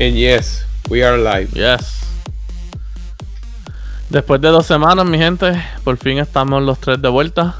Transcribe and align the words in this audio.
And 0.00 0.14
yes, 0.14 0.64
we 0.88 1.02
are 1.02 1.18
live. 1.18 1.50
Yes. 1.54 2.04
Después 4.08 4.40
de 4.40 4.48
dos 4.48 4.64
semanas, 4.64 5.04
mi 5.04 5.18
gente, 5.18 5.60
por 5.82 5.96
fin 5.96 6.18
estamos 6.18 6.62
los 6.62 6.78
tres 6.78 7.02
de 7.02 7.08
vuelta. 7.08 7.56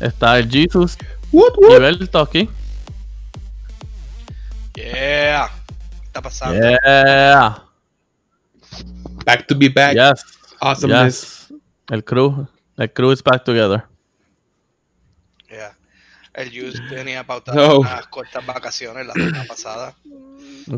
Está 0.00 0.36
el 0.38 0.50
Jesus 0.50 0.98
What, 1.30 1.52
y 1.60 1.78
Berto 1.78 2.20
aquí. 2.20 2.50
Yeah. 4.74 5.48
¿Qué 5.68 6.06
está 6.06 6.22
pasando? 6.22 6.60
Yeah. 6.60 7.62
Back 9.24 9.46
to 9.46 9.54
be 9.56 9.68
back. 9.68 9.94
Yes. 9.94 10.24
Awesomeness. 10.60 11.48
Yes. 11.48 11.60
El 11.88 12.02
crew. 12.02 12.48
El 12.76 12.92
crew 12.92 13.12
is 13.12 13.22
back 13.22 13.44
together. 13.44 13.84
Yeah. 15.48 15.76
El 16.34 16.50
Juice 16.50 16.80
tenía 16.88 17.24
pautado 17.24 17.56
No. 17.56 17.78
unas 17.80 18.08
cortas 18.08 18.44
vacaciones 18.44 19.06
la 19.06 19.12
semana 19.12 19.44
pasada. 19.46 19.94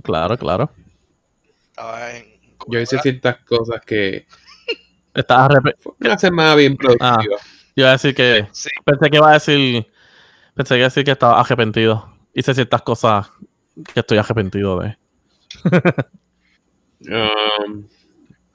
Claro, 0.03 0.37
claro. 0.39 0.71
Estaba 1.69 2.17
en. 2.17 2.35
Yo 2.69 2.81
hice 2.81 2.99
ciertas 2.99 3.39
cosas 3.45 3.81
que 3.85 4.27
fue 5.79 5.93
una 6.01 6.19
semana 6.19 6.55
bien 6.55 6.77
productiva. 6.77 7.23
Yo 7.23 7.83
iba 7.83 7.89
a 7.89 7.93
decir 7.93 8.15
que. 8.15 8.49
Sí. 8.53 8.71
Pensé 8.85 9.11
que 9.11 9.17
iba 9.17 9.31
a 9.31 9.35
decir. 9.35 9.87
Pensé 10.55 10.75
que 10.75 10.79
iba 10.79 10.87
a 10.87 10.91
decir 10.91 11.05
que 11.05 11.11
estaba 11.13 11.41
arrepentido. 11.41 12.13
Hice 12.33 12.55
ciertas 12.55 12.83
cosas 12.83 13.31
que 13.93 14.01
estoy 14.01 14.19
arrepentido 14.19 14.81
de. 14.81 14.97
Um, 17.07 17.87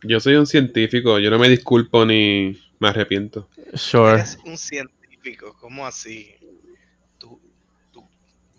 yo 0.02 0.19
soy 0.19 0.33
un 0.33 0.47
científico, 0.47 1.19
yo 1.19 1.30
no 1.30 1.38
me 1.38 1.49
disculpo 1.49 2.03
ni 2.03 2.59
me 2.80 2.88
arrepiento. 2.88 3.47
Sure. 3.75 4.13
Eres 4.13 4.39
un 4.43 4.57
científico. 4.57 5.55
¿Cómo 5.59 5.85
así? 5.85 6.33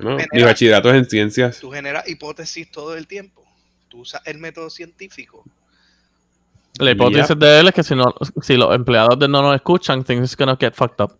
¿No? 0.02 0.16
Mi 0.32 0.42
bachillerato 0.42 0.90
es 0.90 0.96
en 0.96 1.04
ciencias. 1.08 1.60
tú 1.60 1.70
generas 1.70 2.08
hipótesis 2.08 2.70
todo 2.70 2.96
el 2.96 3.06
tiempo. 3.06 3.44
Tú 3.88 4.00
usas 4.00 4.22
el 4.26 4.38
método 4.38 4.70
científico. 4.70 5.44
La 6.78 6.92
hipótesis 6.92 7.38
de 7.38 7.60
él 7.60 7.68
es 7.68 7.74
que 7.74 7.82
si, 7.82 7.94
no, 7.94 8.14
si 8.40 8.56
los 8.56 8.74
empleados 8.74 9.18
de 9.18 9.26
él 9.26 9.32
no 9.32 9.42
nos 9.42 9.54
escuchan, 9.56 10.04
things 10.04 10.30
is 10.30 10.36
gonna 10.36 10.56
get 10.58 10.74
fucked 10.74 11.02
up. 11.02 11.16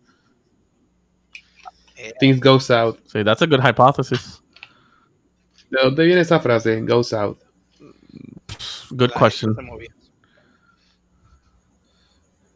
Eh, 1.95 2.13
Things 2.19 2.39
go 2.39 2.59
south. 2.59 2.97
Sí, 3.05 3.23
that's 3.23 3.41
a 3.41 3.45
good 3.45 3.59
hypothesis. 3.61 4.41
¿De 5.69 5.79
dónde 5.83 6.03
viene 6.05 6.21
esa 6.21 6.39
frase? 6.39 6.81
Go 6.81 7.03
south. 7.03 7.37
Good 8.89 9.11
la 9.11 9.19
question. 9.19 9.55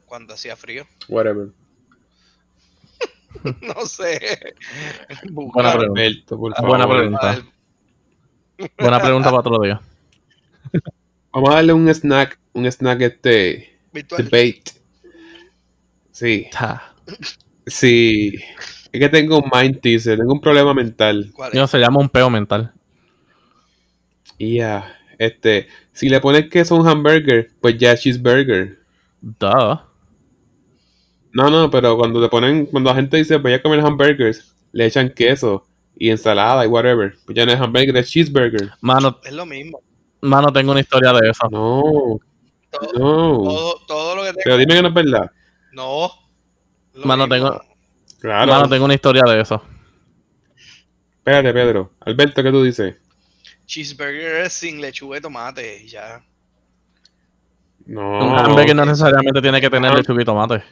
Cuando 0.05 0.33
hacía 0.33 0.55
frío. 0.55 0.87
Whatever. 1.07 1.49
no 3.61 3.85
sé. 3.85 4.53
Buena 5.31 5.73
pregunta. 5.73 6.01
Alberto, 6.01 6.37
por 6.37 6.53
favor. 6.55 6.69
Buena 6.69 6.89
pregunta. 6.89 7.45
Buena 8.77 9.01
pregunta 9.01 9.29
para 9.29 9.39
otro 9.39 9.59
día. 9.61 9.81
Vamos 11.33 11.49
a 11.49 11.55
darle 11.55 11.73
un 11.73 11.89
snack, 11.89 12.39
un 12.53 12.65
snack 12.65 13.01
este 13.01 13.77
Virtual. 13.91 14.23
debate. 14.23 14.63
Sí, 16.11 16.47
Ta. 16.51 16.93
sí. 17.67 18.35
Es 18.91 18.99
que 18.99 19.09
tengo 19.09 19.39
un 19.39 19.51
mind 19.53 19.81
teaser, 19.81 20.17
tengo 20.17 20.31
un 20.31 20.39
problema 20.39 20.73
mental. 20.73 21.29
¿Cuál 21.33 21.49
es? 21.49 21.55
No, 21.55 21.67
se 21.67 21.77
llama 21.77 21.99
un 21.99 22.07
peo 22.07 22.29
mental. 22.29 22.71
Ya, 24.39 24.95
este, 25.17 25.67
si 25.91 26.07
le 26.07 26.21
pones 26.21 26.49
queso 26.49 26.75
a 26.75 26.79
un 26.79 26.87
hamburger, 26.87 27.49
pues 27.59 27.77
ya 27.77 27.91
es 27.91 28.01
cheeseburger. 28.01 28.79
Duh. 29.21 29.79
No, 31.35 31.49
no, 31.49 31.69
pero 31.69 31.97
cuando 31.97 32.21
te 32.21 32.29
ponen, 32.29 32.65
cuando 32.65 32.89
la 32.89 32.95
gente 32.95 33.17
dice 33.17 33.35
voy 33.37 33.53
a 33.53 33.61
comer 33.61 33.81
hamburgers, 33.81 34.55
le 34.71 34.85
echan 34.85 35.09
queso 35.09 35.67
y 35.97 36.09
ensalada 36.09 36.63
y 36.65 36.67
whatever. 36.67 37.13
Pues 37.25 37.35
ya 37.35 37.45
no 37.45 37.51
es 37.51 37.59
hamburger, 37.59 37.97
es 37.97 38.09
cheeseburger. 38.09 38.69
Mano, 38.81 39.19
Es 39.23 39.33
lo 39.33 39.45
mismo. 39.45 39.81
mano, 40.21 40.51
tengo 40.53 40.71
una 40.71 40.79
historia 40.79 41.11
de 41.13 41.29
eso. 41.29 41.47
No, 41.51 42.19
Todo, 42.71 42.93
no. 42.93 43.43
todo, 43.43 43.75
todo 43.87 44.15
lo 44.15 44.23
que 44.23 44.31
Pero 44.43 44.43
tenga. 44.43 44.57
dime 44.57 44.73
que 44.75 44.81
no 44.81 44.87
es 44.87 44.93
verdad. 44.93 45.31
No. 45.73 46.09
Mano, 47.03 47.27
mismo. 47.27 47.35
tengo- 47.49 47.61
Claro. 48.21 48.51
Mano, 48.53 48.69
tengo 48.69 48.85
una 48.85 48.93
historia 48.95 49.21
de 49.27 49.41
eso. 49.41 49.61
Espérate, 51.17 51.51
Pedro. 51.53 51.91
Alberto, 51.99 52.41
¿qué 52.41 52.51
tú 52.51 52.63
dices? 52.63 52.95
Cheeseburger 53.65 54.45
es 54.45 54.53
sin 54.53 54.79
lechuga 54.79 55.17
y 55.17 55.21
tomate. 55.21 55.83
y 55.83 55.87
Ya. 55.89 56.23
No. 57.85 58.19
Un 58.25 58.39
hamburger 58.39 58.75
no 58.75 58.85
necesariamente 58.85 59.41
tiene 59.41 59.59
que 59.61 59.69
tener 59.69 59.93
lechuga 59.93 60.21
y 60.21 60.25
tomate. 60.25 60.63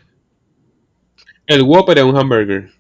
El 1.48 1.62
Whopper 1.64 1.98
es 1.98 2.04
un 2.04 2.18
hamburger. 2.18 2.72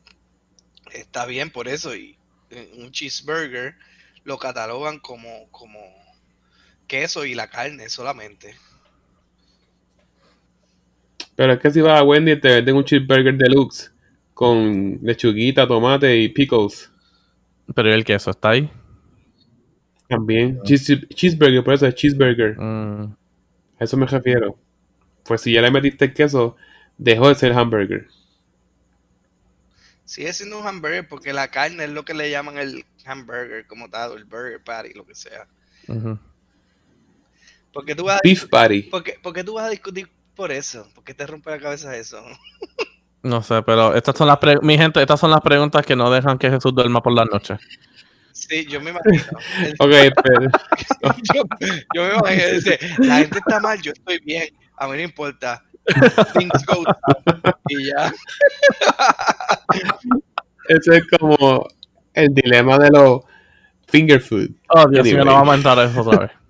Está 0.94 1.25
bien 1.25 1.50
por 1.50 1.68
eso. 1.68 1.96
Y 1.96 2.18
eh, 2.50 2.72
un 2.78 2.91
cheeseburger 2.91 3.75
lo 4.24 4.38
catalogan 4.38 5.00
como, 5.00 5.50
como 5.51 5.79
queso 6.88 7.25
y 7.25 7.35
la 7.35 7.50
carne 7.50 7.90
solamente. 7.90 8.56
Pero 11.35 11.53
es 11.53 11.59
que 11.59 11.72
si 11.72 11.81
vas 11.81 12.00
a 12.00 12.03
Wendy 12.03 12.40
te 12.40 12.47
venden 12.50 12.75
un 12.75 12.84
cheeseburger 12.84 13.35
deluxe 13.38 13.91
con 14.34 15.00
lechuguita, 15.01 15.68
tomate 15.68 16.18
y 16.18 16.30
pickles. 16.30 16.91
Pero 17.74 17.90
¿y 17.90 17.94
el 17.94 18.06
queso 18.06 18.31
está 18.31 18.51
ahí? 18.51 18.69
También. 20.07 20.59
Cheese- 20.62 21.07
cheeseburger, 21.16 21.63
por 21.63 21.74
eso 21.74 21.88
es 21.88 21.95
cheeseburger. 21.95 22.57
Mm, 22.59 23.16
A 23.80 23.84
eso 23.84 23.97
me 23.97 24.06
refiero. 24.06 24.57
Pues 25.24 25.41
si 25.41 25.53
ya 25.53 25.62
le 25.62 25.72
metiste 25.72 26.06
el 26.06 26.13
queso, 26.13 26.56
dejó 26.97 27.30
de 27.30 27.35
ser 27.35 27.53
hamburger. 27.53 28.07
Sigue 30.13 30.31
siendo 30.31 30.59
un 30.59 30.68
hamburger 30.68 31.07
porque 31.07 31.34
la 31.34 31.47
carne 31.47 31.85
es 31.85 31.90
lo 31.90 32.06
que 32.06 32.13
le 32.13 32.29
llaman 32.29 32.59
el 32.59 32.85
hamburger 33.03 33.66
como 33.66 33.90
tal, 33.90 34.12
o 34.12 34.13
el 34.16 34.25
burger 34.25 34.63
patty, 34.63 34.94
lo 34.94 35.07
que 35.07 35.16
sea. 35.16 35.47
Porque 37.74 37.96
tú 37.96 38.03
vas 38.03 38.18
a, 38.18 38.19
Beef 38.24 38.47
patty. 38.47 38.84
porque, 38.84 39.18
porque 39.24 39.44
tú 39.44 39.56
vas 39.56 39.66
a 39.66 39.69
discutir 39.72 40.07
por 40.35 40.51
eso. 40.51 40.88
¿Por 40.94 41.03
qué 41.03 41.16
te 41.16 41.25
rompe 41.25 41.50
la 41.50 41.57
cabeza 41.57 41.97
eso? 41.97 42.24
No 43.24 43.41
sé, 43.41 43.63
pero 43.63 43.96
estas 43.96 44.16
son 44.18 44.28
las 44.28 44.38
pre- 44.38 44.59
mi 44.62 44.78
gente, 44.78 45.01
estas 45.01 45.19
son 45.19 45.31
las 45.31 45.40
preguntas 45.41 45.84
que 45.85 45.96
no 45.96 46.12
dejan 46.12 46.38
que 46.38 46.50
Jesús 46.50 46.75
duerma 46.75 47.01
por 47.01 47.13
las 47.13 47.25
noches. 47.31 47.57
Sí, 48.34 48.68
yo 48.68 48.81
me 48.81 48.91
imagino. 48.91 49.24
Ok, 49.80 49.91
pero, 50.22 50.41
yo, 51.34 51.44
yo 51.95 52.03
me 52.03 52.16
imagino, 52.18 52.50
dice, 52.50 52.78
la 53.00 53.18
gente 53.19 53.40
está 53.40 53.59
mal, 53.62 53.81
yo 53.81 53.94
estoy 53.94 54.19
bien, 54.19 54.50
a 54.78 54.88
mí 54.88 54.97
no 54.97 55.03
importa. 55.03 55.63
Things 56.34 56.66
go 56.66 56.84
down, 56.84 57.56
y 57.70 57.88
ya. 57.88 58.14
eso 60.70 60.94
es 60.94 61.04
como 61.18 61.68
el 62.14 62.34
dilema 62.34 62.78
de 62.80 62.90
los 62.92 63.22
finger 63.88 64.22
food. 64.22 64.50
Oh, 64.70 64.88
Dios 64.90 65.04
mío, 65.04 65.16
Anyway. 65.16 65.26
no 65.26 65.34
vamos 65.34 65.54
a 65.54 65.58
entrar 65.58 65.80
a 65.80 65.84
eso 65.86 66.02
otra 66.02 66.20
vez. 66.20 66.32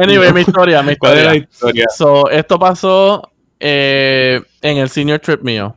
Anyway, 0.00 0.32
mi 0.32 0.42
historia, 0.42 0.80
mi 0.80 0.94
¿Cuál 0.94 1.18
es 1.18 1.24
la 1.24 1.34
historia. 1.34 1.82
historia? 1.82 1.86
So, 1.96 2.30
esto 2.30 2.56
pasó 2.56 3.32
eh, 3.58 4.40
en 4.62 4.76
el 4.76 4.88
senior 4.90 5.18
trip 5.18 5.42
mío. 5.42 5.74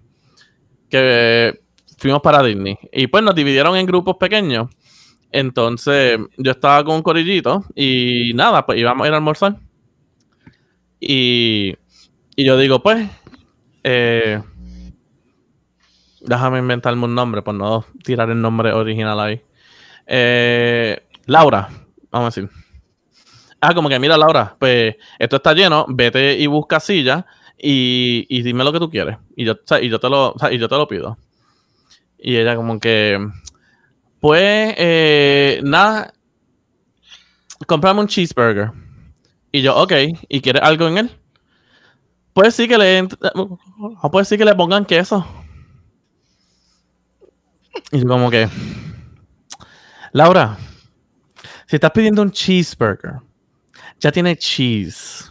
Que 0.92 1.60
fuimos 1.98 2.22
para 2.22 2.44
Disney. 2.44 2.78
Y 2.92 3.08
pues 3.08 3.24
nos 3.24 3.34
dividieron 3.34 3.76
en 3.78 3.88
grupos 3.88 4.18
pequeños. 4.20 4.68
Entonces, 5.32 6.20
yo 6.38 6.52
estaba 6.52 6.84
con 6.84 6.98
un 6.98 7.02
corillito 7.02 7.66
y 7.74 8.32
nada, 8.36 8.64
pues 8.64 8.78
íbamos 8.78 9.06
a 9.06 9.08
ir 9.08 9.14
a 9.14 9.18
almorzar. 9.18 9.56
Y, 11.00 11.76
y 12.42 12.44
yo 12.44 12.58
digo, 12.58 12.82
pues, 12.82 13.08
eh, 13.84 14.42
déjame 16.22 16.58
inventarme 16.58 17.06
un 17.06 17.14
nombre, 17.14 17.44
por 17.44 17.54
no 17.54 17.86
tirar 18.04 18.32
el 18.32 18.42
nombre 18.42 18.74
original 18.74 19.20
ahí. 19.20 19.44
Eh, 20.08 21.06
Laura, 21.28 21.70
vamos 22.10 22.36
a 22.36 22.42
decir. 22.42 22.56
Ah, 23.62 23.76
como 23.76 23.90
que 23.90 24.00
mira, 24.00 24.18
Laura, 24.18 24.56
pues 24.58 24.96
esto 25.20 25.36
está 25.36 25.54
lleno, 25.54 25.86
vete 25.88 26.36
y 26.36 26.48
busca 26.48 26.80
silla 26.80 27.28
y, 27.60 28.26
y 28.28 28.42
dime 28.42 28.64
lo 28.64 28.74
que 28.74 28.80
tú 28.80 28.90
quieres. 28.90 29.18
Y 29.36 29.46
yo, 29.46 29.54
y 29.80 29.88
yo 29.88 30.00
te 30.00 30.10
lo, 30.10 30.34
y 30.50 30.58
yo 30.58 30.68
te 30.68 30.76
lo 30.78 30.88
pido. 30.88 31.20
Y 32.18 32.38
ella 32.38 32.56
como 32.56 32.80
que, 32.80 33.20
pues, 34.20 34.74
eh, 34.80 35.62
nada, 35.64 36.12
comprame 37.68 38.00
un 38.00 38.08
cheeseburger. 38.08 38.72
Y 39.52 39.62
yo, 39.62 39.78
ok, 39.78 39.94
¿y 40.28 40.42
quieres 40.42 40.64
algo 40.64 40.88
en 40.88 40.98
él? 40.98 41.21
Pues 42.34 42.56
sí 42.56 42.68
que 42.68 42.78
le, 42.78 43.08
sí 44.26 44.38
que 44.38 44.46
le 44.46 44.56
pongan 44.56 44.86
queso. 44.86 45.26
Y 47.92 48.00
yo 48.00 48.08
como 48.08 48.30
que, 48.30 48.48
Laura, 50.14 50.58
si 51.68 51.76
estás 51.76 51.92
pidiendo 51.92 52.22
un 52.22 52.32
cheeseburger, 52.32 53.16
ya 54.00 54.12
tiene 54.12 54.38
cheese. 54.38 55.30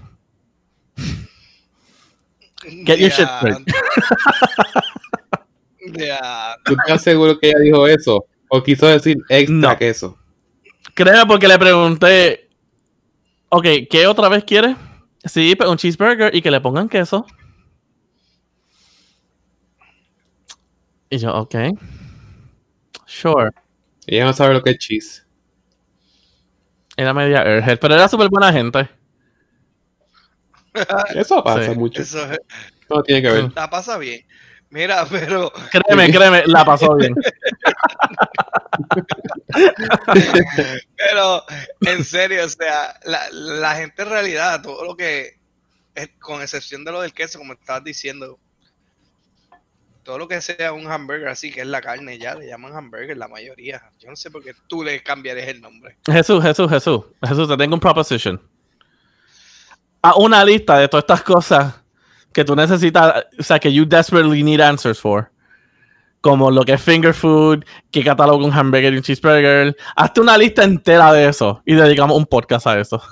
Get 2.84 2.98
your 2.98 3.10
shit 3.10 3.26
straight. 3.38 3.58
¿Tú 6.64 6.74
estás 6.78 7.02
seguro 7.02 7.38
que 7.38 7.48
ella 7.48 7.58
dijo 7.60 7.86
eso? 7.86 8.24
¿O 8.48 8.62
quiso 8.62 8.86
decir 8.86 9.18
extra 9.28 9.54
No. 9.54 9.78
queso? 9.78 10.18
Creo 10.94 11.26
porque 11.26 11.48
le 11.48 11.58
pregunté, 11.58 12.48
ok, 13.48 13.64
¿qué 13.88 14.06
otra 14.06 14.28
vez 14.28 14.44
quieres? 14.44 14.76
Sí, 15.24 15.54
pero 15.56 15.70
un 15.70 15.76
cheeseburger 15.76 16.34
y 16.34 16.40
que 16.42 16.50
le 16.50 16.60
pongan 16.60 16.88
queso. 16.88 17.26
Y 21.10 21.18
yo, 21.18 21.34
ok. 21.34 21.54
Sure. 23.06 23.50
Ella 24.06 24.24
no 24.24 24.32
sabe 24.32 24.54
lo 24.54 24.62
que 24.62 24.70
es 24.70 24.78
cheese. 24.78 25.26
Era 26.96 27.12
media 27.12 27.42
airhead, 27.42 27.78
pero 27.80 27.94
era 27.94 28.08
súper 28.08 28.28
buena 28.28 28.52
gente. 28.52 28.88
Eso 31.14 31.42
pasa 31.42 31.72
Sí. 31.72 31.78
mucho. 31.78 32.02
Eso 32.02 32.24
es- 32.30 32.40
No 32.88 33.02
tiene 33.02 33.22
que 33.22 33.30
ver. 33.30 33.52
la 33.54 33.68
pasa 33.68 33.98
bien. 33.98 34.24
Mira, 34.70 35.04
pero 35.10 35.52
Créeme, 35.70 36.12
créeme, 36.12 36.42
la 36.46 36.64
pasó 36.64 36.94
bien. 36.94 37.14
Pero, 40.96 41.44
en 41.80 42.04
serio, 42.04 42.44
o 42.44 42.48
sea, 42.48 42.98
la, 43.04 43.28
la 43.30 43.74
gente 43.76 44.02
en 44.02 44.08
realidad, 44.08 44.62
todo 44.62 44.84
lo 44.84 44.96
que, 44.96 45.38
con 46.18 46.42
excepción 46.42 46.84
de 46.84 46.92
lo 46.92 47.00
del 47.00 47.12
queso, 47.12 47.38
como 47.38 47.54
estabas 47.54 47.84
diciendo, 47.84 48.38
todo 50.02 50.18
lo 50.18 50.28
que 50.28 50.40
sea 50.40 50.72
un 50.72 50.90
hamburger 50.90 51.28
así, 51.28 51.50
que 51.50 51.60
es 51.60 51.66
la 51.66 51.80
carne, 51.80 52.18
ya 52.18 52.34
le 52.34 52.46
llaman 52.46 52.74
hamburger 52.74 53.16
la 53.16 53.28
mayoría. 53.28 53.82
Yo 53.98 54.08
no 54.10 54.16
sé 54.16 54.30
por 54.30 54.42
qué 54.42 54.54
tú 54.66 54.82
le 54.82 55.02
cambiarías 55.02 55.48
el 55.48 55.60
nombre. 55.60 55.96
Jesús, 56.06 56.42
Jesús, 56.42 56.70
Jesús. 56.70 57.02
Jesús, 57.22 57.48
te 57.48 57.56
tengo 57.56 57.74
un 57.74 57.80
proposition. 57.80 58.40
A 60.02 60.16
una 60.16 60.44
lista 60.44 60.78
de 60.78 60.88
todas 60.88 61.04
estas 61.04 61.22
cosas 61.22 61.74
que 62.32 62.44
tú 62.44 62.56
necesitas, 62.56 63.24
o 63.38 63.42
sea, 63.42 63.58
que 63.58 63.72
you 63.72 63.84
desperately 63.84 64.42
need 64.42 64.60
answers 64.60 64.98
for. 64.98 65.30
Como 66.20 66.50
lo 66.50 66.64
que 66.64 66.74
es 66.74 66.82
finger 66.82 67.14
food, 67.14 67.64
qué 67.90 68.04
catálogo 68.04 68.44
un 68.44 68.52
hamburger 68.52 68.92
y 68.92 68.96
un 68.98 69.02
cheeseburger. 69.02 69.74
Hazte 69.96 70.20
una 70.20 70.36
lista 70.36 70.64
entera 70.64 71.12
de 71.12 71.28
eso 71.28 71.62
y 71.64 71.74
dedicamos 71.74 72.16
un 72.16 72.26
podcast 72.26 72.66
a 72.66 72.78
eso. 72.78 73.02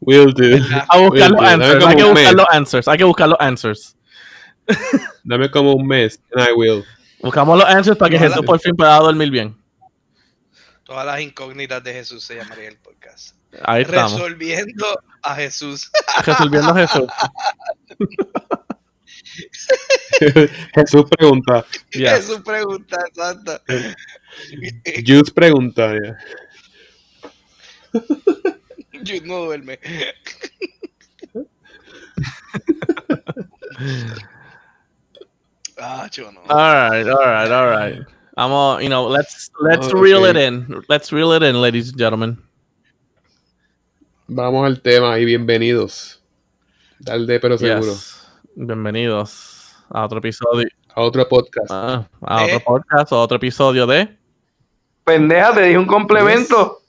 Will 0.00 0.32
do. 0.34 0.64
A 0.88 0.98
buscar 0.98 1.30
los 1.30 1.42
answers. 1.42 1.84
Hay 1.86 1.96
que 1.96 2.04
buscar 2.04 2.34
los 2.34 2.46
answers. 2.50 2.88
Hay 2.88 2.98
que 2.98 3.04
buscar 3.04 3.28
los 3.28 3.40
answers. 3.40 3.96
Dame 5.24 5.50
como 5.50 5.74
un 5.74 5.86
mes. 5.86 6.20
And 6.34 6.48
I 6.48 6.52
will. 6.52 6.84
Buscamos 7.20 7.58
los 7.58 7.68
answers 7.68 7.96
para 7.96 8.10
que. 8.10 8.18
Jesús 8.18 8.44
por 8.44 8.60
fin 8.60 8.74
pueda 8.76 8.96
dormir 8.98 9.30
bien. 9.30 9.56
Todas 10.84 11.06
las 11.06 11.20
incógnitas 11.20 11.82
de 11.82 11.92
Jesús 11.92 12.24
se 12.24 12.36
llamaría 12.36 12.68
el 12.68 12.78
podcast. 12.78 13.34
Ahí 13.62 13.82
estamos. 13.82 14.12
Resolviendo 14.12 14.86
a 15.22 15.34
Jesús. 15.34 15.90
Resolviendo 16.24 16.70
a 16.70 16.86
Jesús. 16.86 17.06
Jesús 20.74 21.04
pregunta. 21.10 21.64
Yes. 21.92 22.26
Jesús 22.26 22.40
pregunta, 22.44 22.96
exacto. 23.08 23.60
Jules 25.04 25.30
pregunta. 25.30 25.94
ya. 25.94 26.16
Yo 29.02 29.20
no 29.24 29.44
duerme. 29.46 29.78
ah, 35.78 36.08
yo 36.12 36.32
no. 36.32 36.40
All 36.48 36.90
right, 36.90 37.06
all 37.06 37.24
right, 37.24 37.50
all 37.50 37.68
right. 37.68 38.02
Vamos, 38.36 38.82
you 38.82 38.88
know, 38.88 39.06
let's 39.06 39.50
let's 39.60 39.86
Okay. 39.88 39.98
reel 39.98 40.24
it 40.24 40.36
in. 40.36 40.82
Let's 40.88 41.12
reel 41.12 41.32
it 41.32 41.42
in, 41.42 41.60
ladies 41.60 41.88
and 41.90 41.98
gentlemen. 41.98 42.38
Vamos 44.28 44.66
al 44.66 44.80
tema 44.82 45.18
y 45.18 45.24
bienvenidos. 45.24 46.20
Dale, 46.98 47.38
pero 47.40 47.56
seguro. 47.58 47.92
Yes. 47.92 48.26
Bienvenidos 48.56 49.55
a 49.90 50.04
otro 50.04 50.18
episodio, 50.18 50.68
A 50.94 51.00
otro 51.02 51.28
podcast. 51.28 51.70
ah, 51.70 52.08
a 52.22 52.44
otro 52.44 52.56
Eh. 52.56 52.60
podcast, 52.64 53.12
a 53.12 53.16
otro 53.16 53.36
episodio 53.36 53.86
de 53.86 54.16
Pendeja, 55.04 55.54
te 55.54 55.62
dije 55.62 55.78
un 55.78 55.86
complemento. 55.86 56.78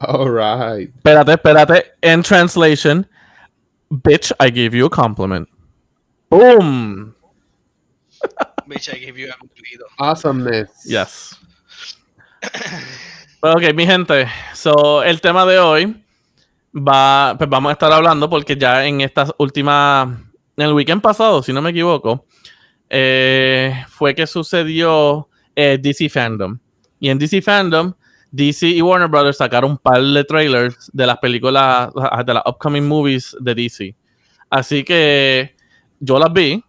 All 0.00 0.28
right. 0.30 0.90
Espérate, 0.96 1.32
espérate. 1.32 1.84
In 2.02 2.22
translation, 2.22 3.06
bitch, 3.90 4.32
I 4.40 4.50
give 4.50 4.76
you 4.76 4.86
a 4.86 4.90
compliment. 4.90 5.48
Boom. 6.30 7.14
Bitch, 8.66 8.88
I 8.92 8.98
give 8.98 9.16
you 9.18 9.28
a 9.30 9.36
cumplido. 9.38 9.86
Awesomeness. 9.98 10.70
Yes. 10.84 11.36
ok, 13.40 13.72
mi 13.74 13.86
gente. 13.86 14.26
So, 14.54 15.02
el 15.02 15.20
tema 15.20 15.46
de 15.46 15.58
hoy 15.58 16.04
va, 16.74 17.34
pues 17.38 17.48
vamos 17.48 17.70
a 17.70 17.72
estar 17.72 17.92
hablando 17.92 18.28
porque 18.28 18.56
ya 18.56 18.84
en 18.86 19.00
estas 19.00 19.32
últimas, 19.38 20.08
en 20.58 20.66
el 20.68 20.72
weekend 20.74 21.00
pasado, 21.00 21.42
si 21.42 21.52
no 21.52 21.62
me 21.62 21.70
equivoco, 21.70 22.26
eh, 22.90 23.84
fue 23.88 24.14
que 24.14 24.26
sucedió 24.26 25.28
eh, 25.54 25.78
DC 25.80 26.08
Fandom. 26.08 26.58
Y 27.00 27.08
en 27.08 27.18
DC 27.18 27.40
Fandom, 27.42 27.94
DC 28.30 28.66
y 28.68 28.82
Warner 28.82 29.08
Brothers 29.08 29.38
sacaron 29.38 29.70
un 29.72 29.78
par 29.78 30.02
de 30.02 30.24
trailers 30.24 30.90
de 30.92 31.06
las 31.06 31.18
películas, 31.18 31.90
de 32.26 32.34
las 32.34 32.42
upcoming 32.44 32.86
movies 32.86 33.36
de 33.40 33.54
DC. 33.54 33.94
Así 34.50 34.84
que 34.84 35.54
yo 36.00 36.18
las 36.18 36.32
vi. 36.32 36.62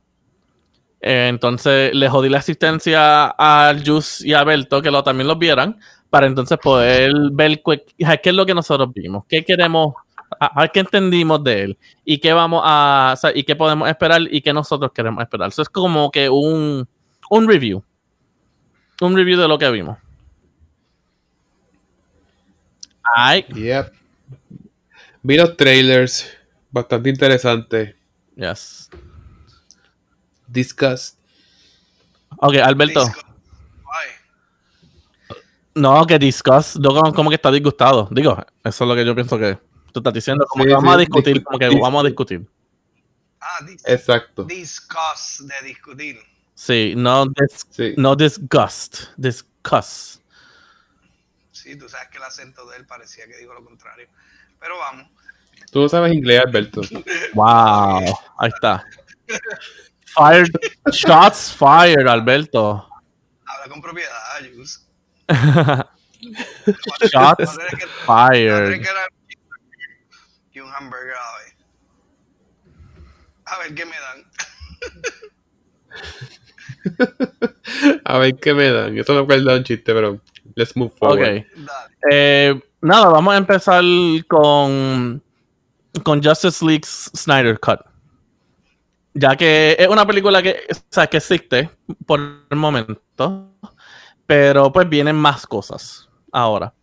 Entonces 1.02 1.94
le 1.96 2.10
jodí 2.10 2.28
la 2.30 2.40
asistencia 2.40 3.28
al 3.28 3.86
Jus 3.88 4.22
y 4.24 4.34
a 4.34 4.44
Berto 4.44 4.82
que 4.82 4.92
lo, 4.92 5.02
también 5.02 5.28
los 5.28 5.40
vieran 5.40 5.80
para 6.10 6.28
entonces 6.28 6.58
poder 6.62 7.14
ver 7.32 7.62
cu- 7.62 7.76
qué 7.98 8.30
es 8.30 8.34
lo 8.34 8.46
que 8.46 8.54
nosotros 8.54 8.90
vimos, 8.94 9.24
qué 9.30 9.46
queremos, 9.46 9.94
a, 10.40 10.46
a 10.48 10.62
ver 10.62 10.72
qué 10.72 10.80
entendimos 10.82 11.44
de 11.44 11.64
él 11.64 11.78
y 12.04 12.18
qué 12.20 12.34
vamos 12.34 12.62
a, 12.66 13.12
o 13.14 13.18
sea, 13.18 13.32
y 13.36 13.44
qué 13.44 13.56
podemos 13.56 13.88
esperar 13.88 14.22
y 14.30 14.42
qué 14.42 14.52
nosotros 14.54 14.92
queremos 14.94 15.22
esperar. 15.24 15.50
Eso 15.50 15.62
es 15.62 15.70
como 15.70 16.12
que 16.12 16.30
un, 16.30 16.88
un 17.30 17.48
review, 17.48 17.84
un 19.02 19.16
review 19.16 19.40
de 19.40 19.48
lo 19.48 19.58
que 19.58 19.70
vimos. 19.72 19.98
Ay, 23.16 23.46
Yep. 23.54 23.94
Vi 25.24 25.38
los 25.38 25.58
trailers. 25.58 26.30
Bastante 26.72 27.10
interesante. 27.10 27.96
yes. 28.36 28.90
Disgust. 30.48 31.18
Ok, 32.38 32.56
Alberto. 32.58 33.06
No, 35.76 36.06
que 36.06 36.20
discuss, 36.20 36.78
no, 36.80 36.90
como, 36.90 37.14
como 37.14 37.30
que 37.30 37.36
está 37.36 37.52
disgustado. 37.52 38.08
Digo, 38.12 38.38
eso 38.64 38.84
es 38.84 38.88
lo 38.88 38.96
que 38.96 39.06
yo 39.06 39.16
pienso 39.16 39.38
que 39.38 39.58
tú 39.92 40.00
estás 40.00 40.14
diciendo. 40.14 40.46
Como 40.48 40.64
Sí, 40.64 40.68
que 40.70 40.74
vamos 40.76 40.90
sí, 40.92 40.96
a 40.96 40.98
discutir, 41.00 41.38
discu- 41.38 41.44
como 41.44 41.60
que 41.60 41.70
vamos 41.80 42.04
a 42.04 42.08
discutir. 42.08 42.48
Ah, 43.42 43.64
dis 43.66 43.82
Exacto. 43.86 44.44
discuss, 44.44 45.46
de 45.48 45.68
discutir. 45.68 46.20
Sí, 46.54 46.94
no, 46.96 47.26
dis- 47.26 47.66
Sí. 47.70 47.94
no 47.98 48.16
disgust, 48.16 49.04
discuss. 49.18 50.22
Sí, 51.52 51.78
tú 51.78 51.88
sabes 51.88 52.10
que 52.10 52.18
el 52.18 52.24
acento 52.24 52.66
de 52.70 52.78
él 52.78 52.86
parecía 52.86 53.28
que 53.28 53.38
dijo 53.38 53.54
lo 53.54 53.64
contrario. 53.64 54.08
Pero 54.60 54.78
vamos. 54.78 55.08
Tú 55.72 55.88
sabes 55.88 56.14
inglés, 56.14 56.42
Alberto. 56.46 56.82
Wow, 57.34 58.04
ahí 58.40 58.50
está. 58.54 58.84
Fired, 60.06 60.50
shots 60.92 61.54
fired, 61.54 62.08
Alberto. 62.08 62.90
Habla 63.46 63.70
con 63.72 63.82
propiedad, 63.82 64.10
Jus. 64.56 64.86
shots 67.12 67.58
fired. 68.06 68.82
Un 70.70 70.76
hamburger 70.76 71.14
a 71.14 71.32
la 71.32 71.38
vez. 71.44 71.56
A 73.46 73.58
ver 73.60 73.76
qué 73.76 73.86
me 73.86 73.96
dan. 74.00 74.26
A 78.06 78.18
ver 78.20 78.36
qué 78.36 78.54
me 78.54 78.70
dan. 78.72 78.98
Eso 78.98 79.18
acuerda 79.18 79.54
de 79.54 79.58
un 79.60 79.64
chiste, 79.64 79.94
pero 79.94 80.22
let's 80.56 80.76
move 80.76 80.92
forward. 80.98 81.20
Ok. 81.20 81.46
Dale. 81.56 81.96
Eh, 82.12 82.62
nada, 82.82 83.10
vamos 83.10 83.34
a 83.34 83.38
empezar 83.38 83.84
con, 84.28 85.22
con 86.04 86.24
Justice 86.24 86.64
League's 86.66 87.12
Snyder 87.16 87.60
Cut. 87.60 87.80
Ya 89.14 89.36
que 89.36 89.76
es 89.78 89.88
una 89.88 90.06
película 90.06 90.42
que, 90.42 90.62
o 90.72 90.76
sea, 90.90 91.08
que 91.08 91.18
existe 91.18 91.70
por 92.06 92.20
el 92.50 92.58
momento, 92.58 93.52
pero 94.26 94.72
pues 94.72 94.88
vienen 94.88 95.16
más 95.16 95.46
cosas 95.48 96.08
ahora. 96.32 96.74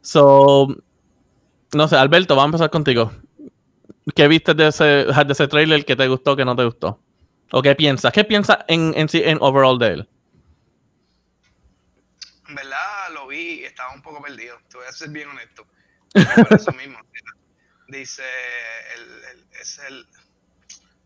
So, 0.00 0.74
no 1.72 1.88
sé, 1.88 1.96
Alberto, 1.96 2.34
vamos 2.36 2.44
a 2.60 2.64
empezar 2.64 2.70
contigo. 2.70 3.12
¿Qué 4.14 4.26
viste 4.28 4.54
de 4.54 4.68
ese, 4.68 4.84
de 4.84 5.26
ese 5.32 5.48
trailer? 5.48 5.84
¿Qué 5.84 5.94
te 5.96 6.08
gustó, 6.08 6.34
qué 6.36 6.44
no 6.44 6.56
te 6.56 6.64
gustó? 6.64 7.00
¿O 7.52 7.62
qué 7.62 7.74
piensas? 7.74 8.12
¿Qué 8.12 8.24
piensas 8.24 8.58
en, 8.68 8.92
en 8.96 9.08
en 9.12 9.38
overall 9.40 9.78
de 9.78 9.86
él? 9.88 10.08
En 12.48 12.54
verdad 12.54 13.10
lo 13.12 13.26
vi 13.26 13.60
y 13.60 13.64
estaba 13.64 13.92
un 13.94 14.02
poco 14.02 14.22
perdido. 14.22 14.58
Te 14.70 14.78
voy 14.78 14.86
a 14.86 14.92
ser 14.92 15.10
bien 15.10 15.28
honesto. 15.28 15.66
Por 16.12 16.58
eso 16.58 16.72
mismo. 16.72 16.98
Dice, 17.88 18.22
el, 18.96 19.02
el- 19.24 19.46
es 19.60 19.78
el 19.78 20.06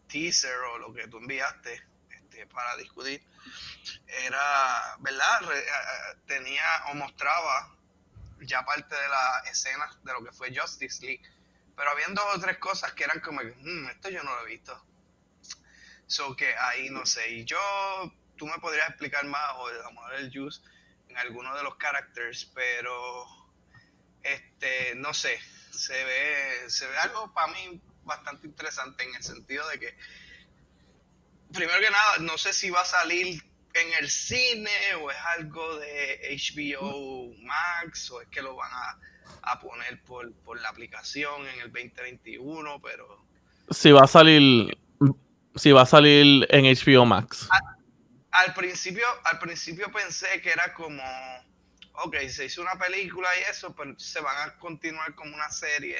teaser 0.08 0.54
o 0.74 0.78
lo 0.78 0.92
que 0.92 1.06
tú 1.08 1.18
enviaste 1.18 1.80
este, 2.10 2.46
para 2.46 2.76
discutir. 2.76 3.22
Era, 4.26 4.96
¿verdad? 5.00 5.40
Re- 5.48 5.58
eh, 5.58 6.16
tenía 6.26 6.62
o 6.90 6.94
mostraba 6.94 7.76
ya 8.46 8.64
parte 8.64 8.94
de 8.94 9.08
la 9.08 9.42
escena 9.50 9.90
de 10.02 10.12
lo 10.12 10.24
que 10.24 10.32
fue 10.32 10.54
Justice 10.56 11.04
League. 11.04 11.22
Pero 11.76 11.90
habían 11.90 12.14
dos 12.14 12.24
o 12.34 12.40
tres 12.40 12.58
cosas 12.58 12.92
que 12.92 13.04
eran 13.04 13.20
como, 13.20 13.40
que, 13.40 13.54
"Mm, 13.58 13.88
esto 13.88 14.10
yo 14.10 14.22
no 14.22 14.34
lo 14.34 14.42
he 14.46 14.50
visto. 14.50 14.84
So 16.06 16.36
que 16.36 16.54
ahí 16.54 16.90
no 16.90 17.06
sé. 17.06 17.30
Y 17.30 17.44
yo, 17.44 17.58
tú 18.36 18.46
me 18.46 18.58
podrías 18.58 18.88
explicar 18.88 19.24
más 19.24 19.54
o 19.56 19.66
a 19.68 19.72
lo 19.72 19.92
mejor 19.92 20.14
el 20.14 20.30
Juice 20.32 20.60
en 21.08 21.16
alguno 21.16 21.54
de 21.56 21.62
los 21.62 21.76
characters, 21.76 22.50
pero 22.54 23.26
este, 24.22 24.94
no 24.96 25.12
sé, 25.14 25.38
se 25.70 26.04
ve, 26.04 26.70
se 26.70 26.86
ve 26.86 26.98
algo 26.98 27.32
para 27.32 27.48
mí 27.48 27.80
bastante 28.04 28.46
interesante 28.46 29.04
en 29.04 29.14
el 29.14 29.22
sentido 29.22 29.66
de 29.68 29.80
que, 29.80 29.96
primero 31.52 31.80
que 31.80 31.90
nada, 31.90 32.18
no 32.20 32.38
sé 32.38 32.52
si 32.52 32.70
va 32.70 32.82
a 32.82 32.84
salir 32.84 33.42
en 33.74 33.92
el 34.00 34.10
cine 34.10 34.70
o 35.00 35.10
es 35.10 35.16
algo 35.38 35.78
de 35.78 36.20
HBO 36.36 37.32
Max 37.42 38.10
o 38.10 38.20
es 38.20 38.28
que 38.28 38.42
lo 38.42 38.56
van 38.56 38.70
a, 38.72 38.98
a 39.52 39.60
poner 39.60 40.00
por, 40.02 40.32
por 40.44 40.60
la 40.60 40.68
aplicación 40.68 41.46
en 41.48 41.60
el 41.60 41.72
2021, 41.72 42.80
pero 42.82 43.24
Si 43.70 43.90
va 43.90 44.02
a 44.02 44.06
salir. 44.06 44.76
Si 45.56 45.70
va 45.72 45.82
a 45.82 45.86
salir 45.86 46.46
en 46.50 46.64
HBO 46.64 47.04
Max. 47.04 47.48
al 48.30 48.54
principio, 48.54 49.04
al 49.24 49.38
principio 49.38 49.90
pensé 49.92 50.40
que 50.40 50.50
era 50.50 50.72
como, 50.74 51.02
ok, 52.04 52.16
se 52.28 52.46
hizo 52.46 52.62
una 52.62 52.76
película 52.78 53.28
y 53.38 53.50
eso, 53.50 53.74
pero 53.76 53.98
se 53.98 54.20
van 54.20 54.48
a 54.48 54.54
continuar 54.58 55.14
como 55.14 55.34
una 55.34 55.50
serie, 55.50 55.96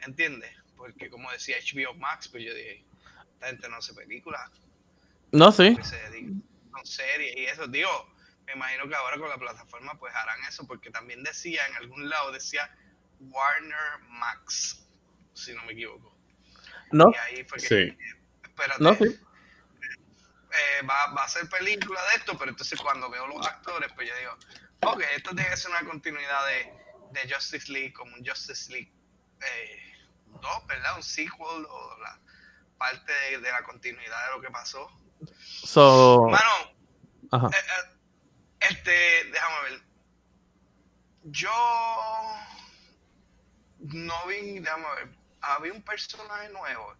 ¿entiendes? 0.00 0.50
Porque 0.76 1.08
como 1.08 1.30
decía 1.32 1.56
HBO 1.58 1.94
Max, 1.94 2.28
pues 2.28 2.44
yo 2.44 2.54
dije, 2.54 2.84
esta 3.34 3.46
gente 3.46 3.68
no 3.70 3.76
hace 3.76 3.94
películas, 3.94 4.50
No, 5.32 5.50
sí. 5.52 5.74
que 5.74 5.84
se 5.84 5.96
con 6.76 6.86
series 6.86 7.36
y 7.36 7.46
eso. 7.46 7.66
Digo, 7.66 8.12
me 8.46 8.52
imagino 8.52 8.88
que 8.88 8.94
ahora 8.94 9.18
con 9.18 9.28
la 9.28 9.38
plataforma 9.38 9.98
pues 9.98 10.14
harán 10.14 10.42
eso, 10.44 10.66
porque 10.66 10.90
también 10.90 11.22
decía, 11.22 11.66
en 11.66 11.76
algún 11.76 12.08
lado 12.08 12.32
decía 12.32 12.70
Warner 13.20 13.98
Max, 14.08 14.86
si 15.34 15.52
no 15.54 15.64
me 15.64 15.72
equivoco. 15.72 16.14
No, 16.92 17.10
Y 17.12 17.16
ahí 17.16 17.44
fue 17.44 17.58
que, 17.58 17.66
Sí. 17.68 17.98
espérate, 18.44 18.82
no, 18.84 18.94
sí. 18.94 19.04
eh, 20.52 20.82
va, 20.88 21.12
va 21.14 21.24
a 21.24 21.28
ser 21.28 21.48
película 21.48 22.00
de 22.10 22.16
esto, 22.16 22.38
pero 22.38 22.50
entonces 22.50 22.78
cuando 22.80 23.10
veo 23.10 23.26
los 23.26 23.46
actores, 23.46 23.90
pues 23.94 24.08
yo 24.08 24.16
digo, 24.16 24.36
ok, 24.82 25.02
esto 25.16 25.30
tiene 25.34 25.50
que 25.50 25.56
ser 25.56 25.70
una 25.72 25.84
continuidad 25.84 26.46
de, 26.46 26.72
de 27.20 27.34
Justice 27.34 27.70
League, 27.72 27.92
como 27.92 28.14
un 28.14 28.24
Justice 28.24 28.70
League 28.72 28.92
eh, 29.40 29.92
2, 30.26 30.66
¿verdad? 30.68 30.96
Un 30.96 31.02
sequel 31.02 31.66
o 31.68 31.98
la 32.00 32.20
parte 32.78 33.12
de, 33.12 33.38
de 33.38 33.50
la 33.50 33.62
continuidad 33.64 34.26
de 34.26 34.36
lo 34.36 34.40
que 34.40 34.50
pasó. 34.50 34.88
So, 35.64 36.28
Mano, 36.30 36.72
ajá. 37.32 37.48
eh, 37.48 37.58
eh, 37.58 38.66
este, 38.70 39.30
déjame 39.32 39.70
ver. 39.70 39.80
Yo 41.24 41.50
no 43.80 44.14
vi, 44.26 44.60
déjame 44.60 44.84
ver, 44.96 45.08
había 45.40 45.72
un 45.72 45.82
personaje 45.82 46.48
nuevo. 46.50 46.94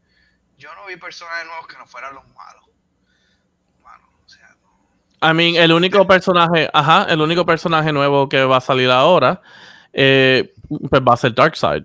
Yo 0.58 0.74
no 0.74 0.86
vi 0.86 0.96
personajes 0.96 1.46
nuevos 1.46 1.66
que 1.66 1.76
no 1.76 1.86
fueran 1.86 2.14
los 2.14 2.26
malos. 2.28 2.64
Mano, 3.82 4.08
o 4.24 4.28
sea, 4.28 4.56
no. 4.62 5.30
I 5.30 5.34
mean, 5.34 5.56
el 5.56 5.72
único 5.72 6.06
personaje, 6.06 6.68
ajá, 6.72 7.06
el 7.08 7.20
único 7.20 7.44
personaje 7.44 7.92
nuevo 7.92 8.28
que 8.28 8.44
va 8.44 8.56
a 8.56 8.60
salir 8.60 8.90
ahora, 8.90 9.42
eh, 9.92 10.54
pues 10.68 11.02
va 11.02 11.14
a 11.14 11.16
ser 11.16 11.34
Darkseid. 11.34 11.84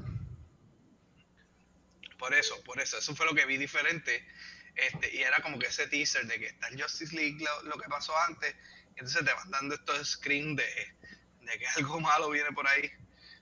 Por 2.17 2.33
eso, 2.33 2.55
por 2.63 2.79
eso, 2.79 2.97
eso 2.97 3.15
fue 3.15 3.25
lo 3.25 3.33
que 3.33 3.45
vi 3.45 3.57
diferente. 3.57 4.25
Este, 4.75 5.15
y 5.15 5.21
era 5.21 5.41
como 5.41 5.59
que 5.59 5.67
ese 5.67 5.87
teaser 5.87 6.25
de 6.25 6.39
que 6.39 6.47
está 6.47 6.67
en 6.69 6.79
Justice 6.79 7.15
League 7.15 7.37
lo, 7.43 7.63
lo 7.69 7.77
que 7.77 7.87
pasó 7.89 8.13
antes, 8.27 8.55
y 8.95 8.99
entonces 8.99 9.25
te 9.25 9.33
van 9.33 9.51
dando 9.51 9.75
estos 9.75 10.11
screens 10.11 10.57
de, 10.57 10.63
de 11.41 11.59
que 11.59 11.67
algo 11.77 11.99
malo 11.99 12.29
viene 12.29 12.51
por 12.51 12.67
ahí. 12.67 12.89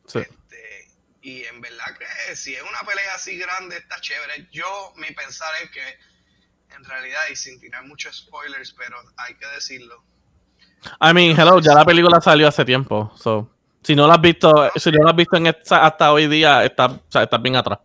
Sí. 0.08 0.20
Este, 0.20 0.88
y 1.22 1.44
en 1.44 1.62
verdad 1.62 1.98
que 1.98 2.36
si 2.36 2.56
es 2.56 2.62
una 2.64 2.82
pelea 2.82 3.14
así 3.16 3.38
grande, 3.38 3.78
está 3.78 4.00
chévere. 4.02 4.48
Yo, 4.52 4.94
mi 4.98 5.12
pensar 5.14 5.50
es 5.64 5.70
que, 5.72 6.00
en 6.76 6.84
realidad, 6.84 7.22
y 7.32 7.36
sin 7.36 7.60
tirar 7.60 7.86
muchos 7.86 8.18
spoilers, 8.18 8.74
pero 8.74 8.98
hay 9.18 9.36
que 9.36 9.46
decirlo, 9.48 10.04
I 11.02 11.14
mean, 11.14 11.38
hello, 11.38 11.60
ya 11.60 11.74
la 11.74 11.84
película 11.84 12.22
salió 12.22 12.48
hace 12.48 12.64
tiempo. 12.64 13.12
So, 13.18 13.54
si 13.84 13.96
no 13.96 14.08
la 14.08 14.14
has 14.14 14.22
visto, 14.22 14.72
si 14.78 14.92
no 14.92 15.04
la 15.04 15.10
has 15.12 15.16
visto 15.16 15.36
en 15.36 15.48
esta- 15.48 15.86
hasta 15.86 16.12
hoy 16.14 16.28
día, 16.28 16.64
está, 16.64 17.02
estás 17.22 17.42
bien 17.42 17.58
atrás. 17.58 17.80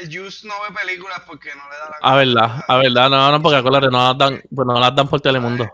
El 0.00 0.06
Juice 0.14 0.46
no 0.46 0.54
ve 0.62 0.74
películas 0.80 1.20
porque 1.26 1.50
no 1.54 1.62
le 1.70 1.76
da 1.76 1.90
la 1.90 1.96
A 2.00 2.16
verdad, 2.16 2.64
a 2.68 2.76
verdad, 2.78 3.10
no, 3.10 3.30
no, 3.32 3.42
porque 3.42 3.56
acuérdate, 3.58 3.86
no 3.90 4.08
las 4.08 4.18
dan, 4.18 4.42
pues 4.54 4.66
no 4.66 4.78
las 4.78 4.94
dan 4.94 5.08
por 5.08 5.20
Telemundo. 5.20 5.64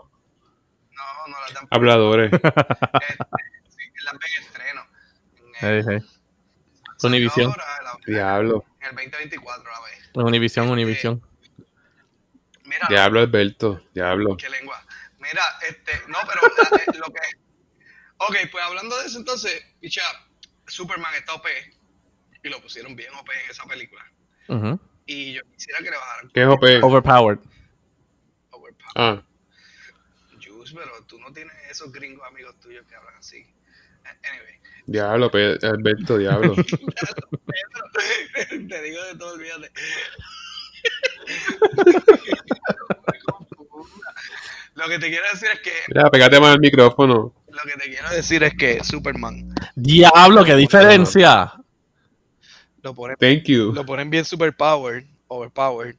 No, 0.91 1.27
no 1.27 1.39
las 1.41 1.53
dan. 1.53 1.67
Habladores. 1.71 2.31
Este, 2.41 3.25
sí, 3.69 3.83
las 4.03 4.13
ven 4.13 4.31
en 4.37 4.43
estreno. 4.43 4.81
En 5.61 5.67
el- 5.69 6.01
Sí, 6.97 7.29
sí. 7.29 7.41
La- 7.43 7.97
Diablo. 8.05 8.65
En 8.81 8.89
el 8.89 8.95
2024 8.95 9.63
la 9.71 9.79
ve. 9.79 10.27
Univision, 10.27 10.69
Univision. 10.69 11.21
Mira, 12.65 12.85
Diablo, 12.89 13.21
Alberto. 13.21 13.81
Diablo. 13.93 14.35
qué 14.37 14.49
lengua. 14.49 14.83
Mira, 15.19 15.41
este, 15.67 15.93
no, 16.07 16.17
pero 16.27 16.41
lo 16.99 17.13
que. 17.13 17.19
Ok, 18.17 18.35
pues 18.51 18.63
hablando 18.63 18.97
de 18.99 19.05
eso, 19.05 19.17
entonces, 19.17 19.63
picha, 19.79 20.01
Superman 20.67 21.13
está 21.15 21.33
OP. 21.35 21.45
Y 22.43 22.49
lo 22.49 22.61
pusieron 22.61 22.95
bien 22.95 23.13
OP 23.15 23.29
en 23.31 23.49
esa 23.51 23.65
película. 23.65 24.03
Y 25.05 25.33
yo 25.33 25.41
quisiera 25.51 25.79
que 25.79 25.85
le 25.89 25.97
bajaran 25.97 26.29
¿Qué 26.33 26.41
es 26.41 26.47
OP? 26.47 26.63
Overpowered. 26.83 27.39
Overpower. 28.51 28.85
Ah, 28.95 29.21
Juice, 30.43 30.73
pero 30.75 31.03
tú 31.05 31.19
no 31.19 31.31
tienes 31.33 31.53
esos 31.69 31.91
gringos 31.91 32.25
amigos 32.27 32.59
tuyos 32.59 32.85
que 32.87 32.95
hablan 32.95 33.15
así. 33.17 33.45
Anyway. 34.31 34.59
diablo, 34.87 35.29
Pe- 35.29 35.59
Alberto, 35.61 36.17
diablo. 36.17 36.55
Te 38.49 38.81
digo 38.81 39.03
de 39.03 39.15
todo, 39.17 39.33
olvídate. 39.35 39.71
Lo 44.75 44.87
que 44.87 44.99
te 44.99 45.09
quiero 45.09 45.25
decir 45.31 45.49
es 45.53 45.59
que 45.59 45.71
Mira, 45.89 46.09
pégate 46.09 46.39
más 46.39 46.51
al 46.53 46.59
micrófono. 46.59 47.33
lo 47.49 47.61
que 47.65 47.73
te 47.77 47.89
quiero 47.89 48.09
decir 48.11 48.43
es 48.43 48.53
que 48.55 48.83
Superman 48.83 49.53
Diablo, 49.75 50.43
qué 50.45 50.55
diferencia. 50.55 51.53
Lo 52.81 52.93
ponen, 52.93 53.17
Thank 53.17 53.43
you. 53.43 53.71
lo 53.73 53.85
ponen 53.85 54.09
bien 54.09 54.25
superpowered, 54.25 55.05
overpowered. 55.27 55.95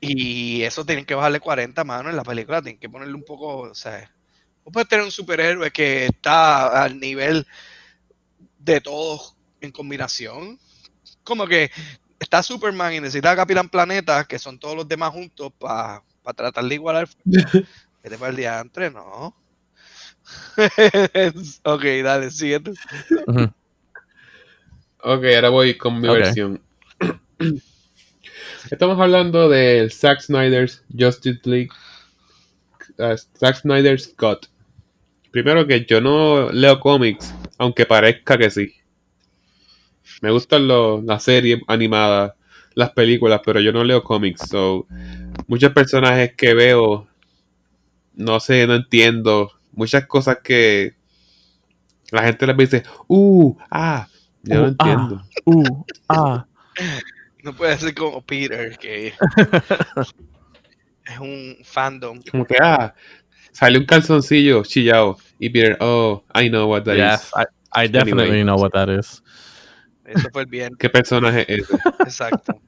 Y 0.00 0.62
eso 0.62 0.84
tienen 0.84 1.04
que 1.04 1.14
bajarle 1.14 1.40
40 1.40 1.82
manos 1.84 2.10
en 2.10 2.16
la 2.16 2.24
película, 2.24 2.60
tienen 2.60 2.78
que 2.78 2.90
ponerle 2.90 3.14
un 3.14 3.24
poco, 3.24 3.60
o 3.60 3.74
sea, 3.74 4.10
no 4.64 4.72
puedes 4.72 4.88
tener 4.88 5.04
un 5.04 5.10
superhéroe 5.10 5.70
que 5.70 6.06
está 6.06 6.82
al 6.82 6.98
nivel 6.98 7.46
de 8.58 8.80
todos 8.80 9.36
en 9.60 9.70
combinación. 9.70 10.58
Como 11.22 11.46
que 11.46 11.70
está 12.18 12.42
Superman 12.42 12.94
y 12.94 13.00
necesita 13.00 13.30
a 13.30 13.36
Capitán 13.36 13.68
Planeta, 13.68 14.24
que 14.24 14.38
son 14.38 14.58
todos 14.58 14.76
los 14.76 14.88
demás 14.88 15.10
juntos, 15.10 15.52
para 15.58 16.02
tratar 16.34 16.64
de 16.64 16.74
igualar. 16.74 17.08
Vete 17.24 18.18
para 18.18 18.30
el 18.30 18.36
día 18.36 18.60
antes, 18.60 18.92
no. 18.92 19.34
ok, 21.64 21.84
dale, 22.02 22.30
siguiente. 22.30 22.72
Ok, 25.06 25.22
ahora 25.34 25.50
voy 25.50 25.74
con 25.74 26.00
mi 26.00 26.08
versión. 26.08 26.62
Estamos 28.70 28.98
hablando 28.98 29.50
del 29.50 29.92
Zack 29.92 30.20
Snyder's 30.22 30.82
Justice 30.98 31.40
League. 31.44 31.68
uh, 32.96 33.14
Zack 33.38 33.56
Snyder's 33.56 34.08
Cut. 34.16 34.46
Primero 35.30 35.66
que 35.66 35.84
yo 35.84 36.00
no 36.00 36.50
leo 36.50 36.80
cómics, 36.80 37.34
aunque 37.58 37.84
parezca 37.84 38.38
que 38.38 38.48
sí. 38.48 38.72
Me 40.22 40.30
gustan 40.30 40.66
las 41.06 41.22
series 41.22 41.60
animadas, 41.68 42.32
las 42.72 42.92
películas, 42.92 43.42
pero 43.44 43.60
yo 43.60 43.72
no 43.72 43.84
leo 43.84 44.02
cómics. 44.02 44.48
So, 44.48 44.86
muchos 45.46 45.70
personajes 45.72 46.32
que 46.34 46.54
veo, 46.54 47.06
no 48.14 48.40
sé, 48.40 48.66
no 48.66 48.74
entiendo. 48.74 49.52
Muchas 49.72 50.06
cosas 50.06 50.38
que 50.42 50.94
la 52.10 52.22
gente 52.22 52.46
les 52.46 52.56
dice, 52.56 52.84
uh, 53.06 53.54
ah, 53.70 54.08
yo 54.44 54.60
no 54.62 54.68
entiendo. 54.68 55.22
Uh, 55.44 55.84
ah. 56.08 56.46
No 57.42 57.52
puede 57.54 57.76
ser 57.78 57.94
como 57.94 58.22
Peter, 58.22 58.76
que 58.78 59.08
es 61.06 61.18
un 61.20 61.56
fandom. 61.64 62.20
Como 62.30 62.44
que, 62.46 62.56
ah, 62.60 62.94
sale 63.52 63.78
un 63.78 63.84
calzoncillo 63.84 64.62
chillado. 64.64 65.18
Y 65.38 65.50
Peter, 65.50 65.76
oh, 65.80 66.24
I 66.34 66.48
know 66.48 66.68
what 66.70 66.84
that 66.84 66.96
Yes, 66.96 67.24
is. 67.24 67.32
I, 67.74 67.84
I 67.84 67.88
definitely 67.88 68.40
Anyway. 68.40 68.44
know 68.44 68.56
what 68.56 68.70
that 68.72 68.88
is. 68.88 69.22
Eso 70.06 70.28
fue 70.32 70.42
el 70.42 70.48
bien, 70.48 70.74
¿Qué 70.78 70.88
personaje 70.90 71.44
es 71.52 71.68
ese? 71.70 71.78
exacto. 72.00 72.60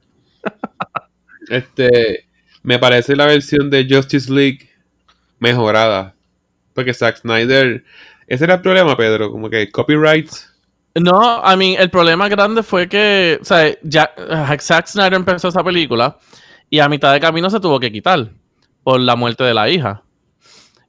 Este, 1.49 2.27
me 2.63 2.79
parece 2.79 3.15
la 3.15 3.25
versión 3.25 3.69
de 3.69 3.87
Justice 3.89 4.31
League 4.31 4.69
mejorada. 5.39 6.15
Porque 6.73 6.93
Zack 6.93 7.17
Snyder, 7.17 7.83
ese 8.27 8.43
era 8.43 8.55
el 8.55 8.61
problema, 8.61 8.95
Pedro, 8.97 9.31
como 9.31 9.49
que 9.49 9.71
copyrights. 9.71 10.53
No, 10.99 11.41
I 11.43 11.55
mean, 11.55 11.79
el 11.79 11.89
problema 11.89 12.27
grande 12.27 12.63
fue 12.63 12.89
que, 12.89 13.37
o 13.41 13.45
sea, 13.45 13.69
uh, 13.83 14.59
Zack 14.59 14.87
Snyder 14.87 15.13
empezó 15.13 15.49
esa 15.49 15.63
película 15.63 16.17
y 16.69 16.79
a 16.79 16.89
mitad 16.89 17.13
de 17.13 17.19
camino 17.19 17.49
se 17.49 17.59
tuvo 17.59 17.79
que 17.79 17.91
quitar 17.91 18.31
por 18.83 18.99
la 18.99 19.15
muerte 19.15 19.43
de 19.43 19.53
la 19.53 19.69
hija. 19.69 20.01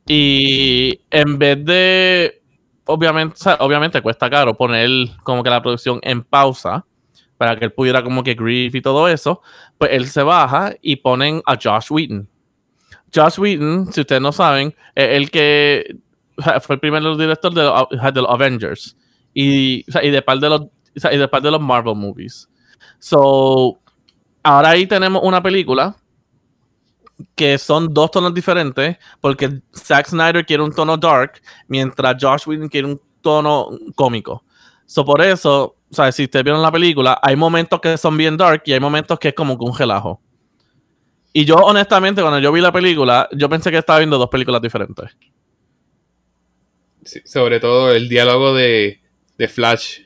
Y 0.07 1.00
en 1.11 1.38
vez 1.38 1.62
de, 1.65 2.43
obviamente, 2.87 3.37
obviamente 3.59 4.00
cuesta 4.00 4.31
caro 4.31 4.57
poner 4.57 4.88
como 5.23 5.43
que 5.43 5.50
la 5.50 5.61
producción 5.61 5.99
en 6.03 6.23
pausa 6.23 6.87
para 7.37 7.57
que 7.57 7.67
él 7.67 7.73
pudiera 7.73 8.03
como 8.03 8.23
que 8.23 8.35
grief 8.35 8.75
y 8.75 8.81
todo 8.81 9.09
eso, 9.09 9.43
pues 9.77 9.93
él 9.93 10.07
se 10.07 10.23
baja 10.23 10.75
y 10.81 10.97
ponen 10.97 11.43
a 11.45 11.57
Josh 11.62 11.91
Whedon. 11.91 12.27
Josh 13.15 13.38
Whedon, 13.38 13.93
si 13.93 14.00
ustedes 14.00 14.23
no 14.23 14.33
saben, 14.33 14.75
es 14.95 15.09
el 15.09 15.31
que 15.31 15.97
fue 16.62 16.77
el 16.77 16.81
primer 16.81 17.03
director 17.17 17.53
de 17.53 17.62
los, 17.62 18.15
de 18.15 18.23
los 18.23 18.31
Avengers 18.31 18.97
y, 19.40 19.85
o 19.95 20.00
y 20.02 20.11
de 20.11 20.21
de 20.21 20.49
los 20.49 20.62
y 20.95 21.16
de 21.16 21.28
de 21.28 21.50
los 21.50 21.61
Marvel 21.61 21.95
movies. 21.95 22.49
So, 22.99 23.78
ahora 24.42 24.71
ahí 24.71 24.85
tenemos 24.85 25.23
una 25.23 25.40
película 25.40 25.95
que 27.37 27.57
son 27.57 27.95
dos 27.95 28.11
tonos 28.11 28.35
diferentes, 28.35 28.97
porque 29.21 29.61
Zack 29.73 30.09
Snyder 30.09 30.45
quiere 30.45 30.64
un 30.64 30.73
tono 30.73 30.97
dark, 30.97 31.40
mientras 31.68 32.16
Josh 32.21 32.49
Whedon 32.49 32.68
quiere 32.68 32.88
un 32.88 33.00
tono 33.21 33.71
cómico. 33.95 34.42
So, 34.87 35.04
por 35.04 35.21
eso, 35.23 35.76
o 35.88 35.95
sea, 35.95 36.11
si 36.11 36.25
ustedes 36.25 36.42
vieron 36.42 36.61
la 36.61 36.73
película, 36.73 37.21
hay 37.23 37.37
momentos 37.37 37.80
que 37.80 37.97
son 37.97 38.16
bien 38.16 38.37
dark 38.37 38.62
y 38.64 38.73
hay 38.73 38.80
momentos 38.80 39.21
que 39.21 39.28
es 39.28 39.35
como 39.35 39.54
un 39.54 39.76
relajo. 39.76 40.21
Y 41.33 41.45
yo, 41.45 41.54
honestamente, 41.57 42.23
cuando 42.23 42.40
yo 42.40 42.50
vi 42.50 42.61
la 42.61 42.73
película, 42.73 43.28
yo 43.33 43.49
pensé 43.49 43.71
que 43.71 43.78
estaba 43.78 44.00
viendo 44.00 44.18
dos 44.18 44.30
películas 44.30 44.61
diferentes. 44.61 45.16
Sobre 47.25 47.61
todo 47.61 47.92
el 47.92 48.09
diálogo 48.09 48.54
de, 48.54 49.00
de 49.38 49.49
Flash, 49.49 50.00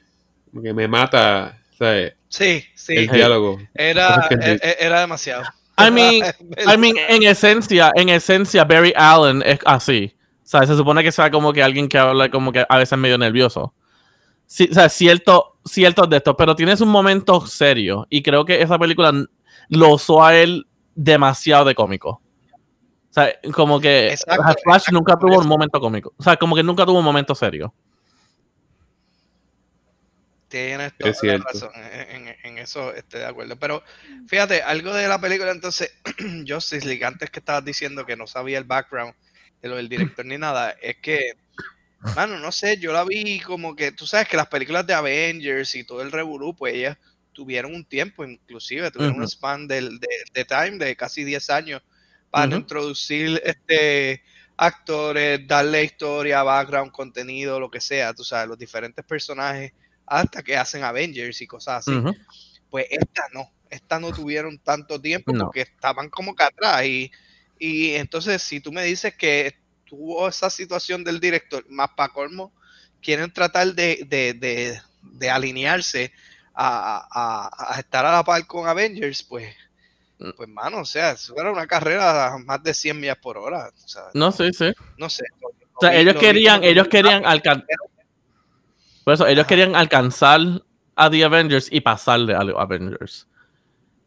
que 0.62 0.72
me 0.72 0.86
mata, 0.86 1.58
¿sabes? 1.78 2.14
Sí, 2.28 2.64
sí. 2.74 2.94
El 2.94 3.08
diálogo. 3.08 3.58
Era, 3.74 4.28
e- 4.30 4.76
era 4.78 5.00
demasiado. 5.00 5.42
I 5.78 5.90
mean, 5.90 6.22
I 6.72 6.76
mean, 6.78 6.96
en 7.08 7.22
esencia, 7.24 7.92
en 7.94 8.10
esencia, 8.10 8.64
Barry 8.64 8.92
Allen 8.94 9.42
es 9.44 9.58
así. 9.64 10.14
O 10.42 10.46
sea, 10.46 10.66
se 10.66 10.76
supone 10.76 11.02
que 11.02 11.10
sea 11.10 11.30
como 11.30 11.52
que 11.52 11.62
alguien 11.62 11.88
que 11.88 11.98
habla 11.98 12.30
como 12.30 12.52
que 12.52 12.64
a 12.68 12.76
veces 12.76 12.98
medio 12.98 13.16
nervioso. 13.16 13.72
Sí, 14.46 14.68
o 14.70 14.74
sea, 14.74 14.90
cierto, 14.90 15.56
cierto 15.64 16.06
de 16.06 16.18
esto, 16.18 16.36
pero 16.36 16.54
tienes 16.54 16.82
un 16.82 16.90
momento 16.90 17.46
serio. 17.46 18.06
Y 18.10 18.22
creo 18.22 18.44
que 18.44 18.60
esa 18.60 18.78
película 18.78 19.12
lo 19.68 19.88
usó 19.88 20.22
a 20.22 20.36
él 20.36 20.66
demasiado 20.94 21.64
de 21.64 21.74
cómico. 21.74 22.20
O 23.10 23.14
sea, 23.14 23.32
como 23.54 23.80
que 23.80 24.12
Exacto, 24.12 24.42
Flash 24.42 24.56
exacto, 24.58 24.92
nunca 24.92 25.18
tuvo 25.18 25.38
un 25.38 25.46
momento 25.46 25.80
cómico. 25.80 26.12
O 26.18 26.22
sea, 26.22 26.36
como 26.36 26.54
que 26.54 26.62
nunca 26.62 26.84
tuvo 26.84 26.98
un 26.98 27.04
momento 27.04 27.34
serio. 27.34 27.72
Tienes 30.52 30.92
toda 30.98 31.24
la 31.26 31.34
razón. 31.44 31.70
En, 31.74 32.28
en- 32.28 32.36
en 32.44 32.58
eso 32.58 32.92
estoy 32.94 33.20
de 33.20 33.26
acuerdo. 33.26 33.58
Pero 33.58 33.82
fíjate, 34.26 34.62
algo 34.62 34.92
de 34.94 35.08
la 35.08 35.20
película, 35.20 35.50
entonces, 35.52 35.92
Justice 36.48 36.86
League, 36.86 37.04
antes 37.04 37.30
que 37.30 37.38
estabas 37.40 37.64
diciendo 37.64 38.04
que 38.06 38.16
no 38.16 38.26
sabía 38.26 38.58
el 38.58 38.64
background 38.64 39.14
de 39.62 39.68
lo 39.68 39.76
del 39.76 39.88
director 39.88 40.26
ni 40.26 40.38
nada, 40.38 40.72
es 40.82 40.96
que, 41.00 41.32
mano, 42.14 42.38
no 42.38 42.52
sé, 42.52 42.78
yo 42.78 42.92
la 42.92 43.04
vi 43.04 43.40
como 43.40 43.76
que, 43.76 43.92
tú 43.92 44.06
sabes 44.06 44.28
que 44.28 44.36
las 44.36 44.48
películas 44.48 44.86
de 44.86 44.94
Avengers 44.94 45.74
y 45.76 45.84
todo 45.84 46.02
el 46.02 46.12
revolú, 46.12 46.54
pues 46.56 46.74
ellas 46.74 46.98
tuvieron 47.32 47.74
un 47.74 47.84
tiempo, 47.86 48.24
inclusive, 48.24 48.90
tuvieron 48.90 49.18
un 49.18 49.28
span 49.28 49.68
del- 49.68 49.98
de, 50.00 50.08
de 50.34 50.44
time 50.44 50.78
de 50.78 50.96
casi 50.96 51.24
10 51.24 51.50
años 51.50 51.82
para 52.30 52.56
introducir 52.56 53.40
este 53.44 54.22
actores, 54.56 55.46
darle 55.46 55.84
historia, 55.84 56.42
background, 56.42 56.92
contenido, 56.92 57.58
lo 57.60 57.70
que 57.70 57.80
sea, 57.80 58.14
tú 58.14 58.22
sabes, 58.24 58.48
los 58.48 58.58
diferentes 58.58 59.04
personajes 59.04 59.72
hasta 60.20 60.42
que 60.42 60.56
hacen 60.56 60.84
Avengers 60.84 61.40
y 61.40 61.46
cosas 61.46 61.86
así. 61.88 62.00
Pues 62.70 62.86
esta 62.90 63.24
no, 63.32 63.50
esta 63.70 63.98
no 64.00 64.12
tuvieron 64.12 64.58
tanto 64.58 65.00
tiempo 65.00 65.32
No. 65.32 65.44
porque 65.44 65.62
estaban 65.62 66.08
como 66.10 66.34
que 66.34 66.42
atrás 66.44 66.84
y, 66.84 67.10
y 67.58 67.94
entonces 67.94 68.42
si 68.42 68.60
tú 68.60 68.72
me 68.72 68.82
dices 68.84 69.14
que 69.16 69.54
tuvo 69.84 70.28
esa 70.28 70.48
situación 70.50 71.04
del 71.04 71.20
director, 71.20 71.64
más 71.68 71.90
para 71.96 72.12
colmo, 72.12 72.52
quieren 73.02 73.32
tratar 73.32 73.74
de, 73.74 74.04
de, 74.06 74.32
de, 74.34 74.80
de 75.02 75.30
alinearse 75.30 76.12
a, 76.54 77.06
a- 77.10 77.74
a 77.74 77.78
estar 77.80 78.04
a 78.06 78.12
la 78.12 78.24
par 78.24 78.46
con 78.46 78.66
Avengers, 78.68 79.22
pues, 79.22 79.54
Mm. 80.18 80.30
pues 80.36 80.48
mano, 80.48 80.78
o 80.78 80.84
sea, 80.84 81.12
eso 81.12 81.34
era 81.36 81.50
una 81.50 81.66
carrera 81.66 82.32
a 82.34 82.38
más 82.38 82.62
de 82.62 82.72
100 82.72 83.00
millas 83.00 83.16
por 83.18 83.36
hora, 83.38 83.70
o 83.84 83.88
sea, 83.88 84.02
No, 84.14 84.30
sí, 84.30 84.52
sí. 84.52 84.72
no 84.96 85.10
sé. 85.10 85.24
lo- 85.40 85.48
O 85.48 85.80
sea, 85.80 85.90
vi- 85.90 85.96
ellos 85.96 86.14
querían, 86.14 86.54
como 86.56 86.62
que 86.62 86.70
ellos 86.70 86.88
querían 86.88 87.26
alcanzar. 87.26 87.66
Por 89.04 89.14
eso, 89.14 89.26
ellos 89.26 89.46
querían 89.46 89.74
alcanzar 89.76 90.40
a 90.96 91.10
The 91.10 91.24
Avengers 91.24 91.68
y 91.70 91.80
pasarle 91.80 92.34
a 92.34 92.44
los 92.44 92.56
Avengers. 92.58 93.28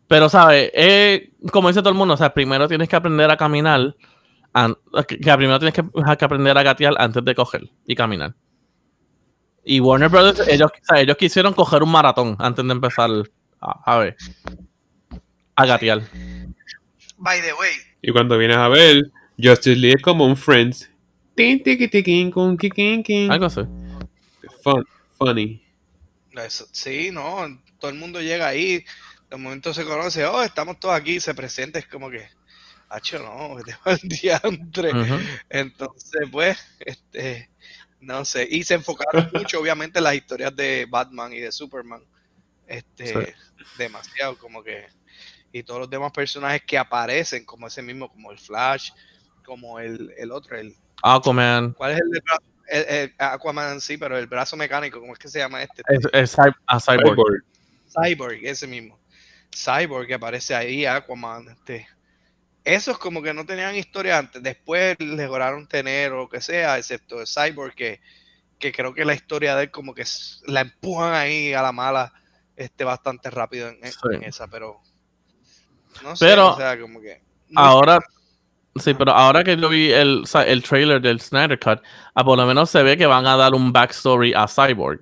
Pero, 0.08 0.30
¿sabes? 0.30 0.72
Eh, 0.74 1.32
como 1.52 1.68
dice 1.68 1.82
todo 1.82 1.90
el 1.90 1.96
mundo, 1.96 2.14
o 2.14 2.18
sea, 2.18 2.34
primero 2.34 2.68
tienes 2.68 2.88
que 2.88 2.96
aprender 2.96 3.30
a 3.30 3.38
caminar. 3.38 3.96
que, 5.08 5.20
que 5.20 5.34
primero 5.36 5.60
tienes 5.60 5.74
que, 5.74 5.84
que 6.18 6.25
aprender 6.25 6.58
a 6.58 6.64
gatear 6.64 6.94
antes 6.98 7.24
de 7.25 7.36
coger 7.36 7.70
y 7.86 7.96
caminar. 7.96 8.36
Y 9.64 9.79
Warner 9.79 10.10
Brothers, 10.10 10.48
ellos, 10.48 10.70
o 10.72 10.86
sea, 10.86 11.01
ellos 11.01 11.18
quisieron 11.18 11.53
coger 11.53 11.81
un 11.81 11.92
maratón 11.92 12.36
antes 12.40 12.64
de 12.64 12.72
empezar 12.72 13.10
a, 13.60 13.94
a 13.94 13.98
ver. 13.98 14.16
A 15.55 15.66
gatear. 15.66 16.01
By 17.18 17.42
the 17.42 17.53
way, 17.53 17.72
Y 18.01 18.12
cuando 18.12 18.38
vienes 18.38 18.58
a 18.58 18.68
ver, 18.68 19.12
Justice 19.42 19.75
League 19.75 19.96
es 19.98 20.03
como 20.03 20.25
un 20.25 20.38
Friends. 20.38 20.90
Algo 23.31 23.46
así. 23.46 23.62
Fun, 24.66 24.84
funny. 25.20 25.64
Eso, 26.32 26.66
sí, 26.72 27.12
no, 27.12 27.46
todo 27.80 27.92
el 27.92 27.98
mundo 27.98 28.20
llega 28.20 28.48
ahí, 28.48 28.84
de 29.30 29.38
momento 29.38 29.75
se 29.75 29.86
conoce, 29.86 30.25
oh, 30.25 30.42
estamos 30.42 30.80
todos 30.80 30.96
aquí, 30.96 31.20
se 31.20 31.36
presenta, 31.36 31.78
es 31.78 31.86
como 31.88 32.10
que, 32.10 32.28
hacho, 32.90 33.20
no, 33.20 33.58
que 33.64 33.75
diantre. 34.08 34.90
Ujú. 34.90 35.20
Entonces, 35.50 36.22
pues, 36.32 36.58
este, 36.80 37.51
no 38.00 38.25
sé, 38.25 38.48
y 38.50 38.64
se 38.64 38.74
enfocaron 38.74 39.30
mucho, 39.34 39.60
obviamente, 39.60 40.00
en 40.00 40.04
las 40.06 40.16
historias 40.16 40.56
de 40.56 40.88
Batman 40.90 41.32
y 41.32 41.42
de 41.42 41.51
Superman, 41.51 42.04
este, 42.66 43.06
Sí. 43.28 43.34
demasiado, 43.78 44.36
como 44.40 44.64
que, 44.64 44.88
y 45.51 45.62
todos 45.62 45.82
los 45.82 45.90
demás 45.92 46.12
personajes 46.12 46.64
que 46.66 46.80
aparecen, 46.80 47.46
como 47.46 47.68
ese 47.68 47.84
mismo, 47.84 48.10
como 48.10 48.32
el 48.32 48.40
Flash, 48.40 48.90
como 49.46 49.80
el, 49.80 50.12
el 50.18 50.32
otro, 50.32 50.58
el, 50.58 50.75
Aquaman. 51.04 51.74
¿cuál 51.74 51.92
es 51.92 52.01
el 52.01 52.10
de 52.10 52.22
bra- 52.24 52.42
el- 52.68 52.86
el 52.90 53.16
Aquaman 53.18 53.80
sí, 53.82 53.98
pero 53.98 54.18
el 54.18 54.28
brazo 54.28 54.56
mecánico, 54.58 55.00
¿cómo 55.00 55.14
es 55.14 55.20
que 55.20 55.28
se 55.30 55.40
llama 55.40 55.62
este? 55.64 55.82
Es, 56.14 56.38
a 56.68 56.80
Cyborg. 56.80 57.16
Cyborg. 57.16 57.44
Cyborg, 57.88 58.46
ese 58.46 58.68
mismo. 58.68 59.00
Cyborg 59.56 60.08
que 60.08 60.14
aparece 60.16 60.54
ahí, 60.56 60.86
Aquaman, 60.86 61.50
este. 61.50 61.88
Esos 62.64 62.98
como 62.98 63.22
que 63.22 63.34
no 63.34 63.46
tenían 63.46 63.75
historia 63.75 64.18
antes, 64.18 64.42
después 64.42 64.96
lograron 65.00 65.68
tener 65.68 66.12
o 66.14 66.18
lo 66.18 66.30
que 66.30 66.42
sea, 66.42 66.78
excepto 66.80 67.22
el 67.22 67.28
Cyborg 67.28 67.75
que, 67.75 68.01
que 68.58 68.72
creo 68.72 68.94
que 68.94 69.06
la 69.06 69.14
historia 69.14 69.56
de 69.56 69.64
él 69.66 69.72
como 69.72 69.94
que 69.94 70.04
la 70.48 70.62
empujan 70.62 71.14
ahí 71.14 71.54
a 71.54 71.62
la 71.62 71.72
mala 71.72 72.12
este 72.56 72.84
bastante 72.84 73.30
rápido 73.30 73.70
en, 73.70 73.75
en- 73.86 73.92
Sí. 73.92 74.00
en 74.14 74.24
esa, 74.24 74.48
pero 74.48 74.82
no 76.01 76.16
sé, 76.16 76.25
Pero 76.25 76.54
o 76.54 76.58
sea, 76.58 76.80
como 76.80 77.00
que 77.01 77.22
no 77.50 77.62
Ahora, 77.62 78.00
sí, 78.75 78.94
pero 78.94 79.11
ahora 79.11 79.44
que 79.44 79.57
yo 79.57 79.70
vi 79.70 79.92
el, 79.92 80.24
el 80.46 80.64
trailer 80.64 81.01
del 81.01 81.20
Snyder 81.20 81.59
Cut, 81.59 81.81
ah, 82.14 82.24
por 82.24 82.38
lo 82.38 82.46
menos 82.46 82.70
se 82.70 82.83
ve 82.83 82.98
que 82.98 83.05
van 83.05 83.25
a 83.25 83.35
dar 83.35 83.53
un 83.53 83.72
backstory 83.72 84.33
a 84.33 84.48
Cyborg. 84.48 85.01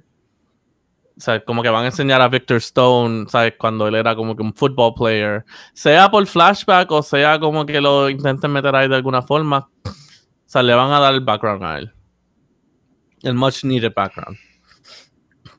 O 1.16 1.22
sea, 1.22 1.44
como 1.44 1.62
que 1.62 1.70
van 1.70 1.84
a 1.84 1.88
enseñar 1.88 2.22
a 2.22 2.28
Victor 2.28 2.58
Stone, 2.58 3.26
¿sabes? 3.30 3.54
Cuando 3.60 3.88
él 3.88 3.96
era 3.96 4.16
como 4.16 4.36
que 4.36 4.42
un 4.42 4.54
football 4.54 4.96
player. 4.96 5.46
Sea 5.74 6.10
por 6.10 6.26
flashback 6.26 6.90
o 6.92 7.04
sea 7.04 7.40
como 7.40 7.66
que 7.66 7.80
lo 7.80 8.10
intenten 8.10 8.52
meter 8.52 8.76
ahí 8.76 8.88
de 8.88 8.96
alguna 8.96 9.22
forma. 9.22 9.70
O 9.86 9.92
sea, 10.46 10.64
le 10.64 10.74
van 10.74 10.92
a 10.92 11.00
dar 11.00 11.14
el 11.14 11.22
background 11.22 11.64
a 11.64 11.78
él. 11.78 11.94
El 13.22 13.36
much 13.36 13.64
needed 13.64 13.94
background. 13.96 14.38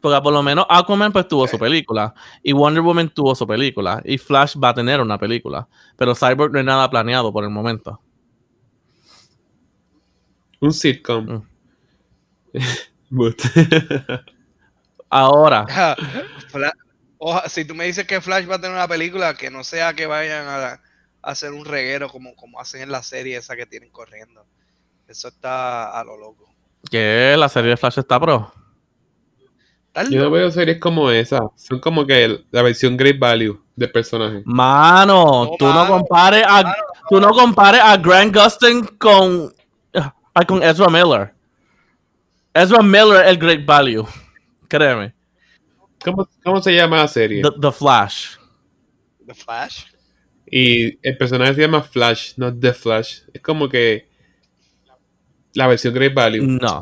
Porque 0.04 0.20
por 0.20 0.34
lo 0.34 0.42
menos 0.42 0.66
Aquaman 0.68 1.10
pues 1.12 1.26
tuvo 1.26 1.48
su 1.48 1.58
película. 1.58 2.12
Y 2.42 2.52
Wonder 2.52 2.82
Woman 2.82 3.08
tuvo 3.08 3.34
su 3.34 3.46
película. 3.46 4.02
Y 4.04 4.18
Flash 4.18 4.54
va 4.62 4.68
a 4.68 4.74
tener 4.74 5.00
una 5.00 5.16
película. 5.16 5.66
Pero 5.96 6.14
Cyborg 6.14 6.52
no 6.52 6.58
hay 6.58 6.64
nada 6.66 6.90
planeado 6.90 7.32
por 7.32 7.42
el 7.42 7.48
momento. 7.48 7.98
Un 10.60 10.74
sitcom. 10.74 11.24
Mm. 11.26 11.42
But- 13.10 13.40
Ahora, 15.08 15.64
oja- 17.18 17.48
si 17.48 17.64
tú 17.64 17.74
me 17.74 17.84
dices 17.86 18.06
que 18.06 18.20
Flash 18.20 18.46
va 18.50 18.56
a 18.56 18.60
tener 18.60 18.76
una 18.76 18.86
película, 18.88 19.32
que 19.34 19.50
no 19.50 19.64
sea 19.64 19.94
que 19.94 20.06
vayan 20.06 20.46
a, 20.46 20.66
a 20.72 20.80
hacer 21.22 21.52
un 21.52 21.64
reguero 21.64 22.10
como, 22.10 22.34
como 22.36 22.60
hacen 22.60 22.82
en 22.82 22.90
la 22.92 23.02
serie 23.02 23.36
esa 23.38 23.56
que 23.56 23.64
tienen 23.64 23.90
corriendo. 23.90 24.44
Eso 25.08 25.28
está 25.28 25.98
a 25.98 26.04
lo 26.04 26.18
loco. 26.18 26.46
que 26.90 27.36
la 27.38 27.48
serie 27.48 27.70
de 27.70 27.76
Flash 27.78 28.00
está 28.00 28.20
pro. 28.20 28.52
Yo 30.10 30.22
no 30.22 30.30
veo 30.30 30.50
series 30.50 30.78
como 30.80 31.10
esa. 31.10 31.40
Son 31.56 31.78
como 31.78 32.04
que 32.06 32.24
el- 32.24 32.46
la 32.50 32.62
versión 32.62 32.96
Great 32.96 33.18
Value 33.18 33.60
del 33.76 33.90
personaje. 33.92 34.42
Mano, 34.44 35.44
No, 35.44 35.50
tú 35.58 35.66
no 35.66 35.86
compares 35.86 36.44
a 36.46 36.62
mano, 36.62 36.74
tú 37.08 37.20
no 37.20 37.30
compares 37.30 37.80
a 37.80 37.96
Grant 37.96 38.34
Gustin 38.36 38.84
con 38.98 39.52
ah, 39.94 40.44
con 40.46 40.62
Ezra 40.62 40.88
Miller. 40.88 41.32
Ezra 42.52 42.82
Miller 42.82 43.26
el 43.26 43.36
great 43.38 43.64
value. 43.64 44.04
Créeme. 44.68 45.14
¿Cómo, 46.04 46.28
cómo 46.42 46.60
se 46.62 46.74
llama 46.74 46.98
la 46.98 47.08
serie? 47.08 47.42
The, 47.42 47.50
The 47.60 47.72
Flash. 47.72 48.36
The 49.26 49.34
Flash. 49.34 49.84
Y 50.50 50.98
el 51.06 51.16
personaje 51.16 51.54
se 51.54 51.60
llama 51.62 51.82
Flash, 51.82 52.34
no 52.36 52.52
The 52.56 52.72
Flash. 52.74 53.20
Es 53.32 53.40
como 53.40 53.68
que 53.68 54.08
la 55.54 55.66
versión 55.66 55.94
Great 55.94 56.14
Value 56.14 56.42
No. 56.46 56.80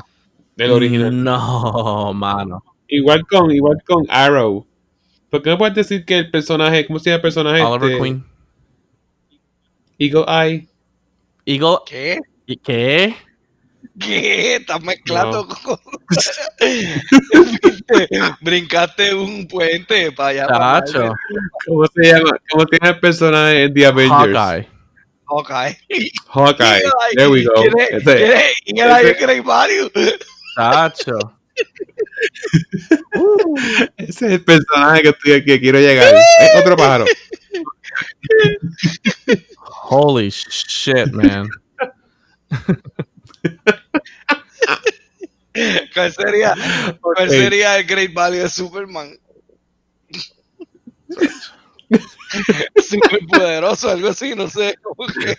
del 0.56 0.70
original. 0.72 1.22
No, 1.24 2.12
mano. 2.14 2.64
Igual 2.94 3.26
con, 3.26 3.50
igual 3.50 3.78
con 3.86 4.04
Arrow. 4.10 4.66
¿Por 5.30 5.40
qué 5.42 5.48
no 5.48 5.56
puedes 5.56 5.74
decir 5.74 6.04
que 6.04 6.18
el 6.18 6.30
personaje, 6.30 6.86
¿cómo 6.86 6.98
se 6.98 7.06
llama 7.08 7.16
el 7.16 7.22
personaje? 7.22 7.62
Oliver 7.62 7.90
Este, 7.92 8.02
Queen. 8.02 8.24
Eagle 9.98 10.24
Eye. 10.28 10.68
Eagle. 11.46 11.76
¿Qué? 11.86 12.20
¿y 12.46 12.56
¿Qué? 12.56 13.14
¿Qué? 13.98 14.56
Estás 14.56 14.82
mezclando 14.82 15.48
con... 15.48 15.78
Brincaste 18.42 19.14
un 19.14 19.48
puente 19.48 20.12
para 20.12 20.28
allá. 20.28 20.46
para. 20.48 21.14
¿Cómo 21.66 21.86
se 21.86 22.02
llama? 22.04 22.30
¿Cómo 22.50 22.66
llama 22.78 22.90
el 22.90 23.00
personaje 23.00 23.62
en 23.64 23.74
The 23.74 23.86
Avengers? 23.86 24.36
Hawkeye. 24.36 24.68
Hawkeye. 25.26 25.78
Hawkeye. 26.28 26.82
There 27.16 27.28
we 27.28 27.44
go. 27.44 27.52
¿Quién 27.54 27.72
es? 27.78 28.02
¿Quién 28.02 28.32
es? 28.32 28.52
Ese- 28.86 29.10
es 29.10 29.20
Great 29.20 29.44
Chacho. 31.54 31.82
Ese 33.96 34.26
es 34.26 34.32
el 34.32 34.44
personaje 34.44 35.02
que, 35.02 35.08
estoy, 35.08 35.44
que 35.44 35.60
quiero 35.60 35.78
llegar. 35.78 36.14
Es 36.14 36.60
otro 36.60 36.76
pájaro. 36.76 37.04
Holy 39.88 40.30
shit, 40.30 41.12
man. 41.12 41.48
¿Cuál 45.94 46.12
sería, 46.12 46.54
cuál 47.00 47.28
sería 47.28 47.78
el 47.78 47.86
Great 47.86 48.12
Value 48.14 48.38
de 48.38 48.48
Superman? 48.48 49.18
Super 52.82 53.20
poderoso, 53.30 53.90
algo 53.90 54.08
así, 54.08 54.34
no 54.34 54.48
sé. 54.48 54.74
Que 55.22 55.36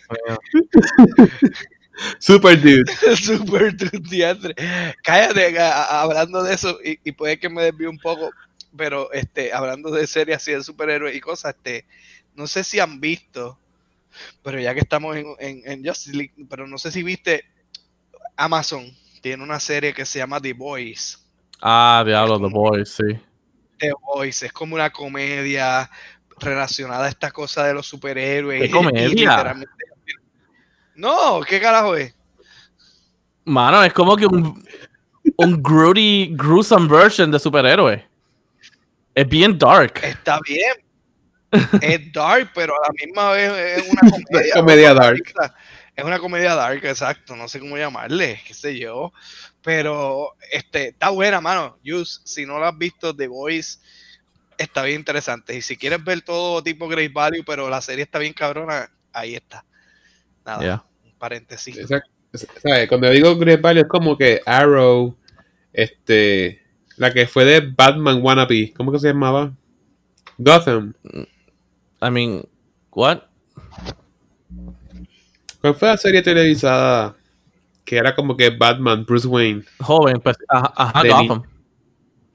Super 2.19 2.59
dude. 2.61 2.83
super 3.17 3.75
dude, 3.75 3.99
diantre. 4.09 4.55
Cállate, 5.03 5.59
a- 5.59 6.01
hablando 6.01 6.43
de 6.43 6.53
eso, 6.55 6.79
y, 6.83 6.99
y 7.03 7.11
puede 7.11 7.39
que 7.39 7.49
me 7.49 7.63
desvíe 7.63 7.87
un 7.87 7.99
poco, 7.99 8.31
pero 8.75 9.11
este, 9.11 9.53
hablando 9.53 9.91
de 9.91 10.07
series 10.07 10.37
así 10.37 10.51
de 10.51 10.63
superhéroes 10.63 11.15
y 11.15 11.19
cosas, 11.19 11.55
este, 11.55 11.85
no 12.35 12.47
sé 12.47 12.63
si 12.63 12.79
han 12.79 12.99
visto, 12.99 13.59
pero 14.41 14.59
ya 14.59 14.73
que 14.73 14.79
estamos 14.79 15.15
en, 15.15 15.27
en, 15.39 15.61
en 15.65 15.85
Justice 15.85 16.15
League, 16.15 16.33
pero 16.49 16.67
no 16.67 16.77
sé 16.77 16.91
si 16.91 17.03
viste 17.03 17.45
Amazon 18.35 18.85
tiene 19.21 19.43
una 19.43 19.59
serie 19.59 19.93
que 19.93 20.05
se 20.05 20.19
llama 20.19 20.41
The 20.41 20.53
Boys. 20.53 21.19
Ah, 21.61 22.03
diablo, 22.05 22.39
The 22.39 22.53
Boys, 22.53 22.89
sí. 22.89 23.17
The 23.77 23.91
Voice, 24.13 24.47
es 24.47 24.51
como 24.51 24.75
una 24.75 24.89
comedia 24.91 25.89
relacionada 26.39 27.05
a 27.05 27.09
esta 27.09 27.31
cosa 27.31 27.63
de 27.65 27.73
los 27.73 27.85
superhéroes. 27.87 28.59
¿Qué 28.61 28.65
y- 28.65 28.69
y 28.69 28.71
comedia? 28.71 29.07
literalmente- 29.07 29.71
No, 30.95 31.41
¿qué 31.41 31.59
carajo 31.59 31.95
es? 31.95 32.13
Mano, 33.45 33.83
es 33.83 33.93
como 33.93 34.15
que 34.15 34.25
un, 34.25 34.65
un 35.37 35.63
grody, 35.63 36.29
gruesome 36.33 36.87
version 36.87 37.31
de 37.31 37.39
superhéroe. 37.39 38.07
Es 39.15 39.27
bien 39.27 39.57
dark. 39.57 39.99
Está 40.03 40.39
bien. 40.47 40.73
Es 41.81 42.11
dark, 42.11 42.51
pero 42.55 42.73
a 42.75 42.87
la 42.87 42.93
misma 42.93 43.31
vez 43.31 43.51
es 43.77 43.89
una 43.89 44.11
comedia. 44.11 44.53
Comedia 44.55 44.93
dark. 44.93 45.21
Es 45.95 46.03
una 46.03 46.17
comedia 46.17 46.55
dark, 46.55 46.83
exacto. 46.83 47.35
No 47.35 47.47
sé 47.47 47.59
cómo 47.59 47.77
llamarle, 47.77 48.41
qué 48.47 48.53
sé 48.53 48.79
yo. 48.79 49.13
Pero 49.61 50.35
este, 50.51 50.89
está 50.89 51.09
buena, 51.09 51.41
mano. 51.41 51.77
Yus, 51.83 52.21
si 52.25 52.45
no 52.45 52.57
lo 52.57 52.65
has 52.65 52.77
visto, 52.77 53.15
The 53.15 53.27
Voice 53.27 53.77
está 54.57 54.83
bien 54.83 54.99
interesante. 54.99 55.55
Y 55.55 55.61
si 55.61 55.77
quieres 55.77 56.03
ver 56.03 56.21
todo 56.21 56.63
tipo 56.63 56.87
Great 56.87 57.13
Value, 57.13 57.43
pero 57.45 57.69
la 57.69 57.81
serie 57.81 58.03
está 58.03 58.19
bien 58.19 58.33
cabrona, 58.33 58.89
ahí 59.11 59.35
está. 59.35 59.63
Nada, 60.45 60.61
Yeah. 60.61 60.83
un 61.05 61.11
paréntesis. 61.17 61.77
Cuando 62.89 63.09
digo 63.11 63.35
Great 63.37 63.61
Value 63.61 63.81
es 63.81 63.87
como 63.87 64.17
que 64.17 64.41
Arrow, 64.45 65.15
este, 65.71 66.61
la 66.97 67.13
que 67.13 67.27
fue 67.27 67.45
de 67.45 67.61
Batman 67.61 68.21
Wannabe, 68.21 68.73
¿cómo 68.75 68.91
que 68.91 68.99
se 68.99 69.07
llamaba? 69.09 69.53
Gotham. 70.37 70.93
I 72.01 72.09
mean, 72.09 72.43
what? 72.91 73.19
¿Cuál 75.61 75.75
fue 75.75 75.87
la 75.89 75.97
serie 75.97 76.21
televisada 76.21 77.15
que 77.85 77.97
era 77.97 78.15
como 78.15 78.35
que 78.35 78.49
Batman, 78.49 79.05
Bruce 79.05 79.27
Wayne? 79.27 79.63
Joven, 79.79 80.19
pues, 80.19 80.35
ajá, 80.49 80.73
ajá, 80.75 81.03
De 81.03 81.09
Gotham. 81.09 81.43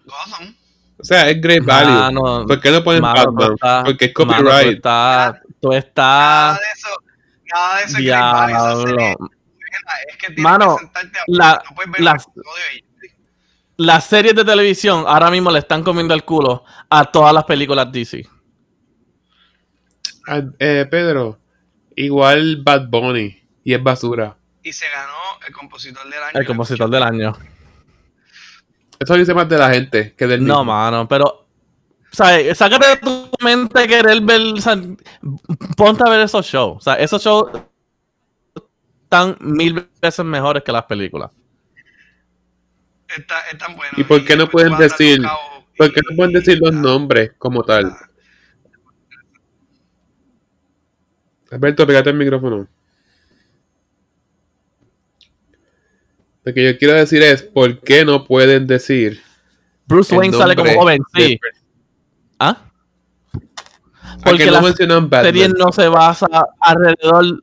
Gotham. 0.04 0.54
O 1.00 1.04
sea, 1.04 1.28
es 1.28 1.40
Great 1.40 1.64
Value. 1.64 1.90
Mano, 1.90 2.46
¿Por 2.46 2.60
qué 2.60 2.70
no 2.70 2.82
ponen 2.82 3.02
mano, 3.02 3.32
Batman? 3.32 3.84
Porque 3.84 4.06
es 4.06 4.12
mano, 4.16 4.38
tú 4.38 4.44
copyright. 4.44 4.76
estás, 4.76 5.40
tú 5.60 5.72
estás, 5.72 6.58
de 6.58 6.64
eso. 6.74 6.88
Nada 6.88 6.98
de 6.98 6.98
eso 6.98 7.07
diablo. 7.96 8.98
es 10.08 10.16
que 10.18 10.26
tienes 10.28 10.42
Mano, 10.42 10.76
que 10.76 10.84
sentarte 10.84 11.18
a 11.18 11.22
la- 11.28 11.62
no 11.68 11.74
puedes 11.76 11.92
ver 11.92 12.00
la- 12.02 12.16
Las 13.76 14.04
series 14.06 14.34
de 14.34 14.44
televisión 14.44 15.04
ahora 15.06 15.30
mismo 15.30 15.50
le 15.52 15.60
están 15.60 15.84
comiendo 15.84 16.12
el 16.14 16.24
culo 16.24 16.64
a 16.90 17.04
todas 17.04 17.32
las 17.32 17.44
películas 17.44 17.90
DC. 17.92 18.26
Ah, 20.26 20.42
eh, 20.58 20.86
Pedro, 20.90 21.38
igual 21.96 22.60
Bad 22.62 22.88
Bunny 22.88 23.40
y 23.64 23.74
es 23.74 23.82
basura. 23.82 24.36
y 24.62 24.72
se 24.72 24.86
ganó 24.90 25.14
el 25.46 25.54
compositor 25.54 26.04
del 26.10 26.22
año. 26.22 26.40
El 26.40 26.46
compositor 26.46 26.90
del 26.90 27.02
año. 27.02 27.32
Eso 28.98 29.14
dice 29.14 29.32
más 29.32 29.48
de 29.48 29.56
la 29.56 29.70
gente 29.70 30.14
que 30.14 30.26
del 30.26 30.40
No, 30.44 30.58
mismo. 30.58 30.64
mano, 30.74 31.08
pero. 31.08 31.47
¿Sabes? 32.10 32.56
Sácate 32.58 32.86
de 32.88 32.96
tu 32.96 33.30
mente 33.42 33.86
querer 33.86 34.20
ver. 34.22 34.40
o 34.40 34.56
sea, 34.56 34.76
ponte 35.76 36.02
a 36.06 36.10
ver 36.10 36.20
esos 36.20 36.46
shows. 36.46 36.78
O 36.78 36.80
sea, 36.80 36.94
esos 36.94 37.22
shows 37.22 37.50
están 39.04 39.36
mil 39.40 39.88
veces 40.00 40.24
mejores 40.24 40.62
que 40.62 40.72
las 40.72 40.84
películas. 40.84 41.30
Está, 43.08 43.40
es 43.50 43.58
tan 43.58 43.74
bueno. 43.76 43.92
¿Y 43.96 44.04
por 44.04 44.24
qué 44.24 44.36
no 44.36 44.48
pueden 44.48 44.76
decir- 44.76 45.22
¿Por 45.76 45.92
qué 45.92 46.00
no 46.10 46.16
pueden 46.16 46.32
decir 46.32 46.58
los 46.60 46.72
nombres 46.74 47.32
como 47.38 47.62
tal? 47.62 47.96
Alberto, 51.50 51.86
pégate 51.86 52.10
el 52.10 52.16
micrófono. 52.16 52.68
Lo 56.44 56.54
que 56.54 56.64
yo 56.72 56.78
quiero 56.78 56.94
decir 56.94 57.22
es, 57.22 57.42
¿por 57.42 57.80
qué 57.80 58.04
no 58.04 58.24
pueden 58.26 58.66
decir 58.66 59.20
Bruce 59.86 60.14
Wayne 60.14 60.36
sale 60.36 60.56
como 60.56 60.72
joven, 60.74 61.00
sí. 61.14 61.38
Del 64.08 64.14
¿Ah? 64.16 64.20
¿A 64.20 64.30
Porque 64.30 64.44
que 64.44 64.86
no 64.86 65.00
la 65.10 65.22
serie 65.22 65.48
no 65.48 65.72
se 65.72 65.88
basa 65.88 66.26
alrededor. 66.60 67.42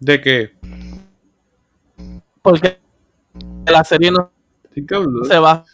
¿De 0.00 0.20
qué? 0.20 0.52
Porque 2.42 2.78
la 3.66 3.84
serie 3.84 4.10
no 4.10 4.30
se 5.24 5.38
basa 5.38 5.64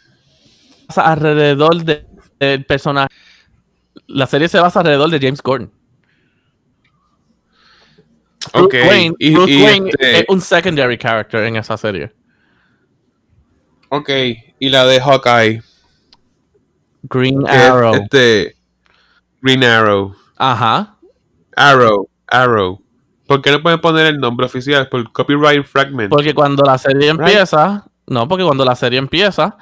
alrededor 0.95 1.83
de- 1.83 2.05
del 2.39 2.65
personaje. 2.65 3.09
La 4.07 4.25
serie 4.27 4.47
se 4.47 4.59
basa 4.59 4.79
alrededor 4.79 5.09
de 5.09 5.19
James 5.19 5.41
Gordon. 5.41 5.71
Ok, 8.53 8.71
Bruce 8.73 8.87
Wayne, 8.87 9.15
y- 9.19 9.33
Bruce 9.33 9.51
y 9.51 9.63
Wayne 9.63 9.89
este- 9.89 10.19
es 10.19 10.25
un 10.29 10.41
secondary 10.41 10.97
character 10.97 11.43
en 11.43 11.57
esa 11.57 11.77
serie. 11.77 12.11
Ok, 13.89 14.09
y 14.59 14.69
la 14.69 14.85
de 14.85 14.99
Hawkeye. 15.01 15.61
Green 17.03 17.41
es, 17.47 17.53
Arrow. 17.55 17.93
este, 17.95 18.55
Green 19.41 19.63
Arrow. 19.63 20.15
Ajá. 20.37 20.95
Arrow, 21.55 22.07
Arrow. 22.27 22.81
¿Por 23.27 23.41
qué 23.41 23.51
no 23.51 23.61
pueden 23.61 23.79
poner 23.79 24.07
el 24.07 24.19
nombre 24.19 24.45
oficial? 24.45 24.89
Por 24.89 25.11
copyright 25.11 25.65
fragment. 25.65 26.09
Porque 26.09 26.33
cuando 26.33 26.63
la 26.63 26.77
serie 26.77 27.09
empieza, 27.09 27.85
no, 28.07 28.27
porque 28.27 28.43
cuando 28.43 28.65
la 28.65 28.75
serie 28.75 28.99
empieza, 28.99 29.57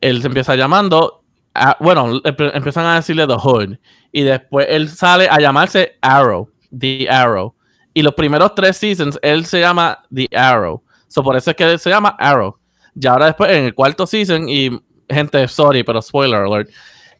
él 0.00 0.20
se 0.20 0.28
empieza 0.28 0.54
llamando, 0.54 1.22
a- 1.54 1.76
bueno, 1.80 2.20
empiezan 2.24 2.86
a 2.86 2.94
decirle 2.96 3.26
The 3.26 3.34
Hood, 3.34 3.76
y 4.12 4.22
después 4.22 4.66
él 4.70 4.88
sale 4.88 5.28
a 5.28 5.38
llamarse 5.40 5.96
Arrow, 6.00 6.48
The 6.76 7.08
Arrow, 7.10 7.54
y 7.92 8.02
los 8.02 8.14
primeros 8.14 8.54
tres 8.54 8.76
seasons 8.76 9.18
él 9.22 9.44
se 9.46 9.60
llama 9.60 9.98
The 10.14 10.28
Arrow, 10.36 10.82
so 11.08 11.22
por 11.24 11.36
eso 11.36 11.50
es 11.50 11.56
que 11.56 11.64
él 11.72 11.78
se 11.78 11.90
llama 11.90 12.10
Arrow. 12.18 12.56
Y 12.94 13.06
ahora 13.06 13.26
después 13.26 13.50
en 13.50 13.64
el 13.64 13.74
cuarto 13.74 14.06
season, 14.06 14.48
y 14.48 14.70
gente, 15.08 15.46
sorry, 15.48 15.82
pero 15.82 16.00
spoiler 16.02 16.42
alert, 16.42 16.70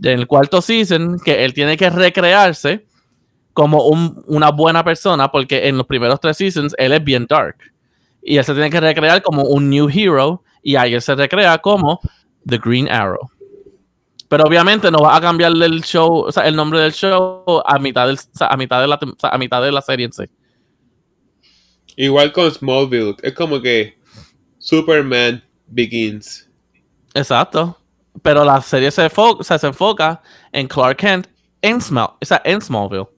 en 0.01 0.19
el 0.21 0.27
cuarto 0.27 0.61
season 0.63 1.19
que 1.25 1.45
él 1.45 1.53
tiene 1.55 1.77
que 1.77 1.91
recrearse 1.91 2.87
como 3.53 3.87
un- 3.89 4.23
una 4.27 4.51
buena 4.51 4.85
persona, 4.85 5.31
porque 5.31 5.67
en 5.69 5.77
los 5.77 5.87
primeros 5.87 6.21
tres 6.21 6.37
seasons 6.37 6.75
él 6.79 6.93
es 6.93 7.03
bien 7.03 7.27
dark 7.29 7.57
y 8.23 8.37
él 8.37 8.45
se 8.45 8.53
tiene 8.55 8.71
que 8.71 8.81
recrear 8.81 9.21
como 9.23 9.43
un 9.43 9.69
new 9.69 9.89
hero 9.93 10.45
y 10.63 10.77
ahí 10.77 10.95
él 10.95 11.03
se 11.03 11.15
recrea 11.15 11.59
como 11.59 12.01
The 12.47 12.59
Green 12.59 12.89
Arrow. 12.89 13.31
Pero 14.29 14.45
obviamente 14.45 14.91
no 14.91 14.99
va 14.99 15.17
a 15.17 15.21
cambiar 15.21 15.53
el 15.53 15.83
show, 15.83 16.25
o 16.27 16.31
sea, 16.31 16.47
el 16.47 16.55
nombre 16.55 16.81
del 16.81 16.93
show 16.93 17.43
a 17.65 17.79
mitad, 17.79 18.07
del, 18.07 18.19
a 18.41 18.57
mitad, 18.57 18.81
de, 18.83 18.87
la, 18.87 18.99
a 19.23 19.39
mitad 19.39 19.63
de 19.63 19.73
la 19.73 19.81
serie 19.81 20.07
en 20.07 20.13
sí. 20.13 20.25
Igual 21.97 22.33
con 22.33 22.51
Smallville. 22.51 23.17
Es 23.23 23.33
como 23.33 23.61
que 23.61 23.99
Superman 24.59 25.43
Begins. 25.67 26.48
Exacto. 27.19 27.77
Pero 28.23 28.45
la 28.45 28.61
serie 28.61 28.91
se, 28.91 29.09
o 29.15 29.43
sea, 29.43 29.59
se 29.59 29.67
enfoca 29.67 30.23
en 30.53 30.67
Clark 30.67 30.97
Kent 30.97 31.27
en, 31.63 31.81
Small, 31.81 32.11
o 32.21 32.25
sea, 32.25 32.41
en 32.45 32.61
Smallville. 32.61 33.09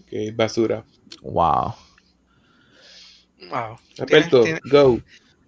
Ok, 0.00 0.34
basura. 0.34 0.84
Wow. 1.22 1.74
Wow. 3.50 3.78
Alberto, 3.98 4.42
Tienes, 4.42 4.60
go. 4.70 5.00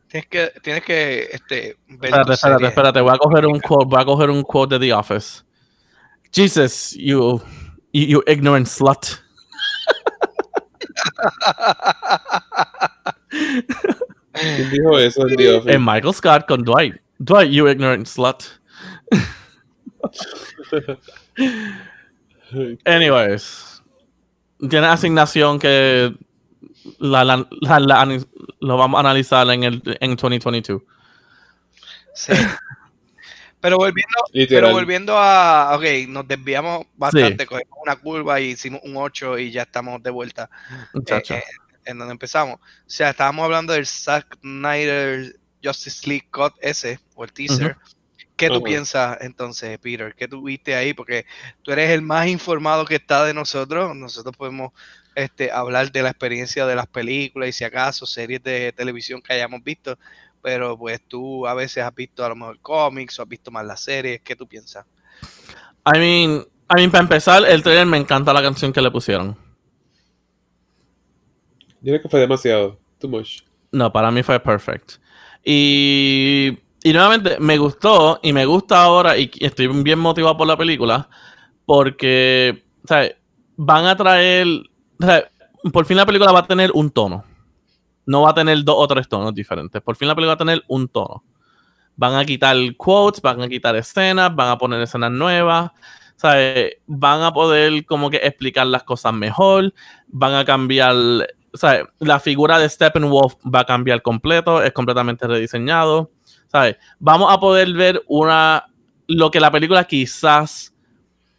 tienes 0.09 0.29
que, 0.29 0.53
tienes 0.63 0.85
que 0.85 1.29
este, 1.33 1.77
ver 1.89 2.11
Espérate, 2.11 2.33
espérate, 2.33 2.67
espérate. 2.67 3.01
Voy 3.01 3.15
a 3.15 3.19
coger 3.19 3.47
un 3.47 3.61
quote, 3.61 3.87
voy 3.87 4.01
a 4.01 4.05
coger 4.05 4.31
un 4.31 4.43
quote 4.43 4.79
de 4.79 4.87
The 4.87 4.95
Office. 4.95 5.43
Jesus, 6.33 6.95
you, 6.97 7.41
you, 7.93 8.07
you 8.07 8.23
ignorant 8.27 8.67
slut. 8.67 9.23
¿Quién 14.41 14.71
dijo 14.71 14.99
eso 14.99 15.27
en 15.29 15.37
The 15.37 15.55
Office? 15.57 15.75
En 15.75 15.85
Michael 15.85 16.15
Scott 16.15 16.47
con 16.47 16.63
Dwight. 16.65 16.97
Dwight, 17.19 17.51
you 17.51 17.69
ignorant 17.69 18.07
slut. 18.07 18.45
Anyways, 22.85 23.83
tiene 24.69 24.87
asignación 24.87 25.59
que 25.59 26.15
la, 26.99 27.25
la- 27.25 27.47
la- 27.61 28.19
lo 28.61 28.77
vamos 28.77 28.99
a 28.99 29.01
analizar 29.01 29.49
en 29.51 29.65
el 29.65 29.83
en 30.01 30.17
2022. 30.17 30.83
Sí. 32.15 32.33
Pero 33.61 33.77
volviendo, 33.77 34.17
Literal. 34.33 34.63
pero 34.65 34.75
volviendo 34.75 35.19
a. 35.19 35.77
Ok, 35.77 35.85
nos 36.09 36.27
desviamos 36.27 36.87
bastante, 36.97 37.47
cogimos 37.47 37.79
una 37.83 37.97
curva 37.97 38.41
y 38.41 38.51
hicimos 38.53 38.81
un 38.85 38.97
8 38.97 39.39
y 39.39 39.51
ya 39.51 39.63
estamos 39.63 40.03
de 40.03 40.11
vuelta 40.11 40.49
eh, 40.95 41.23
eh, 41.29 41.43
en 41.85 41.99
donde 41.99 42.13
empezamos. 42.13 42.57
O 42.57 42.61
sea, 42.87 43.11
estábamos 43.11 43.45
hablando 43.45 43.73
del 43.73 43.87
Zack 43.87 44.39
Snyder 44.41 45.37
Justice 45.63 46.09
League 46.09 46.29
Cut 46.31 46.55
ese, 46.61 46.99
o 47.15 47.25
el 47.25 47.33
teaser. 47.33 47.77
¿Qué 48.37 48.49
tú 48.49 48.63
piensas 48.63 49.19
entonces, 49.21 49.79
Peter? 49.79 50.15
¿Qué 50.15 50.27
tú 50.27 50.43
viste 50.43 50.75
ahí? 50.75 50.95
Porque 50.95 51.27
tú 51.61 51.73
eres 51.73 51.91
el 51.91 52.01
más 52.01 52.27
informado 52.27 52.87
que 52.87 52.95
está 52.95 53.23
de 53.25 53.35
nosotros. 53.35 53.95
Nosotros 53.95 54.35
podemos 54.35 54.73
este, 55.15 55.51
hablar 55.53 55.93
de 55.93 56.03
la 56.03 56.09
experiencia 56.09 56.65
de 56.65 56.75
las 56.75 56.87
películas 56.87 57.51
y 57.51 57.53
si 57.53 57.65
acaso 57.65 58.07
series 58.07 58.43
de 58.43 58.73
televisión 58.73 59.21
que 59.21 59.35
hayamos 59.35 59.63
visto. 59.63 59.99
Pero 60.41 60.79
pues 60.79 61.03
tú 61.07 61.47
a 61.47 61.53
veces 61.53 61.85
has 61.85 61.95
visto 61.95 62.25
a 62.25 62.31
lo 62.31 62.37
mejor 62.37 62.59
cómics 62.61 63.19
o 63.19 63.23
has 63.23 63.29
visto 63.29 63.51
más 63.51 63.67
las 63.67 63.83
series. 63.83 64.23
¿Qué 64.23 64.35
tú 64.35 64.49
piensas? 64.49 64.87
I 65.85 65.99
mean, 65.99 66.47
I 66.71 66.75
mean, 66.77 66.91
para 66.91 67.03
empezar, 67.03 67.45
el 67.45 67.63
trailer 67.63 67.85
me 67.85 67.99
encanta 67.99 68.33
la 68.33 68.41
canción 68.41 68.73
que 68.73 68.81
le 68.81 68.91
pusieron. 68.91 69.37
Yo 71.83 71.93
creo 71.93 72.03
que 72.03 72.09
fue 72.09 72.21
demasiado. 72.21 72.79
Too 72.99 73.09
much. 73.09 73.43
No, 73.73 73.93
para 73.93 74.11
mí 74.11 74.23
fue 74.23 74.39
perfect. 74.41 74.95
Y, 75.45 76.59
y 76.83 76.93
nuevamente 76.93 77.39
me 77.39 77.57
gustó 77.57 78.21
y 78.23 78.33
me 78.33 78.45
gusta 78.45 78.83
ahora 78.83 79.17
y 79.17 79.31
estoy 79.41 79.69
bien 79.69 79.99
motivado 79.99 80.37
por 80.37 80.47
la 80.47 80.57
película 80.57 81.09
porque 81.65 82.65
o 82.89 82.95
van 83.57 83.87
a 83.87 83.97
traer, 83.97 84.47
o 85.65 85.71
por 85.71 85.85
fin 85.85 85.97
la 85.97 86.07
película 86.07 86.33
va 86.33 86.41
a 86.41 86.47
tener 86.47 86.71
un 86.75 86.91
tono. 86.91 87.25
No 88.07 88.23
va 88.23 88.31
a 88.31 88.35
tener 88.35 88.65
dos 88.65 88.77
o 88.79 88.89
tres 88.89 89.09
tonos 89.09 89.35
diferentes. 89.35 89.81
Por 89.83 89.95
fin 89.95 90.09
la 90.09 90.15
película 90.15 90.35
va 90.35 90.35
a 90.35 90.39
tener 90.39 90.65
un 90.67 90.89
tono. 90.89 91.23
Van 91.97 92.15
a 92.15 92.25
quitar 92.25 92.57
quotes, 92.77 93.21
van 93.21 93.43
a 93.43 93.49
quitar 93.49 93.77
escenas, 93.77 94.35
van 94.35 94.49
a 94.49 94.59
poner 94.59 94.81
escenas 94.81 95.13
nuevas. 95.13 95.71
Sea, 96.17 96.71
van 96.87 97.23
a 97.23 97.33
poder 97.33 97.85
como 97.87 98.11
que 98.11 98.17
explicar 98.19 98.67
las 98.67 98.83
cosas 98.83 99.13
mejor, 99.15 99.73
van 100.09 100.35
a 100.35 100.45
cambiar 100.45 100.95
o 101.53 101.57
sea, 101.57 101.85
la 101.99 102.21
figura 102.21 102.59
de 102.59 102.69
Steppenwolf 102.69 103.35
va 103.45 103.61
a 103.61 103.67
cambiar 103.67 104.03
completo, 104.03 104.63
es 104.63 104.73
completamente 104.73 105.27
rediseñado. 105.27 106.11
¿sabes? 106.51 106.77
Vamos 106.99 107.33
a 107.33 107.39
poder 107.39 107.73
ver 107.73 108.03
una 108.07 108.67
lo 109.07 109.31
que 109.31 109.41
la 109.41 109.51
película 109.51 109.85
quizás 109.85 110.75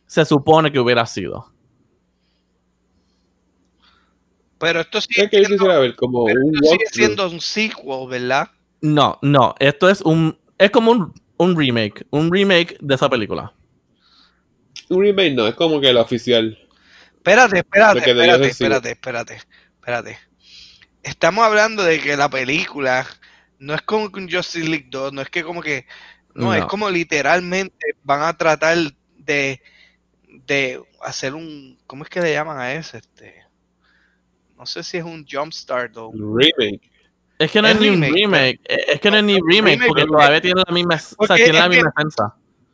se 0.06 0.26
supone 0.26 0.72
que 0.72 0.80
hubiera 0.80 1.06
sido. 1.06 1.52
Pero 4.60 4.82
esto 4.82 5.02
sigue, 5.02 5.24
Es 5.24 5.32
que 5.32 5.46
siendo, 5.46 5.68
ver 5.68 5.96
como 5.96 6.26
pero 6.26 6.40
un 6.42 6.56
esto 6.56 6.70
sigue 6.70 6.86
siendo 6.92 7.30
un 7.30 7.42
sequel, 7.42 8.08
¿verdad? 8.10 8.50
No, 8.82 9.18
no, 9.22 9.56
esto 9.60 9.90
es 9.90 10.02
un 10.02 10.38
es 10.58 10.70
como 10.70 10.92
un, 10.92 11.14
un 11.38 11.58
remake, 11.58 12.06
un 12.12 12.32
remake 12.32 12.78
de 12.80 12.96
esa 12.96 13.10
película. 13.10 13.54
Un 14.90 15.02
remake 15.02 15.34
no, 15.34 15.48
es 15.48 15.56
como 15.56 15.80
que 15.80 15.92
la 15.92 16.02
oficial. 16.02 16.58
Espérate, 17.16 17.60
espérate, 17.60 18.00
espérate, 18.00 18.48
espérate, 18.48 18.92
espérate, 18.92 19.38
espérate. 19.82 20.18
Estamos 21.04 21.44
hablando 21.44 21.84
de 21.84 22.00
que 22.00 22.16
la 22.16 22.30
película 22.30 23.08
no 23.58 23.74
es 23.74 23.82
como 23.82 24.12
que 24.12 24.20
un 24.20 24.32
Justice 24.32 24.68
League 24.68 24.88
2, 24.90 25.12
no 25.14 25.22
es 25.22 25.30
que 25.30 25.44
como 25.44 25.62
que, 25.62 25.86
no, 26.36 26.54
es 26.54 26.66
como 26.66 26.90
literalmente 26.90 27.96
van 28.04 28.22
a 28.22 28.38
tratar 28.38 28.78
de, 29.18 29.62
de 30.28 30.82
hacer 31.02 31.34
un, 31.34 31.80
¿cómo 31.88 32.04
es 32.04 32.10
que 32.10 32.22
le 32.22 32.34
llaman 32.34 32.60
a 32.60 32.74
ese? 32.74 32.98
Este, 33.00 33.44
no 34.58 34.66
sé 34.68 34.84
si 34.84 34.98
es 34.98 35.04
un 35.04 35.26
jumpstart 35.30 35.98
o 35.98 36.12
remake. 36.14 36.82
Es 37.40 37.52
que 37.52 37.62
no 37.62 37.68
Es 37.68 37.76
es, 37.76 37.82
ni 37.82 37.90
un 37.90 38.02
remake, 38.02 38.14
remake, 38.22 38.60
es 38.66 39.00
que 39.02 39.10
no 39.12 39.18
es 39.18 39.24
ni 39.24 39.34
remake, 39.40 39.50
remake, 39.80 39.88
porque 39.88 40.02
pero- 40.04 40.14
todavía 40.14 40.42
tiene 40.42 40.62
la 40.68 40.74
misma, 40.74 41.02
o 41.18 41.26
sea, 41.26 41.36
tiene 41.36 41.54
la 41.54 41.64
que- 41.70 41.76
misma 41.78 41.92
esencia. 41.98 42.26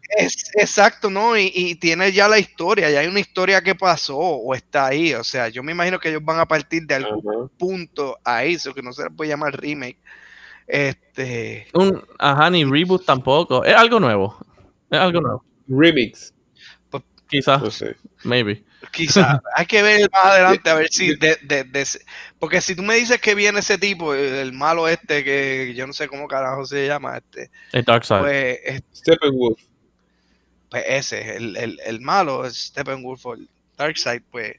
Es, 0.10 0.52
exacto, 0.56 1.10
¿no? 1.10 1.38
Y, 1.38 1.52
y 1.54 1.76
tiene 1.76 2.12
ya 2.12 2.28
la 2.28 2.40
historia, 2.40 2.90
ya 2.90 3.00
hay 3.02 3.08
una 3.08 3.20
historia 3.20 3.62
que 3.62 3.76
pasó 3.76 4.18
o 4.18 4.54
está 4.56 4.88
ahí, 4.88 5.14
o 5.14 5.24
sea, 5.24 5.50
yo 5.50 5.64
me 5.64 5.72
imagino 5.74 6.00
que 6.00 6.10
ellos 6.10 6.24
van 6.24 6.40
a 6.40 6.46
partir 6.48 6.84
de 6.86 6.96
algún 6.96 7.50
punto 7.58 8.18
a 8.24 8.44
eso, 8.46 8.74
que 8.74 8.82
no 8.82 8.94
se 8.94 9.04
le 9.04 9.10
puede 9.10 9.30
llamar 9.30 9.60
remake. 9.60 9.98
Este, 10.66 11.68
Un, 11.74 12.04
ajá, 12.20 12.50
ni 12.50 12.64
reboot 12.66 13.06
tampoco. 13.06 13.64
Es 13.64 13.76
algo 13.76 14.00
nuevo. 14.00 14.38
Es 14.90 15.00
algo 15.00 15.22
nuevo. 15.22 15.46
Remix. 15.68 16.34
Quizás, 17.30 17.62
No 17.62 17.70
sé. 17.70 17.98
maybe. 18.24 18.64
quizá 18.94 19.42
hay 19.58 19.66
que 19.66 19.82
ver 19.82 20.10
más 20.14 20.26
adelante 20.28 20.70
a 20.70 20.76
ver 20.76 20.88
si 20.90 21.14
de, 21.18 21.38
de- 21.44 21.66
de 21.66 21.86
porque 22.40 22.62
si 22.62 22.74
tú 22.74 22.84
me 22.84 22.96
dices 22.96 23.20
que 23.20 23.36
viene 23.36 23.60
ese 23.60 23.78
tipo, 23.78 24.14
el, 24.14 24.34
el 24.36 24.54
malo 24.54 24.88
este 24.88 25.26
que 25.26 25.74
yo 25.76 25.86
no 25.86 25.92
sé 25.92 26.08
cómo 26.08 26.26
carajo 26.30 26.64
se 26.66 26.88
llama, 26.88 27.18
este, 27.18 27.52
El 27.74 27.84
Dark 27.84 28.06
Side. 28.06 28.20
pues, 28.22 28.60
es- 28.64 28.82
Steppenwolf. 28.96 29.60
Pues 30.70 30.84
ese, 30.88 31.38
el, 31.38 31.56
el, 31.58 31.80
el 31.86 32.02
malo, 32.02 32.46
es 32.46 32.56
Steppenwolf 32.68 33.26
o 33.26 33.34
el 33.36 33.50
Darkseid, 33.78 34.22
pues 34.32 34.56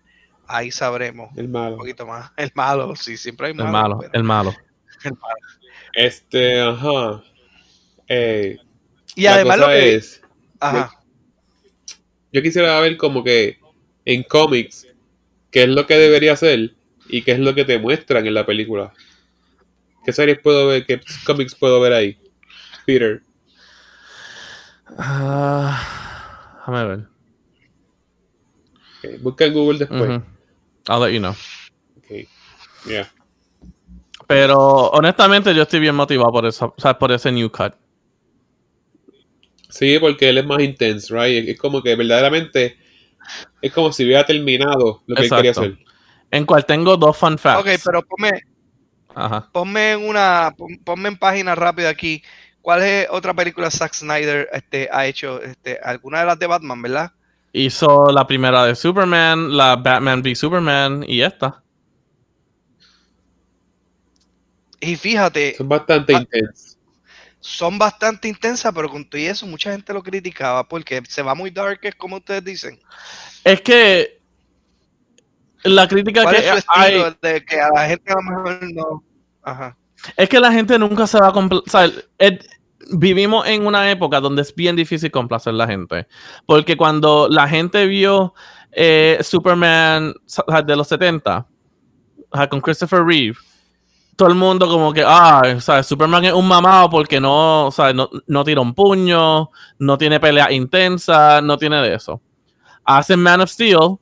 ahí 0.46 0.70
sabremos 0.70 1.30
El 1.36 1.46
un 1.46 1.52
malo. 1.52 1.76
poquito 1.76 2.06
más. 2.06 2.30
El 2.36 2.50
malo, 2.54 2.94
sí, 2.96 3.16
siempre 3.16 3.46
hay 3.48 3.52
el 3.52 3.58
malo. 3.58 3.70
malo, 3.72 3.98
pero- 4.00 4.12
el 4.14 4.22
malo. 4.24 4.54
el 5.04 5.12
malo. 5.12 5.34
Este, 5.92 6.60
ajá. 6.60 7.22
Eh, 8.08 8.56
Y 9.14 9.26
además 9.26 9.58
lo 9.58 9.66
que, 9.68 9.94
es, 9.96 10.22
ajá, 10.60 10.90
yo 12.32 12.42
quisiera 12.42 12.78
ver 12.80 12.96
como 12.96 13.24
que 13.24 13.58
en 14.04 14.22
cómics 14.22 14.86
qué 15.50 15.62
es 15.64 15.68
lo 15.68 15.86
que 15.86 15.96
debería 15.96 16.32
hacer 16.34 16.74
y 17.08 17.22
qué 17.22 17.32
es 17.32 17.38
lo 17.38 17.54
que 17.54 17.64
te 17.64 17.78
muestran 17.78 18.26
en 18.26 18.34
la 18.34 18.46
película. 18.46 18.92
¿Qué 20.04 20.12
series 20.12 20.38
puedo 20.40 20.68
ver? 20.68 20.86
¿Qué 20.86 21.00
cómics 21.26 21.54
puedo 21.54 21.80
ver 21.80 21.92
ahí? 21.92 22.18
Peter. 22.86 23.22
Ah, 24.96 26.54
déjame 26.60 26.84
ver. 26.84 26.98
Ok, 29.04 29.20
Busca 29.22 29.44
en 29.44 29.54
Google 29.54 29.78
después. 29.78 30.20
I'll 30.88 31.00
let 31.00 31.12
you 31.12 31.18
know. 31.20 31.34
Ok. 31.98 32.26
Yeah. 32.86 33.10
Pero 34.26 34.90
honestamente 34.90 35.54
yo 35.54 35.62
estoy 35.62 35.80
bien 35.80 35.94
motivado 35.94 36.30
por 36.32 36.46
eso, 36.46 36.74
o 36.76 36.80
sea, 36.80 36.98
por 36.98 37.12
ese 37.12 37.30
new 37.32 37.50
cut. 37.50 37.74
Sí, 39.70 39.98
porque 39.98 40.28
él 40.30 40.38
es 40.38 40.46
más 40.46 40.60
intense, 40.62 41.12
right? 41.14 41.48
Es- 41.48 41.58
como 41.58 41.82
que 41.82 41.94
verdaderamente 41.94 42.78
es 43.60 43.72
como 43.72 43.92
si 43.92 44.04
hubiera 44.04 44.24
terminado 44.24 45.02
lo 45.06 45.14
que 45.14 45.22
él 45.24 45.30
quería 45.30 45.50
Exacto. 45.50 45.60
hacer. 45.74 45.78
En 46.30 46.44
cual 46.46 46.64
tengo 46.66 46.96
dos 46.96 47.16
fun 47.16 47.38
facts. 47.38 47.60
ok, 47.60 47.80
pero 47.84 48.02
ponme, 48.02 48.42
Ajá. 49.14 49.48
ponme 49.52 49.92
en 49.92 50.08
una, 50.08 50.52
pon- 50.56 50.78
ponme 50.84 51.08
en 51.08 51.18
página 51.18 51.54
rápida 51.54 51.88
aquí, 51.90 52.22
¿cuál 52.68 52.82
es 52.82 53.06
otra 53.08 53.32
película 53.32 53.70
Zack 53.70 53.94
Snyder 53.94 54.46
este, 54.52 54.90
ha 54.92 55.06
hecho? 55.06 55.40
Este, 55.40 55.78
alguna 55.82 56.20
de 56.20 56.26
las 56.26 56.38
de 56.38 56.46
Batman, 56.46 56.82
¿verdad? 56.82 57.12
Hizo 57.50 58.12
la 58.12 58.26
primera 58.26 58.66
de 58.66 58.74
Superman, 58.74 59.56
la 59.56 59.74
Batman 59.76 60.20
v 60.20 60.34
Superman 60.34 61.02
y 61.08 61.22
esta. 61.22 61.62
Y 64.80 64.96
fíjate, 64.96 65.54
Son 65.56 65.66
bastante 65.66 66.14
Ah. 66.14 66.18
intensos. 66.20 66.76
son 67.40 67.78
bastante 67.78 68.28
intensas, 68.28 68.70
pero 68.74 68.90
con 68.90 69.08
todo 69.08 69.18
y 69.18 69.24
eso 69.24 69.46
mucha 69.46 69.72
gente 69.72 69.94
lo 69.94 70.02
criticaba 70.02 70.68
porque 70.68 71.00
se 71.08 71.22
va 71.22 71.34
muy 71.34 71.50
dark, 71.50 71.78
es 71.84 71.94
como 71.94 72.16
ustedes 72.16 72.44
dicen. 72.44 72.78
Es 73.44 73.62
que 73.62 74.20
la 75.62 75.88
crítica 75.88 76.22
¿Cuál 76.24 76.36
que 76.36 76.48
es 76.50 76.64
su 76.64 76.70
hay 76.74 77.16
de 77.22 77.44
que 77.46 77.58
a 77.58 77.70
la 77.70 77.86
gente 77.86 78.12
a 78.12 78.16
lo 78.16 78.22
mejor 78.22 78.58
no... 78.74 79.02
Ajá. 79.42 79.74
es 80.18 80.28
que 80.28 80.38
la 80.38 80.52
gente 80.52 80.78
nunca 80.78 81.06
se 81.06 81.18
va 81.18 81.28
a 81.28 81.32
compl- 81.32 81.62
o 81.66 81.70
sea, 81.70 81.90
el- 82.18 82.46
vivimos 82.88 83.46
en 83.46 83.66
una 83.66 83.90
época 83.90 84.20
donde 84.20 84.42
es 84.42 84.54
bien 84.54 84.76
difícil 84.76 85.10
complacer 85.10 85.52
a 85.54 85.56
la 85.56 85.66
gente. 85.66 86.06
Porque 86.46 86.76
cuando 86.76 87.28
la 87.28 87.48
gente 87.48 87.86
vio 87.86 88.34
eh, 88.72 89.18
Superman 89.22 90.14
de 90.64 90.76
los 90.76 90.88
70 90.88 91.46
o 92.30 92.36
sea, 92.36 92.48
con 92.48 92.60
Christopher 92.60 93.04
Reeve, 93.04 93.36
todo 94.16 94.28
el 94.28 94.34
mundo 94.34 94.66
como 94.66 94.92
que, 94.92 95.02
ah, 95.06 95.42
o 95.56 95.60
sea, 95.60 95.82
Superman 95.82 96.24
es 96.24 96.32
un 96.32 96.46
mamado 96.46 96.90
porque 96.90 97.20
no, 97.20 97.66
o 97.66 97.70
sea, 97.70 97.92
no, 97.92 98.10
no 98.26 98.44
tira 98.44 98.60
un 98.60 98.74
puño, 98.74 99.50
no 99.78 99.98
tiene 99.98 100.18
pelea 100.18 100.50
intensa, 100.52 101.40
no 101.40 101.56
tiene 101.56 101.80
de 101.80 101.94
eso. 101.94 102.20
Hacen 102.84 103.20
Man 103.20 103.40
of 103.40 103.50
Steel, 103.50 103.98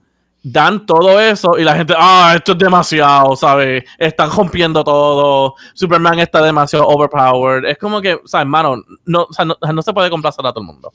dan 0.49 0.87
todo 0.87 1.19
eso 1.19 1.59
y 1.59 1.65
la 1.65 1.75
gente, 1.75 1.93
ah, 1.99 2.35
esto 2.37 2.53
es 2.53 2.59
demasiado, 2.59 3.35
¿sabes? 3.35 3.83
Están 3.99 4.31
rompiendo 4.31 4.85
todo, 4.85 5.57
Superman 5.75 6.21
está 6.21 6.41
demasiado 6.41 6.87
overpowered. 6.87 7.69
Es 7.69 7.79
como 7.79 8.01
que, 8.01 8.15
o 8.15 8.29
sea, 8.29 8.45
no, 8.45 8.77
no, 9.05 9.27
se 9.83 9.93
puede 9.93 10.09
complacer 10.09 10.47
a 10.47 10.53
todo 10.53 10.61
el 10.61 10.67
mundo. 10.69 10.93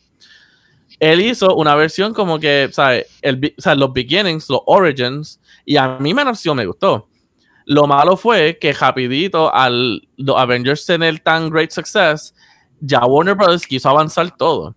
Él 1.02 1.20
hizo 1.20 1.54
una 1.56 1.76
versión 1.76 2.14
como 2.14 2.40
que, 2.40 2.70
¿sabes? 2.72 3.08
El, 3.22 3.54
o 3.58 3.62
sea, 3.62 3.76
los 3.76 3.92
beginnings, 3.92 4.50
los 4.50 4.62
origins, 4.68 5.42
y 5.66 5.76
a 5.76 5.98
mí 6.00 6.14
of 6.14 6.38
Steel 6.38 6.56
me 6.56 6.66
gustó. 6.66 7.10
Lo 7.66 7.88
malo 7.88 8.16
fue 8.16 8.58
que 8.58 8.72
rapidito 8.72 9.54
al 9.54 10.08
los 10.16 10.38
Avengers 10.38 10.86
tener 10.86 11.20
tan 11.20 11.50
great 11.50 11.72
success, 11.72 12.34
ya 12.80 13.06
Warner 13.06 13.36
Bros. 13.36 13.68
quiso 13.68 13.90
avanzar 13.90 14.32
todo. 14.38 14.76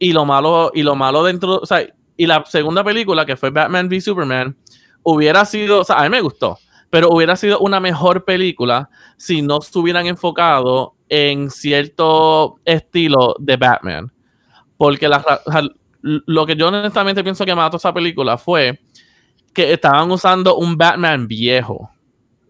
Y 0.00 0.12
lo 0.12 0.24
malo, 0.24 0.72
y 0.74 0.82
lo 0.82 0.96
malo 0.96 1.22
dentro, 1.22 1.60
o 1.60 1.66
sea, 1.66 1.86
Y 2.20 2.26
la 2.26 2.44
segunda 2.44 2.84
película, 2.84 3.24
que 3.24 3.34
fue 3.34 3.48
Batman 3.48 3.86
v 3.86 3.98
Superman, 3.98 4.54
hubiera 5.02 5.46
sido, 5.46 5.80
o 5.80 5.84
sea, 5.84 6.00
a 6.00 6.02
mí 6.02 6.10
me 6.10 6.20
gustó, 6.20 6.58
pero 6.90 7.08
hubiera 7.08 7.34
sido 7.34 7.60
una 7.60 7.80
mejor 7.80 8.26
película 8.26 8.90
si 9.16 9.40
no 9.40 9.62
se 9.62 9.78
hubieran 9.78 10.06
enfocado 10.06 10.96
en 11.08 11.50
cierto 11.50 12.60
estilo 12.66 13.36
de 13.38 13.56
Batman. 13.56 14.12
Porque 14.76 15.08
lo 16.02 16.44
que 16.44 16.56
yo 16.56 16.68
honestamente 16.68 17.24
pienso 17.24 17.46
que 17.46 17.54
mató 17.54 17.78
esa 17.78 17.94
película 17.94 18.36
fue 18.36 18.78
que 19.54 19.72
estaban 19.72 20.10
usando 20.10 20.56
un 20.56 20.76
Batman 20.76 21.26
viejo, 21.26 21.90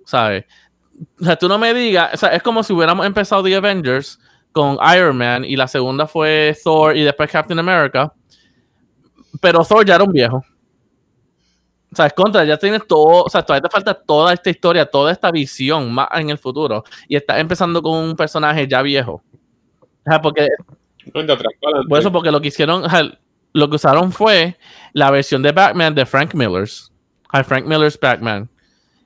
¿sabes? 0.05 0.47
O 1.21 1.25
sea, 1.25 1.37
tú 1.37 1.49
no 1.49 1.59
me 1.59 1.73
digas, 1.73 2.13
o 2.13 2.17
sea, 2.17 2.31
es 2.31 2.43
como 2.43 2.65
si 2.65 2.73
hubiéramos 2.73 3.07
empezado 3.07 3.45
The 3.45 3.55
Avengers 3.55 4.19
con 4.51 4.79
Iron 4.97 5.17
Man 5.17 5.45
y 5.45 5.55
la 5.55 5.69
segunda 5.69 6.09
fue 6.09 6.57
Thor 6.61 6.97
y 6.97 7.05
después 7.05 7.31
Captain 7.31 7.61
America, 7.61 8.13
pero 9.41 9.65
Thor 9.65 9.85
ya 9.85 9.97
era 9.97 10.05
un 10.05 10.13
viejo. 10.13 10.45
O 11.93 11.97
sea, 11.97 12.07
es 12.07 12.13
contra, 12.13 12.45
ya 12.45 12.57
tienes 12.57 12.87
todo, 12.87 13.25
o 13.25 13.29
sea, 13.29 13.43
todavía 13.43 13.69
te 13.69 13.73
falta 13.73 13.95
toda 13.95 14.33
esta 14.33 14.49
historia, 14.49 14.87
toda 14.87 15.11
esta 15.11 15.31
visión 15.31 15.93
más 15.93 16.09
en 16.15 16.31
el 16.31 16.39
futuro. 16.39 16.85
Y 17.09 17.17
estás 17.17 17.39
empezando 17.39 17.83
con 17.83 17.95
un 17.97 18.17
personaje 18.17 18.69
ya 18.69 18.81
viejo. 18.81 19.23
O 19.83 20.11
sea, 20.11 20.21
porque, 20.23 20.49
por 21.89 21.99
eso, 21.99 22.13
porque 22.13 22.31
lo 22.31 22.41
que 22.41 22.49
hicieron, 22.49 22.85
o 22.85 22.89
sea, 22.89 23.03
lo 23.53 23.69
que 23.69 23.77
usaron 23.77 24.13
fue 24.13 24.57
la 24.93 25.11
versión 25.11 25.43
de 25.43 25.51
Batman 25.51 25.95
de 25.95 26.07
Frank 26.07 26.35
Miller's. 26.35 26.93
Frank 27.45 27.67
Miller's 27.67 27.99
Batman. 27.99 28.49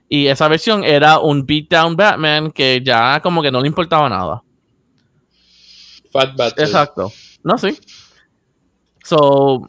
Y 0.07 0.27
esa 0.27 0.47
versión 0.47 0.83
era 0.83 1.19
un 1.19 1.45
beatdown 1.45 1.95
Batman 1.95 2.51
que 2.51 2.81
ya 2.83 3.19
como 3.21 3.41
que 3.41 3.51
no 3.51 3.61
le 3.61 3.67
importaba 3.67 4.07
nada. 4.09 4.43
Fat 6.11 6.35
Bat. 6.35 6.59
Exacto. 6.59 7.11
No, 7.43 7.57
sí. 7.57 7.77
So, 9.03 9.67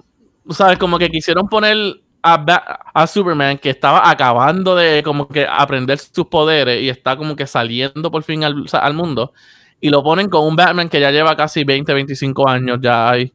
¿sabes? 0.50 0.78
Como 0.78 0.98
que 0.98 1.08
quisieron 1.10 1.48
poner 1.48 1.76
a, 2.22 2.36
Ba- 2.38 2.80
a 2.94 3.06
Superman 3.06 3.58
que 3.58 3.70
estaba 3.70 4.08
acabando 4.10 4.74
de 4.74 5.02
como 5.02 5.28
que 5.28 5.46
aprender 5.48 5.98
sus 5.98 6.26
poderes 6.26 6.82
y 6.82 6.88
está 6.88 7.16
como 7.16 7.36
que 7.36 7.46
saliendo 7.46 8.10
por 8.10 8.22
fin 8.22 8.44
al, 8.44 8.64
al 8.72 8.94
mundo. 8.94 9.32
Y 9.80 9.90
lo 9.90 10.02
ponen 10.02 10.28
con 10.28 10.46
un 10.46 10.56
Batman 10.56 10.88
que 10.88 11.00
ya 11.00 11.10
lleva 11.10 11.36
casi 11.36 11.64
20, 11.64 11.92
25 11.92 12.48
años 12.48 12.78
ya 12.82 13.10
ahí. 13.10 13.32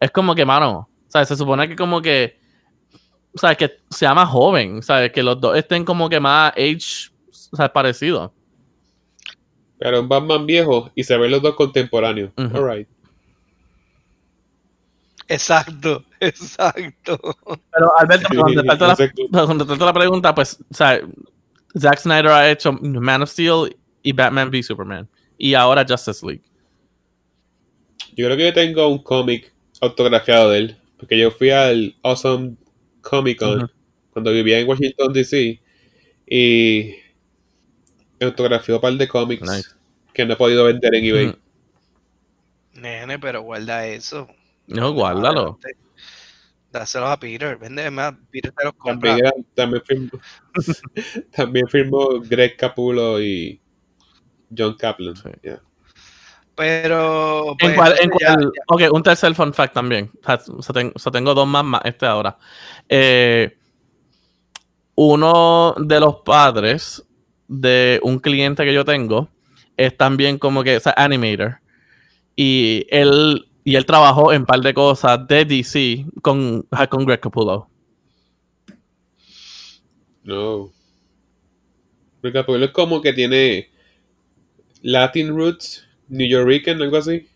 Es 0.00 0.10
como 0.10 0.34
que, 0.34 0.44
mano, 0.44 0.88
¿sabes? 1.08 1.28
Se 1.28 1.36
supone 1.36 1.68
que 1.68 1.76
como 1.76 2.02
que, 2.02 2.38
¿sabes? 3.34 3.56
Que 3.56 3.72
sea 3.90 4.14
más 4.14 4.28
joven, 4.28 4.82
¿sabes? 4.82 5.12
Que 5.12 5.22
los 5.22 5.40
dos 5.40 5.56
estén 5.56 5.84
como 5.84 6.08
que 6.08 6.20
más 6.20 6.52
age, 6.52 7.10
¿sabes? 7.30 7.70
Parecidos. 7.72 8.30
Pero 9.78 10.00
un 10.00 10.08
Batman 10.08 10.46
viejo 10.46 10.90
y 10.94 11.04
se 11.04 11.16
ven 11.16 11.30
los 11.30 11.42
dos 11.42 11.54
contemporáneos. 11.54 12.32
Ujú. 12.36 12.56
Alright. 12.56 12.88
Exacto, 15.28 16.04
exacto. 16.20 17.18
Pero 17.72 17.98
Alberto, 17.98 18.28
para 18.28 18.40
contestarte, 18.42 18.82
No 18.82 18.86
la, 18.88 18.96
sé 18.96 19.08
tú. 19.14 19.28
para 19.30 19.46
contestarte 19.46 19.84
la 19.84 19.92
pregunta, 19.92 20.34
pues, 20.34 20.58
o 20.70 20.74
sea, 20.74 21.00
Zack 21.78 21.98
Snyder 22.00 22.28
ha 22.28 22.50
hecho 22.50 22.72
Man 22.72 23.22
of 23.22 23.30
Steel 23.30 23.76
y 24.02 24.12
Batman 24.12 24.48
v 24.50 24.62
Superman. 24.62 25.08
Y 25.38 25.54
ahora 25.54 25.84
Justice 25.88 26.24
League. 26.24 26.42
Yo 28.16 28.26
creo 28.26 28.36
que 28.36 28.44
yo 28.44 28.52
tengo 28.52 28.86
un 28.88 29.02
cómic 29.02 29.52
autografiado 29.80 30.50
de 30.50 30.58
él. 30.58 30.76
Porque 30.96 31.18
yo 31.18 31.30
fui 31.32 31.50
al 31.50 31.96
Awesome 32.02 32.54
Comic 33.00 33.38
Con 33.40 33.70
cuando 34.12 34.30
vivía 34.30 34.58
en 34.60 34.68
Washington 34.68 35.12
DC. 35.12 35.60
Y 36.28 36.94
me 38.20 38.26
autografió 38.26 38.76
un 38.76 38.80
par 38.80 38.92
de 38.94 39.08
cómics 39.08 39.42
Nice. 39.42 39.68
que 40.12 40.24
no 40.24 40.34
he 40.34 40.36
podido 40.36 40.64
vender 40.64 40.94
en 40.94 41.04
eBay. 41.04 41.34
Nene, 42.74 43.18
pero 43.18 43.42
guarda 43.42 43.86
eso. 43.86 44.28
No, 44.66 44.92
guárdalo. 44.92 45.58
Adelante. 45.62 45.76
Dáselo 46.70 47.06
a 47.06 47.18
Peter. 47.18 47.56
Vende 47.56 47.88
más. 47.90 48.14
Peter 48.30 48.52
te 48.52 48.64
los 48.64 48.74
compra. 48.74 49.10
También, 49.16 49.46
también, 49.54 49.82
firmó, 49.84 50.10
también 51.36 51.68
firmó 51.68 52.20
Greg 52.20 52.56
Capullo 52.56 53.20
y 53.20 53.60
John 54.56 54.74
Kaplan. 54.74 55.14
Sí. 55.16 55.28
Yeah. 55.42 55.62
Pero. 56.56 57.50
¿En 57.52 57.56
pues, 57.58 57.74
cuál- 57.76 57.94
en 58.00 58.10
ya- 58.20 58.34
cuál- 58.34 58.52
ok, 58.88 58.92
un 58.94 59.02
tercer 59.02 59.34
fun 59.34 59.54
fact 59.54 59.74
también. 59.74 60.10
O 60.20 60.24
sea, 60.24 60.40
o 60.56 60.62
sea, 60.62 60.72
ten- 60.72 60.92
o 60.94 60.98
sea, 60.98 61.12
tengo 61.12 61.34
dos 61.34 61.46
más, 61.46 61.64
más 61.64 61.80
este 61.84 62.06
ahora. 62.06 62.36
Eh, 62.88 63.56
uno 64.96 65.74
de 65.78 66.00
los 66.00 66.16
padres 66.24 67.04
de 67.48 68.00
un 68.02 68.18
cliente 68.18 68.64
que 68.64 68.72
yo 68.74 68.84
tengo 68.84 69.28
es 69.76 69.96
también 69.96 70.38
como 70.38 70.62
que, 70.62 70.76
o 70.76 70.80
sea, 70.80 70.94
animator. 70.96 71.58
Y 72.36 72.86
él, 72.90 73.48
y 73.64 73.76
él 73.76 73.86
trabajó 73.86 74.30
en 74.32 74.42
un 74.42 74.46
par 74.46 74.60
de 74.60 74.74
cosas 74.74 75.26
de 75.26 75.46
DC 75.46 76.04
con, 76.20 76.66
ajá, 76.70 76.86
con 76.86 77.06
Greg 77.06 77.18
Capullo. 77.18 77.66
No. 80.22 80.70
Greg 82.22 82.34
Capullo 82.34 82.66
es 82.66 82.70
como 82.72 83.00
que 83.00 83.14
tiene 83.14 83.70
Latin 84.82 85.34
roots, 85.34 85.86
New 86.08 86.28
Yorican, 86.28 86.80
algo 86.82 86.98
así. 86.98 87.26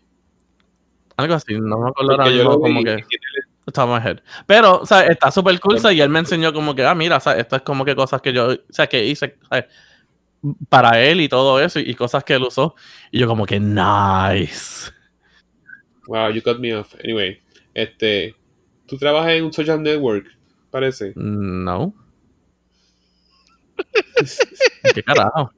Algo 1.17 1.33
así, 1.33 1.55
no 1.59 1.79
me 1.79 1.89
acuerdo 1.89 2.11
ahora 2.11 2.25
mismo 2.29 2.59
como 2.59 2.83
que... 2.83 3.03
head. 4.05 4.19
Pero, 4.45 4.81
o 4.81 4.85
sea, 4.85 5.01
está 5.07 5.31
súper 5.31 5.59
cool, 5.59 5.79
y 5.91 5.99
él 5.99 6.09
me 6.09 6.19
enseñó 6.19 6.53
como 6.53 6.75
que, 6.75 6.85
ah, 6.85 6.93
mira, 6.93 7.17
o 7.17 7.19
sea, 7.19 7.33
esto 7.33 7.55
es 7.55 7.63
como 7.63 7.83
que 7.83 7.95
cosas 7.95 8.21
que 8.21 8.31
yo, 8.31 8.49
o 8.49 8.57
sea, 8.69 8.87
que 8.87 9.03
hice 9.03 9.35
para 10.69 11.01
él 11.01 11.21
y 11.21 11.27
todo 11.27 11.59
eso, 11.59 11.79
y, 11.79 11.89
y 11.89 11.95
cosas 11.95 12.23
que 12.23 12.35
él 12.35 12.43
usó. 12.43 12.75
Y 13.11 13.19
yo 13.19 13.27
como 13.27 13.47
que, 13.47 13.59
nice. 13.59 14.91
Wow, 16.09 16.31
you 16.31 16.41
cut 16.41 16.59
me 16.59 16.73
off. 16.73 16.95
Anyway, 17.03 17.39
este, 17.75 18.35
tú 18.87 18.97
trabajas 18.97 19.33
en 19.33 19.45
un 19.45 19.53
social 19.53 19.79
network, 19.79 20.25
parece. 20.71 21.13
No. 21.15 21.93
¿Qué 24.95 25.03
carajo? 25.03 25.51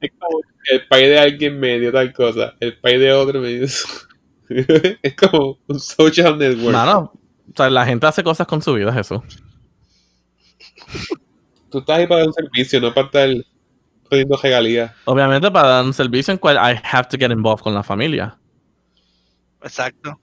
Es 0.00 0.10
como 0.18 0.40
el 0.72 0.88
país 0.88 1.08
de 1.10 1.18
alguien 1.20 1.60
me 1.60 1.78
dio 1.78 1.92
tal 1.92 2.12
cosa, 2.12 2.56
el 2.58 2.76
país 2.78 2.98
de 2.98 3.12
otro 3.12 3.40
me 3.40 3.50
dio 3.50 3.64
eso. 3.66 3.86
es 4.48 5.14
como 5.14 5.60
un 5.68 5.78
social 5.78 6.36
network. 6.36 6.72
Mano, 6.72 7.12
o 7.48 7.56
sea, 7.56 7.70
la 7.70 7.86
gente 7.86 8.04
hace 8.08 8.24
cosas 8.24 8.48
con 8.48 8.60
su 8.60 8.74
vida, 8.74 8.90
es 8.90 8.96
eso. 8.96 9.22
Tú 11.70 11.78
estás 11.78 11.98
ahí 11.98 12.08
para 12.08 12.22
dar 12.22 12.28
un 12.28 12.34
servicio, 12.34 12.80
no 12.80 12.92
para 12.92 13.06
estar 13.06 13.30
poniendo 14.10 14.36
regalías. 14.42 14.92
Obviamente, 15.04 15.52
para 15.52 15.68
dar 15.68 15.84
un 15.84 15.94
servicio 15.94 16.32
en 16.32 16.38
cual 16.38 16.56
I 16.56 16.80
have 16.82 17.06
to 17.10 17.16
get 17.16 17.30
involved 17.30 17.62
con 17.62 17.74
la 17.74 17.84
familia. 17.84 18.36
Exacto. 19.64 20.20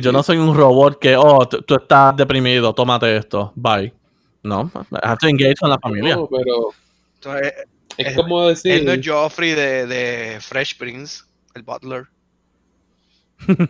Yo 0.00 0.12
no 0.12 0.22
soy 0.22 0.36
un 0.38 0.54
robot 0.54 0.98
que, 0.98 1.16
oh, 1.16 1.46
tú, 1.48 1.62
tú 1.62 1.76
estás 1.76 2.16
deprimido, 2.16 2.74
tómate 2.74 3.16
esto, 3.16 3.52
bye. 3.54 3.92
No, 4.42 4.70
I 4.90 4.98
have 5.02 5.18
to 5.20 5.28
engage 5.28 5.56
con 5.60 5.70
la 5.70 5.78
familia. 5.78 6.16
No, 6.16 6.26
pero 6.28 6.70
Entonces, 7.14 7.52
es 7.96 8.06
Es- 8.08 8.16
como 8.16 8.48
decir. 8.48 8.72
él 8.72 8.84
no 8.86 8.92
es 8.92 9.06
Joffrey 9.06 9.52
de, 9.52 9.86
de 9.86 10.38
Fresh 10.40 10.76
Prince, 10.78 11.22
el 11.54 11.62
Butler. 11.62 12.04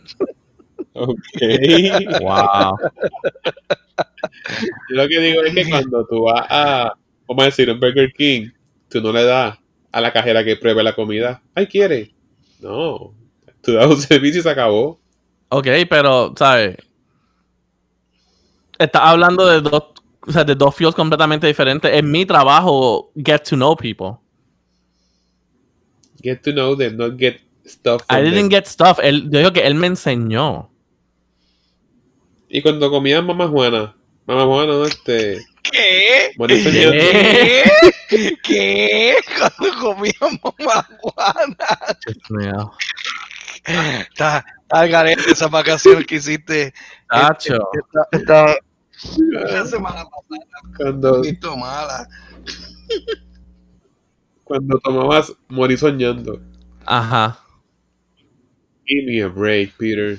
Ok. 0.92 1.16
Wow. 2.22 2.76
Yo 4.88 4.96
lo 4.96 5.08
que 5.08 5.20
digo 5.20 5.42
es 5.42 5.54
que 5.54 5.68
cuando 5.68 6.06
tú 6.06 6.22
vas 6.24 6.46
a, 6.48 6.94
vamos 7.28 7.42
a 7.42 7.46
decir, 7.46 7.70
un 7.70 7.78
Burger 7.78 8.12
King, 8.12 8.50
tú 8.88 9.00
no 9.00 9.12
le 9.12 9.24
das 9.24 9.56
a 9.92 10.00
la 10.00 10.12
cajera 10.12 10.44
que 10.44 10.56
pruebe 10.56 10.82
la 10.82 10.94
comida. 10.94 11.42
Ay, 11.54 11.66
quiere. 11.66 12.12
No. 12.60 13.14
Tú 13.62 13.72
das 13.74 13.86
un 13.86 14.00
servicio 14.00 14.40
y 14.40 14.42
se 14.42 14.50
acabó. 14.50 14.99
Ok, 15.50 15.66
pero, 15.88 16.32
¿sabes? 16.36 16.76
Estás 18.78 19.02
hablando 19.02 19.46
de 19.46 19.60
dos, 19.60 19.84
o 20.26 20.32
sea, 20.32 20.44
de 20.44 20.54
dos 20.54 20.74
fields 20.74 20.94
completamente 20.94 21.46
diferentes. 21.46 21.92
En 21.92 22.10
mi 22.10 22.24
trabajo, 22.24 23.10
get 23.16 23.42
to 23.42 23.56
know 23.56 23.76
people. 23.76 24.18
Get 26.22 26.42
to 26.42 26.52
know 26.52 26.76
them, 26.76 26.96
not 26.96 27.18
get 27.18 27.40
stuff. 27.66 28.02
I 28.08 28.22
didn't 28.22 28.34
them. 28.34 28.50
get 28.50 28.66
stuff. 28.66 28.98
Él, 29.02 29.28
yo 29.30 29.40
digo 29.40 29.52
que 29.52 29.66
él 29.66 29.74
me 29.74 29.88
enseñó. 29.88 30.70
Y 32.48 32.62
cuando 32.62 32.90
comían 32.90 33.26
mamá 33.26 33.48
Juana, 33.48 33.94
mamá 34.26 34.44
Juana, 34.44 34.72
no, 34.72 34.84
este. 34.84 35.44
¿Qué? 35.62 36.32
¿Qué? 36.36 37.62
¿Qué? 38.42 39.14
Cuando 39.38 39.94
marihuana. 40.58 41.56
Dios 42.06 42.30
mío. 42.30 42.72
Está, 43.64 44.00
está 44.00 44.44
al 44.70 44.88
garete 44.88 45.32
esa 45.32 45.48
vacación 45.48 46.04
que 46.04 46.16
hiciste 46.16 46.72
Tacho. 47.08 47.58
la 49.30 49.66
semana 49.66 50.04
pasada. 50.04 50.46
Cuando, 50.76 51.22
mala. 51.56 52.08
cuando 54.44 54.78
tomabas 54.78 55.32
morir 55.48 55.78
soñando. 55.78 56.40
Ajá. 56.86 57.38
Give 58.86 59.06
me 59.06 59.22
a 59.22 59.28
break, 59.28 59.76
Peter. 59.76 60.18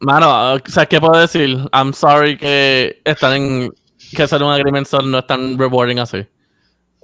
Mano, 0.00 0.54
o 0.54 0.60
sea, 0.66 0.86
¿qué 0.86 0.98
puedo 0.98 1.20
decir? 1.20 1.58
I'm 1.72 1.92
sorry 1.92 2.36
que 2.38 3.02
estar 3.04 3.34
en. 3.34 3.70
que 4.16 4.22
hacer 4.22 4.42
un 4.42 4.50
agreement 4.50 4.90
no 5.04 5.18
es 5.18 5.26
tan 5.26 5.58
rewarding 5.58 5.98
así. 5.98 6.26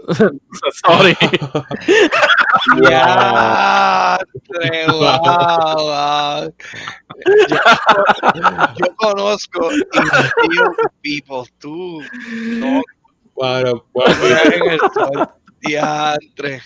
sorry. 0.86 1.16
Ya, 2.82 4.18
wow, 4.88 5.76
wow. 5.76 6.54
Yo, 8.36 8.74
yo 8.76 8.96
conozco 8.96 9.70
people, 11.02 11.44
tú 11.58 12.00
no 12.60 12.82
Bueno, 13.34 13.84
bueno, 13.92 14.14
miras 14.22 14.44
en 14.46 14.70
el 14.70 14.78
sol. 14.80 15.28
Diantre, 15.60 16.62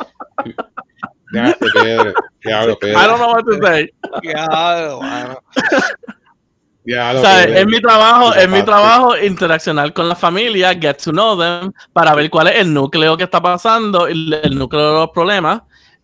ya, 1.32 1.56
Pedro. 1.58 2.12
Diablo, 2.44 2.72
I 2.72 2.76
don't 2.76 2.80
Pedro. 2.80 3.16
know 3.16 3.32
what 3.32 3.44
to 3.44 3.58
say. 3.62 3.88
diablo, 4.22 5.00
mano. 5.02 5.38
Diablo, 6.84 7.20
O 7.20 7.22
sea, 7.24 7.44
Pedro. 7.46 7.58
es 7.60 7.66
mi 7.66 7.80
trabajo, 7.80 8.34
es 8.34 8.48
mi 8.48 8.62
trabajo 8.64 9.16
interaccionar 9.18 9.92
con 9.92 10.08
la 10.08 10.16
familia, 10.16 10.74
get 10.74 10.96
to 11.02 11.12
know 11.12 11.38
them, 11.38 11.72
para 11.92 12.14
ver 12.14 12.28
cuál 12.30 12.48
es 12.48 12.56
el 12.56 12.72
núcleo 12.74 13.16
que 13.16 13.24
está 13.24 13.40
pasando, 13.40 14.06
el, 14.08 14.32
el 14.42 14.58
núcleo 14.58 14.86
de 14.92 14.98
los 15.00 15.10
problemas 15.10 15.62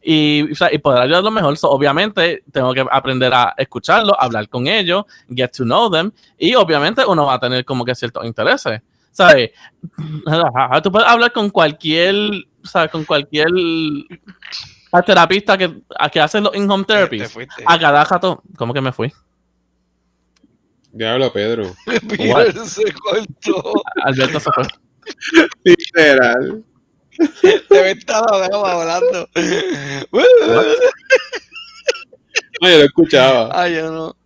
y, 0.08 0.52
o 0.52 0.54
sea, 0.54 0.72
y 0.72 0.78
poder 0.78 1.02
ayudarlos 1.02 1.32
mejor. 1.32 1.56
So, 1.58 1.68
obviamente, 1.68 2.44
tengo 2.52 2.72
que 2.72 2.86
aprender 2.88 3.34
a 3.34 3.54
escucharlos, 3.58 4.14
hablar 4.16 4.48
con 4.48 4.68
ellos, 4.68 5.04
get 5.28 5.50
to 5.50 5.64
know 5.64 5.90
them 5.90 6.12
y 6.38 6.54
obviamente 6.54 7.04
uno 7.04 7.26
va 7.26 7.34
a 7.34 7.40
tener 7.40 7.64
como 7.64 7.84
que 7.84 7.92
ciertos 7.92 8.24
intereses. 8.24 8.80
¿Sabes? 9.10 9.50
Tú 10.84 10.92
puedes 10.92 11.08
hablar 11.08 11.32
con 11.32 11.50
cualquier, 11.50 12.14
¿sabes? 12.62 12.92
Con 12.92 13.04
cualquier 13.04 13.48
terapista 15.04 15.58
que, 15.58 15.82
a 15.98 16.08
que 16.08 16.20
hace 16.20 16.40
los 16.40 16.54
in-home 16.54 16.84
therapies. 16.84 17.36
A 17.66 17.76
cada 17.76 18.04
jato, 18.04 18.42
¿cómo 18.56 18.72
que 18.72 18.80
me 18.80 18.92
fui? 18.92 19.12
Diablo, 20.92 21.32
Pedro. 21.32 21.74
Peter 22.08 22.54
se 22.64 22.92
cortó. 22.92 23.72
Alberto 24.04 24.38
se 24.38 24.50
fue. 24.52 24.64
Literal. 25.64 26.64
Te 27.68 27.82
ves 27.82 28.04
tan 28.06 28.22
hablando. 28.30 29.28
No, 32.60 32.68
yo 32.70 32.78
lo 32.78 32.84
escuchaba. 32.84 33.50
Ay, 33.62 33.74
yo 33.76 33.90
no. 33.92 34.16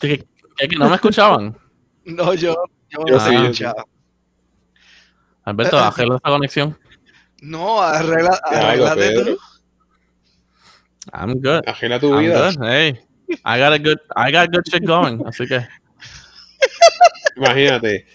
¿Que, 0.00 0.18
que- 0.56 0.68
que 0.68 0.76
no 0.76 0.88
me 0.88 0.94
escuchaban? 0.96 1.56
No, 2.04 2.34
yo, 2.34 2.54
yo 2.90 3.04
Yo 3.06 3.16
no 3.16 3.20
sí, 3.20 3.34
escuchaba. 3.34 3.84
Alberto, 5.44 5.78
arregla 5.78 6.16
esa 6.16 6.30
conexión. 6.30 6.78
No, 7.40 7.80
arregla, 7.82 8.40
Pedro. 8.94 9.24
tú. 9.36 9.38
I'm 11.12 11.32
good. 11.40 11.62
Ajena 11.66 11.98
tu 11.98 12.12
I'm 12.14 12.20
vida. 12.20 12.50
good. 12.52 12.64
Hey, 12.64 13.00
I 13.44 13.58
got 13.58 13.72
a 13.72 13.78
good, 13.78 13.98
I 14.14 14.30
got 14.30 14.50
good 14.52 14.62
shit 14.70 14.84
going. 14.86 15.20
Así 15.26 15.46
que, 15.48 15.66
Imagínate. 17.36 18.06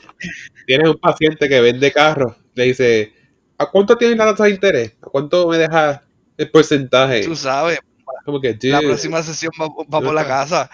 Tienes 0.65 0.89
un 0.89 0.97
paciente 0.97 1.49
que 1.49 1.59
vende 1.59 1.91
carros. 1.91 2.35
Le 2.55 2.63
dice, 2.65 3.13
¿a 3.57 3.65
cuánto 3.65 3.97
tienes 3.97 4.17
la 4.17 4.25
tasa 4.25 4.45
de 4.45 4.51
interés? 4.51 4.93
¿A 5.01 5.07
cuánto 5.07 5.47
me 5.47 5.57
dejas 5.57 6.01
el 6.37 6.51
porcentaje? 6.51 7.23
Tú 7.25 7.35
sabes, 7.35 7.79
Como 8.25 8.39
que, 8.39 8.57
la 8.63 8.81
próxima 8.81 9.23
sesión 9.23 9.51
va, 9.59 9.67
va 9.67 10.01
por 10.01 10.13
la 10.13 10.27
casa. 10.27 10.69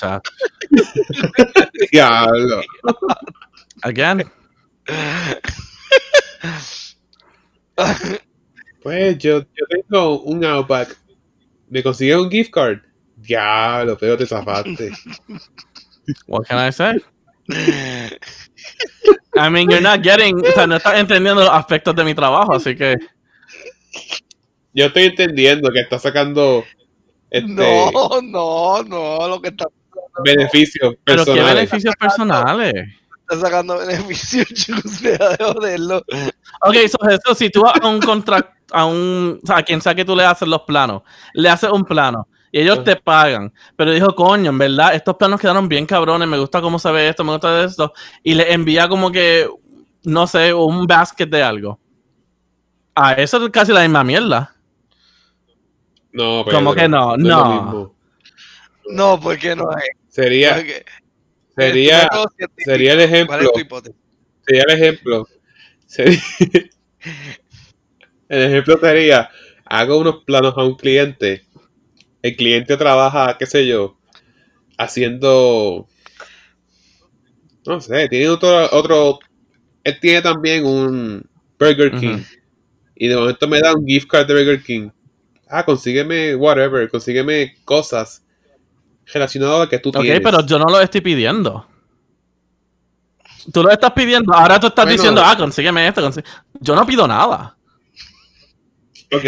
diablo. 1.92 2.60
Again. 3.82 4.30
Pues 8.82 9.18
yo, 9.18 9.40
yo 9.40 9.66
tengo 9.68 10.20
un 10.22 10.44
Outback. 10.44 10.96
Me 11.68 11.82
consigue 11.82 12.16
un 12.16 12.30
gift 12.30 12.52
card. 12.52 12.78
Diablo, 13.16 13.98
pero 13.98 14.16
te 14.16 14.26
zafaste. 14.26 14.92
What 16.26 16.46
can 16.46 16.58
I 16.58 16.72
say? 16.72 16.98
I 19.34 19.50
mean, 19.50 19.70
you're 19.70 19.80
not 19.80 20.02
getting, 20.02 20.44
o 20.44 20.52
sea, 20.52 20.66
no 20.66 20.76
estás 20.76 20.98
entendiendo 20.98 21.42
los 21.42 21.50
aspectos 21.50 21.94
de 21.94 22.04
mi 22.04 22.14
trabajo, 22.14 22.54
así 22.54 22.74
que, 22.74 22.96
Yo 24.72 24.86
estoy 24.86 25.04
entendiendo 25.04 25.70
que 25.70 25.80
está 25.80 25.98
sacando 25.98 26.64
este 27.30 27.48
No, 27.48 28.20
no, 28.22 28.82
no, 28.82 29.28
lo 29.28 29.40
que 29.40 29.48
está, 29.48 29.66
beneficios 30.24 30.94
pero 31.04 31.24
qué 31.24 31.32
personales. 31.32 31.54
beneficios 31.54 31.94
personales. 31.96 32.74
está 33.20 33.40
sacando 33.40 33.78
beneficios, 33.78 34.46
chicos, 34.54 35.00
deja 35.02 35.28
de 35.30 35.44
joderlo. 35.44 35.98
Ok, 36.66 36.76
so, 36.88 37.08
eso, 37.08 37.34
si 37.34 37.50
tú 37.50 37.62
vas 37.62 37.80
a 37.80 37.86
un 37.86 38.00
contrato, 38.00 38.50
a 38.72 38.84
un, 38.86 39.38
o 39.42 39.46
sea, 39.46 39.58
a 39.58 39.62
quien 39.62 39.80
sea 39.80 39.94
que 39.94 40.04
tú 40.04 40.16
le 40.16 40.24
haces 40.24 40.48
los 40.48 40.62
planos, 40.62 41.02
le 41.34 41.48
haces 41.48 41.70
un 41.70 41.84
plano 41.84 42.26
y 42.52 42.60
ellos 42.60 42.82
te 42.84 42.96
pagan, 42.96 43.52
pero 43.76 43.92
dijo, 43.92 44.14
coño, 44.14 44.50
en 44.50 44.58
verdad, 44.58 44.94
estos 44.94 45.16
planos 45.16 45.40
quedaron 45.40 45.68
bien 45.68 45.84
cabrones, 45.86 46.26
me 46.28 46.38
gusta 46.38 46.60
cómo 46.60 46.78
se 46.78 46.90
ve 46.90 47.08
esto, 47.08 47.24
me 47.24 47.32
gusta 47.32 47.64
esto, 47.64 47.92
y 48.22 48.34
le 48.34 48.52
envía 48.52 48.88
como 48.88 49.10
que, 49.12 49.48
no 50.04 50.26
sé, 50.26 50.52
un 50.54 50.86
basket 50.86 51.26
de 51.26 51.42
algo. 51.42 51.78
Ah, 52.94 53.12
eso 53.12 53.44
es 53.44 53.50
casi 53.50 53.72
la 53.72 53.82
misma 53.82 54.02
mierda. 54.02 54.54
No, 56.12 56.42
Pedro, 56.44 56.58
Como 56.58 56.74
que 56.74 56.88
no, 56.88 57.16
no. 57.16 57.94
No, 58.90 59.20
porque 59.20 59.54
no 59.54 59.70
es. 59.72 59.84
Sería, 60.08 60.54
Porque- 60.56 60.84
sería, 61.54 62.08
sería 62.56 62.92
el 62.94 62.98
¿Cuál 62.98 63.08
ejemplo. 63.14 63.40
es 63.40 63.52
tu 63.52 63.60
hipótesis? 63.60 64.00
sería 64.46 64.62
el 64.66 64.74
ejemplo. 64.74 65.28
Sería- 65.86 66.20
el 68.28 68.42
ejemplo 68.42 68.78
sería, 68.80 69.30
hago 69.66 69.98
unos 69.98 70.24
planos 70.24 70.54
a 70.56 70.64
un 70.64 70.74
cliente. 70.76 71.44
El 72.22 72.36
cliente 72.36 72.76
trabaja, 72.76 73.36
qué 73.38 73.46
sé 73.46 73.66
yo, 73.66 73.96
haciendo, 74.76 75.86
no 77.66 77.80
sé, 77.80 78.08
tiene 78.08 78.28
otro, 78.28 78.68
otro, 78.72 79.18
él 79.84 79.98
tiene 80.00 80.22
también 80.22 80.64
un 80.66 81.22
Burger 81.58 81.92
King. 81.98 82.22
Y 82.96 83.06
de 83.08 83.16
momento 83.16 83.46
me 83.46 83.60
da 83.60 83.74
un 83.74 83.86
gift 83.86 84.08
card 84.08 84.26
de 84.26 84.34
Burger 84.34 84.62
King. 84.62 84.90
Ah, 85.48 85.64
consígueme 85.64 86.34
whatever, 86.34 86.90
consígueme 86.90 87.54
cosas 87.64 88.24
relacionadas 89.06 89.56
a 89.56 89.64
lo 89.64 89.68
que 89.68 89.78
tú 89.78 89.90
Ok, 89.90 90.00
tienes. 90.00 90.20
pero 90.20 90.44
yo 90.44 90.58
no 90.58 90.66
lo 90.66 90.80
estoy 90.80 91.00
pidiendo. 91.00 91.66
Tú 93.52 93.62
lo 93.62 93.70
estás 93.70 93.92
pidiendo, 93.92 94.34
ahora 94.34 94.60
tú 94.60 94.66
estás 94.66 94.84
Bueno. 94.84 94.96
diciendo, 94.96 95.22
ah, 95.24 95.36
consígueme 95.36 95.86
esto. 95.88 96.02
consí-". 96.02 96.22
Yo 96.60 96.74
no 96.74 96.84
pido 96.84 97.06
nada. 97.08 97.56
Ok, 99.10 99.24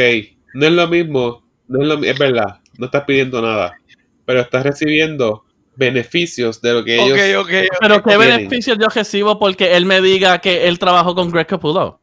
no 0.55 0.67
es 0.67 0.73
lo 0.73 0.89
mismo, 0.89 1.43
no 1.69 1.81
es, 1.81 1.89
lo, 1.89 2.05
es 2.05 2.19
verdad, 2.19 2.61
no 2.81 2.87
estás 2.87 3.05
pidiendo 3.05 3.41
nada, 3.41 3.79
pero 4.25 4.41
estás 4.41 4.65
recibiendo 4.65 5.45
beneficios 5.77 6.61
de 6.61 6.73
lo 6.73 6.85
que 6.85 6.95
ellos... 6.97 7.13
Ok, 7.13 7.47
ok, 7.47 7.53
ok. 7.71 7.79
Pero 7.81 8.03
¿qué 8.03 8.17
tienen. 8.17 8.37
beneficio 8.39 8.75
yo 8.75 8.89
recibo 8.89 9.39
porque 9.39 9.77
él 9.77 9.87
me 9.87 10.01
diga 10.01 10.39
que 10.41 10.67
él 10.67 10.79
trabajó 10.79 11.15
con 11.15 11.31
Greg 11.31 11.47
Capullo? 11.47 12.01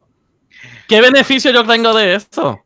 ¿Qué 0.87 1.01
beneficio 1.01 1.51
yo 1.51 1.65
tengo 1.65 1.93
de 1.93 2.15
eso? 2.15 2.61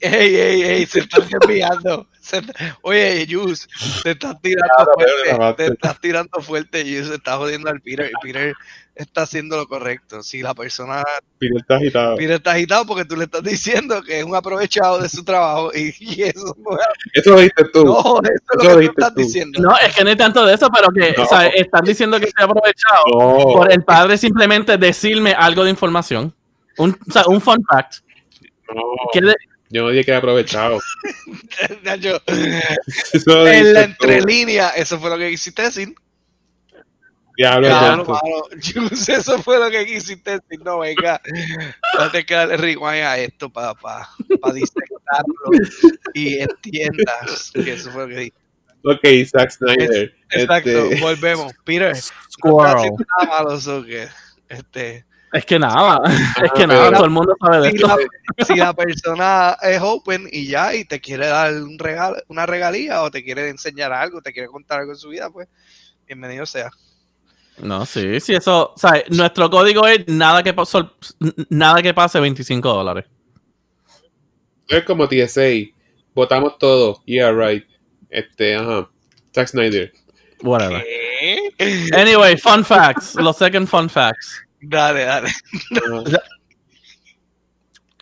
Ey, 0.00 0.34
ey, 0.34 0.62
ey, 0.62 0.86
se 0.86 1.00
están 1.00 1.26
desviando. 1.28 2.06
Se 2.20 2.38
está- 2.38 2.78
Oye, 2.82 3.26
Yus, 3.26 3.68
te 4.02 4.10
estás 4.12 4.40
tirando 4.42 4.68
Claro, 4.74 4.92
fuerte. 5.38 5.64
Te 5.66 5.72
estás 5.72 6.00
tirando 6.00 6.40
fuerte, 6.40 6.84
Yus. 6.84 7.08
Se 7.08 7.14
está 7.14 7.36
jodiendo 7.36 7.70
al 7.70 7.80
Peter. 7.80 8.10
Peter 8.22 8.54
está 8.94 9.22
haciendo 9.22 9.56
lo 9.56 9.66
correcto. 9.66 10.22
Si 10.22 10.42
la 10.42 10.54
persona. 10.54 11.02
Peter 11.38 11.56
está 11.58 11.76
agitado. 11.76 12.16
Peter 12.16 12.32
está 12.36 12.52
agitado 12.52 12.86
porque 12.86 13.04
tú 13.04 13.16
le 13.16 13.24
estás 13.24 13.42
diciendo 13.42 14.02
que 14.02 14.18
es 14.20 14.24
un 14.24 14.34
aprovechado 14.36 15.00
de 15.00 15.08
su 15.08 15.24
trabajo. 15.24 15.70
Y, 15.74 15.94
y 15.98 16.22
eso 16.24 16.54
no 16.58 16.76
es. 16.76 16.86
Eso 17.14 17.30
lo 17.30 17.36
dijiste 17.38 17.64
tú. 17.72 17.84
No, 17.84 18.00
eso 18.22 18.58
es 18.60 18.64
lo 18.68 18.78
que 18.78 18.86
tú 18.86 18.90
estás 18.92 19.14
tú. 19.14 19.20
diciendo. 19.20 19.60
No, 19.60 19.76
es 19.78 19.94
que 19.94 20.04
no 20.04 20.10
hay 20.10 20.16
tanto 20.16 20.44
de 20.46 20.54
eso, 20.54 20.68
pero 20.74 20.88
que 20.90 21.14
No. 21.16 21.22
o 21.24 21.26
sea, 21.26 21.46
están 21.48 21.84
diciendo 21.84 22.18
que 22.20 22.26
se 22.26 22.32
ha 22.38 22.44
aprovechado 22.44 23.04
No, 23.18 23.38
por 23.54 23.72
el 23.72 23.82
padre 23.84 24.16
simplemente 24.18 24.76
decirme 24.78 25.32
algo 25.32 25.64
de 25.64 25.70
información. 25.70 26.34
Un, 26.78 26.96
o 27.08 27.12
sea, 27.12 27.24
un 27.26 27.40
fun 27.40 27.62
fact. 27.70 27.96
no, 28.74 28.82
Que 29.12 29.20
de- 29.20 29.34
yo 29.70 29.82
no 29.84 29.88
dije 29.88 30.04
que 30.04 30.10
era 30.10 30.18
aprovechado. 30.18 30.78
En 33.46 33.72
la 33.74 33.82
entrelínea, 33.84 34.70
eso 34.70 34.98
fue 34.98 35.10
lo 35.10 35.18
que 35.18 35.30
quisiste 35.30 35.62
decir. 35.62 35.94
Diablo, 37.36 37.68
Claro, 37.68 38.04
mano. 38.04 38.42
Eso 39.08 39.42
fue 39.42 39.58
lo 39.58 39.70
que 39.70 39.86
quisiste 39.86 40.32
decir. 40.32 40.60
No, 40.64 40.80
venga. 40.80 41.20
No 41.98 42.10
te 42.10 42.24
que 42.26 42.34
darle 42.34 42.56
rewind 42.56 43.04
a 43.04 43.18
esto 43.18 43.50
para 43.50 43.74
pa, 43.74 44.08
pa 44.40 44.52
disectarlo 44.52 45.34
y 46.14 46.38
entiendas 46.40 47.50
que 47.54 47.72
eso 47.72 47.90
fue 47.90 48.02
lo 48.02 48.08
que 48.08 48.16
dije. 48.20 48.34
Ok, 48.84 49.30
Zack 49.30 49.50
Snyder. 49.52 50.14
Exacto, 50.30 50.68
este, 50.70 51.00
volvemos. 51.00 51.52
Peter, 51.64 51.94
no 51.94 52.00
Squirrel. 52.30 52.76
haciendo 52.76 53.04
nada 53.18 53.38
malo, 53.38 53.60
so 53.60 53.84
que, 53.84 54.08
este, 54.48 55.06
Es 55.32 55.46
que 55.46 55.58
nada, 55.58 56.00
es 56.44 56.52
que 56.52 56.64
Ah, 56.64 56.66
nada, 56.66 56.92
todo 56.92 57.04
el 57.04 57.10
mundo 57.10 57.34
sabe 57.40 57.60
de 57.60 57.70
si 57.70 57.76
esto. 57.76 57.86
la, 57.88 58.44
si 58.44 58.54
la 58.56 58.74
persona 58.74 59.56
es 59.62 59.80
open 59.80 60.28
y 60.32 60.48
ya, 60.48 60.74
y 60.74 60.84
te 60.84 61.00
quiere 61.00 61.28
dar 61.28 61.54
un 61.54 61.78
regalo, 61.78 62.16
una 62.28 62.44
regalía 62.44 63.02
o 63.02 63.10
te 63.10 63.22
quiere 63.22 63.48
enseñar 63.48 63.92
algo, 63.92 64.20
te 64.20 64.32
quiere 64.32 64.48
contar 64.48 64.80
algo 64.80 64.92
en 64.92 64.98
su 64.98 65.08
vida, 65.10 65.30
pues 65.30 65.48
bienvenido 66.06 66.44
sea. 66.44 66.70
No, 67.58 67.86
sí, 67.86 68.18
sí, 68.20 68.34
eso, 68.34 68.72
o 68.74 68.78
sea, 68.78 69.04
nuestro 69.10 69.50
código 69.50 69.86
es 69.86 70.06
nada 70.08 70.42
que, 70.42 70.54
nada 71.50 71.82
que 71.82 71.94
pase 71.94 72.18
25 72.18 72.68
dólares. 72.68 73.04
es 74.68 74.84
como 74.84 75.08
TSA. 75.08 75.72
Votamos 76.14 76.58
todo. 76.58 77.02
Yeah, 77.06 77.32
right. 77.32 77.64
Este, 78.10 78.56
ajá. 78.56 78.88
Zack 79.34 79.48
Snyder. 79.48 79.92
Whatever. 80.42 80.82
¿Qué? 80.82 81.90
Anyway, 81.94 82.36
fun 82.36 82.64
facts, 82.64 83.14
los 83.14 83.36
second 83.36 83.68
fun 83.68 83.88
facts. 83.88 84.44
Dale, 84.60 85.04
dale. 85.04 85.28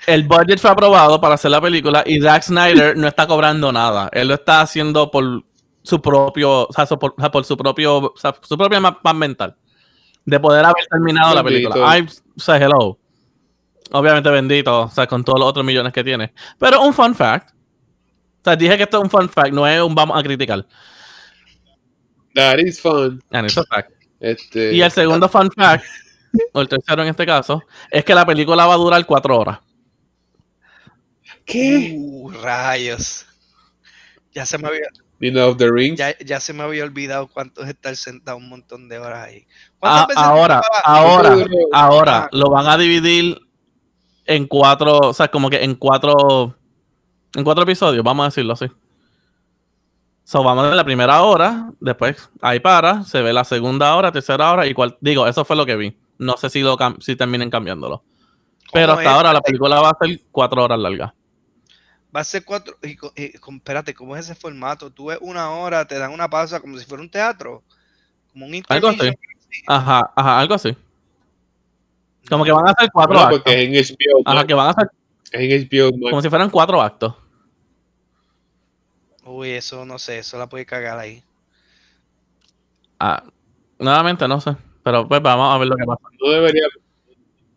El 0.07 0.24
budget 0.24 0.59
fue 0.59 0.70
aprobado 0.70 1.20
para 1.20 1.34
hacer 1.34 1.51
la 1.51 1.61
película 1.61 2.03
y 2.07 2.20
Zack 2.20 2.42
Snyder 2.44 2.96
no 2.96 3.07
está 3.07 3.26
cobrando 3.26 3.70
nada. 3.70 4.09
Él 4.12 4.28
lo 4.28 4.34
está 4.34 4.62
haciendo 4.62 5.11
por 5.11 5.44
su 5.83 6.01
propio, 6.01 6.66
o 6.68 6.72
sea, 6.72 6.87
por, 6.87 7.14
o 7.16 7.20
sea, 7.20 7.31
por 7.31 7.45
su 7.45 7.57
propio, 7.57 7.99
o 7.99 8.14
sea, 8.16 8.35
su 8.43 8.57
propia 8.57 8.81
ma- 8.81 9.01
paz 9.01 9.14
mental. 9.14 9.57
De 10.24 10.39
poder 10.39 10.64
haber 10.64 10.87
terminado 10.91 11.35
la 11.35 11.43
película. 11.43 11.99
I 11.99 12.07
say 12.37 12.61
hello. 12.62 12.99
Obviamente 13.93 14.31
bendito, 14.31 14.83
o 14.83 14.89
sea, 14.91 15.07
con 15.07 15.24
todos 15.24 15.41
los 15.41 15.49
otros 15.49 15.64
millones 15.64 15.93
que 15.93 16.05
tiene. 16.05 16.33
Pero 16.59 16.83
un 16.83 16.93
fun 16.95 17.14
fact. 17.14 17.51
O 17.51 18.45
sea, 18.45 18.57
dije 18.57 18.76
que 18.76 18.85
esto 18.85 18.99
es 18.99 19.05
un 19.05 19.11
fun 19.11 19.28
fact, 19.28 19.53
no 19.53 19.66
es 19.66 19.81
un 19.83 19.95
vamos 19.95 20.18
a 20.18 20.22
criticar. 20.22 20.66
That 22.35 22.59
is 22.59 22.81
fun. 22.81 23.22
And 23.31 23.47
it's 23.47 23.59
a 23.59 23.64
fact. 23.64 23.93
Este, 24.20 24.74
Y 24.74 24.83
el 24.83 24.91
segundo 24.91 25.28
fun 25.28 25.51
fact, 25.51 25.85
o 26.53 26.61
el 26.61 26.68
tercero 26.68 27.03
en 27.03 27.09
este 27.09 27.26
caso, 27.26 27.62
es 27.91 28.05
que 28.05 28.14
la 28.14 28.24
película 28.24 28.66
va 28.66 28.74
a 28.74 28.78
durar 28.78 29.05
cuatro 29.07 29.39
horas. 29.39 29.59
¿Qué? 31.45 31.97
Uh, 31.99 32.31
rayos. 32.31 33.26
Ya 34.33 34.47
se 34.47 34.59
me 34.59 34.68
había, 34.68 34.87
Nino 35.20 35.46
of 35.48 35.58
the 35.58 35.70
Rings. 35.70 35.98
ya, 35.98 36.16
ya 36.18 36.40
se 36.40 36.52
me 36.52 36.62
había 36.62 36.82
olvidado 36.82 37.28
cuánto 37.28 37.62
es 37.62 37.68
estar 37.68 37.94
sentado 37.94 38.36
un 38.38 38.48
montón 38.48 38.88
de 38.88 38.98
horas 38.98 39.26
ahí. 39.28 39.46
A- 39.46 39.78
¿Cuántas 39.78 40.06
veces 40.08 40.22
Ah, 40.22 40.26
ahora, 40.28 40.62
ahora, 40.84 41.36
ahora, 41.72 42.18
Ah. 42.24 42.28
lo 42.32 42.50
van 42.50 42.66
a 42.66 42.76
dividir 42.78 43.38
en 44.26 44.46
cuatro, 44.46 44.98
o 44.98 45.12
sea, 45.14 45.28
como 45.28 45.50
que 45.50 45.62
en 45.62 45.74
cuatro, 45.74 46.56
en 47.34 47.44
cuatro 47.44 47.62
episodios, 47.64 48.02
vamos 48.02 48.24
a 48.24 48.28
decirlo 48.28 48.54
así. 48.54 48.66
So, 50.24 50.42
vamos 50.44 50.64
a 50.64 50.68
ver 50.68 50.76
la 50.76 50.84
primera 50.84 51.22
hora, 51.22 51.70
después 51.80 52.30
ahí 52.40 52.60
para, 52.60 53.02
se 53.02 53.20
ve 53.20 53.32
la 53.32 53.44
segunda 53.44 53.96
hora, 53.96 54.12
tercera 54.12 54.52
hora 54.52 54.66
y 54.66 54.74
cual, 54.74 54.96
digo, 55.00 55.26
eso 55.26 55.44
fue 55.44 55.56
lo 55.56 55.66
que 55.66 55.74
vi. 55.76 55.96
No 56.18 56.36
sé 56.36 56.48
si 56.50 56.60
lo 56.62 56.76
cam- 56.76 57.00
si 57.00 57.16
terminen 57.16 57.50
cambiándolo. 57.50 58.04
Pero 58.72 58.88
¿Cómo 58.92 58.98
hasta 59.00 59.10
es? 59.10 59.16
ahora 59.16 59.32
la 59.32 59.40
película 59.40 59.80
va 59.80 59.90
a 59.90 59.96
ser 60.00 60.20
cuatro 60.30 60.62
horas 60.62 60.78
larga. 60.78 61.12
Va 62.14 62.20
a 62.20 62.24
ser 62.24 62.44
cuatro. 62.44 62.76
Y, 62.82 62.96
y 63.16 63.32
con- 63.38 63.56
espérate, 63.56 63.94
¿cómo 63.94 64.16
es 64.16 64.24
ese 64.24 64.34
formato? 64.34 64.90
Tú 64.90 65.06
ves 65.06 65.18
una 65.20 65.50
hora, 65.50 65.86
te 65.86 65.98
dan 65.98 66.12
una 66.12 66.28
pausa 66.28 66.61
como 66.61 66.76
si 66.78 66.84
fuera 66.84 67.02
un 67.02 67.11
teatro. 67.11 67.62
Como 68.32 68.46
un 68.46 68.62
Algo 68.68 68.88
así. 68.88 69.11
Ajá, 69.66 70.12
ajá, 70.14 70.38
algo 70.40 70.54
así. 70.54 70.76
Como 72.28 72.44
que 72.44 72.52
van 72.52 72.68
a 72.68 72.74
ser 72.78 72.90
cuatro 72.92 73.14
No, 73.14 73.20
actos. 73.22 73.38
porque 73.40 73.62
en 73.62 73.72
HBO. 73.72 74.22
Ajá, 74.24 74.46
que 74.46 74.54
van 74.54 74.68
a 74.70 74.72
ser 74.74 74.90
Es 75.32 75.40
en 75.40 75.68
HBO. 75.68 75.90
Max. 75.98 76.11
como 76.11 76.22
si 76.22 76.28
fueran 76.28 76.50
cuatro 76.50 76.80
actos. 76.82 77.14
Uy, 79.24 79.50
eso 79.50 79.84
no 79.84 79.98
sé, 79.98 80.18
eso 80.18 80.38
la 80.38 80.48
puede 80.48 80.66
cagar 80.66 80.98
ahí. 80.98 81.22
Ah, 82.98 83.22
nuevamente 83.78 84.26
no 84.28 84.40
sé. 84.40 84.56
Pero 84.82 85.06
pues 85.06 85.22
vamos 85.22 85.54
a 85.54 85.58
ver 85.58 85.68
lo 85.68 85.76
que 85.76 85.84
pasa. 85.84 86.00
No 86.20 86.30
debería, 86.30 86.64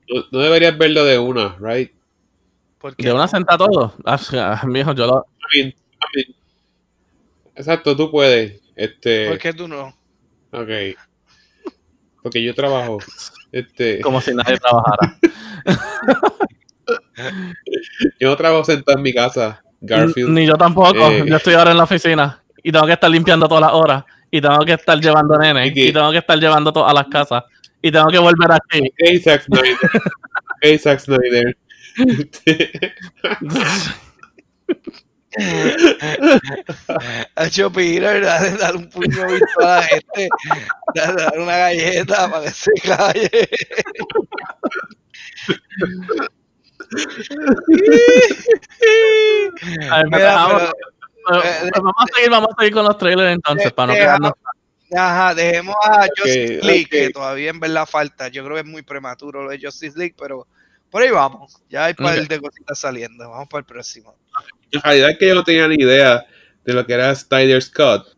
no, 0.10 0.24
no 0.32 0.39
deberías 0.39 0.78
verlo 0.78 1.04
de 1.06 1.18
una, 1.20 1.56
right? 1.60 1.91
Porque 2.84 3.02
De 3.02 3.14
una 3.14 3.30
senta 3.30 3.58
todo. 3.58 3.94
Ah, 4.06 4.20
ah, 4.34 4.62
mijo, 4.68 4.94
yo 4.94 5.08
lo. 5.08 5.26
Exacto, 7.56 7.96
tú 7.96 8.12
puedes. 8.12 8.62
Este, 8.76 9.30
¿Por 9.30 9.38
qué 9.38 9.54
tú 9.54 9.70
no? 9.70 9.96
ok. 10.52 10.70
Porque 12.22 12.44
yo 12.44 12.54
trabajo. 12.54 12.98
Este, 13.54 14.02
Como 14.02 14.20
si 14.20 14.36
nadie 14.36 14.58
trabajara. 14.58 15.18
yo 18.20 18.30
no 18.30 18.36
trabajo 18.36 18.66
sentado 18.66 18.98
en 18.98 19.04
mi 19.04 19.14
casa, 19.14 19.64
Garfield. 19.80 20.32
Ni 20.32 20.46
yo 20.46 20.56
tampoco. 20.56 21.10
Eh. 21.10 21.24
Yo 21.26 21.38
estoy 21.38 21.54
ahora 21.54 21.72
en 21.72 21.78
la 21.78 21.86
oficina. 21.86 22.44
Y 22.62 22.74
tengo 22.74 22.86
que 22.86 22.94
estar 22.94 23.10
limpiando 23.10 23.48
todas 23.48 23.62
las 23.62 23.72
horas. 23.72 24.04
Y 24.30 24.42
tengo 24.42 24.60
que 24.66 24.74
estar 24.74 25.00
llevando 25.00 25.38
nenes. 25.38 25.68
¿Y 25.68 25.74
qué? 25.74 25.86
Y 25.86 25.94
tengo 25.94 26.12
que 26.12 26.18
estar 26.18 26.38
llevando 26.38 26.74
todo 26.74 26.86
a 26.86 26.94
las 26.94 27.08
casas. 27.08 27.46
Y 27.82 27.94
tengo 27.94 28.08
que 28.08 28.20
volver 28.20 28.52
aquí. 28.52 28.92
Hey, 28.98 29.20
Zack 29.20 29.44
Snyder. 29.44 29.78
hey, 30.62 30.78
Zack 30.78 31.00
Snyder. 31.00 31.56
A 37.36 37.46
hecho 37.48 37.72
Peter, 37.72 38.24
dale, 38.24 38.52
dale 38.52 38.78
un 38.78 38.89
puño 38.89 39.26
virtual 39.28 39.68
a 39.68 39.76
la 39.78 39.84
gente, 39.84 40.30
dale, 40.94 41.24
dale 41.24 41.41
una 41.41 41.58
galleta 41.58 42.30
para 42.30 42.44
que 42.46 42.52
se 42.52 42.72
calle. 42.86 43.30
Ay, 49.91 50.04
me 50.10 50.18
Mira, 50.18 50.46
pero- 50.48 50.72
Pues, 51.26 51.46
eh, 51.46 51.70
vamos 51.74 51.94
a 51.98 52.06
seguir, 52.16 52.30
vamos 52.30 52.50
a 52.52 52.56
seguir 52.62 52.74
con 52.74 52.84
los 52.86 52.98
trailers 52.98 53.34
entonces, 53.34 53.72
para 53.72 53.88
no 53.88 53.94
deja- 53.94 54.06
quedarnos. 54.06 54.32
Ajá, 54.96 55.34
dejemos 55.34 55.76
a 55.84 56.06
Justice 56.18 56.60
League, 56.62 56.86
que 56.86 57.10
todavía 57.10 57.50
en 57.50 57.60
verdad 57.60 57.88
falta. 57.88 58.28
Yo 58.28 58.44
creo 58.44 58.56
que 58.58 58.62
es 58.62 58.68
muy 58.68 58.84
prematuro 58.84 59.44
lo 59.44 59.50
de 59.50 59.60
Justice 59.60 59.98
League, 59.98 60.14
pero 60.20 60.46
por 60.94 61.02
ahí 61.02 61.10
vamos. 61.10 61.58
Ya 61.70 61.86
hay 61.86 61.96
un 61.98 62.06
par 62.06 62.20
Ok. 62.20 62.28
de 62.28 62.39
cositas 62.39 62.78
saliendo. 62.80 63.28
Vamos 63.28 63.48
para 63.50 63.60
el 63.62 63.66
próximo. 63.66 64.16
En 64.72 64.80
realidad 64.80 65.10
es 65.10 65.18
que 65.18 65.28
yo 65.28 65.34
no 65.36 65.44
tenía 65.44 65.68
ni 65.68 65.76
idea 65.76 66.24
de 66.64 66.74
lo 66.74 66.86
que 66.86 66.94
era 66.94 67.14
Snyder's 67.16 67.70
Cut. 67.72 68.16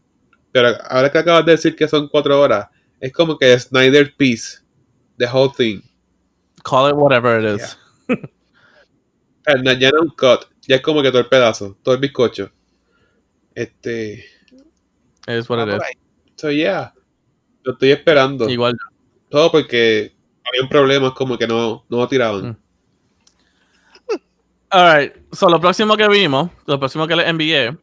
Pero 0.51 0.67
ahora 0.89 1.09
que 1.09 1.17
acabas 1.17 1.45
de 1.45 1.53
decir 1.53 1.73
que 1.75 1.87
son 1.87 2.09
cuatro 2.09 2.37
horas, 2.39 2.67
es 2.99 3.13
como 3.13 3.37
que 3.37 3.57
Snyder 3.57 4.13
Piece. 4.15 4.59
The 5.17 5.25
whole 5.31 5.51
thing. 5.55 5.81
Call 6.63 6.89
it 6.89 6.95
whatever 6.97 7.41
it 7.41 7.61
is. 7.61 7.77
Sea, 9.45 9.55
no- 9.55 9.71
ya 9.73 9.91
no 9.91 9.97
es 9.97 10.03
un 10.03 10.09
cut. 10.09 10.45
Ya 10.67 10.75
es 10.77 10.81
como 10.81 11.01
que 11.01 11.09
todo 11.11 11.19
el 11.21 11.27
pedazo, 11.29 11.77
todo 11.81 11.95
el 11.95 12.01
bizcocho. 12.01 12.51
Este. 13.53 14.25
It 15.27 15.39
is 15.39 15.49
what 15.49 15.65
it 15.65 15.73
is. 15.75 15.81
ahí. 15.81 15.93
So, 16.35 16.51
yeah. 16.51 16.93
Lo 17.63 17.73
estoy 17.73 17.91
esperando. 17.91 18.49
Igual. 18.49 18.75
Todo 19.29 19.51
porque 19.51 20.13
había 20.43 20.69
problemas 20.69 21.13
como 21.13 21.37
que 21.37 21.47
no, 21.47 21.85
no 21.89 21.97
lo 21.97 22.07
tiraban. 22.07 22.49
Mm. 22.49 22.57
Alright, 24.75 25.13
so 25.31 25.47
lo 25.47 25.59
próximo 25.61 25.95
que 25.95 26.05
vimos, 26.09 26.49
lo 26.65 26.77
próximo 26.77 27.07
que 27.07 27.15
les 27.15 27.27
envié 27.29 27.77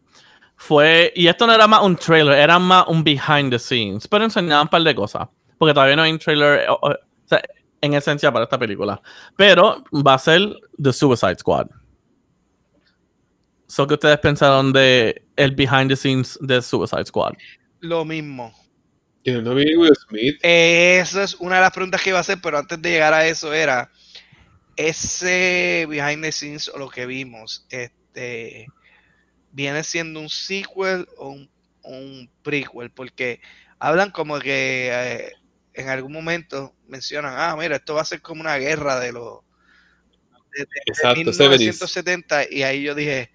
fue, 0.57 1.11
y 1.17 1.27
esto 1.27 1.47
no 1.47 1.55
era 1.55 1.67
más 1.67 1.83
un 1.83 1.97
trailer, 1.97 2.39
era 2.39 2.59
más 2.59 2.85
un 2.87 3.03
behind 3.03 3.51
the 3.51 3.59
scenes, 3.59 4.07
pero 4.07 4.25
enseñaban 4.25 4.65
un 4.65 4.69
par 4.69 4.83
de 4.83 4.95
cosas, 4.95 5.27
porque 5.57 5.73
todavía 5.73 5.97
no 5.97 6.03
hay 6.03 6.13
un 6.13 6.19
trailer 6.19 6.69
o- 6.69 6.79
o 6.83 6.95
sea, 7.25 7.41
en 7.81 7.95
esencia 7.95 8.31
para 8.31 8.45
esta 8.45 8.59
película, 8.59 9.01
pero 9.37 9.83
va 10.07 10.15
a 10.15 10.19
ser 10.19 10.43
The 10.81 10.93
Suicide 10.93 11.37
Squad. 11.39 11.69
So, 13.67 13.87
¿qué 13.87 13.95
ustedes 13.95 14.19
pensaron 14.19 14.71
de 14.73 15.25
el 15.37 15.53
behind 15.53 15.89
the 15.89 15.97
scenes 15.97 16.39
de 16.43 16.61
Suicide 16.61 17.07
Squad? 17.07 17.33
Lo 17.81 18.05
mismo. 18.05 18.53
Que 19.25 19.33
no 19.41 19.55
vi 19.55 19.75
Will 19.77 19.95
Smith. 20.09 20.37
Eh, 20.43 20.99
Esa 21.01 21.23
es 21.23 21.37
una 21.37 21.57
de 21.57 21.63
las 21.63 21.71
preguntas 21.73 22.03
que 22.03 22.11
iba 22.11 22.19
a 22.19 22.21
hacer, 22.21 22.39
pero 22.43 22.59
antes 22.59 22.81
de 22.83 22.91
llegar 22.91 23.15
a 23.15 23.27
eso 23.27 23.53
era 23.55 23.91
ese 24.89 25.87
behind 25.89 26.23
the 26.25 26.33
scenes 26.33 26.69
o 26.69 26.79
lo 26.79 26.89
que 26.91 27.07
vimos, 27.07 27.67
este 27.71 28.67
viene 29.53 29.85
siendo 29.85 30.21
un 30.21 30.29
sequel 30.31 31.07
o 31.19 31.31
un, 31.31 31.51
un 31.85 32.31
prequel, 32.43 32.91
porque 32.91 33.41
hablan 33.79 34.11
como 34.11 34.39
que 34.41 34.91
eh, 34.93 35.33
en 35.75 35.89
algún 35.89 36.13
momento 36.13 36.75
mencionan, 36.89 37.35
ah, 37.37 37.57
mira, 37.59 37.77
esto 37.77 37.95
va 37.95 38.03
a 38.03 38.05
ser 38.07 38.23
como 38.23 38.41
una 38.43 38.57
guerra 38.59 39.01
de 39.01 39.13
los 39.13 39.41
de, 40.55 40.61
de- 40.61 40.67
de 40.67 40.77
Exacto, 40.87 41.19
1970 41.19 42.45
y 42.51 42.63
ahí 42.63 42.83
yo 42.83 42.95
dije, 42.95 43.31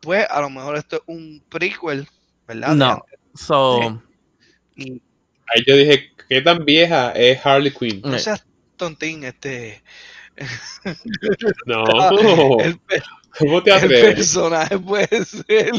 pues 0.00 0.26
a 0.30 0.40
lo 0.40 0.50
mejor 0.50 0.76
esto 0.76 0.96
es 0.96 1.02
un 1.06 1.42
prequel, 1.48 2.08
¿verdad? 2.46 2.76
No. 2.76 3.02
So, 3.34 4.02
Y 4.76 5.02
Ahí 5.54 5.64
yo 5.66 5.76
dije, 5.76 6.10
¿qué 6.28 6.40
tan 6.40 6.64
vieja 6.64 7.12
es 7.12 7.44
Harley 7.44 7.72
Quinn? 7.72 8.02
no 8.02 8.18
seas 8.18 8.44
tontín, 8.76 9.24
este 9.24 9.82
No. 11.66 11.84
el, 12.60 12.78
pe- 12.78 13.02
¿Cómo 13.38 13.62
te 13.62 13.70
el 13.70 13.76
atreves? 13.76 14.14
personaje 14.16 14.78
puede 14.78 15.24
ser, 15.24 15.72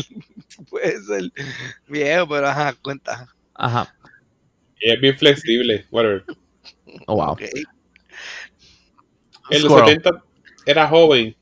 puede 0.69 1.01
ser 1.03 1.31
viejo, 1.87 2.27
pero 2.27 2.47
ajá, 2.47 2.73
cuenta. 2.81 3.27
ajá. 3.55 3.93
Es 4.79 4.99
bien 4.99 5.17
flexible. 5.17 5.85
Whatever. 5.91 6.25
Oh, 7.07 7.15
wow. 7.15 7.37
En 9.49 9.61
los 9.63 9.71
Squirrel. 9.71 10.01
70 10.03 10.23
era 10.65 10.87
joven. 10.87 11.35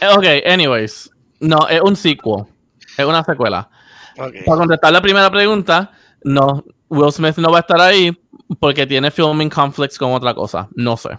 Eh, 0.00 0.06
Ok, 0.16 0.24
anyways. 0.46 1.10
No, 1.40 1.66
es 1.68 1.80
un 1.80 1.96
sequel. 1.96 2.44
Es 2.96 3.04
una 3.04 3.22
secuela. 3.24 3.68
Para 4.16 4.58
contestar 4.58 4.92
la 4.92 5.00
primera 5.00 5.30
pregunta, 5.30 5.90
no, 6.22 6.64
Will 6.88 7.10
Smith 7.12 7.36
no 7.38 7.50
va 7.50 7.58
a 7.58 7.60
estar 7.60 7.80
ahí 7.80 8.16
porque 8.60 8.86
tiene 8.86 9.10
filming 9.10 9.48
conflicts 9.50 9.98
con 9.98 10.12
otra 10.12 10.34
cosa. 10.34 10.68
No 10.74 10.96
sé. 10.96 11.10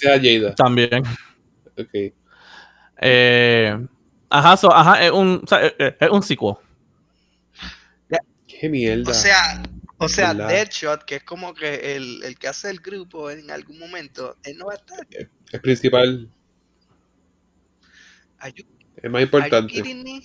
Gracias 0.00 0.12
a 0.12 0.20
Jada. 0.20 0.54
También. 0.54 1.02
Ok. 1.78 2.12
Eh, 3.04 3.86
ajá, 4.30 4.56
so, 4.56 4.72
ajá, 4.72 5.04
es 5.04 5.10
un, 5.10 5.40
o 5.42 5.46
sea, 5.46 5.66
es, 5.66 5.74
es- 5.78 5.94
es 6.00 6.10
un 6.10 6.22
sequel. 6.22 6.54
Qué 8.46 8.68
mierda. 8.68 9.10
O 9.10 9.14
sea, 9.14 9.62
o 9.98 10.08
sea, 10.08 10.32
¿Verdad? 10.34 10.48
Deadshot, 10.48 11.04
que 11.04 11.16
es 11.16 11.24
como 11.24 11.52
que 11.52 11.96
el, 11.96 12.22
el 12.22 12.38
que 12.38 12.46
hace 12.48 12.70
el 12.70 12.78
grupo 12.78 13.28
en 13.30 13.50
algún 13.50 13.78
momento, 13.78 14.36
él 14.44 14.56
no 14.56 14.66
va 14.66 14.74
a 14.74 14.76
estar. 14.76 15.06
el 15.52 15.60
principal 15.60 16.28
you, 18.54 18.64
es 18.96 19.10
más 19.10 19.20
are 19.22 19.30
you 19.30 19.36
importante. 19.38 20.22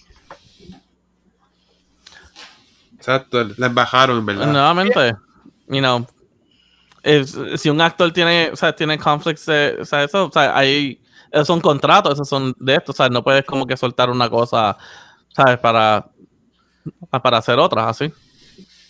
Exacto, 2.95 3.43
la 3.57 3.67
embajaron, 3.67 4.19
en 4.19 4.25
verdad. 4.25 4.51
Nuevamente, 4.51 5.15
you 5.67 5.79
know, 5.79 6.05
es- 7.07 7.37
si 7.61 7.69
un 7.69 7.79
actor 7.81 8.11
tiene, 8.11 8.49
o 8.51 8.55
sea, 8.55 8.75
tiene 8.75 8.97
conflicts, 8.97 9.45
de- 9.45 9.77
o 9.81 9.85
sea, 9.85 10.03
eso, 10.03 10.25
o 10.27 10.31
sea, 10.31 10.57
hay, 10.57 11.01
esos 11.31 11.47
son 11.47 11.61
contratos, 11.61 12.13
esos 12.13 12.27
son 12.29 12.53
de 12.59 12.75
esto, 12.75 12.93
¿sabes? 12.93 13.11
No 13.11 13.23
puedes 13.23 13.43
como 13.45 13.65
que 13.65 13.77
soltar 13.77 14.09
una 14.09 14.29
cosa, 14.29 14.77
¿sabes? 15.29 15.57
Para, 15.59 16.05
para 17.23 17.37
hacer 17.37 17.57
otras, 17.59 17.85
así. 17.87 18.11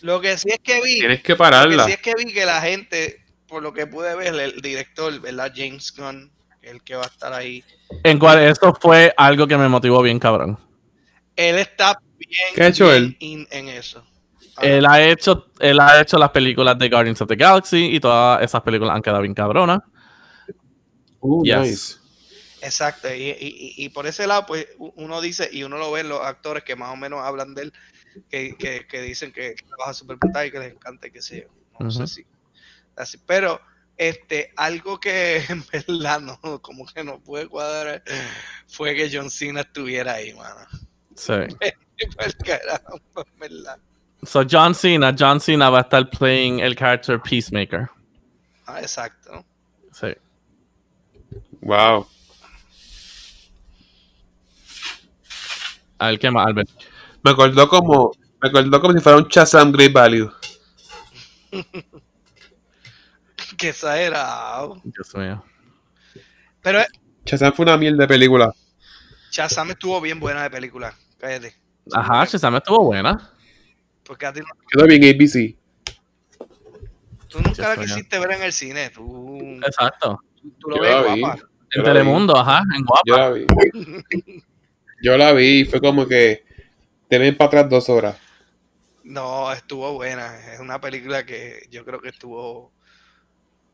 Lo 0.01 0.21
que 0.21 0.37
sí 0.37 0.49
es 0.49 0.59
que 0.59 0.81
vi, 0.81 0.99
Tienes 0.99 1.21
que 1.23 1.33
lo 1.33 1.37
que 1.37 1.39
pararla. 1.39 1.85
sí 1.85 1.91
es 1.91 2.01
que 2.01 2.13
vi 2.17 2.31
que 2.33 2.45
la 2.45 2.61
gente, 2.61 3.23
por 3.47 3.63
lo 3.63 3.73
que 3.73 3.87
pude 3.87 4.15
ver, 4.15 4.33
el 4.35 4.61
director, 4.61 5.19
¿verdad? 5.19 5.51
James 5.55 5.93
Gunn, 5.95 6.31
el 6.61 6.83
que 6.83 6.95
va 6.95 7.03
a 7.03 7.07
estar 7.07 7.33
ahí, 7.33 7.63
En 8.03 8.19
cual, 8.19 8.39
eso 8.39 8.77
fue 8.79 9.13
algo 9.17 9.47
que 9.47 9.57
me 9.57 9.67
motivó 9.69 10.01
bien, 10.01 10.19
cabrón. 10.19 10.59
él 11.35 11.57
está 11.57 11.97
bien, 12.17 12.31
¿Qué 12.55 12.63
ha 12.63 12.67
hecho 12.67 12.85
bien 12.89 12.97
él? 13.03 13.17
in- 13.19 13.47
en 13.51 13.69
eso. 13.69 14.05
Él 14.61 14.85
ha 14.85 15.01
hecho, 15.01 15.47
él 15.59 15.79
ha 15.79 16.01
hecho 16.01 16.17
las 16.17 16.31
películas 16.31 16.77
de 16.79 16.89
Guardians 16.89 17.21
of 17.21 17.27
the 17.27 17.35
Galaxy 17.35 17.95
y 17.95 17.99
todas 17.99 18.41
esas 18.43 18.61
películas 18.61 18.95
han 18.95 19.01
quedado 19.01 19.21
bien 19.21 19.33
cabronas. 19.33 19.79
Uh, 21.19 21.43
Yes. 21.43 21.57
nice. 21.57 21.97
Exacto, 22.61 23.13
y, 23.13 23.21
y- 23.29 23.35
y- 23.39 23.85
y 23.85 23.89
por 23.89 24.07
ese 24.07 24.25
lado, 24.25 24.45
pues 24.47 24.67
uno 24.95 25.21
dice, 25.21 25.47
y 25.51 25.63
uno 25.63 25.77
lo 25.77 25.91
ve 25.91 26.01
en 26.01 26.09
los 26.09 26.21
actores 26.21 26.63
que 26.63 26.75
más 26.75 26.91
o 26.91 26.95
menos 26.95 27.21
hablan 27.21 27.53
de 27.53 27.63
él, 27.63 27.73
que, 28.29 28.55
que, 28.57 28.87
que 28.87 29.01
dicen 29.01 29.31
que 29.31 29.53
trabaja 29.67 29.93
súper 29.93 30.17
brutal 30.17 30.47
y 30.47 30.51
que 30.51 30.59
les 30.59 30.73
encanta 30.73 31.07
y 31.07 31.11
que 31.11 31.21
sí, 31.21 31.43
no 31.79 31.87
Ujú. 31.87 31.91
sé 31.91 32.07
si. 32.07 32.25
Así, 32.95 33.19
pero 33.27 33.61
este, 33.95 34.51
algo 34.57 34.99
que 34.99 35.37
en 35.49 35.63
verdad 35.71 36.19
no, 36.19 36.59
como 36.61 36.85
que 36.87 37.03
no 37.03 37.19
puede 37.19 37.47
cuadrar, 37.47 38.03
fue 38.67 38.95
que 38.95 39.09
John 39.15 39.29
Cena 39.29 39.61
estuviera 39.61 40.13
ahí, 40.15 40.33
mano. 40.33 40.65
Sí. 41.15 41.33
Carajo, 42.45 42.99
en 43.15 43.39
verdad. 43.39 43.77
So 44.23 44.43
John 44.43 44.73
Cena, 44.73 45.13
John 45.17 45.39
Cena 45.39 45.69
va 45.69 45.79
a 45.79 45.81
estar 45.81 46.09
playing 46.09 46.59
el 46.59 46.75
character 46.75 47.19
Peacemaker. 47.19 47.89
Ah, 48.65 48.81
exacto. 48.81 49.45
Sí. 49.91 50.15
Wow. 51.61 52.07
A 55.99 56.07
ver 56.07 56.19
qué 56.19 56.31
más, 56.31 56.47
Albert. 56.47 56.69
Me 57.23 57.31
acordó 57.31 57.67
como, 57.67 58.11
me 58.41 58.49
acordó 58.49 58.81
como 58.81 58.93
si 58.93 58.99
fuera 58.99 59.17
un 59.17 59.27
Shazam 59.27 59.71
Great 59.71 59.93
Value. 59.93 60.31
Que 63.57 63.69
exagerado. 63.69 64.79
Dios 64.83 65.15
mío. 65.15 65.43
Pero 66.61 66.81
eh, 66.81 66.87
Shazam 67.25 67.53
fue 67.53 67.63
una 67.63 67.75
mierda 67.75 68.03
de 68.03 68.07
película. 68.07 68.53
Shazam 69.31 69.71
estuvo 69.71 69.99
bien 69.99 70.19
buena 70.19 70.43
de 70.43 70.51
película. 70.51 70.93
Cállate. 71.17 71.55
Ajá, 71.91 72.25
Shazam 72.25 72.55
estuvo 72.57 72.83
buena. 72.83 73.31
Porque 74.07 74.25
a 74.25 74.33
ti 74.33 74.39
no- 74.39 74.47
Quedó 74.71 74.87
bien 74.87 75.03
ABC. 75.03 75.55
tú 77.27 77.41
nunca 77.41 77.75
la 77.75 77.83
quisiste 77.83 78.17
ver 78.19 78.31
en 78.31 78.41
el 78.43 78.53
cine. 78.53 78.89
Tú, 78.89 79.37
Exacto. 79.65 80.19
tú 80.59 80.69
lo 80.69 80.77
Yo 80.77 80.81
ves 80.81 80.91
la 80.91 81.13
vi. 81.13 81.19
guapa. 81.19 81.35
En 81.73 81.83
la 81.83 81.89
vi. 81.89 81.97
Telemundo, 81.99 82.37
ajá, 82.37 82.61
en 82.75 82.83
Guapa. 82.85 83.01
Yo 83.05 83.17
la 83.17 83.29
vi. 83.31 84.43
Yo 85.03 85.17
la 85.17 85.33
vi 85.33 85.59
y 85.61 85.65
fue 85.65 85.81
como 85.81 86.07
que 86.07 86.45
te 87.09 87.17
ven 87.19 87.35
para 87.35 87.47
atrás 87.49 87.69
dos 87.69 87.89
horas. 87.89 88.17
No, 89.03 89.51
estuvo 89.51 89.93
buena. 89.93 90.53
Es 90.53 90.59
una 90.61 90.79
película 90.79 91.25
que 91.25 91.67
yo 91.69 91.83
creo 91.85 92.01
que 92.01 92.09
estuvo, 92.09 92.71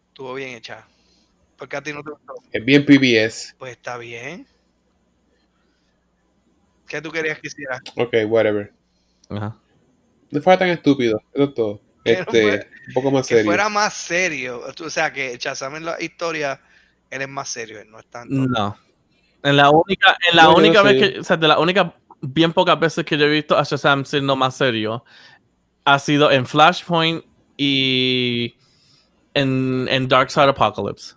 estuvo 0.09 0.33
bien 0.33 0.49
hecha. 0.57 0.87
Porque 1.57 1.77
a 1.77 1.81
ti 1.83 1.93
no 1.93 2.03
te 2.03 2.09
gustó. 2.11 2.33
Es 2.51 2.65
bien 2.65 2.83
PBS. 2.85 3.55
Pues 3.59 3.71
está 3.73 3.97
bien. 3.97 4.47
¿Qué 6.87 7.01
tú 7.01 7.11
querías 7.11 7.39
que 7.39 7.47
hiciera? 7.47 7.79
Ok, 7.95 8.13
whatever. 8.27 8.73
Ajá. 9.29 9.55
No 10.33 10.41
fuera 10.41 10.59
tan 10.59 10.69
estúpido. 10.69 11.21
Eso 11.33 11.43
es 11.45 11.53
todo. 11.53 11.81
Que 12.03 12.13
no 12.13 12.19
Este, 12.21 12.41
fuera- 12.41 12.67
un 12.87 12.93
poco 12.93 13.11
más 13.11 13.27
Que 13.27 13.35
serio. 13.35 13.49
fuera 13.49 13.69
más 13.69 13.93
serio. 13.93 14.61
O 14.83 14.89
sea, 14.89 15.13
que 15.13 15.37
Shazam 15.37 15.75
en 15.77 15.85
la 15.85 16.01
historia, 16.01 16.59
él 17.09 17.21
es 17.21 17.29
más 17.29 17.47
serio. 17.49 17.79
Él 17.79 17.89
no 17.89 17.99
es 17.99 18.05
tanto. 18.07 18.33
No. 18.35 18.77
En 19.43 19.55
la 19.57 19.69
única, 19.69 20.17
en 20.29 20.35
la 20.37 20.43
No, 20.43 20.55
única 20.55 20.81
vez 20.81 21.13
que, 21.13 21.19
o 21.19 21.23
sea, 21.23 21.37
de 21.37 21.47
las 21.47 21.57
únicas 21.57 21.91
bien 22.21 22.53
pocas 22.53 22.79
veces 22.79 23.03
que 23.05 23.17
yo 23.17 23.25
he 23.25 23.29
visto 23.29 23.57
a 23.57 23.63
Shazam 23.63 24.05
siendo 24.05 24.35
más 24.35 24.55
serio, 24.55 25.03
ha 25.85 25.99
sido 25.99 26.31
en 26.31 26.45
Flashpoint 26.45 27.23
y 27.57 28.55
en, 29.33 29.87
en 29.89 30.07
Dark 30.07 30.31
Side 30.31 30.45
Apocalypse. 30.49 31.15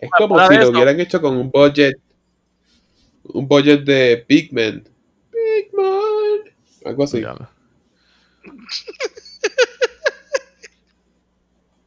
Es 0.00 0.10
como 0.16 0.36
Para 0.36 0.48
si 0.48 0.54
eso- 0.54 0.64
lo 0.64 0.70
hubieran 0.78 1.00
hecho 1.00 1.20
con 1.20 1.36
un 1.36 1.50
budget. 1.50 1.96
Un 3.24 3.46
budget 3.46 3.84
de 3.84 4.24
Big 4.28 4.52
Man. 4.52 4.84
Big 5.32 5.72
Man. 5.74 6.00
Algo 6.88 7.04
así. 7.04 7.22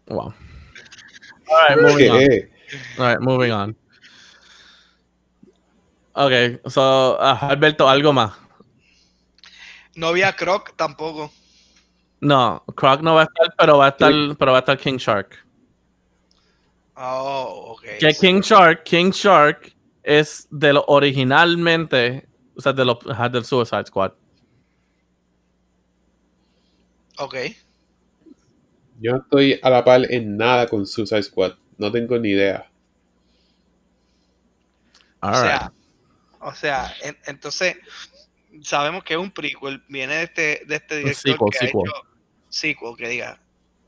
Wow. 0.08 0.34
Alright, 1.50 1.80
moving 1.80 2.12
on. 2.12 2.20
¿Qué? 2.20 2.50
Alright, 3.00 3.22
moving 3.22 3.52
on. 3.52 3.76
Okay, 6.14 6.60
so, 6.68 7.16
ah, 7.18 7.48
Alberto, 7.50 7.88
algo 7.88 8.12
más. 8.12 8.34
No 9.96 10.08
había 10.08 10.36
Croc 10.36 10.76
tampoco. 10.76 11.32
No, 12.20 12.62
Croc 12.76 13.02
no 13.02 13.16
va 13.16 13.22
a 13.22 13.24
estar, 13.24 13.56
pero 13.58 13.78
va 13.78 13.86
a 13.86 13.90
estar, 13.90 14.12
pero 14.38 14.52
va 14.52 14.58
a 14.58 14.60
estar 14.60 14.78
King 14.78 14.98
Shark. 14.98 15.38
Oh, 16.96 17.76
ok. 17.78 17.84
Que 18.02 18.14
King 18.14 18.42
Shark, 18.42 18.84
King 18.84 19.12
Shark 19.12 19.74
es 20.04 20.46
de 20.52 20.74
lo 20.74 20.84
originalmente, 20.88 22.28
o 22.58 22.62
sea, 22.62 22.74
de 22.74 22.84
lo, 22.84 23.00
ajá, 23.10 23.30
del 23.30 23.46
Suicide 23.46 23.86
Squad. 23.86 24.12
Ok. 27.22 27.36
Yo 29.00 29.12
no 29.12 29.18
estoy 29.20 29.60
a 29.62 29.70
la 29.70 29.84
par 29.84 30.12
en 30.12 30.38
nada 30.38 30.68
con 30.68 30.86
Suicide 30.88 31.22
Squad. 31.24 31.54
No 31.78 31.92
tengo 31.92 32.18
ni 32.18 32.30
idea. 32.30 32.70
O 35.22 35.34
sea, 35.36 35.72
o 36.40 36.54
sea, 36.56 36.94
en- 37.04 37.18
entonces 37.28 37.78
sabemos 38.64 39.04
que 39.04 39.14
es 39.14 39.20
un 39.20 39.30
prequel, 39.32 39.84
viene 39.88 40.16
de 40.16 40.24
este, 40.24 40.64
de 40.66 40.76
este 40.76 40.98
director 40.98 41.34
sequel, 41.34 41.50
que 41.52 41.58
sequel. 41.60 41.82
ha 41.82 41.90
hecho 41.90 42.08
sequel, 42.50 42.96
que 42.98 43.08
diga, 43.08 43.42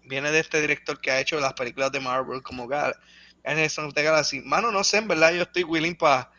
viene 0.03 0.29
de 0.31 0.39
este 0.39 0.61
director 0.61 1.01
que 1.01 1.09
ha 1.09 1.19
hecho 1.19 1.39
las 1.39 1.53
películas 1.53 1.91
de 1.91 1.99
Marvel 1.99 2.43
como 2.43 2.67
Gal, 2.67 2.93
Guardians 3.43 3.79
of 3.79 3.93
the 3.95 4.03
Galaxy. 4.03 4.41
Mano, 4.41 4.71
no 4.71 4.83
sé, 4.83 4.97
en 4.97 5.07
verdad 5.07 5.33
yo 5.33 5.41
estoy 5.41 5.63
willing 5.63 5.95
para 5.95 6.31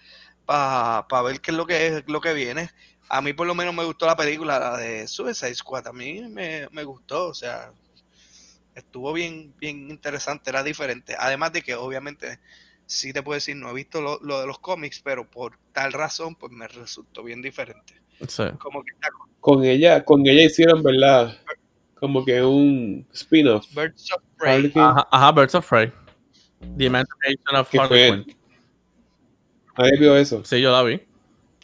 pa, 0.47 1.07
pa 1.09 1.22
ver 1.22 1.40
qué 1.40 1.51
es 1.51 1.57
lo 1.57 1.66
que 1.66 1.86
es 1.88 2.05
lo 2.07 2.20
que 2.20 2.32
viene. 2.34 2.70
A 3.14 3.20
mí 3.20 3.32
por 3.32 3.46
lo 3.46 3.54
menos 3.54 3.72
me 3.72 3.84
gustó 3.84 4.06
la 4.06 4.16
película, 4.16 4.58
la 4.58 4.76
de 4.76 5.06
Suicide 5.06 5.54
Squad, 5.54 5.86
a 5.86 5.92
mí 5.92 6.20
me, 6.28 6.66
me 6.72 6.82
gustó, 6.82 7.28
o 7.28 7.34
sea, 7.34 7.70
estuvo 8.74 9.12
bien, 9.12 9.54
bien 9.60 9.88
interesante, 9.88 10.50
era 10.50 10.64
diferente. 10.64 11.14
Además 11.16 11.52
de 11.52 11.62
que 11.62 11.76
obviamente 11.76 12.40
sí 12.86 13.12
te 13.12 13.22
puedo 13.22 13.36
decir, 13.36 13.54
no 13.54 13.70
he 13.70 13.72
visto 13.72 14.00
lo, 14.00 14.18
lo 14.20 14.40
de 14.40 14.48
los 14.48 14.58
cómics, 14.58 15.00
pero 15.00 15.30
por 15.30 15.56
tal 15.72 15.92
razón, 15.92 16.34
pues 16.34 16.50
me 16.50 16.66
resultó 16.66 17.22
bien 17.22 17.40
diferente. 17.40 17.94
Sí. 18.26 18.42
Como 18.58 18.82
que 18.82 18.90
está 18.90 19.10
Con 19.38 19.64
ella, 19.64 20.04
con 20.04 20.26
ella 20.26 20.46
hicieron, 20.46 20.82
¿verdad? 20.82 21.38
Como 21.94 22.24
que 22.24 22.42
un 22.42 23.06
spin-off. 23.12 23.64
Birds 23.72 24.10
of 24.12 24.24
Prey. 24.36 24.72
Ajá, 24.74 25.06
ajá, 25.08 25.30
Birds 25.30 25.54
of 25.54 25.68
Prey. 25.68 25.92
The 26.76 26.86
Emancipation 26.86 27.60
of 27.60 27.70
¿Qué 27.70 27.78
Harley 27.78 28.08
fue? 28.08 28.24
Quinn. 28.24 28.36
Nadie 29.78 29.98
vio 30.00 30.16
eso. 30.16 30.44
Sí, 30.44 30.60
yo 30.60 30.72
la 30.72 30.82
vi, 30.82 31.00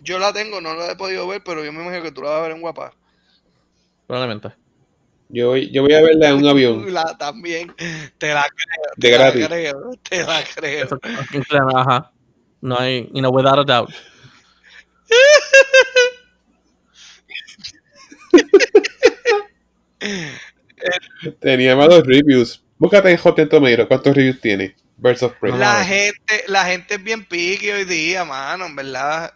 Yo 0.02 0.18
la 0.18 0.32
tengo, 0.32 0.60
no 0.60 0.74
la 0.74 0.92
he 0.92 0.96
podido 0.96 1.26
ver, 1.28 1.42
pero 1.44 1.64
yo 1.64 1.72
me 1.72 1.82
imagino 1.82 2.02
que 2.02 2.12
tú 2.12 2.22
la 2.22 2.30
vas 2.30 2.38
a 2.40 2.42
ver 2.42 2.52
en 2.52 2.60
guapa. 2.60 2.92
probablemente. 4.06 4.48
Yo 5.28 5.48
voy, 5.50 5.70
yo 5.70 5.82
voy 5.82 5.92
a 5.92 6.02
verla 6.02 6.30
en 6.30 6.36
un 6.36 6.46
avión. 6.48 6.84
La 6.92 7.16
también. 7.16 7.72
Te 8.18 8.34
la 8.34 8.48
creo. 8.48 8.92
De 8.96 9.08
te 9.08 9.10
gratis. 9.10 9.40
La 9.42 9.46
creo, 9.48 9.90
te 10.02 10.24
la 10.24 10.42
creo. 10.56 10.84
Eso- 10.86 10.98
Ajá. 11.76 12.10
No 12.60 12.76
hay, 12.78 13.04
you 13.14 13.20
know, 13.20 13.30
without 13.32 13.58
a 13.60 13.64
doubt. 13.64 13.90
Tenía 21.40 21.76
malos 21.76 22.06
reviews. 22.06 22.62
Búscate 22.78 23.10
en 23.10 23.16
Hot 23.18 23.48
Tomato 23.48 23.86
cuántos 23.88 24.16
reviews 24.16 24.40
tiene. 24.40 24.74
Birds 24.96 25.22
of 25.22 25.32
Prey. 25.40 25.52
La 25.56 25.84
gente, 25.84 26.44
la 26.48 26.64
gente 26.64 26.94
es 26.94 27.02
bien 27.04 27.24
piqui 27.24 27.70
hoy 27.70 27.84
día, 27.84 28.24
mano, 28.24 28.66
en 28.66 28.76
verdad. 28.76 29.32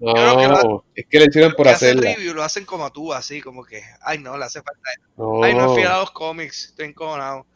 No, 0.00 0.12
creo 0.12 0.36
que 0.38 0.48
lo- 0.48 0.84
es 0.94 1.06
que 1.08 1.18
le 1.20 1.24
hicieron 1.26 1.52
por 1.54 1.68
hacerla. 1.68 2.02
review 2.14 2.34
lo 2.34 2.42
hacen 2.42 2.64
como 2.64 2.90
tú, 2.92 3.12
así, 3.12 3.40
como 3.40 3.64
que, 3.64 3.82
ay 4.02 4.18
no, 4.18 4.36
le 4.36 4.44
hace 4.44 4.60
falta. 4.60 4.80
No, 5.16 5.42
Ay, 5.42 5.54
no 5.54 5.74
fiel 5.74 5.86
a 5.88 5.98
los 6.00 6.10
cómics, 6.10 6.66
estoy 6.66 6.86
encojonado. 6.86 7.46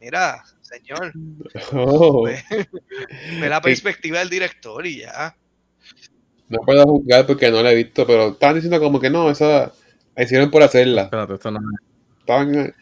Mira, 0.00 0.44
señor, 0.60 1.12
no. 1.72 2.22
ve, 2.22 2.42
ve 3.40 3.48
la 3.48 3.60
perspectiva 3.60 4.18
del 4.18 4.28
director 4.30 4.86
y 4.86 4.98
ya. 5.00 5.34
No 6.48 6.60
puedo 6.60 6.84
juzgar 6.84 7.26
porque 7.26 7.50
no 7.50 7.62
la 7.62 7.72
he 7.72 7.76
visto, 7.76 8.06
pero 8.06 8.28
estaban 8.28 8.54
diciendo 8.56 8.78
como 8.78 9.00
que 9.00 9.10
no, 9.10 9.30
esa 9.30 9.72
la 10.14 10.22
hicieron 10.22 10.50
por 10.50 10.62
hacerla. 10.62 11.02
Espérate, 11.04 11.34
esto 11.34 11.50
no 11.50 11.60
Estaban, 12.20 12.74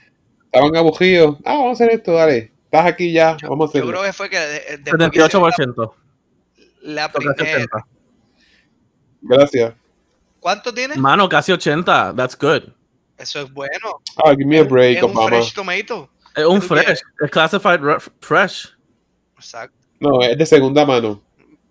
estaban 0.45 0.77
aburridos. 0.77 1.37
Ah, 1.45 1.55
vamos 1.55 1.69
a 1.81 1.85
hacer 1.85 1.95
esto, 1.95 2.13
dale. 2.13 2.53
Estás 2.65 2.87
aquí 2.87 3.13
ya, 3.13 3.37
Yo, 3.37 3.49
vamos 3.49 3.71
a 3.71 3.73
yo 3.75 3.79
hacerlo. 3.79 3.91
creo 3.93 4.03
que 4.03 4.13
fue 4.13 4.29
que 4.31 4.39
de- 4.39 4.47
de- 4.47 4.77
después 4.79 5.11
que 5.13 5.21
78%. 5.21 5.95
la, 6.83 7.03
la 7.03 7.13
primera. 7.13 7.67
70. 9.29 9.37
Gracias. 9.37 9.75
¿Cuánto 10.41 10.73
tiene? 10.75 10.97
Mano, 10.97 11.29
casi 11.29 11.53
80. 11.53 12.15
That's 12.17 12.37
good. 12.39 12.65
Eso 13.17 13.41
es 13.43 13.53
bueno. 13.53 14.01
Ah, 14.25 14.31
give 14.33 14.45
me 14.47 14.59
a 14.59 14.65
break, 14.65 14.99
es 14.99 15.03
un 15.03 15.11
Obama. 15.13 15.29
fresh 15.29 15.55
tomato. 15.55 16.11
Es 16.35 16.45
un 16.45 16.61
¿Tú 16.61 16.67
fresh. 16.67 17.01
Es 17.21 17.31
classified 17.31 17.81
re- 17.81 17.99
fresh. 18.21 18.69
Exacto. 19.37 19.77
No, 20.01 20.21
es 20.21 20.37
de 20.37 20.45
segunda 20.47 20.85
mano. 20.85 21.23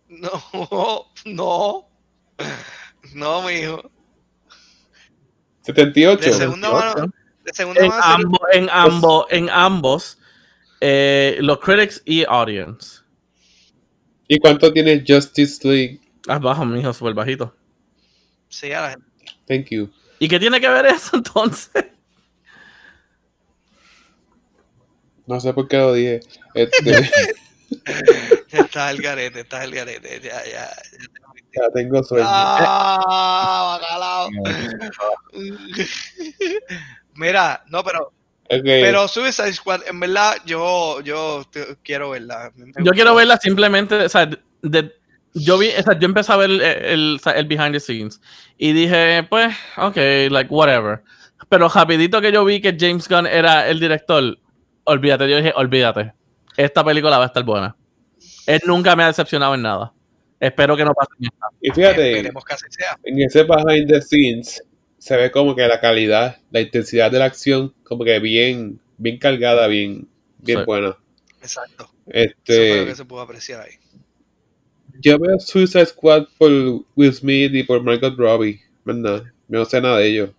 No, 0.07 0.31
no. 1.25 1.87
No, 3.13 3.41
mijo. 3.43 3.91
78. 5.61 6.23
De 6.25 6.33
segunda 6.33 6.71
mano. 6.71 7.13
De 7.43 7.53
segunda 7.53 7.81
En, 7.81 7.87
mano. 7.89 8.03
ambos, 8.03 8.39
en 8.53 8.69
ambos, 8.71 9.25
en 9.29 9.49
ambos, 9.49 10.17
eh, 10.81 11.37
los 11.41 11.59
critics 11.59 12.01
y 12.05 12.23
audience. 12.25 13.01
¿Y 14.27 14.39
cuánto 14.39 14.71
tiene 14.71 15.03
Justice 15.05 15.67
League? 15.67 15.99
Ah, 16.27 16.39
bajo, 16.39 16.65
mijo, 16.65 16.93
súper 16.93 17.13
bajito. 17.13 17.55
Sí, 18.49 18.71
a 18.71 18.81
la 18.81 18.89
gente. 18.91 19.07
Thank 19.47 19.67
you. 19.71 19.89
¿Y 20.19 20.27
qué 20.27 20.39
tiene 20.39 20.61
que 20.61 20.69
ver 20.69 20.85
eso 20.85 21.11
entonces? 21.17 21.85
No 25.25 25.39
sé 25.39 25.53
por 25.53 25.67
qué 25.67 25.77
lo 25.77 25.93
dije. 25.93 26.19
Este, 26.53 27.09
Estás 28.51 28.91
el 28.91 29.01
garete, 29.01 29.41
estás 29.41 29.63
el 29.63 29.73
garete. 29.73 30.21
Ya, 30.21 30.43
ya. 30.45 30.69
ya 31.55 31.69
tengo 31.73 32.03
sueño. 32.03 32.25
Ah, 32.27 33.79
bacalao. 33.79 34.29
Mira, 37.15 37.63
no, 37.69 37.83
pero, 37.83 38.13
pero 38.47 39.07
Suicide 39.07 39.53
Squad, 39.53 39.81
en 39.87 39.99
verdad, 39.99 40.35
yo, 40.45 41.01
yo 41.01 41.43
quiero 41.83 42.11
verla. 42.11 42.51
Me 42.55 42.71
Yo 42.83 42.91
quiero 42.91 43.15
verla 43.15 43.37
simplemente, 43.37 43.95
o 43.95 44.09
sea, 44.09 44.29
de- 44.61 44.95
yo 45.33 45.57
vi, 45.57 45.69
o 45.69 45.83
sea, 45.83 45.97
yo 45.99 46.05
empecé 46.07 46.31
a 46.31 46.37
ver 46.37 46.49
el, 46.51 47.19
el, 47.25 47.45
behind 47.47 47.73
the 47.73 47.79
scenes 47.79 48.21
y 48.57 48.73
dije, 48.73 49.23
pues, 49.29 49.55
ok, 49.77 49.95
like, 50.29 50.53
whatever. 50.53 51.01
Pero 51.49 51.67
rapidito 51.69 52.21
que 52.21 52.31
yo 52.31 52.45
vi 52.45 52.61
que 52.61 52.75
James 52.79 53.07
Gunn 53.07 53.27
era 53.27 53.67
el 53.67 53.79
director, 53.79 54.37
olvídate, 54.85 55.29
yo 55.29 55.37
dije, 55.37 55.53
olvídate, 55.55 56.13
esta 56.57 56.83
película 56.83 57.17
va 57.17 57.25
a 57.25 57.27
estar 57.27 57.43
buena. 57.43 57.75
Él 58.45 58.61
nunca 58.65 58.95
me 58.95 59.03
ha 59.03 59.07
decepcionado 59.07 59.55
en 59.55 59.61
nada. 59.61 59.93
Espero 60.39 60.75
que 60.75 60.83
no 60.83 60.93
pase 60.93 61.11
en 61.19 61.25
esta. 61.27 61.45
Y 61.61 61.71
fíjate, 61.71 62.11
Esperemos 62.17 62.43
que 62.43 62.53
así 62.53 62.65
sea. 62.69 62.97
en 63.03 63.21
ese 63.21 63.43
behind 63.43 63.87
the 63.89 64.01
scenes 64.01 64.61
se 64.97 65.15
ve 65.17 65.31
como 65.31 65.55
que 65.55 65.65
la 65.67 65.79
calidad, 65.79 66.37
la 66.51 66.61
intensidad 66.61 67.11
de 67.11 67.19
la 67.19 67.25
acción, 67.25 67.73
como 67.83 68.03
que 68.03 68.19
bien, 68.19 68.79
bien 68.97 69.17
cargada, 69.19 69.67
bien, 69.67 70.07
bien 70.37 70.59
Sí. 70.59 70.65
buena. 70.65 70.97
Exacto. 71.41 71.89
Eso 72.07 72.33
fue 72.45 72.55
lo 72.55 72.73
Este, 72.73 72.85
que 72.85 72.95
se 72.95 73.05
pudo 73.05 73.21
apreciar 73.21 73.61
ahí. 73.61 73.73
Yo 74.99 75.17
veo 75.19 75.39
Suicide 75.39 75.85
Squad 75.85 76.25
por 76.37 76.51
Will 76.95 77.13
Smith 77.13 77.53
y 77.53 77.63
por 77.63 77.81
Margot 77.83 78.15
Robbie, 78.17 78.61
¿verdad? 78.85 79.23
No 79.47 79.65
sé 79.65 79.81
nada 79.81 79.97
de 79.97 80.07
ellos. 80.07 80.29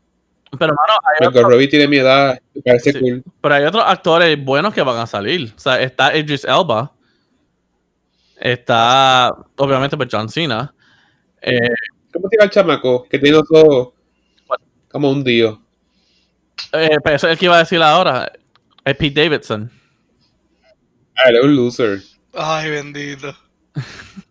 Pero, 0.58 0.72
mano, 0.74 0.98
hay 1.04 1.24
Margot 1.26 1.36
otro- 1.44 1.50
Robbie 1.50 1.68
tiene 1.68 1.88
mi 1.88 1.96
edad, 1.98 2.38
me 2.54 2.62
parece 2.62 2.92
Sí. 2.92 3.00
cool. 3.00 3.24
pero 3.40 3.54
hay 3.56 3.64
otros 3.64 3.82
actores 3.86 4.42
buenos 4.42 4.72
que 4.72 4.82
van 4.82 4.98
a 4.98 5.06
salir. 5.06 5.52
O 5.56 5.58
sea, 5.58 5.80
está 5.82 6.16
Idris 6.16 6.44
Elba. 6.44 6.92
Está, 8.38 9.34
obviamente, 9.56 9.96
pues 9.96 10.08
John 10.10 10.28
Cena. 10.28 10.74
Eh, 11.40 11.58
¿Cómo 12.12 12.28
se 12.28 12.36
llama 12.36 12.44
el 12.44 12.50
chamaco? 12.50 13.04
Que 13.08 13.18
tiene 13.18 13.38
los 13.38 13.50
ojos 13.50 13.94
como 14.90 15.10
un 15.10 15.24
dios. 15.24 15.58
eh, 16.72 16.96
pero 17.02 17.16
eso 17.16 17.26
es 17.26 17.32
el 17.32 17.38
que 17.38 17.44
iba 17.46 17.56
a 17.56 17.60
decir 17.60 17.80
ahora. 17.82 18.30
Es 18.84 18.96
Pete 18.96 19.22
Davidson. 19.22 19.70
Ah, 21.16 21.30
es 21.30 21.42
un 21.42 21.54
loser. 21.56 22.00
Ay, 22.32 22.70
bendito. 22.70 23.34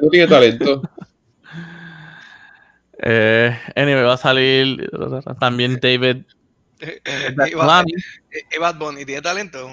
No 0.00 0.08
tiene 0.10 0.26
talento. 0.28 0.82
Eh, 3.00 3.56
anyway, 3.76 4.02
va 4.02 4.14
a 4.14 4.16
salir 4.16 4.90
también 5.38 5.78
David 5.80 6.24
Y 6.80 7.54
Bad, 7.54 7.66
Lamy. 7.66 7.92
y 8.54 8.58
Bad 8.58 8.76
Bunny 8.76 9.04
tiene 9.04 9.22
talento. 9.22 9.68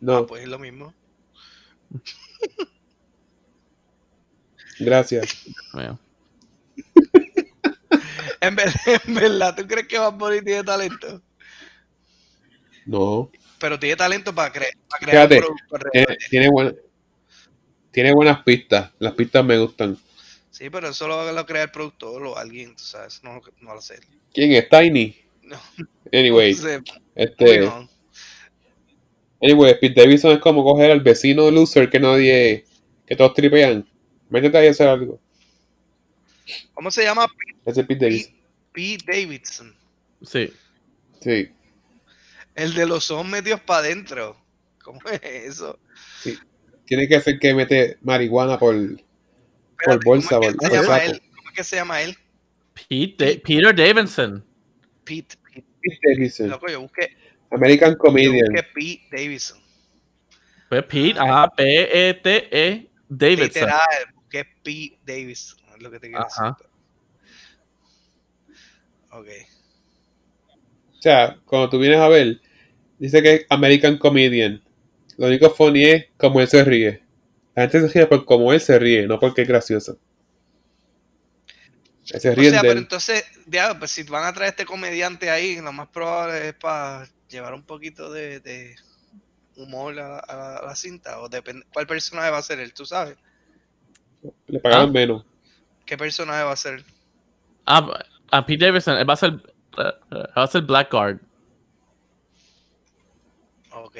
No, 0.00 0.26
Pues 0.26 0.42
es 0.42 0.48
lo 0.48 0.58
mismo. 0.58 0.94
gracias. 4.78 5.44
Bueno, 5.72 5.98
En 8.40 8.56
verdad, 8.56 8.74
en 9.06 9.14
verdad, 9.14 9.54
¿tú 9.56 9.66
crees 9.66 9.86
que 9.86 9.98
Bad 9.98 10.14
Bunny 10.14 10.42
tiene 10.42 10.64
talento? 10.64 11.22
No. 12.86 13.30
Pero 13.60 13.78
tiene 13.78 13.94
talento 13.96 14.34
para, 14.34 14.52
cre- 14.52 14.76
para 14.88 15.00
crear 15.06 15.28
Fíjate, 15.28 15.34
un 15.36 15.56
producto. 15.68 15.90
Tiene, 15.92 16.16
tiene, 16.30 16.50
buena- 16.50 16.74
tiene 17.92 18.12
buenas 18.12 18.42
pistas. 18.42 18.90
Las 18.98 19.12
pistas 19.14 19.44
me 19.44 19.58
gustan. 19.58 19.96
Sí, 20.50 20.68
pero 20.70 20.88
eso 20.88 21.06
lo, 21.08 21.30
lo 21.32 21.46
crea 21.46 21.62
el 21.64 21.70
productor 21.70 22.24
o 22.26 22.36
alguien, 22.36 22.74
tú 22.76 22.82
sabes, 22.82 23.22
no, 23.22 23.40
no 23.60 23.74
lo 23.74 23.80
sé. 23.80 24.00
¿Quién 24.34 24.52
es? 24.52 24.68
Tiny. 24.68 25.16
No, 25.42 25.58
Anyway, 26.12 26.52
no 26.54 26.60
sé, 26.60 26.82
este, 27.14 27.44
bueno, 27.62 27.88
anyway, 29.40 29.78
Pete 29.80 30.00
Davidson 30.02 30.32
es 30.32 30.38
como 30.40 30.62
coger 30.62 30.90
al 30.90 31.00
vecino 31.00 31.50
loser 31.50 31.88
que 31.90 31.98
nadie, 32.00 32.64
que 33.06 33.16
todos 33.16 33.34
tripean. 33.34 33.88
Métete 34.28 34.58
ahí 34.58 34.68
a 34.68 34.70
hacer 34.70 34.88
algo. 34.88 35.20
¿Cómo 36.74 36.90
se 36.90 37.02
llama? 37.04 37.26
Ese 37.64 37.80
es 37.80 37.86
Pete 37.86 38.04
Davidson. 38.06 38.34
Pete 38.72 39.04
Davidson. 39.06 39.76
sí. 40.24 40.52
Sí, 41.20 41.50
El 42.56 42.74
de 42.74 42.84
los 42.84 43.08
ojos 43.12 43.28
metidos 43.28 43.60
para 43.60 43.78
adentro. 43.86 44.36
¿Cómo 44.82 44.98
es 45.08 45.20
eso? 45.22 45.78
sí. 46.20 46.36
Tiene 46.86 47.08
que 47.08 47.20
ser 47.20 47.38
que 47.38 47.54
mete 47.54 47.98
marihuana 48.02 48.58
por. 48.58 48.74
Espérate, 48.74 50.04
bolsa, 50.04 50.36
¿cómo 50.36 50.48
es 50.48 50.52
que 50.54 50.58
por- 50.58 50.68
se 50.70 50.76
por 50.76 50.82
llama 50.84 50.98
saco. 50.98 51.10
él? 51.12 51.22
¿Cómo 51.36 51.48
es 51.50 51.54
que 51.56 51.64
se 51.64 51.76
llama 51.76 52.02
él? 52.02 52.16
Pete 52.88 53.42
Peter 53.44 53.74
Davidson. 53.74 54.44
Pete. 55.04 55.36
Pete. 55.44 55.64
Pete 55.80 55.98
Davidson. 56.14 56.48
Loco, 56.50 56.68
yo 56.68 56.80
busqué, 56.82 57.16
American 57.50 57.92
yo 57.92 57.98
Comedian. 57.98 58.46
busqué 58.52 58.62
Pete 58.74 59.02
Davidson. 59.10 59.58
Pues 60.68 60.82
Pete, 60.84 61.18
ajá, 61.18 61.48
P-E-T-E 61.56 62.90
Davidson. 63.08 63.44
Literal, 63.46 63.80
busqué 64.14 64.44
Pete 64.62 64.98
Davidson. 65.04 65.58
Es 65.76 65.82
lo 65.82 65.90
que 65.90 65.98
te 66.00 66.08
quiero 66.08 66.24
Ajá. 66.26 66.56
decir. 66.58 66.72
Ok. 69.10 69.28
O 70.98 71.02
sea, 71.02 71.36
cuando 71.44 71.68
tú 71.68 71.78
vienes 71.78 71.98
a 71.98 72.08
ver, 72.08 72.40
dice 72.98 73.22
que 73.22 73.34
es 73.34 73.46
American 73.50 73.98
Comedian. 73.98 74.62
Lo 75.16 75.26
único 75.28 75.48
funny 75.50 75.84
es 75.84 76.06
como 76.18 76.40
él 76.40 76.48
se 76.48 76.64
ríe. 76.64 77.02
La 77.54 77.62
gente 77.68 77.88
se 77.88 77.94
ríe 78.00 78.06
por 78.06 78.24
cómo 78.26 78.52
él 78.52 78.60
se 78.60 78.78
ríe, 78.78 79.06
no 79.06 79.18
porque 79.18 79.42
es 79.42 79.48
gracioso. 79.48 79.98
Él 82.10 82.20
se 82.20 82.34
O 82.34 82.42
ríe 82.42 82.44
sea, 82.44 82.62
de 82.62 82.64
pero 82.64 82.78
él. 82.78 82.78
entonces, 82.80 83.24
ya, 83.46 83.78
pues 83.78 83.90
si 83.90 84.02
van 84.04 84.24
a 84.24 84.32
traer 84.32 84.50
este 84.50 84.64
comediante 84.66 85.30
ahí, 85.30 85.60
lo 85.60 85.72
más 85.72 85.88
probable 85.88 86.48
es 86.48 86.54
para 86.54 87.06
llevar 87.28 87.54
un 87.54 87.64
poquito 87.64 88.10
de, 88.12 88.40
de 88.40 88.76
humor 89.56 89.98
a, 90.00 90.18
a- 90.20 90.56
a 90.58 90.66
la 90.66 90.76
cinta. 90.76 91.20
O 91.20 91.28
depende, 91.28 91.66
¿cuál 91.72 91.86
personaje 91.86 92.30
va 92.30 92.38
a 92.38 92.42
ser 92.42 92.60
él? 92.60 92.74
¿Tú 92.74 92.86
sabes? 92.86 93.18
Le 94.46 94.60
pagaban 94.60 94.90
Ah. 94.90 94.92
menos. 94.92 95.24
¿Qué 95.86 95.96
personaje 95.96 96.42
va 96.44 96.52
a 96.52 96.56
ser? 96.56 96.84
Ah, 97.66 98.04
a 98.30 98.46
Pete 98.46 98.64
Davidson, 98.66 98.98
él 98.98 99.08
va 99.08 99.14
a 99.14 99.16
ser, 99.16 99.32
eh, 99.78 99.92
va 100.36 100.42
a 100.44 100.46
ser 100.46 100.62
Blackguard. 100.62 101.18
Ok. 103.70 103.96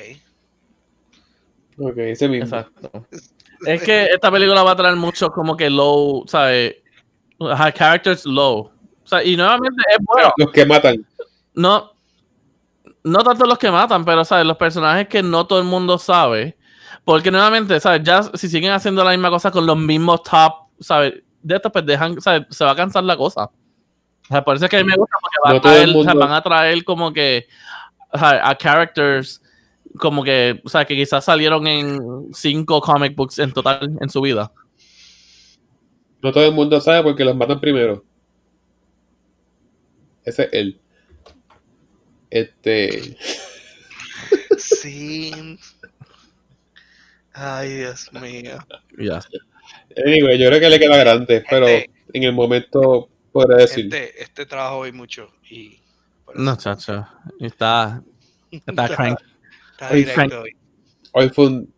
Ok, 1.79 1.97
ese 1.99 2.29
mismo. 2.29 2.45
Exacto. 2.45 3.07
Es 3.65 3.81
que 3.81 4.07
esta 4.07 4.29
película 4.29 4.65
va 4.65 4.73
a 4.73 4.77
traer 4.77 4.97
mucho 4.97 5.31
como 5.31 5.57
que 5.57 5.71
low, 5.71 6.25
¿sabes? 6.27 6.75
Ajá, 7.39 7.71
characters 7.71 8.27
low. 8.27 8.73
O 9.05 9.07
sea, 9.07 9.23
y 9.23 9.37
nuevamente 9.37 9.81
es 9.89 10.05
bueno. 10.05 10.33
Los 10.37 10.51
que 10.51 10.67
matan. 10.67 11.07
No, 11.55 11.93
no 13.05 13.23
tanto 13.23 13.47
los 13.47 13.59
que 13.59 13.71
matan, 13.71 14.05
pero, 14.05 14.25
¿sabes? 14.25 14.47
Los 14.47 14.57
personajes 14.57 15.07
que 15.07 15.23
no 15.23 15.47
todo 15.47 15.61
el 15.61 15.65
mundo 15.65 15.99
sabe. 15.99 16.57
Porque 17.05 17.31
nuevamente, 17.31 17.79
¿sabes? 17.81 18.03
Ya 18.03 18.23
si 18.35 18.49
siguen 18.49 18.73
haciendo 18.73 19.03
la 19.05 19.11
misma 19.11 19.31
cosa 19.31 19.51
con 19.51 19.67
los 19.67 19.77
mismos 19.77 20.23
top, 20.23 20.55
¿sabes? 20.81 21.15
De 21.43 21.57
esto, 21.57 21.71
pues 21.71 21.85
dejan, 21.85 22.21
¿sabes? 22.21 22.47
Se 22.51 22.65
va 22.65 22.73
a 22.73 22.77
cansar 22.77 23.05
la 23.05 23.17
cosa. 23.17 23.45
O 23.45 24.27
sea, 24.29 24.45
por 24.45 24.57
eso 24.57 24.65
es 24.65 24.71
que 24.71 24.77
a 24.77 24.81
mí 24.81 24.87
me 24.87 24.97
gusta 24.97 25.17
porque 25.21 25.37
van, 25.45 25.53
No 25.53 25.59
a, 25.59 25.63
traer, 25.63 25.97
o 25.97 26.03
sea, 26.05 26.15
van 26.15 26.33
a 26.33 26.43
traer 26.43 26.85
como 26.85 27.13
que 27.13 27.47
a 28.13 28.55
characters 28.57 29.42
como 30.03 30.25
que, 30.25 30.61
o 30.65 30.69
sea, 30.69 30.85
que 30.85 30.97
quizás 30.97 31.25
salieron 31.25 31.65
en 31.69 32.35
cinco 32.35 32.81
comic 32.81 33.15
books 33.15 33.39
en 33.39 33.53
total 33.53 33.97
en 34.01 34.11
su 34.11 34.21
vida. 34.21 34.51
No 36.21 36.33
todo 36.33 36.45
el 36.45 36.53
mundo 36.53 36.81
sabe 36.81 37.05
porque 37.05 37.25
los 37.25 37.37
matan 37.37 37.61
primero. 37.61 38.05
Ese 40.25 40.43
es 40.43 40.49
él. 40.53 40.81
Este. 42.31 43.17
Sí. 44.59 45.57
Ay, 47.33 47.69
Dios 47.75 48.13
mío. 48.13 48.59
Ya. 48.99 49.21
Anyway, 50.05 50.37
yo 50.39 50.49
creo 50.49 50.59
que 50.61 50.69
le 50.69 50.81
queda 50.81 50.97
grande, 50.97 51.45
pero 51.49 51.69
Este- 51.69 51.91
en 52.13 52.23
el 52.25 52.33
momento 52.33 53.09
podré 53.31 53.63
decir. 53.63 53.85
Este, 53.85 54.21
este 54.21 54.47
trabajo 54.47 54.79
hoy 54.79 54.91
mucho 54.93 55.29
y 55.49 55.79
No, 56.35 56.57
chacho. 56.57 57.07
Está, 57.39 58.03
está 58.51 58.89
crank. 58.97 59.19
Está 59.91 60.15
Frank. 60.15 60.33
hoy. 60.35 60.57
Hoy 61.13 61.29
fue 61.29 61.47
un, 61.47 61.75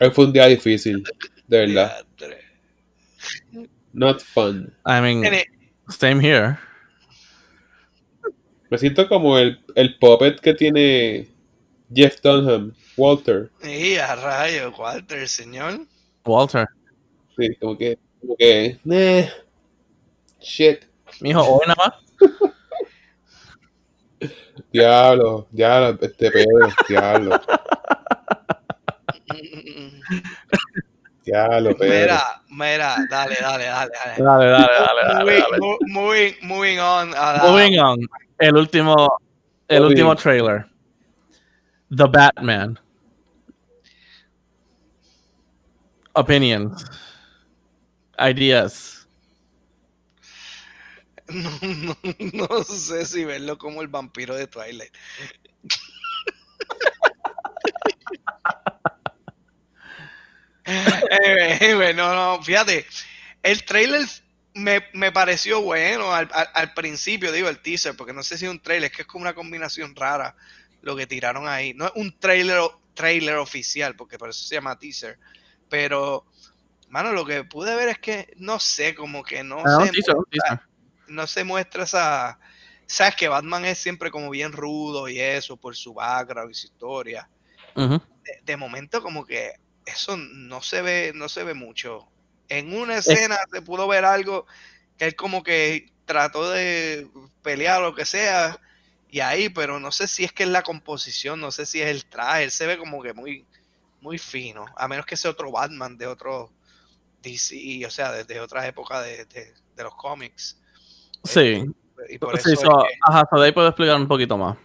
hoy 0.00 0.10
fue 0.10 0.24
un 0.26 0.32
día 0.32 0.46
difícil, 0.46 1.02
de 1.46 1.66
verdad. 1.66 2.04
Not 3.92 4.20
fun. 4.20 4.72
I 4.86 5.00
mean, 5.00 5.24
same 5.88 6.20
here. 6.20 6.58
Me 8.70 8.78
siento 8.78 9.08
como 9.08 9.36
el, 9.36 9.60
el 9.74 9.98
puppet 9.98 10.40
que 10.40 10.54
tiene 10.54 11.28
Jeff 11.92 12.20
Dunham, 12.22 12.72
Walter. 12.96 13.50
Y 13.64 13.96
a 13.96 14.14
rayo, 14.14 14.72
Walter, 14.78 15.28
señor. 15.28 15.86
Walter. 16.24 16.68
Sí, 17.36 17.48
como 17.60 17.76
que, 17.76 17.98
como 18.20 18.36
que, 18.36 18.78
nah, 18.84 19.28
shit, 20.40 20.84
Mijo, 21.20 21.42
hoy 21.42 21.66
nada 21.66 21.76
más. 21.76 21.94
diablo, 24.72 25.46
diablo, 25.50 25.98
este 26.00 26.30
Pedro, 26.30 26.68
diablo, 26.88 27.40
diablo, 31.24 31.76
Pedro. 31.76 31.94
Mira, 32.00 32.42
mira, 32.50 32.96
dale, 33.08 33.36
dale, 33.40 33.64
dale, 33.64 33.92
dale. 33.92 34.22
Dale, 34.22 34.46
dale, 34.46 34.66
dale, 34.72 35.02
dale, 35.06 35.24
Moving, 35.24 35.40
dale. 35.40 35.58
mo- 35.58 35.78
moving, 35.86 36.34
moving 36.42 36.78
on 36.80 37.08
a 37.14 37.32
la- 37.34 37.50
Moving 37.50 37.78
on. 37.78 37.98
El 38.38 38.56
último, 38.56 39.18
el 39.68 39.80
Moving. 39.82 39.90
último 39.92 40.14
trailer. 40.16 40.66
The 41.94 42.06
Batman. 42.06 42.78
Opinions. 46.14 46.84
Ideas. 48.18 48.99
No, 51.34 51.96
no, 52.32 52.48
no 52.48 52.64
sé 52.64 53.06
si 53.06 53.24
verlo 53.24 53.56
como 53.58 53.82
el 53.82 53.88
vampiro 53.88 54.34
de 54.34 54.46
Twilight. 54.46 54.92
Eh, 60.64 61.58
eh, 61.60 61.94
no, 61.94 62.14
no, 62.14 62.42
fíjate, 62.42 62.86
el 63.42 63.64
trailer 63.64 64.06
me, 64.54 64.84
me 64.92 65.10
pareció 65.10 65.62
bueno 65.62 66.12
al, 66.14 66.28
al- 66.32 66.50
al 66.54 66.74
principio, 66.74 67.32
digo, 67.32 67.48
el 67.48 67.60
teaser, 67.60 67.96
porque 67.96 68.12
no 68.12 68.22
sé 68.22 68.38
si 68.38 68.44
es 68.44 68.50
un 68.50 68.60
trailer, 68.60 68.90
es 68.90 68.96
que 68.96 69.02
es 69.02 69.08
como 69.08 69.22
una 69.22 69.34
combinación 69.34 69.94
rara 69.96 70.36
lo 70.82 70.94
que 70.96 71.06
tiraron 71.06 71.48
ahí. 71.48 71.74
No 71.74 71.86
es 71.86 71.92
un 71.96 72.16
trailer, 72.18 72.60
trailer 72.94 73.36
oficial, 73.36 73.96
porque 73.96 74.18
por 74.18 74.30
eso 74.30 74.46
se 74.46 74.54
llama 74.56 74.78
teaser, 74.78 75.18
pero, 75.68 76.26
mano, 76.88 77.12
lo 77.12 77.24
que 77.24 77.42
pude 77.44 77.74
ver 77.74 77.88
es 77.88 77.98
que, 77.98 78.32
no 78.36 78.60
sé, 78.60 78.94
como 78.94 79.22
que 79.22 79.42
no 79.42 79.58
Ah, 79.66 79.88
teaser, 79.90 80.14
teaser. 80.30 80.60
No 81.10 81.26
se 81.26 81.44
muestra 81.44 81.84
esa. 81.84 82.40
Sabes 82.86 83.16
que 83.16 83.28
Batman 83.28 83.64
es 83.66 83.78
siempre 83.78 84.10
como 84.10 84.30
bien 84.30 84.52
rudo 84.52 85.08
y 85.08 85.20
eso, 85.20 85.56
por 85.58 85.76
su 85.76 85.94
background 85.94 86.50
y 86.52 86.54
su 86.54 86.66
historia. 86.68 87.30
De, 88.24 88.32
de 88.44 88.56
momento, 88.56 89.02
como 89.02 89.24
que 89.26 89.52
eso 89.86 90.16
no 90.16 90.62
se 90.62 90.82
ve, 90.82 91.12
no 91.14 91.28
se 91.28 91.44
ve 91.44 91.54
mucho. 91.54 92.12
En 92.48 92.74
una 92.74 92.98
escena 92.98 93.38
se 93.52 93.62
pudo 93.62 93.88
ver 93.88 94.04
algo 94.04 94.46
que 94.98 95.06
él 95.06 95.16
como 95.16 95.42
que 95.42 95.86
trató 96.04 96.50
de 96.50 97.08
pelear 97.42 97.80
o 97.82 97.86
lo 97.90 97.94
que 97.94 98.04
sea, 98.04 98.60
y 99.08 99.20
ahí, 99.20 99.48
pero 99.48 99.80
no 99.80 99.92
sé 99.92 100.06
si 100.08 100.24
es 100.24 100.32
que 100.32 100.44
es 100.44 100.48
la 100.50 100.62
composición, 100.62 101.40
no 101.40 101.50
sé 101.52 101.66
si 101.66 101.80
es 101.82 101.88
el 101.88 102.06
traje, 102.08 102.44
él 102.44 102.50
se 102.52 102.66
ve 102.66 102.78
como 102.78 103.02
que 103.02 103.14
muy, 103.14 103.48
muy 104.00 104.18
fino, 104.18 104.72
a 104.76 104.88
menos 104.88 105.06
que 105.06 105.16
sea 105.16 105.30
otro 105.32 105.50
Batman 105.52 105.96
de 105.98 106.06
otro 106.06 106.54
DC, 107.22 107.84
o 107.86 107.90
sea, 107.90 108.12
desde 108.12 108.40
otra 108.40 108.66
época 108.66 109.00
de, 109.02 109.24
de- 109.26 109.54
de 109.74 109.82
los 109.84 109.94
cómics. 109.96 110.60
Sí. 111.24 111.64
Y 112.08 112.18
por 112.18 112.38
Sí, 112.40 112.52
eso 112.52 112.62
so, 112.62 112.84
es 112.84 112.88
que- 112.92 112.98
ajá, 113.02 113.24
so 113.30 113.38
de 113.40 113.46
ahí 113.46 113.52
puedo 113.52 113.68
explicar 113.68 113.96
un 113.96 114.08
poquito 114.08 114.36
más. 114.38 114.56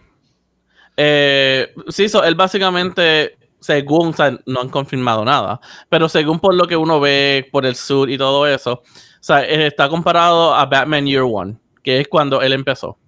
Eh, 0.96 1.72
sí, 1.88 2.08
so, 2.08 2.24
él 2.24 2.34
básicamente, 2.34 3.36
según, 3.60 4.08
o 4.08 4.12
sea, 4.12 4.36
no 4.46 4.60
han 4.62 4.68
confirmado 4.70 5.24
nada, 5.24 5.60
pero 5.88 6.08
según 6.08 6.40
por 6.40 6.54
lo 6.54 6.66
que 6.66 6.76
uno 6.76 6.98
ve 7.00 7.48
por 7.52 7.66
el 7.66 7.76
sur 7.76 8.08
y 8.10 8.16
todo 8.18 8.46
eso, 8.46 8.72
o 8.82 8.82
sea, 9.20 9.40
él 9.44 9.60
está 9.62 9.88
comparado 9.88 10.54
a 10.54 10.64
Batman 10.66 11.06
Year 11.06 11.24
One, 11.28 11.56
que 11.82 12.00
es 12.00 12.08
cuando 12.08 12.40
él 12.42 12.52
empezó. 12.54 12.90
O 12.90 12.98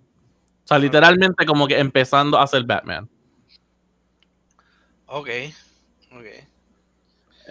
sea, 0.69 0.79
literalmente 0.79 1.47
como 1.47 1.67
que 1.67 1.79
empezando 1.79 2.39
a 2.39 2.47
ser 2.47 2.63
Batman. 2.65 3.09
Ok, 5.07 5.29
ok. 6.13 6.27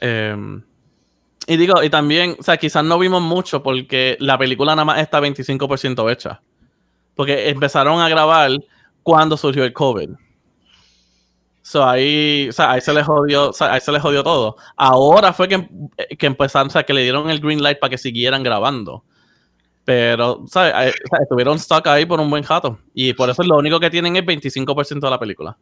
Eh, 0.01 0.61
y 1.47 1.55
digo, 1.55 1.81
y 1.81 1.89
también, 1.89 2.35
o 2.37 2.43
sea, 2.43 2.57
quizás 2.57 2.83
no 2.83 2.99
vimos 2.99 3.21
mucho 3.21 3.63
porque 3.63 4.17
la 4.19 4.37
película 4.37 4.75
nada 4.75 4.83
más 4.83 4.99
está 4.99 5.21
25% 5.21 6.11
hecha. 6.11 6.41
Porque 7.15 7.49
empezaron 7.49 7.99
a 8.01 8.09
grabar 8.09 8.51
cuando 9.01 9.37
surgió 9.37 9.63
el 9.63 9.71
COVID. 9.71 10.09
So 11.61 11.85
ahí, 11.87 12.47
o 12.49 12.51
sea, 12.51 12.71
ahí 12.71 12.81
se 12.81 12.93
les 12.93 13.05
jodió, 13.05 13.49
o 13.49 13.53
sea, 13.53 13.73
ahí 13.73 13.81
se 13.81 13.91
les 13.93 14.01
jodió 14.01 14.23
todo. 14.23 14.57
Ahora 14.75 15.31
fue 15.31 15.47
que, 15.47 15.67
que 16.17 16.25
empezaron, 16.25 16.67
o 16.67 16.71
sea, 16.71 16.83
que 16.83 16.93
le 16.93 17.01
dieron 17.01 17.29
el 17.29 17.39
green 17.39 17.61
light 17.63 17.79
para 17.79 17.91
que 17.91 17.97
siguieran 17.97 18.43
grabando. 18.43 19.03
Pero, 19.85 20.43
¿sabes? 20.47 20.73
Ahí- 20.73 20.89
o 20.89 21.07
sea, 21.09 21.19
estuvieron 21.23 21.57
stuck 21.57 21.87
ahí 21.87 22.05
por 22.05 22.19
un 22.19 22.29
buen 22.29 22.43
rato. 22.43 22.77
Y 22.93 23.13
por 23.13 23.29
eso 23.29 23.41
lo 23.43 23.55
único 23.57 23.79
que 23.79 23.89
tienen 23.89 24.17
es 24.17 24.25
25% 24.25 25.07
de 25.07 25.09
la 25.09 25.19
película. 25.19 25.57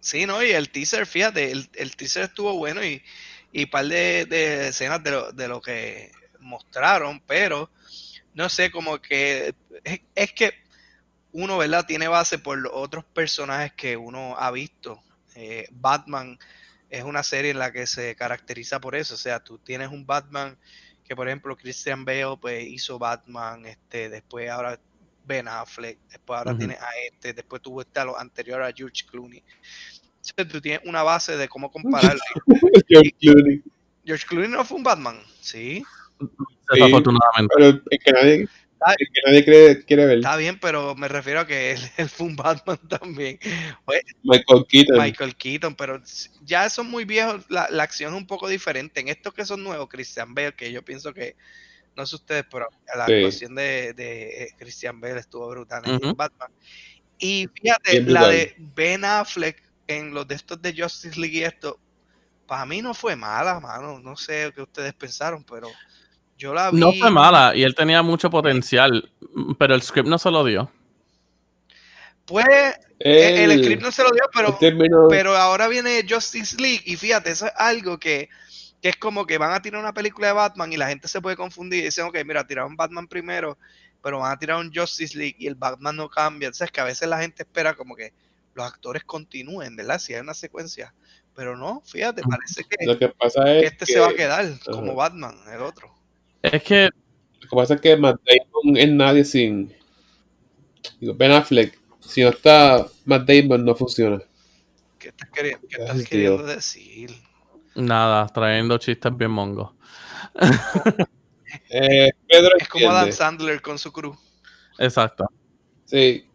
Sí, 0.00 0.24
¿no? 0.24 0.42
Y 0.42 0.50
el 0.50 0.70
teaser, 0.70 1.06
fíjate, 1.06 1.52
el, 1.52 1.68
el 1.74 1.94
teaser 1.94 2.24
estuvo 2.24 2.54
bueno 2.56 2.82
y, 2.84 3.02
y 3.52 3.66
par 3.66 3.86
de, 3.86 4.24
de 4.26 4.68
escenas 4.68 5.02
de 5.02 5.10
lo, 5.10 5.32
de 5.32 5.48
lo 5.48 5.60
que 5.60 6.10
mostraron, 6.40 7.20
pero 7.26 7.70
no 8.34 8.48
sé, 8.48 8.70
como 8.70 9.00
que 9.00 9.54
es, 9.84 10.00
es 10.14 10.32
que 10.32 10.54
uno, 11.32 11.58
¿verdad? 11.58 11.86
Tiene 11.86 12.08
base 12.08 12.38
por 12.38 12.58
los 12.58 12.72
otros 12.74 13.04
personajes 13.04 13.72
que 13.72 13.96
uno 13.96 14.36
ha 14.38 14.50
visto. 14.50 15.02
Eh, 15.34 15.66
Batman 15.70 16.38
es 16.90 17.04
una 17.04 17.22
serie 17.22 17.50
en 17.50 17.58
la 17.58 17.72
que 17.72 17.86
se 17.86 18.14
caracteriza 18.14 18.80
por 18.80 18.94
eso, 18.94 19.14
o 19.14 19.18
sea, 19.18 19.40
tú 19.40 19.58
tienes 19.58 19.88
un 19.88 20.06
Batman 20.06 20.58
que, 21.04 21.16
por 21.16 21.26
ejemplo, 21.26 21.56
Christian 21.56 22.04
Bale 22.04 22.36
pues, 22.40 22.64
hizo 22.64 22.98
Batman, 22.98 23.64
este, 23.64 24.10
después 24.10 24.48
ahora 24.50 24.78
Ben 25.24 25.48
Affleck, 25.48 25.98
después 26.10 26.38
ahora 26.38 26.56
tienes 26.56 26.78
a 26.80 26.90
este, 27.06 27.32
después 27.32 27.62
tuvo 27.62 27.80
este 27.80 28.00
a 28.00 28.04
lo 28.04 28.18
anterior 28.18 28.62
a 28.62 28.72
George 28.72 29.06
Clooney. 29.10 29.42
Entonces, 30.30 30.52
tú 30.52 30.60
tienes 30.60 30.80
una 30.84 31.02
base 31.02 31.36
de 31.36 31.48
cómo 31.48 31.70
compararlo. 31.70 32.20
George 32.88 33.10
Clooney. 33.20 33.62
George 34.04 34.26
Clooney 34.26 34.48
no 34.50 34.64
fue 34.64 34.76
un 34.78 34.82
Batman, 34.84 35.20
sí, 35.40 35.82
Desafortunadamente. 36.72 37.54
Pero 37.56 37.66
el 37.68 37.98
que 38.04 38.12
nadie, 38.12 38.34
el 38.36 38.48
que 39.12 39.20
nadie 39.26 39.44
quiere, 39.44 39.84
quiere 39.84 40.06
ver, 40.06 40.18
está 40.18 40.36
bien, 40.36 40.58
pero 40.60 40.94
me 40.94 41.08
refiero 41.08 41.40
a 41.40 41.46
que 41.46 41.72
él, 41.72 41.78
él 41.96 42.08
fue 42.08 42.26
un 42.26 42.36
Batman 42.36 42.78
también. 42.88 43.38
Oye, 43.84 44.00
Michael 44.22 44.64
Keaton. 44.68 44.98
Michael 44.98 45.36
Keaton, 45.36 45.74
pero 45.74 46.00
ya 46.42 46.68
son 46.70 46.88
muy 46.90 47.04
viejos, 47.04 47.44
la, 47.48 47.68
la 47.70 47.82
acción 47.82 48.14
es 48.14 48.18
un 48.20 48.26
poco 48.26 48.48
diferente. 48.48 49.00
En 49.00 49.08
estos 49.08 49.34
que 49.34 49.44
son 49.44 49.62
nuevos, 49.62 49.88
Christian 49.88 50.34
Bale, 50.34 50.54
que 50.54 50.70
yo 50.72 50.82
pienso 50.84 51.12
que, 51.12 51.36
no 51.96 52.06
sé 52.06 52.16
ustedes, 52.16 52.44
pero 52.50 52.68
la 52.96 53.06
Sí. 53.06 53.12
actuación 53.14 53.54
de, 53.54 53.92
de, 53.94 54.44
eh, 54.44 54.48
Christian 54.58 55.00
Bale 55.00 55.20
estuvo 55.20 55.48
brutal 55.48 55.82
en. 55.84 56.16
Batman. 56.16 56.50
Y 57.18 57.48
fíjate, 57.54 57.92
Bien 58.00 58.12
la 58.12 58.20
brutal. 58.22 58.36
de 58.36 58.54
Ben 58.74 59.04
Affleck 59.04 59.62
en 59.98 60.14
los 60.14 60.26
de 60.26 60.34
estos 60.34 60.60
de 60.60 60.74
Justice 60.76 61.18
League 61.18 61.38
y 61.38 61.44
esto, 61.44 61.78
para 62.46 62.66
mí 62.66 62.82
no 62.82 62.94
fue 62.94 63.16
mala, 63.16 63.60
mano. 63.60 63.98
No 63.98 64.16
sé 64.16 64.52
qué 64.54 64.62
ustedes 64.62 64.92
pensaron, 64.94 65.44
pero 65.44 65.68
yo 66.36 66.52
la 66.52 66.70
vi. 66.70 66.78
No 66.78 66.92
fue 66.92 67.10
mala 67.10 67.54
y 67.54 67.62
él 67.62 67.74
tenía 67.74 68.02
mucho 68.02 68.30
potencial, 68.30 69.10
pero 69.58 69.74
el 69.74 69.82
script 69.82 70.08
no 70.08 70.18
se 70.18 70.30
lo 70.30 70.44
dio. 70.44 70.70
Pues 72.26 72.46
el, 72.98 73.50
El, 73.50 73.64
script 73.64 73.82
no 73.82 73.90
se 73.90 74.02
lo 74.02 74.10
dio, 74.10 74.22
pero 74.32 74.58
Pero 75.08 75.36
ahora 75.36 75.66
viene 75.68 76.04
Justice 76.08 76.56
League 76.60 76.82
y 76.84 76.96
fíjate, 76.96 77.30
eso 77.30 77.46
es 77.46 77.52
algo 77.56 77.98
que, 77.98 78.28
que 78.80 78.90
es 78.90 78.96
como 78.96 79.26
que 79.26 79.38
van 79.38 79.52
a 79.52 79.60
tirar 79.60 79.80
una 79.80 79.92
película 79.92 80.28
de 80.28 80.32
Batman 80.34 80.72
y 80.72 80.76
la 80.76 80.88
gente 80.88 81.08
se 81.08 81.20
puede 81.20 81.36
confundir 81.36 81.80
y 81.80 81.86
dicen, 81.86 82.04
ok, 82.04 82.18
mira, 82.24 82.46
tiraron 82.46 82.76
Batman 82.76 83.08
primero, 83.08 83.58
pero 84.02 84.20
van 84.20 84.32
a 84.32 84.38
tirar 84.38 84.58
un 84.58 84.72
Justice 84.72 85.18
League 85.18 85.36
y 85.38 85.46
el 85.46 85.56
Batman 85.56 85.96
no 85.96 86.08
cambia. 86.08 86.46
Entonces 86.46 86.70
que 86.70 86.80
a 86.80 86.84
veces 86.84 87.08
la 87.08 87.20
gente 87.20 87.42
espera 87.42 87.74
como 87.74 87.96
que 87.96 88.12
los 88.54 88.66
actores 88.66 89.04
continúen, 89.04 89.76
¿verdad? 89.76 89.98
Si 89.98 90.14
hay 90.14 90.20
una 90.20 90.34
secuencia. 90.34 90.94
Pero 91.34 91.56
no, 91.56 91.80
fíjate, 91.86 92.22
parece 92.22 92.64
que, 92.64 92.84
Lo 92.84 92.98
que 92.98 93.08
pasa 93.08 93.44
que 93.44 93.58
es 93.60 93.72
este 93.72 93.86
que, 93.86 93.92
se 93.94 94.00
va 94.00 94.08
a 94.08 94.14
quedar 94.14 94.46
como. 94.66 94.94
Batman, 94.94 95.34
el 95.52 95.62
otro. 95.62 95.94
Es 96.42 96.62
que 96.62 96.90
lo 97.40 97.48
que 97.48 97.56
pasa 97.56 97.74
es 97.74 97.80
que 97.80 97.96
Matt 97.96 98.20
Damon 98.24 98.76
es 98.76 98.90
nadie 98.90 99.24
sin 99.24 99.74
digo, 101.00 101.14
Ben 101.14 101.32
Affleck. 101.32 101.78
Si 102.00 102.22
no 102.22 102.28
está 102.30 102.86
Matt 103.06 103.26
Damon 103.26 103.64
no 103.64 103.74
funciona. 103.74 104.20
¿Qué 104.98 105.08
estás, 105.08 105.30
queri- 105.30 105.58
qué 105.68 105.80
estás 105.80 105.90
Ay, 105.96 105.96
tío. 106.00 106.08
queriendo 106.08 106.42
decir? 106.44 107.10
nada, 107.74 108.26
trayendo 108.28 108.76
chistes 108.78 109.16
bien 109.16 109.30
mongos. 109.30 109.70
Eh, 111.68 112.10
Pedro 112.26 112.48
Es 112.58 112.66
como 112.66 112.90
Adam. 112.90 113.12
Sandler 113.12 113.60
con 113.60 113.78
su 113.78 113.92
crew. 113.92 114.16
Exacto. 114.78 115.26
Sí, 115.92 116.26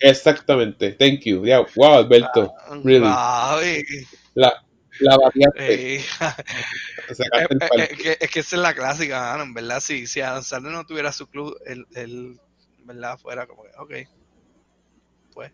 exactamente. 0.00 0.92
Thank 0.92 1.20
you. 1.20 1.42
Yeah, 1.46 1.64
wow, 1.76 1.94
Alberto. 1.94 2.52
Really. 2.84 3.06
Ay, 3.08 3.82
La, 4.34 4.62
la 5.00 5.16
variante. 5.16 5.94
eh, 5.96 6.04
Sacaste 7.14 7.54
el 7.54 7.80
Es, 7.80 7.88
que, 7.88 8.18
es 8.20 8.30
que 8.30 8.40
esa 8.40 8.56
es 8.56 8.62
la 8.62 8.74
clásica, 8.74 9.42
en 9.42 9.54
verdad. 9.54 9.80
Si, 9.80 10.06
si 10.06 10.20
Adam 10.20 10.42
Sandler 10.42 10.74
no 10.74 10.84
tuviera 10.84 11.10
su 11.10 11.26
club, 11.26 11.56
él, 11.64 11.86
él, 11.94 12.38
verdad, 12.84 13.16
fuera 13.16 13.46
como 13.46 13.62
que, 13.62 13.70
ok, 13.78 14.08
pues. 15.32 15.52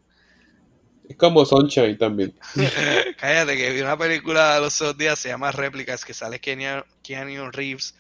Es 1.09 1.17
como 1.17 1.45
Sunshine 1.45 1.97
también. 1.97 2.37
Cállate, 3.21 3.57
que 3.57 3.71
vi 3.71 3.83
una 3.83 3.97
película 3.97 4.59
los 4.59 4.83
otros 4.83 4.99
días, 4.99 5.17
se 5.17 5.29
llama 5.29 5.53
Réplicas, 5.53 6.05
que 6.05 6.13
sale 6.13 6.41
Keanu, 6.41 6.83
Keanu 7.05 7.53
Reeves. 7.53 7.95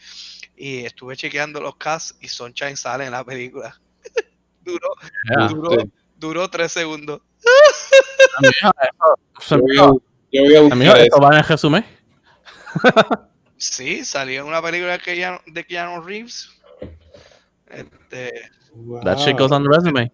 Y 0.56 0.84
estuve 0.84 1.16
chequeando 1.16 1.60
los 1.60 1.76
casts 1.76 2.16
y 2.20 2.26
Sunshine 2.26 2.76
sale 2.76 3.04
en 3.04 3.12
la 3.12 3.22
película. 3.22 3.80
Duró, 4.72 4.88
Yeah. 5.28 5.48
duró, 5.48 5.70
Sí. 5.80 5.90
duró 6.16 6.48
tres 6.50 6.72
segundos. 6.72 7.20
Amigo, 8.36 8.72
eso- 9.40 9.56
Yo 9.56 9.62
voy 9.62 9.76
a, 9.78 9.82
yo 10.32 10.42
voy 10.44 10.54
a 10.54 10.58
amigo, 10.58 10.92
buscar 10.92 11.00
esto 11.00 11.16
eso. 11.16 11.20
va 11.22 11.28
en 11.32 11.38
el 11.38 11.44
resumen. 11.44 11.84
Sí, 13.56 14.04
salió 14.04 14.42
en 14.42 14.46
una 14.46 14.62
película 14.62 14.92
de 14.92 14.98
Keanu, 15.00 15.38
de 15.46 15.64
Keanu 15.64 16.00
Reeves. 16.02 16.50
Este, 17.68 18.50
That 19.04 19.18
shit 19.18 19.36
goes 19.38 19.50
on 19.50 19.64
the 19.64 19.68
resume. 19.68 20.12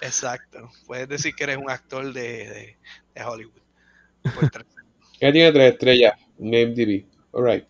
exacto. 0.00 0.70
Puedes 0.86 1.08
decir 1.08 1.34
que 1.34 1.44
eres 1.44 1.56
un 1.58 1.70
actor 1.70 2.12
de, 2.12 2.22
de, 2.22 2.78
de 3.14 3.24
Hollywood. 3.24 3.60
Ella 5.20 5.32
tiene 5.32 5.52
tres 5.52 5.72
estrellas 5.74 6.14
en 6.40 6.54
IMDb. 6.54 7.06
Alright. 7.32 7.66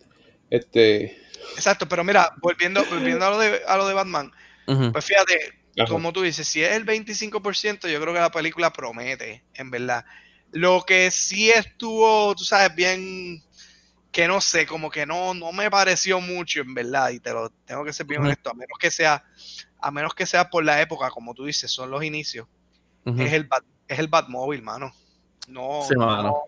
Este. 0.50 1.18
Exacto, 1.54 1.86
pero 1.86 2.02
mira, 2.04 2.32
volviendo, 2.40 2.82
volviendo 2.86 3.26
a, 3.26 3.30
lo 3.30 3.38
de, 3.38 3.62
a 3.66 3.76
lo 3.76 3.86
de 3.86 3.94
Batman, 3.94 4.32
pues 4.92 5.04
fíjate, 5.04 5.52
ajá. 5.78 5.86
como 5.88 6.12
tú 6.12 6.22
dices, 6.22 6.46
si 6.46 6.62
es 6.62 6.72
el 6.72 6.84
25%, 6.84 7.88
yo 7.88 8.00
creo 8.00 8.14
que 8.14 8.20
la 8.20 8.30
película 8.30 8.72
promete, 8.72 9.44
en 9.54 9.70
verdad. 9.70 10.04
Lo 10.52 10.82
que 10.82 11.10
sí 11.10 11.50
estuvo, 11.50 12.34
tú 12.34 12.44
sabes, 12.44 12.74
bien, 12.74 13.42
que 14.10 14.28
no 14.28 14.40
sé, 14.40 14.66
como 14.66 14.90
que 14.90 15.06
no, 15.06 15.34
no 15.34 15.52
me 15.52 15.70
pareció 15.70 16.20
mucho, 16.20 16.60
en 16.60 16.74
verdad, 16.74 17.10
y 17.10 17.20
te 17.20 17.32
lo 17.32 17.50
tengo 17.64 17.84
que 17.84 17.92
ser 17.92 18.06
bien 18.06 18.22
honesto, 18.22 18.50
a 18.50 18.54
menos 18.54 18.78
que 18.78 18.90
sea, 18.90 19.24
a 19.80 19.90
menos 19.90 20.14
que 20.14 20.26
sea 20.26 20.50
por 20.50 20.64
la 20.64 20.80
época, 20.82 21.10
como 21.10 21.34
tú 21.34 21.46
dices, 21.46 21.70
son 21.70 21.90
los 21.90 22.04
inicios, 22.04 22.46
es 23.04 23.32
el 23.32 23.44
Bat, 23.44 23.64
es 23.88 23.98
el 23.98 24.08
Batmóvil, 24.08 24.62
mano. 24.62 24.92
No, 25.48 25.80
Sí, 25.88 25.96
mano. 25.96 26.22
no, 26.22 26.42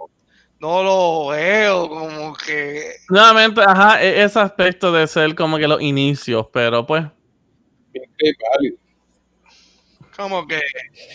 no 0.61 0.83
lo 0.83 1.27
veo 1.29 1.89
como 1.89 2.35
que 2.37 2.93
Nuevamente, 3.09 3.61
ajá, 3.63 4.03
e- 4.03 4.23
ese 4.23 4.39
aspecto 4.39 4.93
de 4.93 5.07
ser 5.07 5.35
como 5.35 5.59
que 5.59 5.67
los 5.69 5.81
inicios, 5.83 6.47
pero 6.53 6.87
pues, 6.87 7.05
que 7.93 8.33
válido. 8.53 8.84
Como 10.17 10.47
que, 10.47 10.61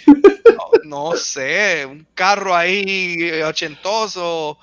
no, 0.06 1.12
no 1.12 1.16
sé, 1.16 1.86
un 1.86 2.06
carro 2.14 2.54
ahí 2.56 3.32
ochentoso, 3.42 4.60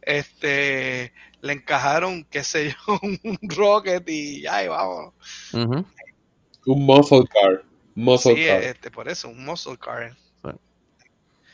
este, 0.00 1.12
le 1.40 1.52
encajaron, 1.52 2.24
qué 2.30 2.44
sé 2.44 2.70
yo, 2.86 2.98
un 3.24 3.38
rocket 3.42 4.08
y 4.08 4.42
ya, 4.42 4.64
y 4.64 4.68
vamos. 4.68 5.12
Un 5.52 6.86
muscle 6.86 7.24
car. 7.26 7.64
Muscle 7.94 8.36
Sí, 8.36 8.46
car. 8.46 8.62
este, 8.62 8.90
por 8.90 9.08
eso, 9.08 9.28
un 9.28 9.44
muscle 9.44 9.76
car. 9.76 10.16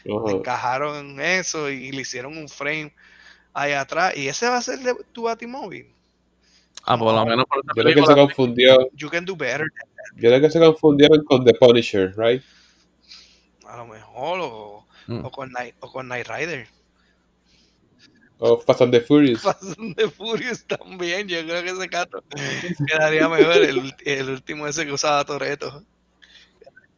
Le 0.05 0.13
Ajá. 0.15 0.31
encajaron 0.37 1.19
eso 1.21 1.69
y 1.69 1.91
le 1.91 2.03
hicieron 2.03 2.39
un 2.39 2.49
frame 2.49 2.95
ahí 3.53 3.73
atrás. 3.73 4.17
Y 4.17 4.29
ese 4.29 4.49
va 4.49 4.59
a 4.59 4.63
ser 4.63 4.79
de 4.79 4.95
tu 5.11 5.23
Batimóvil. 5.23 5.93
ah, 6.85 6.97
por 6.97 7.13
lo 7.13 7.27
menos 7.27 7.45
por 7.47 7.61
Yo 7.75 7.83
creo 7.83 7.95
que 7.95 8.07
se 8.07 8.15
confundió. 8.15 8.89
You 8.93 9.09
can 9.11 9.25
do 9.25 9.35
better. 9.35 9.67
Yo 10.15 10.29
creo 10.31 10.41
que 10.41 10.51
se 10.51 10.59
confundieron 10.61 11.25
con 11.25 11.45
The 11.45 11.55
Punisher, 11.55 12.15
right? 12.17 12.43
A 13.67 13.77
lo 13.79 13.87
mejor, 13.87 14.41
o, 14.43 14.87
Mm. 15.09 15.25
o 15.25 15.31
con, 15.31 15.53
Night, 15.53 15.75
o 15.81 15.91
con 15.93 16.09
Night 16.09 16.27
Rider. 16.29 16.67
O 18.39 18.59
Fast 18.59 18.83
and 18.83 18.93
the 18.93 19.01
Furious. 19.01 19.41
Fast 19.43 19.79
and 19.79 19.95
the 19.97 20.09
Furious 20.11 20.65
también, 20.67 21.29
yo 21.29 21.43
creo 21.45 21.63
que 21.63 21.71
ese 21.71 21.87
gato 21.87 22.23
quedaría 22.87 23.29
mejor 23.29 23.57
el, 23.57 23.95
el 24.05 24.31
último 24.31 24.67
ese 24.67 24.85
que 24.85 24.93
usaba 24.93 25.25
Toreto. 25.25 25.85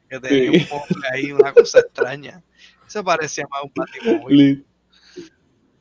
Que 0.09 0.19
tenía 0.21 0.53
Sí. 0.53 0.69
un 0.73 0.79
mofle 0.79 1.09
ahí, 1.13 1.33
una 1.33 1.53
cosa 1.53 1.81
extraña. 1.81 2.43
Eso 2.87 3.05
parecía 3.05 3.45
más 3.51 3.63
un 3.65 3.73
Batimóvil. 3.75 4.37
Li- 4.39 4.65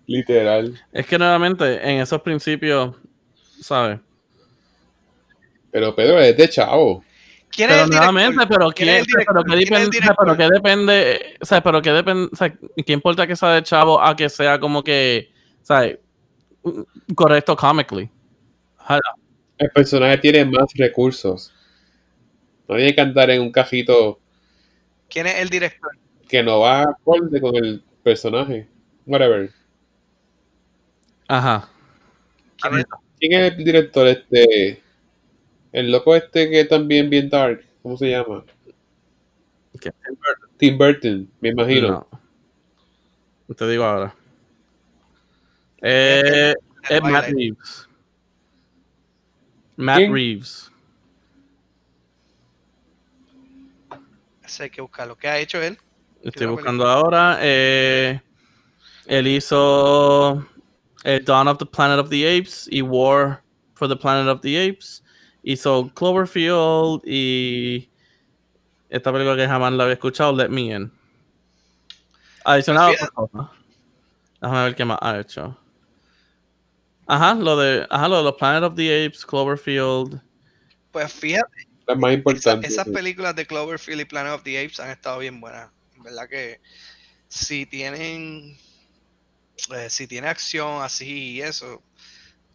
Literal. 0.05 0.77
Es 0.91 1.05
que 1.05 1.17
nuevamente, 1.17 1.75
en 1.89 2.01
esos 2.01 2.21
principios, 2.21 2.95
¿sabes? 3.61 3.99
Pero 5.71 5.95
Pedro 5.95 6.19
es 6.19 6.35
de 6.35 6.49
chavo. 6.49 7.03
¿Quién 7.49 7.69
es 7.69 7.75
Pero 7.75 7.83
el 7.85 7.89
director? 7.89 8.13
nuevamente, 8.13 8.47
pero 8.47 8.71
¿Quién 8.71 8.89
es 8.89 8.99
el 8.99 9.05
pero 9.25 9.43
qué 9.43 9.55
¿Quién 9.55 9.73
es 9.73 9.81
el 9.81 9.89
depende, 9.89 10.15
pero 10.17 10.37
qué 10.37 10.47
depende, 10.51 11.35
o 11.41 11.45
sea, 11.45 11.63
pero 11.63 11.81
qué 11.81 11.91
depende, 11.91 12.29
o 12.31 12.35
sea, 12.35 12.53
¿qué 12.85 12.93
importa 12.93 13.25
que 13.25 13.35
sea 13.35 13.49
de 13.49 13.63
chavo 13.63 14.01
a 14.01 14.15
que 14.15 14.29
sea 14.29 14.59
como 14.59 14.83
que, 14.83 15.31
¿sabes? 15.63 15.97
Correcto 17.15 17.55
comically. 17.55 18.09
Ajá. 18.77 18.99
El 19.57 19.69
personaje 19.71 20.17
tiene 20.17 20.45
más 20.45 20.71
recursos. 20.75 21.53
No 22.67 22.75
tiene 22.75 22.93
que 22.93 23.01
andar 23.01 23.29
en 23.29 23.41
un 23.41 23.51
cajito 23.51 24.19
¿Quién 25.09 25.25
es 25.27 25.35
el 25.39 25.49
director? 25.49 25.89
que 26.27 26.43
no 26.43 26.59
va 26.59 26.81
acorde 26.81 27.39
con 27.39 27.55
el 27.55 27.83
personaje. 28.03 28.67
Whatever. 29.05 29.49
Ajá. 31.27 31.69
¿Quién 32.57 32.79
es? 32.79 32.85
¿Quién 33.19 33.33
es 33.33 33.51
el 33.53 33.63
director 33.63 34.07
este? 34.07 34.83
El 35.71 35.91
loco 35.91 36.15
este 36.15 36.49
que 36.49 36.65
también 36.65 37.09
bien 37.09 37.29
dark. 37.29 37.63
¿Cómo 37.81 37.97
se 37.97 38.09
llama? 38.09 38.43
¿Qué? 39.79 39.91
Tim 40.57 40.77
Burton, 40.77 41.29
me 41.39 41.49
imagino. 41.49 42.07
No. 43.47 43.55
Te 43.55 43.67
digo 43.69 43.83
ahora. 43.83 44.13
Eh, 45.81 46.53
es 46.89 47.01
Matt. 47.01 47.29
Reeves. 47.29 47.87
Matt 49.75 49.97
¿Quién? 49.97 50.13
Reeves. 50.13 50.71
Hay 54.59 54.69
que 54.69 54.81
buscarlo. 54.81 55.15
¿Qué 55.15 55.27
ha 55.27 55.39
hecho 55.39 55.61
él? 55.61 55.77
Estoy 56.23 56.47
buscando 56.47 56.87
ahora. 56.87 57.37
eh, 57.41 58.19
él 59.05 59.27
hizo 59.27 60.45
eh, 61.03 61.21
Dawn 61.23 61.47
of 61.47 61.57
the 61.59 61.65
Planet 61.65 61.99
of 61.99 62.09
the 62.09 62.25
Apes 62.27 62.67
y 62.71 62.81
War 62.81 63.43
for 63.75 63.87
the 63.87 63.95
Planet 63.95 64.27
of 64.27 64.41
the 64.41 64.69
Apes. 64.69 65.03
Hizo 65.49 65.89
Cloverfield 65.93 67.03
y 67.05 67.89
esta 68.89 69.13
película 69.13 69.37
que 69.37 69.47
jamás 69.47 69.71
la 69.71 69.83
había 69.83 69.93
escuchado, 69.93 70.35
Let 70.35 70.49
Me 70.49 70.63
In. 70.75 70.91
Adicionado. 72.43 72.91
Déjame 74.41 74.63
ver 74.65 74.75
qué 74.75 74.83
más 74.83 74.97
ha 75.01 75.19
hecho. 75.21 75.57
Ajá, 77.05 77.33
lo 77.35 77.55
de, 77.55 77.87
ajá, 77.89 78.09
lo 78.09 78.17
de 78.17 78.23
los 78.23 78.33
Planet 78.35 78.63
of 78.63 78.75
the 78.75 79.05
Apes, 79.05 79.25
Cloverfield. 79.25 80.21
Pues 80.91 81.13
fíjate, 81.13 81.65
La 81.87 81.95
más 81.95 82.09
esa- 82.11 82.17
importante. 82.17 82.67
esas 82.67 82.89
películas 82.89 83.33
de 83.33 83.45
Cloverfield 83.47 84.01
y 84.01 84.05
Planet 84.05 84.33
of 84.33 84.43
the 84.43 84.59
Apes 84.59 84.81
han 84.81 84.89
estado 84.89 85.19
bien 85.19 85.39
buenas. 85.39 85.71
En 85.95 86.03
verdad 86.03 86.27
que 86.27 86.59
si 87.29 87.65
tienen 87.65 88.57
eh, 89.73 89.89
si 89.89 90.07
tiene 90.07 90.27
acción 90.27 90.83
así 90.83 91.35
y 91.35 91.41
eso, 91.41 91.81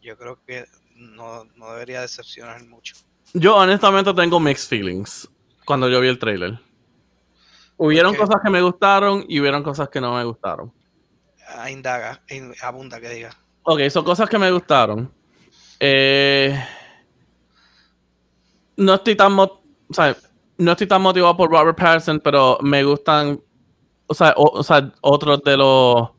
yo 0.02 0.16
creo 0.18 0.38
que 0.46 0.66
no, 0.96 1.44
no 1.56 1.72
debería 1.72 2.00
decepcionar 2.00 2.64
mucho. 2.66 2.94
Yo 3.34 3.56
honestamente 3.56 4.12
tengo 4.14 4.38
mixed 4.40 4.68
feelings 4.68 5.28
cuando 5.64 5.88
yo 5.88 6.00
vi 6.00 6.08
el 6.08 6.18
trailer. 6.18 6.58
Hubieron 7.76 8.14
cosas 8.14 8.36
que 8.42 8.50
me 8.50 8.60
gustaron 8.62 9.24
y 9.28 9.40
hubieron 9.40 9.62
cosas 9.62 9.88
que 9.88 10.00
no 10.00 10.14
me 10.16 10.24
gustaron. 10.24 10.72
Ah, 11.48 11.70
indaga, 11.70 12.22
in- 12.30 12.54
abunda 12.62 13.00
que 13.00 13.08
diga. 13.08 13.30
Ok, 13.64 13.80
son 13.90 14.04
cosas 14.04 14.28
que 14.28 14.38
me 14.38 14.50
gustaron. 14.50 15.12
Eh, 15.80 16.56
no 18.76 18.94
estoy 18.94 19.16
tan 19.16 19.32
mo- 19.32 19.62
o 19.88 19.94
sea, 19.94 20.16
no 20.58 20.72
estoy 20.72 20.86
tan 20.86 21.02
motivado 21.02 21.36
por 21.36 21.50
Robert 21.50 21.76
Pattinson, 21.76 22.20
pero 22.20 22.58
me 22.62 22.82
gustan 22.84 23.40
o 24.06 24.14
sea, 24.14 24.34
o- 24.36 24.58
o 24.58 24.62
sea, 24.62 24.92
otros 25.00 25.42
de 25.42 25.56
los 25.56 26.10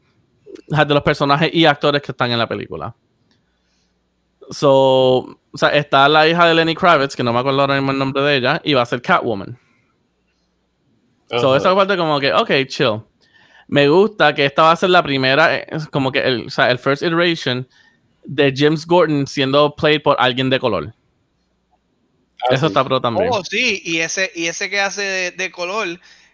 de 0.67 0.85
los 0.93 1.03
personajes 1.03 1.49
y 1.53 1.65
actores 1.65 2.01
que 2.01 2.11
están 2.11 2.31
en 2.31 2.39
la 2.39 2.47
película. 2.47 2.95
So, 4.49 4.71
o 4.75 5.57
sea, 5.57 5.69
está 5.69 6.07
la 6.09 6.27
hija 6.27 6.47
de 6.47 6.53
Lenny 6.53 6.75
Kravitz, 6.75 7.15
que 7.15 7.23
no 7.23 7.33
me 7.33 7.39
acuerdo 7.39 7.61
ahora 7.61 7.75
mismo 7.75 7.91
el 7.91 7.97
nombre 7.99 8.21
de 8.23 8.37
ella, 8.37 8.61
y 8.63 8.73
va 8.73 8.81
a 8.81 8.85
ser 8.85 9.01
Catwoman. 9.01 9.57
So, 11.29 11.49
Ajá. 11.49 11.57
esa 11.57 11.75
parte 11.75 11.97
como 11.97 12.19
que, 12.19 12.33
ok, 12.33 12.51
chill. 12.67 13.01
Me 13.67 13.87
gusta 13.87 14.35
que 14.35 14.45
esta 14.45 14.63
va 14.63 14.71
a 14.71 14.75
ser 14.75 14.89
la 14.89 15.01
primera, 15.01 15.55
eh, 15.55 15.67
como 15.91 16.11
que 16.11 16.19
el, 16.19 16.47
o 16.47 16.49
sea, 16.49 16.69
el 16.69 16.77
first 16.77 17.01
iteration 17.01 17.67
de 18.25 18.53
James 18.55 18.85
Gordon 18.85 19.25
siendo 19.25 19.75
played 19.75 20.01
por 20.01 20.15
alguien 20.19 20.49
de 20.49 20.59
color. 20.59 20.93
Ah, 22.43 22.47
Eso 22.53 22.61
sí. 22.61 22.65
está 22.67 22.83
pro 22.83 22.99
también. 23.01 23.29
Oh, 23.31 23.43
sí, 23.43 23.81
y 23.85 23.99
ese, 23.99 24.31
y 24.35 24.47
ese 24.47 24.69
que 24.69 24.79
hace 24.79 25.01
de, 25.01 25.31
de 25.31 25.51
color 25.51 25.87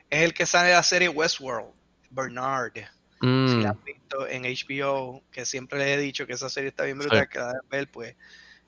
es 0.10 0.24
el 0.24 0.34
que 0.34 0.46
sale 0.46 0.70
de 0.70 0.74
la 0.74 0.84
serie 0.84 1.08
Westworld, 1.08 1.70
Bernard. 2.10 2.74
Si 3.22 3.26
Mm, 3.28 3.62
la 3.64 3.70
has 3.72 3.84
visto 3.84 4.28
en 4.28 4.44
HBO, 4.46 5.24
que 5.32 5.46
siempre 5.46 5.80
les 5.80 5.88
he 5.90 5.98
dicho 6.00 6.26
que 6.26 6.34
esa 6.34 6.50
serie 6.50 6.70
está 6.70 6.84
bien 6.86 6.98
brutal, 7.00 7.22
Sí. 7.24 7.28
que 7.30 7.40
la 7.40 7.48
deben 7.48 7.70
ver, 7.70 7.92
pues, 7.92 8.16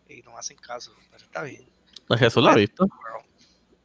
y 0.10 0.22
no 0.24 0.38
hacen 0.38 0.58
caso, 0.58 0.94
pero 1.10 1.24
está 1.24 1.42
bien. 1.44 1.66
pues 2.08 2.20
Jesús 2.20 2.44
lo 2.44 2.50
ha 2.50 2.56
visto. 2.56 2.86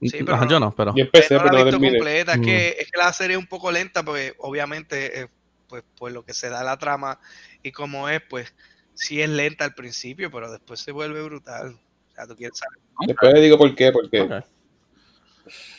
Sí, 0.02 0.10
pero 0.24 0.34
Ajá, 0.34 0.48
yo 0.48 0.58
no, 0.60 0.74
pero. 0.74 0.92
Yo 0.96 1.04
empecé, 1.04 1.34
no 1.34 1.44
la 1.44 1.50
pero 1.50 1.56
he 1.68 1.70
no 1.72 1.78
visto 1.78 1.94
completa, 1.94 2.32
es, 2.32 2.38
Mm. 2.38 2.42
que, 2.42 2.68
es 2.80 2.90
que 2.90 2.98
la 2.98 3.12
serie 3.12 3.36
es 3.36 3.40
un 3.40 3.46
poco 3.46 3.70
lenta, 3.70 4.02
porque 4.04 4.34
obviamente, 4.38 5.20
eh, 5.22 5.28
pues, 5.68 5.84
por 5.96 6.10
lo 6.12 6.24
que 6.24 6.34
se 6.34 6.48
da 6.50 6.64
la 6.64 6.76
trama 6.76 7.20
y 7.62 7.70
como 7.72 8.08
es, 8.08 8.20
pues, 8.28 8.52
sí 8.94 9.22
es 9.22 9.28
lenta 9.30 9.64
al 9.64 9.74
principio, 9.74 10.30
pero 10.32 10.50
después 10.50 10.80
se 10.80 10.90
vuelve 10.90 11.22
brutal. 11.22 11.78
O 12.10 12.14
sea, 12.14 12.26
tú 12.26 12.34
quieres 12.36 12.58
saber. 12.58 12.78
Después 13.06 13.32
le 13.34 13.40
digo 13.40 13.56
por 13.58 13.74
qué, 13.74 13.92
porque 13.92 14.20
Ok. 14.22 14.32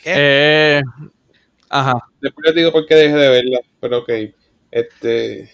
¿Qué? 0.02 0.12
Eh, 0.16 0.82
ajá. 1.68 1.94
después 2.20 2.46
le 2.54 2.60
digo 2.60 2.72
por 2.72 2.86
qué 2.86 2.94
dejé 2.94 3.14
de 3.14 3.28
verla, 3.28 3.58
pero 3.80 3.98
ok. 3.98 4.08
Este 4.70 5.50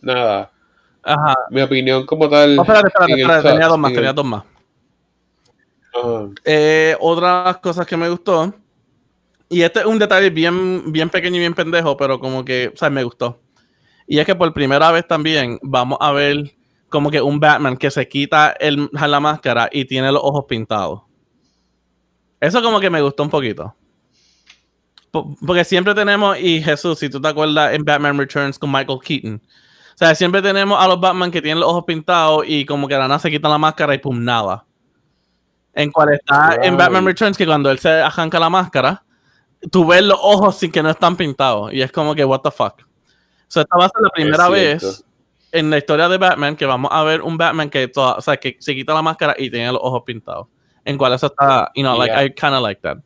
nada, 0.00 0.52
Ajá. 1.02 1.34
mi 1.50 1.62
opinión 1.62 2.06
como 2.06 2.28
tal. 2.28 2.58
Oh, 2.58 2.62
espérate, 2.62 2.88
espérate, 2.88 3.20
espérate, 3.20 3.48
tenía 3.48 3.66
dos 3.66 3.78
más, 3.78 3.90
en 3.90 3.94
tenía 3.94 4.12
dos 4.12 4.24
más. 4.24 4.44
Ajá. 5.94 6.28
Eh, 6.44 6.96
otras 7.00 7.58
cosas 7.58 7.86
que 7.86 7.96
me 7.96 8.08
gustó. 8.08 8.54
Y 9.48 9.62
este 9.62 9.80
es 9.80 9.86
un 9.86 9.98
detalle 9.98 10.30
bien, 10.30 10.92
bien 10.92 11.08
pequeño 11.08 11.36
y 11.36 11.40
bien 11.40 11.54
pendejo, 11.54 11.96
pero 11.96 12.20
como 12.20 12.44
que, 12.44 12.70
o 12.74 12.76
sea, 12.76 12.90
me 12.90 13.02
gustó. 13.02 13.40
Y 14.06 14.18
es 14.18 14.26
que 14.26 14.34
por 14.34 14.52
primera 14.52 14.90
vez 14.90 15.06
también 15.06 15.58
vamos 15.62 15.98
a 16.00 16.12
ver 16.12 16.54
como 16.88 17.10
que 17.10 17.20
un 17.20 17.40
Batman 17.40 17.76
que 17.76 17.90
se 17.90 18.08
quita 18.08 18.54
el, 18.58 18.90
la 18.92 19.20
máscara 19.20 19.68
y 19.70 19.84
tiene 19.84 20.10
los 20.12 20.22
ojos 20.22 20.44
pintados. 20.48 21.02
Eso 22.40 22.62
como 22.62 22.80
que 22.80 22.90
me 22.90 23.02
gustó 23.02 23.22
un 23.22 23.30
poquito. 23.30 23.74
Po- 25.24 25.36
Porque 25.46 25.64
siempre 25.64 25.94
tenemos, 25.94 26.38
y 26.38 26.62
Jesús, 26.62 26.98
si 26.98 27.08
tú 27.08 27.20
te 27.20 27.28
acuerdas 27.28 27.74
en 27.74 27.84
Batman 27.84 28.18
Returns 28.18 28.58
con 28.58 28.70
Michael 28.70 28.98
Keaton, 29.02 29.40
o 29.44 29.98
sea, 29.98 30.14
siempre 30.14 30.40
tenemos 30.42 30.80
a 30.82 30.86
los 30.86 31.00
Batman 31.00 31.30
que 31.30 31.42
tienen 31.42 31.60
los 31.60 31.68
ojos 31.68 31.84
pintados 31.84 32.44
y 32.46 32.64
como 32.64 32.86
que 32.86 32.94
la 32.94 33.08
nada 33.08 33.18
se 33.18 33.30
quitan 33.30 33.50
la 33.50 33.58
máscara 33.58 33.94
y 33.94 33.98
pum, 33.98 34.22
nada. 34.22 34.64
En 35.74 35.90
cual 35.92 36.12
está 36.14 36.54
en. 36.62 36.76
Batman 36.76 37.04
Returns 37.06 37.36
que 37.36 37.46
cuando 37.46 37.70
él 37.70 37.78
se 37.78 37.88
arranca 37.90 38.38
la 38.38 38.48
máscara, 38.50 39.04
tú 39.70 39.86
ves 39.86 40.02
los 40.02 40.18
ojos 40.20 40.56
sin 40.56 40.70
que 40.72 40.82
no 40.82 40.90
están 40.90 41.16
pintados. 41.16 41.72
Y 41.72 41.82
es 41.82 41.90
como 41.92 42.14
que, 42.14 42.24
what 42.24 42.40
the 42.40 42.50
fuck. 42.50 42.80
O 42.80 43.50
sea, 43.50 43.62
esta 43.62 43.76
va 43.78 43.86
a 43.86 43.88
ser 43.88 44.02
la 44.02 44.10
primera 44.10 44.48
vez 44.52 45.04
en 45.52 45.70
la 45.70 45.78
historia 45.78 46.08
de 46.08 46.18
Batman 46.18 46.56
que 46.56 46.66
vamos 46.66 46.90
a 46.92 47.02
ver 47.04 47.22
un 47.22 47.36
Batman 47.38 47.70
que, 47.70 47.88
toda- 47.88 48.14
o 48.14 48.20
sea, 48.20 48.36
que 48.36 48.56
se 48.60 48.74
quita 48.74 48.92
la 48.94 49.02
máscara 49.02 49.34
y 49.38 49.50
tiene 49.50 49.70
los 49.72 49.80
ojos 49.82 50.02
pintados. 50.04 50.46
En 50.84 50.96
cual 50.98 51.12
eso 51.12 51.26
está, 51.26 51.70
you 51.74 51.82
know, 51.82 51.96
like. 51.98 52.12
I 52.26 52.30
kind 52.34 52.54
of 52.54 52.62
like 52.62 52.80
that. 52.82 52.98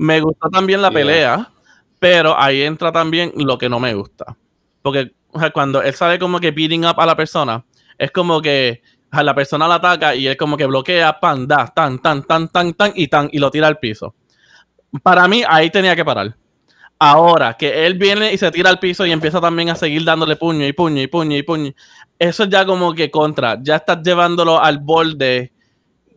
Me 0.00 0.18
gustó 0.18 0.48
también 0.48 0.80
la 0.80 0.88
Yeah. 0.88 0.98
pelea, 0.98 1.50
pero 1.98 2.34
ahí 2.40 2.62
entra 2.62 2.90
también 2.90 3.32
lo 3.36 3.58
que 3.58 3.68
no 3.68 3.78
me 3.78 3.92
gusta. 3.92 4.34
Porque 4.80 5.12
o 5.30 5.38
sea, 5.38 5.50
cuando 5.50 5.82
él 5.82 5.92
sale 5.92 6.18
como 6.18 6.40
que 6.40 6.52
beating 6.52 6.86
up 6.86 6.98
a 6.98 7.04
la 7.04 7.14
persona, 7.14 7.62
es 7.98 8.10
como 8.10 8.40
que 8.40 8.80
o 9.12 9.14
sea, 9.14 9.22
la 9.22 9.34
persona 9.34 9.68
la 9.68 9.74
ataca 9.74 10.14
y 10.14 10.26
él 10.26 10.38
como 10.38 10.56
que 10.56 10.64
bloquea, 10.64 11.20
pan, 11.20 11.46
da, 11.46 11.66
tan, 11.66 11.98
tan, 11.98 12.22
tan, 12.22 12.48
tan, 12.48 12.72
tan 12.72 12.92
y 12.94 13.08
tan, 13.08 13.28
y 13.30 13.38
lo 13.38 13.50
tira 13.50 13.66
al 13.66 13.78
piso. 13.78 14.14
Para 15.02 15.28
mí, 15.28 15.42
ahí 15.46 15.68
tenía 15.68 15.94
que 15.94 16.04
parar. 16.04 16.34
Ahora 16.98 17.54
que 17.58 17.86
él 17.86 17.94
viene 17.94 18.32
y 18.32 18.38
se 18.38 18.50
tira 18.50 18.70
al 18.70 18.78
piso 18.78 19.04
y 19.04 19.12
empieza 19.12 19.38
también 19.38 19.68
a 19.68 19.74
seguir 19.74 20.02
dándole 20.04 20.36
puño 20.36 20.66
y 20.66 20.72
puño 20.72 21.02
y 21.02 21.08
puño 21.08 21.36
y 21.36 21.42
puño, 21.42 21.72
eso 22.18 22.44
ya 22.44 22.64
como 22.64 22.94
que 22.94 23.10
contra, 23.10 23.58
ya 23.62 23.76
estás 23.76 24.02
llevándolo 24.02 24.58
al 24.62 24.78
borde, 24.78 25.52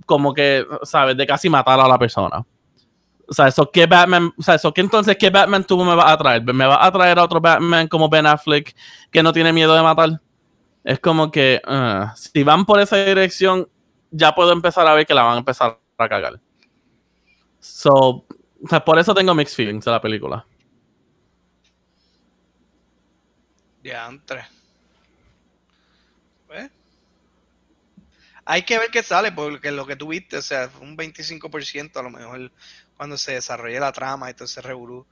como 0.06 0.34
que, 0.34 0.66
¿sabes? 0.84 1.18
De 1.18 1.28
casi 1.28 1.50
matar 1.50 1.82
a 1.82 1.88
la 1.88 2.00
persona. 2.00 2.46
O 3.28 3.34
sea, 3.34 3.47
eso 3.47 3.69
que 3.71 3.86
Batman, 3.86 4.34
o 4.38 4.43
sea, 4.43 4.55
eso 4.55 4.74
que 4.74 4.82
entonces, 4.82 5.17
¿qué 5.17 5.30
Batman 5.30 5.63
tú 5.63 5.84
me 5.84 5.95
vas 5.95 6.11
a 6.11 6.17
traer? 6.17 6.43
¿Me 6.43 6.65
vas 6.65 6.80
a 6.82 6.91
traer 6.91 7.17
a 7.19 7.24
otro 7.24 7.39
Batman 7.39 7.88
como 7.88 8.09
Ben 8.09 8.26
Affleck 8.26 8.76
que 9.11 9.24
no 9.24 9.32
tiene 9.32 9.53
miedo 9.53 9.74
de 9.74 9.82
matar? 9.82 10.21
Es 10.84 10.99
como 10.99 11.32
que, 11.32 11.61
ah, 11.65 12.13
si 12.15 12.43
van 12.43 12.65
por 12.65 12.80
esa 12.82 12.97
dirección, 12.97 13.69
ya 14.11 14.36
puedo 14.36 14.51
empezar 14.51 14.86
a 14.86 14.93
ver 14.93 15.05
que 15.05 15.13
la 15.13 15.24
van 15.24 15.36
a 15.36 15.39
empezar 15.39 15.80
a 15.97 16.09
cagar. 16.09 16.39
So, 17.59 18.26
o 18.63 18.67
sea, 18.69 18.84
por 18.84 18.99
eso 18.99 19.13
tengo 19.15 19.34
mixed 19.34 19.55
feelings 19.55 19.86
de 19.86 19.91
la 19.91 20.01
película. 20.01 20.45
Diantre. 23.82 24.45
Pues. 26.47 26.69
Hay 28.45 28.63
que 28.63 28.78
ver 28.78 28.89
qué 28.91 29.01
sale, 29.01 29.32
porque 29.32 29.71
lo 29.71 29.86
que 29.86 29.95
tuviste, 29.95 30.38
o 30.38 30.41
sea, 30.41 30.69
un 30.82 30.97
25% 30.97 31.97
a 31.97 32.03
lo 32.03 32.09
mejor 32.09 32.51
cuando 33.04 33.18
se 33.18 33.34
desarrolle 33.34 33.82
la 33.82 33.91
trama 33.91 34.30
y 34.30 34.34
todo 34.34 34.45
ese 34.45 34.62
revolú, 34.62 35.06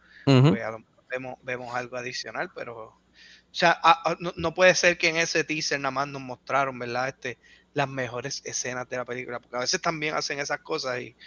pues 0.47 0.63
a 0.63 0.71
lo 0.71 0.79
mejor 0.79 1.03
vemos, 1.09 1.35
vemos 1.43 1.75
algo 1.75 1.97
adicional, 1.97 2.49
pero. 2.55 2.77
O 2.87 3.53
sea, 3.53 3.71
a- 3.83 4.11
a- 4.11 4.15
no, 4.21 4.31
no 4.37 4.53
puede 4.53 4.73
ser 4.75 4.97
que 4.97 5.09
en 5.09 5.17
ese 5.17 5.43
teaser 5.43 5.77
nada 5.81 5.91
más 5.91 6.07
nos 6.07 6.21
mostraron, 6.21 6.79
¿verdad? 6.79 7.09
Este, 7.09 7.37
las 7.73 7.89
mejores 7.89 8.41
escenas 8.45 8.87
de 8.87 8.95
la 8.95 9.03
película, 9.03 9.41
porque 9.41 9.57
a 9.57 9.59
veces 9.59 9.81
también 9.81 10.15
hacen 10.15 10.39
esas 10.39 10.61
cosas 10.61 11.01
y 11.01 11.17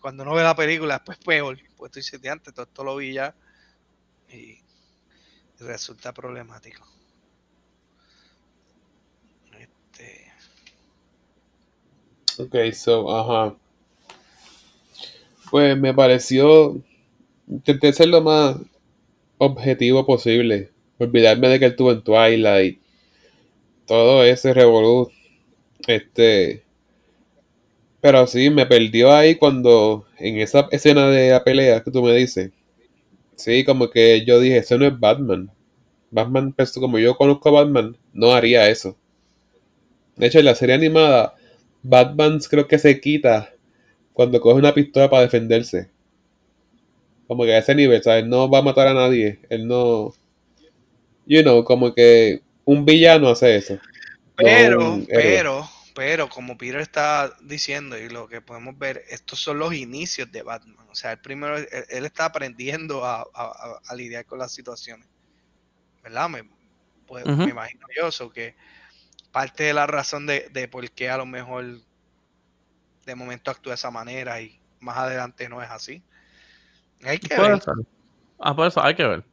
cuando 0.00 0.22
uno 0.22 0.34
ve 0.34 0.42
la 0.42 0.56
película, 0.56 1.02
pues 1.04 1.18
peor. 1.18 1.58
Pues 1.76 1.92
tú 1.92 1.98
dices, 2.00 2.18
"De 2.22 2.30
antes, 2.30 2.54
todo 2.54 2.64
esto 2.64 2.84
lo 2.84 2.96
vi 2.96 3.12
ya 3.12 3.36
y 4.30 4.64
resulta 5.58 6.14
problemático. 6.14 6.86
Este, 9.58 10.32
Ok, 12.38 12.72
so, 12.72 13.08
ajá. 13.14 13.56
Pues 15.54 15.78
me 15.78 15.94
pareció. 15.94 16.82
Intenté 17.46 17.92
ser 17.92 18.08
lo 18.08 18.20
más 18.20 18.56
objetivo 19.38 20.04
posible. 20.04 20.70
Olvidarme 20.98 21.48
de 21.48 21.60
que 21.60 21.66
él 21.66 21.70
estuvo 21.70 21.92
en 21.92 22.02
Twilight. 22.02 22.80
Todo 23.86 24.24
ese 24.24 24.52
revolú. 24.52 25.12
Este. 25.86 26.64
Pero 28.00 28.26
sí, 28.26 28.50
me 28.50 28.66
perdió 28.66 29.12
ahí 29.12 29.36
cuando. 29.36 30.06
En 30.18 30.40
esa 30.40 30.66
escena 30.72 31.08
de 31.08 31.30
la 31.30 31.44
pelea 31.44 31.84
que 31.84 31.92
tú 31.92 32.02
me 32.02 32.12
dices. 32.16 32.50
Sí, 33.36 33.62
como 33.62 33.90
que 33.90 34.24
yo 34.24 34.40
dije, 34.40 34.56
eso 34.56 34.76
no 34.76 34.86
es 34.86 34.98
Batman. 34.98 35.52
Batman, 36.10 36.52
pues, 36.52 36.72
como 36.72 36.98
yo 36.98 37.16
conozco 37.16 37.50
a 37.50 37.62
Batman, 37.62 37.96
no 38.12 38.32
haría 38.32 38.68
eso. 38.68 38.96
De 40.16 40.26
hecho, 40.26 40.40
en 40.40 40.46
la 40.46 40.56
serie 40.56 40.74
animada, 40.74 41.36
Batman 41.84 42.40
creo 42.50 42.66
que 42.66 42.80
se 42.80 43.00
quita 43.00 43.53
cuando 44.14 44.40
coge 44.40 44.58
una 44.60 44.72
pistola 44.74 45.10
para 45.10 45.24
defenderse. 45.24 45.90
Como 47.26 47.44
que 47.44 47.52
a 47.54 47.58
ese 47.58 47.74
nivel, 47.74 48.02
¿sabes? 48.02 48.24
No 48.26 48.48
va 48.50 48.58
a 48.58 48.62
matar 48.62 48.88
a 48.88 48.94
nadie. 48.94 49.40
Él 49.50 49.66
no. 49.68 50.14
You 51.26 51.42
know, 51.42 51.64
como 51.64 51.94
que 51.94 52.42
un 52.64 52.84
villano 52.84 53.28
hace 53.28 53.56
eso. 53.56 53.78
Pero, 54.36 55.00
pero, 55.12 55.68
pero, 55.94 56.28
como 56.28 56.58
Peter 56.58 56.80
está 56.80 57.36
diciendo 57.42 57.96
y 57.98 58.08
lo 58.08 58.28
que 58.28 58.40
podemos 58.40 58.76
ver, 58.78 59.04
estos 59.08 59.40
son 59.40 59.58
los 59.58 59.74
inicios 59.74 60.30
de 60.32 60.42
Batman. 60.42 60.86
O 60.90 60.94
sea, 60.94 61.12
el 61.12 61.20
primero, 61.20 61.56
él, 61.58 61.68
él 61.88 62.04
está 62.04 62.26
aprendiendo 62.26 63.04
a, 63.04 63.22
a- 63.22 63.26
a- 63.34 63.80
a 63.86 63.94
lidiar 63.94 64.24
con 64.26 64.38
las 64.38 64.52
situaciones. 64.52 65.08
¿Verdad? 66.02 66.28
Me, 66.30 66.44
pues, 67.06 67.26
me 67.40 67.50
imagino 67.50 67.86
yo, 67.96 68.12
so 68.12 68.30
que 68.30 68.56
parte 69.32 69.64
de 69.64 69.74
la 69.74 69.86
razón 69.86 70.26
de, 70.26 70.48
de 70.52 70.68
por 70.68 70.90
qué 70.92 71.10
a 71.10 71.18
lo 71.18 71.26
mejor 71.26 71.80
de 73.04 73.14
momento 73.14 73.50
actúa 73.50 73.72
de 73.72 73.74
esa 73.74 73.90
manera 73.90 74.40
y 74.40 74.58
más 74.80 74.96
adelante 74.96 75.48
no 75.48 75.62
es 75.62 75.70
así. 75.70 76.02
Hay 77.04 77.18
que 77.18 77.34
Puede 77.34 77.50
ver. 77.50 77.62
ser. 77.62 77.74
Ah, 78.38 78.54
por 78.54 78.66
eso 78.66 78.82
hay 78.82 78.94
que 78.94 79.06
ver. 79.06 79.24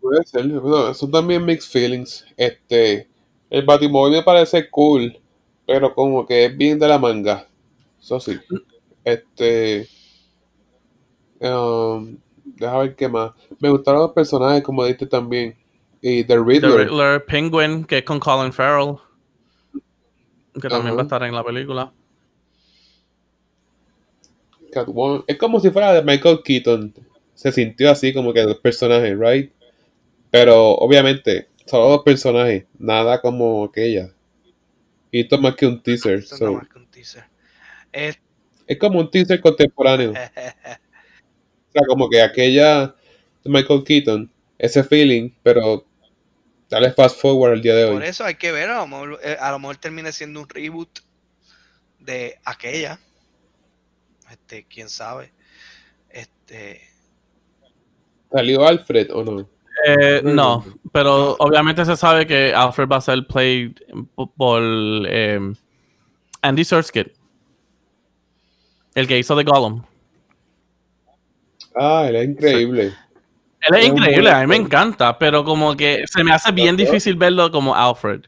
Puede 0.00 0.24
ser, 0.24 0.42
pero 0.46 0.94
son 0.94 1.10
también 1.10 1.44
mixed 1.44 1.70
feelings. 1.70 2.24
Este, 2.36 3.08
el 3.50 3.64
Batimóvil 3.64 4.18
me 4.18 4.22
parece 4.22 4.68
cool, 4.70 5.18
pero 5.66 5.94
como 5.94 6.26
que 6.26 6.46
es 6.46 6.56
bien 6.56 6.78
de 6.78 6.88
la 6.88 6.98
manga. 6.98 7.46
Eso 8.00 8.20
sí. 8.20 8.38
Este, 9.04 9.88
um, 11.40 12.16
deja 12.44 12.78
ver 12.78 12.96
qué 12.96 13.08
más. 13.08 13.32
Me 13.58 13.70
gustaron 13.70 14.02
los 14.02 14.12
personajes, 14.12 14.62
como 14.62 14.84
dijiste 14.84 15.06
también. 15.06 15.56
Y 16.00 16.22
The 16.22 16.34
The 16.34 16.38
Riddler. 16.44 16.88
Riddler, 16.88 17.24
Penguin, 17.24 17.84
que 17.84 17.98
es 17.98 18.04
con 18.04 18.20
Colin 18.20 18.52
Farrell. 18.52 18.96
Que 20.54 20.68
también 20.68 20.88
Ajá. 20.88 20.94
va 20.94 21.00
a 21.00 21.04
estar 21.04 21.22
en 21.24 21.34
la 21.34 21.44
película. 21.44 21.92
Catwoman. 24.86 25.24
Es 25.26 25.36
como 25.38 25.60
si 25.60 25.70
fuera 25.70 25.92
de 25.92 26.02
Michael 26.02 26.40
Keaton. 26.44 26.94
Se 27.34 27.52
sintió 27.52 27.90
así 27.90 28.12
como 28.12 28.32
que 28.32 28.42
los 28.44 28.58
personajes, 28.58 29.16
right? 29.18 29.52
Pero 30.30 30.72
obviamente, 30.74 31.48
solo 31.66 31.88
dos 31.90 32.02
personajes, 32.02 32.64
nada 32.78 33.20
como 33.20 33.64
aquella. 33.64 34.12
Y 35.10 35.20
esto 35.20 35.36
es 35.36 35.40
más 35.42 35.54
que 35.54 35.66
un 35.66 35.82
teaser. 35.82 36.18
Esto 36.18 36.34
es 36.34 36.38
so, 36.38 36.44
nada 36.46 36.58
más 36.58 36.68
que 36.68 36.78
un 36.78 36.86
teaser. 36.90 37.24
Es- 37.92 38.18
es 38.66 38.78
como 38.78 39.00
un 39.00 39.10
teaser 39.10 39.40
contemporáneo. 39.40 40.12
O 41.68 41.70
sea, 41.72 41.82
como 41.86 42.08
que 42.08 42.22
aquella 42.22 42.94
de 43.44 43.50
Michael 43.50 43.84
Keaton, 43.84 44.30
ese 44.58 44.82
feeling, 44.82 45.30
pero 45.42 45.84
dale 46.70 46.90
fast 46.92 47.20
forward 47.20 47.52
al 47.52 47.62
día 47.62 47.74
de 47.74 47.86
Por 47.92 48.02
hoy. 48.02 48.08
eso 48.08 48.24
hay 48.24 48.36
que 48.36 48.52
ver, 48.52 48.70
a 48.70 48.78
lo 48.78 48.86
mejor, 48.86 49.20
eh, 49.22 49.36
a 49.38 49.50
lo 49.50 49.58
mejor 49.58 49.76
termine 49.76 50.10
siendo 50.12 50.40
un 50.40 50.48
reboot 50.48 50.88
de 52.00 52.36
aquella. 52.44 52.98
Este, 54.30 54.64
quién 54.64 54.88
sabe. 54.88 55.32
Este, 56.10 56.80
¿Salió 58.30 58.66
Alfred 58.66 59.10
o 59.12 59.24
no? 59.24 59.48
Eh, 59.86 60.20
no, 60.24 60.64
pero 60.92 61.36
obviamente 61.38 61.84
se 61.84 61.96
sabe 61.96 62.26
que 62.26 62.52
Alfred 62.52 62.88
va 62.88 62.96
a 62.96 63.00
ser 63.00 63.26
played 63.26 63.72
po- 64.14 64.30
por 64.32 64.60
eh, 64.62 65.38
Andy 66.42 66.64
Serkis, 66.64 67.06
el 68.94 69.06
que 69.06 69.18
hizo 69.18 69.36
de 69.36 69.44
Gollum. 69.44 69.84
Ah, 71.76 72.06
él 72.08 72.16
es 72.16 72.28
increíble. 72.28 72.92
Él 73.60 73.74
es 73.76 73.86
increíble, 73.86 74.30
a 74.30 74.40
mí 74.40 74.46
me 74.46 74.56
encanta, 74.56 75.16
pero 75.18 75.44
como 75.44 75.76
que 75.76 76.04
se 76.06 76.24
me 76.24 76.32
hace 76.32 76.50
bien 76.52 76.76
difícil 76.76 77.14
verlo 77.16 77.50
como 77.50 77.74
Alfred. 77.74 78.22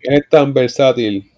Él 0.00 0.14
es 0.18 0.28
tan 0.28 0.52
versátil. 0.54 1.30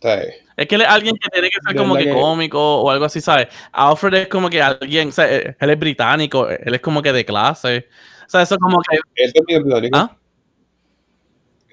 Sea, 0.00 0.24
Es 0.60 0.68
que 0.68 0.74
él 0.74 0.82
es 0.82 0.88
alguien 0.88 1.16
que 1.16 1.30
tiene 1.30 1.48
que 1.48 1.56
ser 1.66 1.74
como 1.74 1.96
que, 1.96 2.10
cómico 2.10 2.82
o 2.82 2.90
algo 2.90 3.06
así, 3.06 3.18
¿sabes? 3.22 3.48
Alfred 3.72 4.14
es 4.14 4.28
como 4.28 4.50
que 4.50 4.60
alguien, 4.60 5.08
o 5.08 5.12
sea, 5.12 5.26
él 5.26 5.54
es 5.58 5.78
británico, 5.78 6.50
él 6.50 6.74
es 6.74 6.82
como 6.82 7.00
que 7.00 7.14
de 7.14 7.24
clase. 7.24 7.88
O 8.26 8.28
sea, 8.28 8.42
eso 8.42 8.58
como 8.58 8.76
que... 8.82 8.98
él 9.14 9.32
también 9.32 9.58
es 9.58 9.64
británico. 9.64 9.96
¿Ah? 9.96 10.16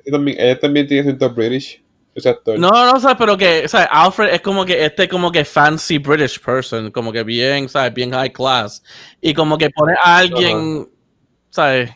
Él 0.06 0.14
también, 0.14 0.38
él 0.40 0.60
también 0.60 0.88
tiene 0.88 1.02
acento 1.02 1.30
British. 1.34 1.84
ese 2.16 2.30
actor. 2.30 2.58
No, 2.58 2.70
no, 2.70 2.98
¿sabes? 2.98 3.18
Pero 3.20 3.36
que, 3.36 3.64
o 3.66 3.68
sea, 3.68 3.84
Alfred 3.92 4.34
es 4.36 4.40
como 4.40 4.64
que 4.64 4.86
este 4.86 5.10
como 5.10 5.34
que 5.34 5.44
fancy 5.44 5.98
British 5.98 6.40
person, 6.40 6.90
como 6.90 7.12
que 7.12 7.24
bien, 7.24 7.68
¿sabes? 7.68 7.94
Bien 7.94 8.12
high 8.12 8.32
class. 8.32 8.82
Y 9.20 9.34
como 9.34 9.58
que 9.58 9.70
pone 9.70 9.96
a 10.02 10.20
alguien, 10.20 10.90
¿sabes? 11.50 11.92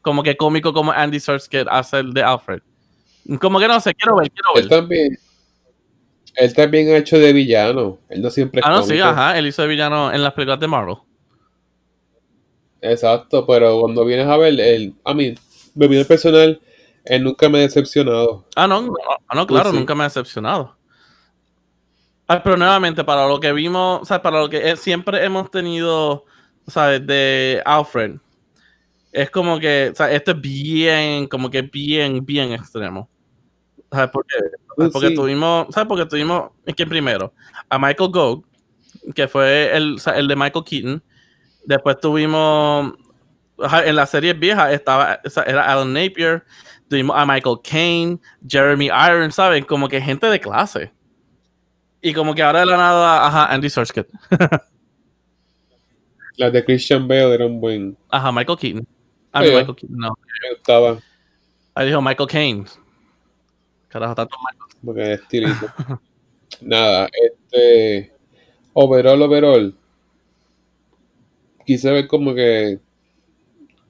Como 0.00 0.22
que 0.22 0.34
cómico 0.34 0.72
como 0.72 0.92
Andy 0.92 1.20
Serkis 1.20 1.66
hace 1.68 1.98
el 1.98 2.14
de 2.14 2.22
Alfred. 2.22 2.62
Como 3.38 3.60
que 3.60 3.68
no 3.68 3.78
sé, 3.80 3.94
quiero 3.94 4.16
ver, 4.16 4.30
quiero 4.30 4.48
Él 4.56 4.68
ver. 4.68 4.78
también. 4.80 5.18
Él 6.34 6.54
también 6.54 6.88
ha 6.88 6.96
hecho 6.96 7.18
de 7.18 7.32
villano. 7.32 7.98
Él 8.08 8.22
no 8.22 8.30
siempre 8.30 8.60
es 8.60 8.66
Ah, 8.66 8.70
no, 8.70 8.82
sí, 8.82 8.98
ajá, 8.98 9.38
él 9.38 9.46
hizo 9.46 9.62
de 9.62 9.68
villano 9.68 10.12
en 10.12 10.22
las 10.22 10.32
películas 10.32 10.60
de 10.60 10.68
Marvel. 10.68 10.96
Exacto, 12.80 13.46
pero 13.46 13.80
cuando 13.80 14.04
vienes 14.04 14.26
a 14.26 14.36
ver, 14.36 14.58
él, 14.58 14.94
a 15.04 15.14
mí, 15.14 15.34
mi 15.74 15.86
opinión 15.86 16.06
personal, 16.06 16.60
él 17.04 17.24
nunca 17.24 17.48
me 17.48 17.58
ha 17.58 17.62
decepcionado. 17.62 18.44
Ah, 18.56 18.66
no, 18.66 18.82
no, 18.82 18.94
ah, 19.28 19.34
no, 19.34 19.46
claro, 19.46 19.70
Sí, 19.70 19.76
nunca 19.76 19.94
me 19.94 20.02
ha 20.02 20.08
decepcionado. 20.08 20.76
Ah, 22.26 22.42
pero 22.42 22.56
nuevamente, 22.56 23.04
para 23.04 23.28
lo 23.28 23.38
que 23.38 23.52
vimos, 23.52 24.02
o 24.02 24.04
sea, 24.04 24.22
para 24.22 24.40
lo 24.40 24.48
que 24.48 24.76
siempre 24.76 25.24
hemos 25.24 25.50
tenido, 25.50 26.24
¿sabes? 26.66 27.06
De 27.06 27.62
Alfred, 27.64 28.16
es 29.12 29.30
como 29.30 29.60
que, 29.60 29.90
o 29.92 29.94
sea, 29.94 30.10
esto 30.10 30.30
es 30.32 30.40
bien, 30.40 31.26
como 31.26 31.50
que 31.50 31.62
bien, 31.62 32.24
bien 32.24 32.52
extremo. 32.52 33.08
¿Sabes 33.92 34.10
por 34.10 34.26
qué? 34.26 34.36
Pues 34.74 34.90
Porque 34.90 35.08
sí. 35.08 35.14
tuvimos, 35.14 35.66
¿sabes? 35.70 35.86
Porque 35.86 36.06
tuvimos, 36.06 36.50
¿quién 36.74 36.88
primero? 36.88 37.32
A 37.68 37.78
Michael 37.78 38.10
Gough, 38.10 38.44
que 39.14 39.28
fue 39.28 39.76
el, 39.76 39.96
el 40.16 40.28
de 40.28 40.36
Michael 40.36 40.64
Keaton. 40.64 41.02
Después 41.66 42.00
tuvimos, 42.00 42.94
en 43.84 43.94
la 43.96 44.06
serie 44.06 44.32
vieja 44.32 44.72
estaba, 44.72 45.20
era 45.46 45.70
Alan 45.70 45.92
Napier. 45.92 46.44
Tuvimos 46.88 47.16
a 47.16 47.24
Michael 47.26 47.56
Caine, 47.62 48.18
Jeremy 48.46 48.86
Irons, 48.86 49.34
¿saben? 49.34 49.64
Como 49.64 49.88
que 49.88 50.00
gente 50.00 50.26
de 50.26 50.40
clase. 50.40 50.92
Y 52.00 52.12
como 52.12 52.34
que 52.34 52.42
ahora 52.42 52.60
de 52.60 52.66
la 52.66 52.76
nada, 52.76 53.26
ajá, 53.26 53.46
Andy 53.52 53.70
Serkis. 53.70 54.04
Las 56.36 56.52
de 56.52 56.64
Christian 56.64 57.06
Bale 57.06 57.34
eran 57.34 57.60
buen. 57.60 57.96
Ajá, 58.10 58.32
Michael 58.32 58.58
Keaton. 58.58 58.86
Ah, 59.32 59.42
Sí. 59.44 59.50
Michael 59.50 59.76
Keaton, 59.76 59.96
no. 59.98 60.14
Me 60.42 60.54
gustaba, 60.54 60.98
Ahí 61.74 61.86
dijo 61.86 62.02
Michael 62.02 62.28
Caine. 62.28 62.64
Carajo, 63.92 64.14
tanto 64.14 64.36
Michael. 64.38 64.80
porque 64.82 65.12
es 65.12 65.20
estilito. 65.20 65.66
Nada, 66.62 67.10
este. 67.12 68.10
Overall, 68.72 69.20
overall. 69.20 69.76
Quise 71.66 71.90
ver 71.90 72.06
como 72.06 72.34
que. 72.34 72.80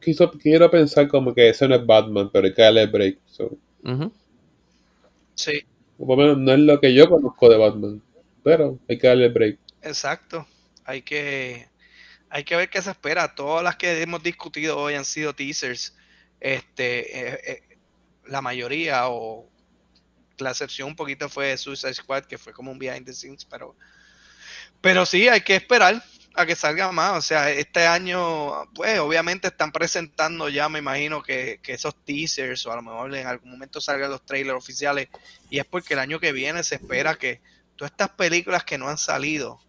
Quiso, 0.00 0.28
quiero 0.32 0.68
pensar 0.68 1.06
como 1.06 1.32
que 1.32 1.48
ese 1.48 1.68
no 1.68 1.76
es 1.76 1.86
Batman, 1.86 2.30
pero 2.32 2.46
hay 2.48 2.52
que 2.54 2.62
darle 2.62 2.86
break. 2.86 3.18
So. 3.26 3.56
Sí, 5.34 5.64
por 5.96 6.08
lo 6.08 6.16
menos 6.16 6.38
no 6.38 6.52
es 6.52 6.58
lo 6.58 6.80
que 6.80 6.92
yo 6.92 7.08
conozco 7.08 7.48
de 7.48 7.56
Batman, 7.56 8.02
pero 8.42 8.80
hay 8.88 8.98
que 8.98 9.06
darle 9.06 9.28
break. 9.28 9.58
exacto. 9.82 10.44
Hay 10.84 11.02
que, 11.02 11.68
hay 12.28 12.42
que 12.42 12.56
ver 12.56 12.68
qué 12.68 12.82
se 12.82 12.90
espera. 12.90 13.36
Todas 13.36 13.62
las 13.62 13.76
que 13.76 14.02
hemos 14.02 14.20
discutido 14.20 14.76
hoy 14.76 14.94
han 14.94 15.04
sido 15.04 15.32
teasers. 15.32 15.96
Este, 16.40 17.34
eh, 17.34 17.40
eh, 17.46 17.78
la 18.26 18.42
mayoría 18.42 19.08
o 19.08 19.51
la 20.38 20.50
excepción 20.50 20.88
un 20.88 20.96
poquito 20.96 21.28
fue 21.28 21.56
Suicide 21.56 21.94
Squad, 21.94 22.24
que 22.24 22.38
fue 22.38 22.52
como 22.52 22.70
un 22.72 22.78
behind 22.78 23.04
the 23.04 23.12
scenes, 23.12 23.44
pero, 23.44 23.76
pero 24.80 25.06
sí, 25.06 25.28
hay 25.28 25.40
que 25.40 25.56
esperar 25.56 26.02
a 26.34 26.46
que 26.46 26.56
salga 26.56 26.90
más. 26.92 27.18
O 27.18 27.22
sea, 27.22 27.50
este 27.50 27.86
año, 27.86 28.70
pues 28.74 28.98
obviamente 28.98 29.48
están 29.48 29.72
presentando 29.72 30.48
ya, 30.48 30.68
me 30.68 30.78
imagino 30.78 31.22
que, 31.22 31.60
que 31.62 31.72
esos 31.72 31.94
teasers 32.04 32.66
o 32.66 32.72
a 32.72 32.76
lo 32.76 32.82
mejor 32.82 33.14
en 33.14 33.26
algún 33.26 33.50
momento 33.50 33.80
salgan 33.80 34.10
los 34.10 34.24
trailers 34.24 34.56
oficiales. 34.56 35.08
Y 35.50 35.58
es 35.58 35.64
porque 35.64 35.94
el 35.94 36.00
año 36.00 36.20
que 36.20 36.32
viene 36.32 36.62
se 36.62 36.76
espera 36.76 37.16
que 37.16 37.40
todas 37.76 37.92
estas 37.92 38.10
películas 38.10 38.64
que 38.64 38.78
no 38.78 38.88
han 38.88 38.98
salido, 38.98 39.60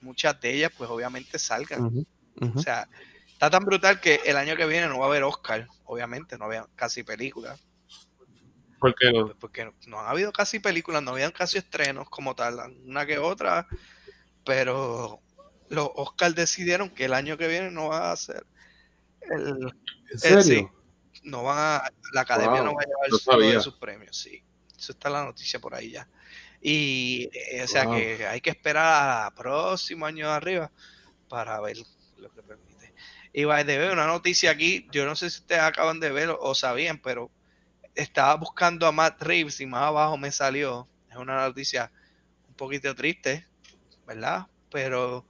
muchas 0.00 0.40
de 0.40 0.54
ellas, 0.54 0.72
pues 0.76 0.90
obviamente 0.90 1.38
salgan. 1.38 2.06
O 2.40 2.60
sea, 2.60 2.88
está 3.32 3.50
tan 3.50 3.64
brutal 3.64 4.00
que 4.00 4.20
el 4.24 4.36
año 4.36 4.56
que 4.56 4.66
viene 4.66 4.88
no 4.88 4.98
va 4.98 5.06
a 5.06 5.08
haber 5.08 5.22
Oscar, 5.24 5.68
obviamente, 5.84 6.38
no 6.38 6.46
había 6.46 6.66
casi 6.76 7.02
películas, 7.02 7.60
¿Por 8.80 8.94
qué 8.94 9.12
no? 9.12 9.26
pues 9.26 9.36
porque 9.38 9.64
no, 9.64 9.74
no 9.86 10.00
han 10.00 10.08
habido 10.08 10.32
casi 10.32 10.58
películas, 10.58 11.02
no 11.02 11.12
habían 11.12 11.32
casi 11.32 11.58
estrenos 11.58 12.08
como 12.08 12.34
tal, 12.34 12.58
una 12.84 13.06
que 13.06 13.18
otra, 13.18 13.68
pero 14.44 15.20
los 15.68 15.88
Oscar 15.94 16.34
decidieron 16.34 16.90
que 16.90 17.04
el 17.04 17.14
año 17.14 17.36
que 17.36 17.46
viene 17.46 17.70
no 17.70 17.88
va 17.88 18.10
a 18.10 18.16
ser 18.16 18.46
el, 19.20 19.72
¿En 20.10 20.18
serio? 20.18 20.42
sí, 20.42 20.68
no 21.22 21.44
van 21.44 21.58
a, 21.58 21.92
la 22.12 22.22
academia 22.22 22.62
no 22.62 22.74
va 22.74 22.82
a 22.82 22.86
llevar 22.86 23.54
de 23.54 23.60
sus 23.60 23.74
premios, 23.76 24.16
sí. 24.16 24.42
Eso 24.76 24.92
está 24.92 25.10
la 25.10 25.24
noticia 25.24 25.60
por 25.60 25.74
ahí 25.74 25.90
ya. 25.90 26.08
Y 26.60 27.28
eh, 27.32 27.62
o 27.62 27.68
sea 27.68 27.84
Wow. 27.84 27.96
que 27.96 28.26
hay 28.26 28.40
que 28.40 28.50
esperar 28.50 29.26
a 29.26 29.34
próximo 29.34 30.06
año 30.06 30.26
de 30.26 30.32
arriba 30.32 30.72
para 31.28 31.60
ver 31.60 31.76
lo 32.16 32.30
que 32.32 32.42
permite. 32.42 32.94
Y 33.32 33.42
the 33.42 33.78
way, 33.78 33.88
una 33.92 34.06
noticia 34.06 34.50
aquí, 34.50 34.88
yo 34.90 35.06
no 35.06 35.14
sé 35.14 35.30
si 35.30 35.40
ustedes 35.40 35.60
acaban 35.60 36.00
de 36.00 36.10
ver 36.10 36.34
o 36.38 36.54
sabían, 36.54 36.98
pero 36.98 37.30
estaba 38.02 38.34
buscando 38.36 38.86
a 38.86 38.92
Matt 38.92 39.22
Reeves 39.22 39.60
y 39.60 39.66
más 39.66 39.82
abajo 39.82 40.16
me 40.16 40.30
salió, 40.30 40.88
es 41.10 41.16
una 41.16 41.40
noticia 41.46 41.90
un 42.48 42.54
poquito 42.54 42.94
triste, 42.94 43.46
¿verdad? 44.06 44.46
Pero 44.70 45.26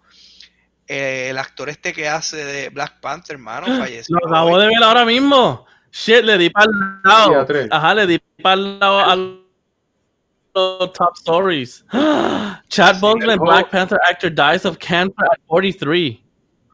eh, 0.86 1.28
el 1.30 1.38
actor 1.38 1.68
este 1.68 1.92
que 1.92 2.08
hace 2.08 2.36
de 2.44 2.68
Black 2.70 3.00
Panther, 3.00 3.36
hermano, 3.36 3.66
falleció. 3.78 4.16
Lo 4.20 4.28
acabo 4.28 4.50
hoy. 4.52 4.62
de 4.62 4.66
ver 4.68 4.82
ahora 4.82 5.04
mismo. 5.04 5.66
Shit, 5.92 6.22
le 6.24 6.38
di 6.38 6.50
para 6.50 6.66
el 6.66 7.00
lado. 7.04 7.46
Ajá, 7.70 7.94
le 7.94 8.06
di 8.06 8.18
para 8.42 8.54
el 8.54 8.78
lado 8.78 9.00
a 9.00 9.16
los 9.16 10.92
top 10.92 11.16
stories. 11.16 11.84
Chad 12.68 12.96
Sí. 13.00 13.36
Black 13.38 13.70
Panther 13.70 13.98
actor, 14.08 14.30
dies 14.30 14.64
of 14.64 14.78
cancer 14.78 15.24
at 15.32 15.38
43. 15.46 16.22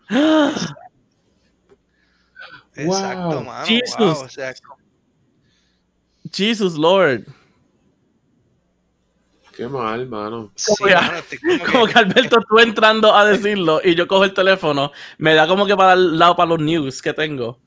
Exacto, 2.78 3.36
Wow. 3.38 3.44
mano. 3.44 3.66
Jesus. 3.66 3.96
wow, 3.98 4.24
o 4.24 4.28
sea, 4.28 4.52
Jesus 6.36 6.74
Lord. 6.76 7.24
Qué 9.56 9.66
mal, 9.68 10.06
mano. 10.06 10.52
sí, 10.54 10.74
Como 10.76 10.88
que- 10.88 10.94
mano, 10.94 11.16
estoy 11.18 11.38
como 11.38 11.64
que- 11.64 11.72
Como 11.72 11.86
que 11.86 11.98
Alberto, 11.98 12.36
tú 12.46 12.58
entrando 12.58 13.14
a 13.14 13.24
decirlo 13.24 13.80
y 13.82 13.94
yo 13.94 14.06
cojo 14.06 14.24
el 14.24 14.34
teléfono, 14.34 14.92
me 15.16 15.34
da 15.34 15.46
como 15.48 15.66
que 15.66 15.74
para 15.74 15.94
el 15.94 16.18
lado 16.18 16.36
para 16.36 16.50
los 16.50 16.58
news 16.60 17.00
que 17.00 17.14
tengo. 17.14 17.58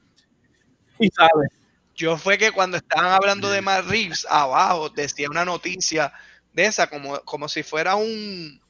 Y 0.99 1.07
sabe. 1.09 1.47
yo 1.95 2.15
fue 2.17 2.37
que 2.37 2.51
cuando 2.51 2.77
estaban 2.77 3.11
hablando 3.11 3.49
de 3.49 3.61
Matt 3.61 3.85
Reeves, 3.87 4.25
abajo 4.29 4.89
decía 4.89 5.27
una 5.29 5.43
noticia 5.45 6.13
de 6.53 6.65
esa, 6.65 6.87
como, 6.87 7.19
como 7.21 7.47
si 7.49 7.63
fuera 7.63 7.95
un. 7.95 8.61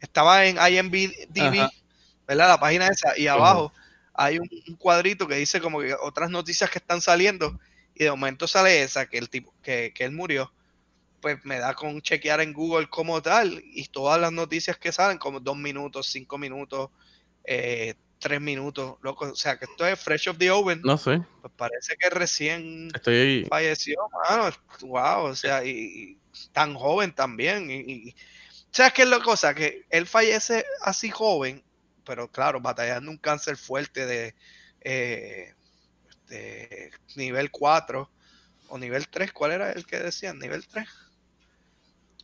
Estaba 0.00 0.44
en 0.46 0.56
IMDb, 0.56 1.12
Ajá. 1.60 1.70
¿verdad? 2.28 2.48
La 2.48 2.60
página 2.60 2.86
esa, 2.88 3.16
y 3.18 3.26
abajo 3.26 3.72
hay 4.14 4.38
un, 4.38 4.48
un 4.68 4.76
cuadrito 4.76 5.26
que 5.26 5.34
dice 5.36 5.60
como 5.60 5.80
que 5.80 5.94
otras 6.00 6.30
noticias 6.30 6.70
que 6.70 6.78
están 6.78 7.00
saliendo, 7.00 7.58
y 7.94 8.04
de 8.04 8.10
momento 8.10 8.46
sale 8.46 8.82
esa, 8.82 9.06
que 9.06 9.18
el 9.18 9.28
tipo, 9.28 9.54
que, 9.62 9.92
que 9.94 10.04
él 10.04 10.12
murió. 10.12 10.52
Pues 11.20 11.38
me 11.44 11.58
da 11.60 11.74
con 11.74 12.02
chequear 12.02 12.40
en 12.40 12.52
Google 12.52 12.88
como 12.88 13.22
tal, 13.22 13.62
y 13.64 13.86
todas 13.88 14.20
las 14.20 14.32
noticias 14.32 14.76
que 14.76 14.90
salen, 14.90 15.18
como 15.18 15.38
dos 15.38 15.56
minutos, 15.56 16.08
cinco 16.08 16.36
minutos, 16.36 16.90
eh, 17.44 17.94
tres 18.18 18.40
minutos, 18.40 18.96
loco. 19.02 19.26
O 19.26 19.36
sea 19.36 19.56
que 19.56 19.66
esto 19.66 19.86
es 19.86 20.00
fresh 20.00 20.28
of 20.28 20.38
the 20.38 20.50
oven. 20.50 20.80
No 20.82 20.98
sé. 20.98 21.22
Pues 21.40 21.52
parece 21.56 21.96
que 21.96 22.10
recién 22.10 22.88
Estoy. 22.94 23.46
falleció, 23.48 23.96
mano. 24.28 24.54
Wow, 24.80 25.26
o 25.26 25.36
sea, 25.36 25.64
y, 25.64 25.70
y 25.70 26.18
tan 26.52 26.74
joven 26.74 27.14
también. 27.14 27.70
Y, 27.70 27.74
y- 28.08 28.14
¿Sabes 28.72 28.92
qué 28.94 29.02
es 29.02 29.08
la 29.08 29.20
cosa? 29.20 29.54
Que 29.54 29.84
él 29.90 30.06
fallece 30.06 30.64
así 30.80 31.10
joven, 31.10 31.62
pero 32.06 32.26
claro, 32.30 32.60
batallando 32.60 33.10
un 33.10 33.18
cáncer 33.18 33.56
fuerte 33.56 34.06
de, 34.06 34.34
eh, 34.80 35.54
nivel 37.16 37.50
4 37.50 38.10
o 38.68 38.78
nivel 38.78 39.08
3. 39.08 39.32
¿Cuál 39.32 39.52
era 39.52 39.72
el 39.72 39.86
que 39.86 39.98
decían? 39.98 40.38
¿Nivel 40.38 40.66
3? 40.66 40.88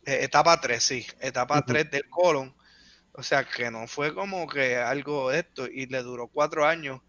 Eh, 0.05 0.19
etapa 0.23 0.59
3, 0.59 0.83
sí. 0.83 1.05
Etapa. 1.19 1.61
3 1.61 1.91
del 1.91 2.09
colon. 2.09 2.55
O 3.13 3.23
sea, 3.23 3.43
que 3.43 3.69
no 3.69 3.87
fue 3.87 4.13
como 4.13 4.47
que 4.47 4.77
algo 4.77 5.29
de 5.29 5.39
esto 5.39 5.67
y 5.67 5.87
le 5.87 6.01
duró 6.03 6.27
cuatro 6.27 6.65
años. 6.65 7.01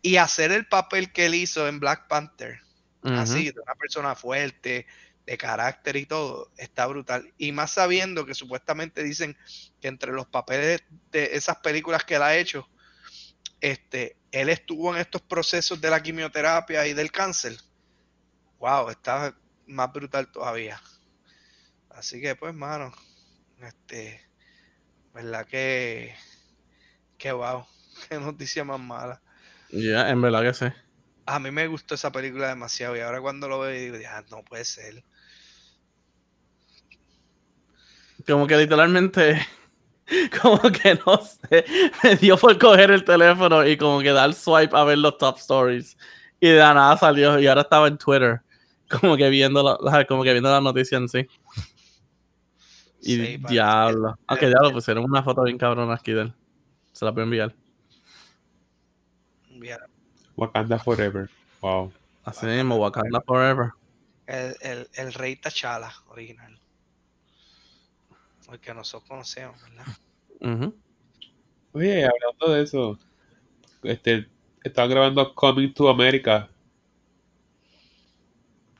Y 0.00 0.16
hacer 0.16 0.52
el 0.52 0.66
papel 0.66 1.12
que 1.12 1.26
él 1.26 1.34
hizo 1.34 1.68
en 1.68 1.80
Black 1.80 2.08
Panther, 2.08 2.60
así, 3.02 3.50
de 3.50 3.60
una 3.60 3.74
persona 3.74 4.14
fuerte, 4.14 4.86
de 5.26 5.38
carácter 5.38 5.96
y 5.96 6.06
todo, 6.06 6.50
está 6.56 6.86
brutal. 6.86 7.32
Y 7.38 7.52
más 7.52 7.72
sabiendo 7.72 8.26
que 8.26 8.34
supuestamente 8.34 9.02
dicen 9.02 9.36
que 9.80 9.88
entre 9.88 10.12
los 10.12 10.26
papeles 10.26 10.82
de 11.12 11.30
esas 11.36 11.58
películas 11.58 12.04
que 12.04 12.16
él 12.16 12.22
ha 12.22 12.36
hecho, 12.36 12.68
este, 13.62 14.16
él 14.32 14.48
estuvo 14.48 14.92
en 14.94 15.00
estos 15.00 15.22
procesos 15.22 15.80
de 15.80 15.88
la 15.88 16.02
quimioterapia 16.02 16.86
y 16.86 16.92
del 16.94 17.12
cáncer. 17.12 17.56
Wow, 18.58 18.90
está 18.90 19.34
más 19.66 19.92
brutal 19.92 20.30
todavía. 20.30 20.82
Así 21.90 22.20
que 22.20 22.34
pues, 22.34 22.52
mano, 22.54 22.92
este, 23.62 24.20
verdad 25.14 25.46
que, 25.46 26.14
que 27.16 27.30
wow, 27.32 27.64
qué 28.08 28.18
noticia 28.18 28.64
más 28.64 28.80
mala. 28.80 29.22
Ya, 29.70 30.10
en 30.10 30.20
verdad 30.20 30.42
que 30.42 30.54
sí. 30.54 30.66
A 31.24 31.38
mí 31.38 31.52
me 31.52 31.68
gustó 31.68 31.94
esa 31.94 32.10
película 32.10 32.48
demasiado 32.48 32.96
y 32.96 33.00
ahora 33.00 33.20
cuando 33.20 33.48
lo 33.48 33.60
veo 33.60 33.70
digo, 33.70 33.96
"Ah, 34.10 34.24
no 34.28 34.42
puede 34.44 34.64
ser. 34.64 35.04
Como 38.26 38.46
que 38.48 38.56
literalmente, 38.56 39.46
como 40.42 40.60
que 40.60 40.98
no 41.06 41.18
sé, 41.22 41.64
me 42.02 42.16
dio 42.16 42.36
por 42.36 42.58
coger 42.58 42.90
el 42.90 43.04
teléfono 43.04 43.66
y 43.66 43.76
como 43.76 44.00
que 44.00 44.10
dar 44.12 44.32
swipe 44.34 44.76
a 44.76 44.84
ver 44.84 44.98
los 44.98 45.16
top 45.18 45.36
stories. 45.38 45.96
Y 46.40 46.48
de 46.48 46.58
la 46.58 46.74
nada 46.74 46.96
salió 46.96 47.38
y 47.38 47.46
ahora 47.46 47.62
estaba 47.62 47.86
en 47.88 47.96
Twitter, 47.98 48.40
como 49.00 49.16
que 49.16 49.28
viendo, 49.30 49.62
la- 49.80 50.04
como 50.06 50.22
que 50.24 50.32
viendo 50.32 50.50
la 50.50 50.60
noticia 50.60 50.98
en 50.98 51.08
sí. 51.08 51.26
Y 53.00 53.16
Sí, 53.16 53.36
diablo. 53.48 54.14
que- 54.16 54.24
Aunque 54.28 54.46
ya 54.50 54.56
lo 54.62 54.72
pusieron 54.72 55.04
una 55.04 55.22
foto 55.22 55.42
bien 55.42 55.58
cabrona 55.58 55.94
aquí 55.94 56.12
de 56.12 56.22
él. 56.22 56.34
Se 56.92 57.04
la 57.04 57.10
voy 57.10 57.22
a 57.22 57.24
enviar. 57.24 57.54
Mira, 59.50 59.86
Wakanda 60.36 60.78
Forever. 60.78 61.28
Wow. 61.60 61.92
Así 62.24 62.46
mismo, 62.46 62.76
Wakanda 62.76 63.20
Forever. 63.20 63.70
el, 64.26 64.54
el, 64.60 64.88
el 64.94 65.12
rey 65.14 65.36
T'Challa 65.36 65.92
original. 66.08 66.58
Que 68.60 68.74
nosotros 68.74 69.08
conocemos, 69.08 69.56
¿verdad? 69.62 69.84
Ujú. 70.40 70.74
Oye, 71.72 72.04
hablando 72.04 72.54
de 72.54 72.62
eso, 72.62 72.98
este, 73.82 74.28
estaba 74.62 74.88
grabando 74.88 75.34
Coming 75.34 75.72
to 75.72 75.88
America. 75.88 76.48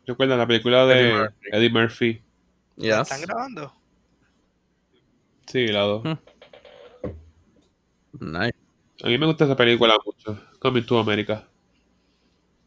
¿Recuerdan 0.07 0.39
la 0.39 0.47
película 0.47 0.85
de 0.87 0.95
Eddie 1.01 1.13
Murphy. 1.15 1.49
Eddie 1.53 1.71
Murphy? 1.71 2.23
¿La 2.77 2.99
Yes. 2.99 3.11
¿Están 3.13 3.23
grabando? 3.23 3.75
Sí, 5.47 5.67
la 5.69 5.81
dos. 5.81 6.03
Hmm. 6.05 6.19
Nice. 8.21 8.55
A 9.03 9.09
mí 9.09 9.19
me 9.19 9.27
gusta 9.27 9.45
esa 9.45 9.57
película 9.57 9.97
mucho. 10.05 10.39
Coming 10.61 10.85
to 10.85 10.99
America. 10.99 11.49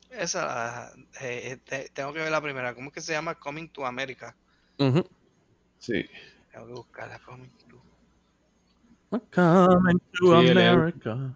Esa, 0.09 0.91
eh, 1.21 1.51
eh, 1.51 1.57
te- 1.63 1.89
tengo 1.89 2.13
que 2.13 2.19
ver 2.19 2.31
la 2.31 2.41
primera. 2.41 2.73
¿Cómo 2.73 2.87
es 2.87 2.93
que 2.93 3.01
se 3.01 3.11
llama? 3.13 3.35
Coming 3.35 3.67
to 3.69 3.85
America. 3.85 4.35
Ujú. 4.79 5.07
Sí. 5.77 6.05
Tengo 6.55 6.67
que 6.67 6.73
buscarla. 6.73 7.19
Coming 7.19 7.49
to. 7.67 7.81
Coming 9.29 9.99
to 9.99 10.41
Sí, 10.41 10.47
él 10.47 10.57
es- 10.57 10.67
America. 10.69 11.35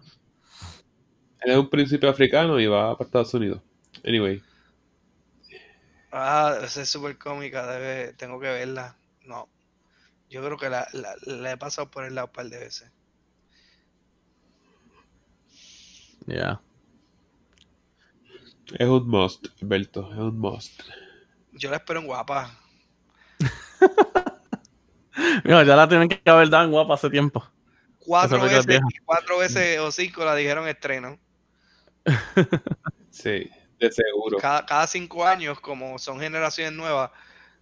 Él 1.42 1.50
es 1.52 1.56
un 1.58 1.68
príncipe 1.68 2.08
africano 2.08 2.58
y 2.58 2.66
va 2.66 2.96
para 2.96 3.06
Estados 3.06 3.34
Unidos. 3.34 3.60
Anyway. 4.02 4.42
Ah, 6.10 6.58
esa 6.62 6.80
es 6.82 6.88
súper 6.88 7.18
cómica. 7.18 7.66
Debe, 7.70 8.14
tengo 8.14 8.40
que 8.40 8.46
verla. 8.48 8.96
No. 9.26 9.46
Yo 10.30 10.42
creo 10.42 10.56
que 10.56 10.70
la, 10.70 10.88
la, 10.94 11.14
la 11.26 11.52
he 11.52 11.56
pasado 11.58 11.90
por 11.90 12.04
el 12.04 12.14
lado 12.14 12.28
un 12.28 12.32
par 12.32 12.46
de 12.48 12.58
veces. 12.58 12.90
Yeah. 16.26 16.62
Es 18.78 18.88
un 18.88 19.06
must, 19.06 19.48
Alberto. 19.62 20.10
Es 20.12 20.18
un 20.18 20.38
must. 20.38 20.80
Yo 21.52 21.68
la 21.70 21.76
espero 21.76 22.00
en 22.00 22.06
guapa. 22.06 22.56
Mira, 25.44 25.64
ya 25.64 25.76
la 25.76 25.88
tienen 25.88 26.08
que 26.08 26.30
haber 26.30 26.48
dado 26.48 26.64
en 26.64 26.70
guapa 26.72 26.94
hace 26.94 27.10
tiempo. 27.10 27.44
Cuatro 27.98 28.40
veces, 28.42 28.80
cuatro 29.04 29.38
veces 29.38 29.78
o 29.78 29.92
cinco 29.92 30.24
la 30.24 30.34
dijeron 30.34 30.66
estreno. 30.68 31.18
Sí, 33.10 33.50
de 33.80 33.90
seguro. 33.90 34.38
Cada, 34.38 34.64
cada 34.64 34.86
cinco 34.86 35.26
años, 35.26 35.60
como 35.60 35.98
son 35.98 36.20
generaciones 36.20 36.72
nuevas, 36.72 37.10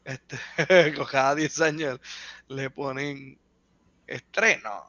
este, 0.05 0.39
con 0.95 1.07
cada 1.07 1.35
diez 1.35 1.59
años 1.61 1.99
le 2.49 2.71
ponen 2.71 3.39
estreno. 4.07 4.85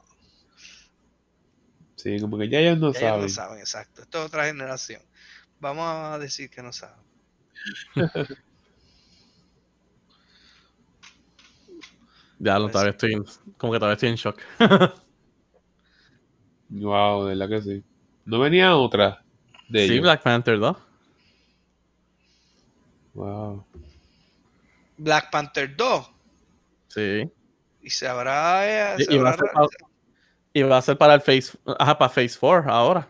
Sí, 1.96 2.20
como 2.20 2.38
que 2.38 2.50
ya 2.50 2.60
ellos 2.60 2.78
no 2.78 2.94
Ya 2.94 3.00
ellos 3.00 3.10
saben. 3.10 3.22
no 3.22 3.30
saben, 3.30 3.60
exacto. 3.60 4.02
Esto 4.02 4.20
es 4.20 4.26
otra 4.28 4.46
generación. 4.46 5.02
Vamos 5.60 5.86
a 5.88 6.20
decir 6.20 6.50
que 6.50 6.62
no 6.62 6.72
saben. 6.72 7.04
Ya 12.40 12.58
lo 12.58 12.66
Pues 12.66 12.72
todavía 12.74 12.92
estoy 12.92 13.14
en- 13.14 13.26
como 13.58 13.74
que 13.74 13.80
todavía 13.80 13.94
estoy 13.94 14.10
en 14.10 14.16
shock. 14.16 14.38
Wow, 16.72 17.26
de 17.26 17.36
verdad 17.36 17.50
que 17.50 17.62
sí. 17.64 17.84
No 18.26 18.40
venía 18.40 18.76
otra 18.76 19.24
de 19.70 19.88
sí, 19.88 19.94
ellos. 19.94 20.04
Black 20.04 20.22
Panther 20.22 20.60
2. 20.60 20.78
Wow. 23.16 23.66
Black 24.98 25.32
Panther 25.32 25.76
2. 25.76 26.12
Sí. 26.90 27.30
Y 27.82 27.90
se 27.90 28.08
habrá. 28.08 28.94
eh, 28.94 28.96
Y, 29.00 29.04
se 29.06 29.14
y 29.14 29.18
va 29.18 29.30
a 29.30 29.34
habrá- 29.34 29.38
ser 29.48 29.52
para, 29.54 29.68
y 30.54 30.62
va 30.64 30.78
a 30.78 30.82
ser 30.82 30.98
para 30.98 31.14
el 31.16 31.22
Phase, 31.22 31.58
ajá, 31.80 31.98
para 31.98 32.10
Phase 32.10 32.38
4 32.40 32.72
ahora. 32.72 33.08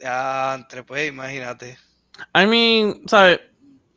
Ya, 0.00 0.54
entre, 0.56 0.82
pues, 0.82 1.08
imagínate. 1.08 1.78
I 2.34 2.46
mean, 2.46 3.02
¿sabes? 3.06 3.40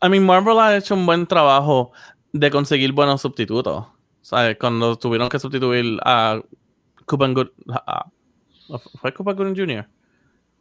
I 0.01 0.07
mean, 0.09 0.25
Marvel 0.25 0.59
ha 0.59 0.77
hecho 0.77 0.93
un 0.93 1.05
buen 1.05 1.25
trabajo 1.25 1.91
de 2.37 2.51
conseguir 2.51 2.91
buenos 2.91 3.21
sustitutos. 3.21 3.85
¿Sabes? 4.21 4.57
Cuando 4.59 4.97
tuvieron 4.97 5.29
que 5.29 5.39
sustituir 5.39 5.99
a 6.03 6.41
Cuban 7.05 7.33
Good. 7.33 7.47
a- 7.69 8.07
¿Fue 8.99 9.13
Cuban 9.13 9.35
Gooding 9.35 9.55
Jr.? 9.55 9.87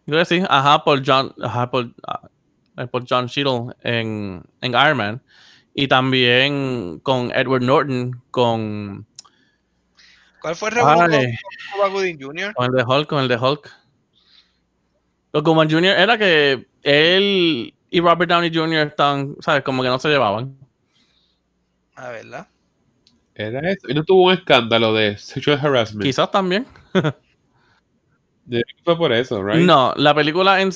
Creo 0.07 0.19
que 0.19 0.25
sí. 0.25 0.43
Ajá, 0.49 0.85
por 0.85 1.03
John, 1.05 1.35
ajá, 1.43 1.71
por, 1.71 1.91
ah, 2.07 2.21
eh, 2.77 2.87
por 2.87 3.05
John 3.09 3.27
Cheadle 3.27 3.75
en, 3.83 4.43
en 4.61 4.71
Iron 4.73 4.97
Man. 4.99 5.23
Y 5.75 5.89
también 5.89 7.01
con 7.03 7.33
Edward 7.35 7.63
Norton, 7.63 8.23
con, 8.31 9.07
¿Cuál 10.41 10.55
fue 10.55 10.69
el 10.69 10.75
revuelo 10.77 10.99
con 11.01 11.11
Cuba 11.75 11.89
Gooding 11.89 12.21
Jr.? 12.23 12.55
con 12.55 12.67
el 12.67 12.73
de 12.73 12.85
Hulk, 12.85 13.09
con 13.09 13.19
el 13.23 13.29
de 13.29 13.37
Hulk. 13.37 13.73
Lo 15.33 15.43
Cuban 15.43 15.69
Jr. 15.69 15.97
era 15.97 16.17
que 16.19 16.69
él 16.83 17.75
y 17.91 18.01
Robert 18.01 18.31
Downey 18.31 18.55
Jr. 18.55 18.87
estaban, 18.89 19.35
¿sabes? 19.41 19.65
Como 19.65 19.83
que 19.83 19.89
no 19.89 19.99
se 19.99 20.09
llevaban. 20.11 20.57
A 21.95 22.09
verdad. 22.11 22.49
Era 23.35 23.71
eso. 23.71 23.89
Y 23.89 23.95
no 23.95 24.05
tuvo 24.05 24.27
un 24.27 24.33
escándalo 24.33 24.95
de 24.95 25.17
sexual 25.19 25.59
harassment. 25.61 26.05
Quizás 26.05 26.31
también. 26.31 26.67
Fue 28.85 28.97
por 28.97 29.13
eso, 29.13 29.43
right? 29.43 29.65
No, 29.65 29.95
la 29.97 30.15
película, 30.15 30.61
en, 30.61 30.71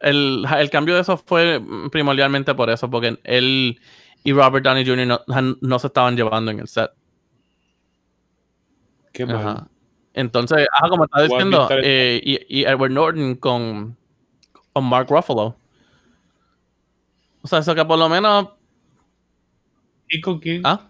el, 0.00 0.46
el 0.58 0.70
cambio 0.70 0.94
de 0.94 1.02
eso 1.02 1.18
fue 1.18 1.60
primordialmente 1.92 2.54
por 2.54 2.70
eso, 2.70 2.88
porque 2.88 3.18
él 3.22 3.78
y 4.24 4.32
Robert 4.32 4.64
Downey 4.64 4.86
Jr. 4.86 5.22
no, 5.60 5.78
se 5.78 5.86
estaban 5.86 6.16
llevando 6.16 6.50
en 6.50 6.60
el 6.60 6.66
set. 6.68 6.90
Qué 9.12 9.26
mal. 9.26 9.36
Ajá. 9.36 9.68
Entonces, 10.14 10.66
ajá, 10.72 10.88
como 10.88 11.04
estaba 11.04 11.24
diciendo, 11.24 11.68
eh, 11.70 12.20
y, 12.24 12.60
y 12.60 12.64
Edward 12.64 12.92
Norton 12.92 13.34
con, 13.34 13.96
con 14.72 14.84
Mark 14.84 15.08
Ruffalo. 15.10 15.56
O 17.42 17.46
sea, 17.46 17.58
eso 17.58 17.74
que 17.74 17.84
por 17.84 17.98
lo 17.98 18.08
menos. 18.08 18.48
¿Y 20.14 20.20
con 20.20 20.38
quién? 20.38 20.62
Ah, 20.62 20.80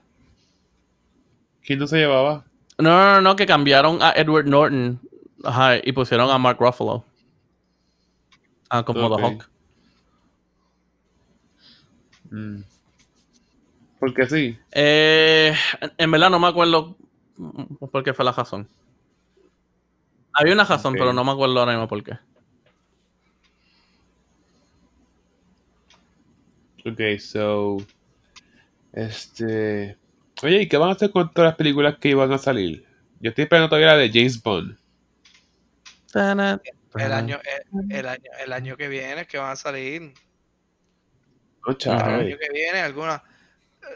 ¿Quién 1.62 1.78
no 1.78 1.86
se 1.86 1.96
llevaba? 1.96 2.44
no, 2.76 2.90
no, 2.90 3.14
no, 3.14 3.20
no, 3.22 3.36
que 3.36 3.46
cambiaron 3.46 4.02
a 4.02 4.12
Edward 4.12 4.46
Norton 4.46 5.00
ajá, 5.42 5.76
y 5.82 5.92
pusieron 5.92 6.30
a 6.30 6.36
Mark 6.36 6.58
Ruffalo. 6.60 7.02
Ah, 8.68 8.84
como 8.84 9.06
Ok. 9.06 9.16
The 9.16 9.24
Hulk. 9.24 9.50
Mm. 12.32 12.62
Porque 13.98 14.26
sí. 14.26 14.58
Eh, 14.72 15.54
en 15.96 16.10
verdad 16.10 16.28
no 16.28 16.38
me 16.38 16.48
acuerdo 16.48 16.98
por 17.90 18.04
qué 18.04 18.12
fue 18.12 18.26
la 18.26 18.32
razón. 18.32 18.68
Había 20.34 20.52
una 20.52 20.64
razón, 20.64 20.92
pero 20.92 21.14
no 21.14 21.24
me 21.24 21.32
acuerdo 21.32 21.60
ahora 21.60 21.72
mismo 21.72 21.88
por 21.88 22.04
qué. 22.04 22.12
Ok, 26.84 27.18
so. 27.18 27.78
Este. 28.94 29.98
Oye, 30.42 30.62
¿y 30.62 30.68
qué 30.68 30.76
van 30.76 30.90
a 30.90 30.92
hacer 30.92 31.10
con 31.10 31.32
todas 31.32 31.50
las 31.50 31.56
películas 31.56 31.96
que 31.98 32.10
iban 32.10 32.32
a 32.32 32.38
salir? 32.38 32.86
Yo 33.20 33.30
estoy 33.30 33.44
esperando 33.44 33.68
todavía 33.68 33.88
la 33.88 33.96
de 33.96 34.10
James 34.12 34.40
Bond. 34.42 34.76
El 36.14 37.12
año, 37.12 37.40
el, 37.72 37.92
el 37.92 38.06
año, 38.06 38.30
el 38.44 38.52
año 38.52 38.76
que 38.76 38.88
viene 38.88 39.26
que 39.26 39.38
van 39.38 39.50
a 39.52 39.56
salir. 39.56 40.02
No, 41.66 41.72
El 41.72 41.76
chaval. 41.78 42.20
año 42.20 42.36
que 42.38 42.48
viene, 42.52 42.80
alguna. 42.80 43.22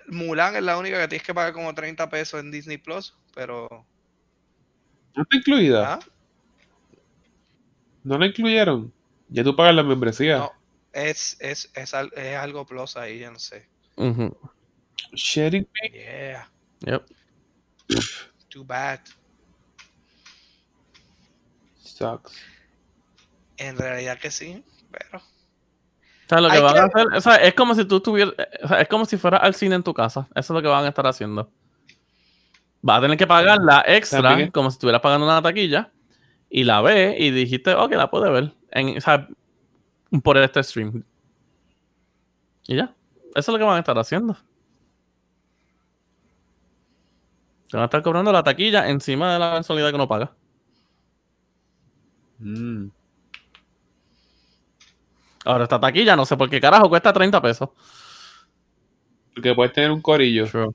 Mulan 0.09 0.57
es 0.57 0.63
la 0.63 0.77
única 0.79 1.01
que 1.01 1.09
tienes 1.09 1.27
que 1.27 1.33
pagar 1.35 1.53
como 1.53 1.75
30 1.75 2.09
pesos 2.11 2.41
en 2.41 2.51
Disney 2.51 2.79
Plus, 2.79 3.17
pero. 3.35 3.69
¿No 5.15 5.23
está 5.23 5.37
incluida? 5.37 5.95
¿ah? 5.95 5.99
¿No 8.05 8.19
la 8.19 8.27
incluyeron? 8.27 8.93
Ya 9.29 9.45
tú 9.45 9.55
pagas 9.55 9.75
la 9.75 9.83
membresía. 9.83 10.39
No, 10.39 10.53
es, 10.93 11.37
es, 11.41 11.71
es, 11.75 11.95
es 11.95 12.37
algo 12.37 12.67
plus 12.67 12.97
ahí, 12.97 13.19
yo 13.21 13.31
no 13.31 13.39
sé. 13.39 13.69
Ujú. 13.97 14.35
Sharing 15.13 15.67
me. 15.83 15.91
Yeah, 15.91 16.49
Yep. 16.81 17.07
too 18.49 18.65
bad. 18.65 19.01
Sucks. 21.83 22.33
En 23.57 23.77
realidad 23.77 24.19
que 24.19 24.31
sí, 24.31 24.63
pero. 24.91 25.19
O 25.19 26.29
sea, 26.29 26.41
lo 26.41 26.49
que 26.51 26.57
Hay 26.57 26.63
van 26.63 26.75
que- 26.75 26.81
a 26.81 26.85
hacer, 26.85 27.07
o 27.17 27.21
sea, 27.21 27.35
es 27.37 27.55
como 27.55 27.75
si 27.75 27.85
tú 27.87 28.01
tuvieras, 28.01 28.35
o 28.63 28.69
sea, 28.69 28.81
es 28.83 28.89
como 28.89 29.05
si 29.07 29.17
fueras 29.17 29.41
al 29.43 29.55
cine 29.55 29.75
en 29.75 29.83
tu 29.83 29.95
casa. 29.95 30.29
Eso 30.35 30.53
es 30.53 30.57
lo 30.57 30.63
que 30.63 30.69
van 30.69 30.85
a 30.85 30.89
estar 30.89 31.07
haciendo. 31.07 31.51
Vas 32.83 32.99
a 32.99 33.01
tener 33.03 33.17
que 33.17 33.27
pagar 33.27 33.59
la 33.63 33.83
extra, 33.87 34.51
como 34.53 34.71
si 34.71 34.75
estuvieras 34.75 35.01
pagando 35.01 35.27
una 35.27 35.43
taquilla, 35.43 35.91
y 36.51 36.65
la 36.65 36.81
ves 36.83 37.17
y 37.19 37.31
dijiste, 37.31 37.75
ok, 37.75 37.93
la 37.93 38.11
puedes 38.11 38.31
ver 38.31 38.53
en, 38.71 38.99
o 38.99 39.01
sea, 39.01 39.27
por 40.23 40.37
este 40.39 40.63
stream. 40.63 41.03
Y 42.69 42.77
ya. 42.77 42.95
Eso 43.35 43.39
es 43.39 43.49
lo 43.49 43.59
que 43.59 43.65
van 43.65 43.77
a 43.77 43.81
estar 43.81 43.99
haciendo. 43.99 44.37
Te 47.71 47.77
van 47.77 47.83
a 47.83 47.85
estar 47.87 48.03
cobrando 48.03 48.33
la 48.33 48.43
taquilla 48.43 48.89
encima 48.89 49.33
de 49.33 49.39
la 49.39 49.53
mensualidad 49.55 49.91
que 49.91 49.95
uno 49.97 50.09
paga. 50.09 50.33
Mm. 52.39 52.87
Ahora, 55.45 55.65
esta 55.65 55.81
taquilla, 55.81 56.17
no 56.17 56.25
sé 56.27 56.37
por 56.37 56.51
qué 56.51 56.61
carajo, 56.61 56.89
cuesta 56.89 57.13
30 57.13 57.41
pesos. 57.41 57.71
Porque 59.35 59.55
puedes 59.55 59.73
tener 59.73 59.91
un 59.91 60.03
corillo. 60.03 60.47
True. 60.47 60.71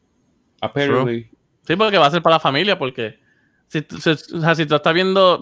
Apparently. 0.62 1.30
Sí, 1.68 1.76
porque 1.76 1.98
va 1.98 2.08
a 2.08 2.12
ser 2.12 2.22
para 2.22 2.36
la 2.36 2.40
familia, 2.40 2.78
porque 2.78 3.20
si, 3.68 3.82
tú- 3.82 3.98
si- 4.00 4.10
o 4.12 4.40
sea, 4.42 4.56
si 4.56 4.66
tú 4.66 4.76
estás 4.76 4.94
viendo 4.94 5.40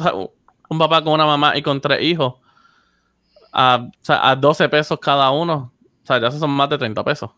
un 0.70 0.80
papá 0.80 1.04
con 1.04 1.14
una 1.14 1.26
mamá 1.26 1.58
y 1.58 1.62
con 1.62 1.80
tres 1.82 2.02
hijos, 2.02 2.36
a, 3.54 3.88
o 3.90 3.92
sea, 4.02 4.30
a 4.30 4.36
12 4.36 4.70
pesos 4.70 5.00
cada 5.00 5.30
uno, 5.32 5.74
o 6.04 6.06
sea, 6.06 6.20
ya 6.20 6.32
son 6.32 6.50
más 6.52 6.70
de 6.70 6.78
30 6.78 7.04
pesos. 7.04 7.32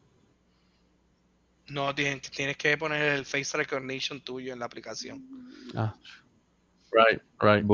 No, 1.74 1.94
tienes, 1.96 2.22
tienes 2.30 2.56
que 2.56 2.78
poner 2.78 3.02
el 3.14 3.26
face 3.26 3.58
recognition 3.58 4.22
tuyo 4.22 4.54
en 4.54 4.60
la 4.60 4.66
aplicación. 4.66 5.26
Ah. 5.76 5.96
Right, 6.92 7.20
right. 7.42 7.66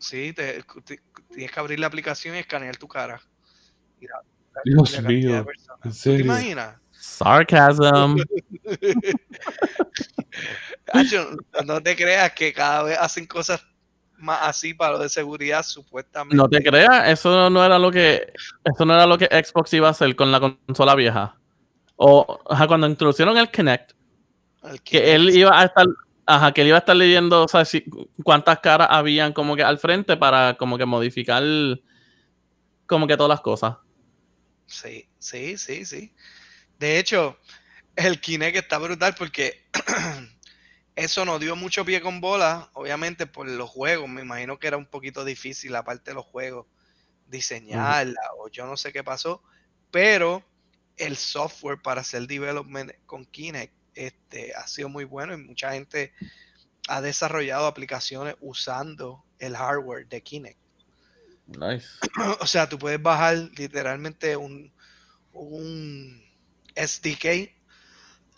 Sí, 0.00 0.32
te- 0.32 0.62
te- 0.84 1.00
tienes 1.32 1.50
que 1.50 1.60
abrir 1.60 1.80
la 1.80 1.88
aplicación 1.88 2.36
y 2.36 2.38
escanear 2.38 2.76
tu 2.76 2.86
cara. 2.86 3.20
Mira, 4.00 4.14
Dios 4.64 5.02
mío. 5.02 5.44
personas. 5.44 6.06
¿En 6.06 6.16
¿Te 6.16 6.22
imaginas? 6.22 6.76
Sarcasm. 6.92 8.16
No 11.64 11.82
te 11.82 11.96
creas 11.96 12.32
que 12.32 12.52
cada 12.52 12.84
vez 12.84 12.98
hacen 12.98 13.26
cosas 13.26 13.64
más 14.16 14.38
así 14.42 14.72
para 14.74 14.92
lo 14.92 14.98
de 15.00 15.08
seguridad, 15.08 15.62
supuestamente. 15.62 16.36
No 16.36 16.48
te 16.48 16.62
creas, 16.62 17.08
eso 17.08 17.50
no 17.50 17.64
era 17.64 17.78
lo 17.78 17.90
que 17.90 18.32
eso 18.64 18.84
no 18.84 18.94
era 18.94 19.06
lo 19.06 19.18
que 19.18 19.26
Xbox 19.26 19.72
iba 19.74 19.88
a 19.88 19.90
hacer 19.90 20.14
con 20.16 20.30
la 20.32 20.40
consola 20.40 20.94
vieja. 20.94 21.37
O 22.00 22.40
ajá, 22.48 22.68
cuando 22.68 22.86
introducieron 22.86 23.36
el 23.36 23.50
Kinect, 23.50 23.92
El 24.62 24.80
que 24.82 25.14
él 25.14 25.30
iba 25.30 25.60
a 25.60 25.64
estar, 25.64 25.84
ajá, 26.26 26.52
que 26.52 26.60
él 26.62 26.68
iba 26.68 26.76
a 26.76 26.78
estar 26.78 26.94
leyendo, 26.94 27.44
o 27.44 27.48
sea, 27.48 27.64
si- 27.64 27.84
cuántas 28.22 28.60
caras 28.60 28.86
habían 28.90 29.32
como 29.32 29.56
que 29.56 29.64
al 29.64 29.78
frente 29.78 30.16
para 30.16 30.56
como 30.56 30.78
que 30.78 30.86
modificar 30.86 31.42
como 32.86 33.06
que 33.08 33.16
todas 33.16 33.30
las 33.30 33.40
cosas. 33.40 33.76
Sí, 34.66 35.08
sí, 35.18 35.58
sí, 35.58 35.84
sí. 35.84 36.14
De 36.78 37.00
hecho, 37.00 37.36
el 37.96 38.20
Kinect 38.20 38.56
está 38.56 38.78
brutal 38.78 39.16
porque 39.18 39.64
eso 40.94 41.24
nos 41.24 41.40
dio 41.40 41.56
mucho 41.56 41.84
pie 41.84 42.00
con 42.00 42.20
bola, 42.20 42.70
obviamente 42.74 43.26
por 43.26 43.48
los 43.48 43.68
juegos. 43.68 44.08
Me 44.08 44.22
imagino 44.22 44.58
que 44.58 44.68
era 44.68 44.76
un 44.76 44.86
poquito 44.86 45.24
difícil, 45.24 45.74
aparte 45.74 46.12
de 46.12 46.14
los 46.14 46.26
juegos, 46.26 46.66
diseñarla 47.26 48.20
o 48.38 48.48
yo 48.48 48.66
no 48.66 48.76
sé 48.76 48.92
qué 48.92 49.02
pasó, 49.02 49.42
pero 49.90 50.44
el 50.98 51.16
software 51.16 51.80
para 51.80 52.00
hacer 52.00 52.26
development 52.26 52.92
con 53.06 53.24
Kinect 53.24 53.72
este, 53.94 54.54
ha 54.54 54.66
sido 54.66 54.88
muy 54.88 55.04
bueno 55.04 55.34
y 55.34 55.38
mucha 55.38 55.72
gente 55.72 56.12
ha 56.88 57.00
desarrollado 57.00 57.66
aplicaciones 57.66 58.36
usando 58.40 59.24
el 59.38 59.56
hardware 59.56 60.06
de 60.08 60.22
Kinect. 60.22 60.58
Nice. 61.46 61.86
O 62.40 62.46
sea, 62.46 62.68
tú 62.68 62.78
puedes 62.78 63.02
bajar 63.02 63.36
literalmente 63.56 64.36
un, 64.36 64.72
un 65.32 66.22
SDK, 66.76 67.50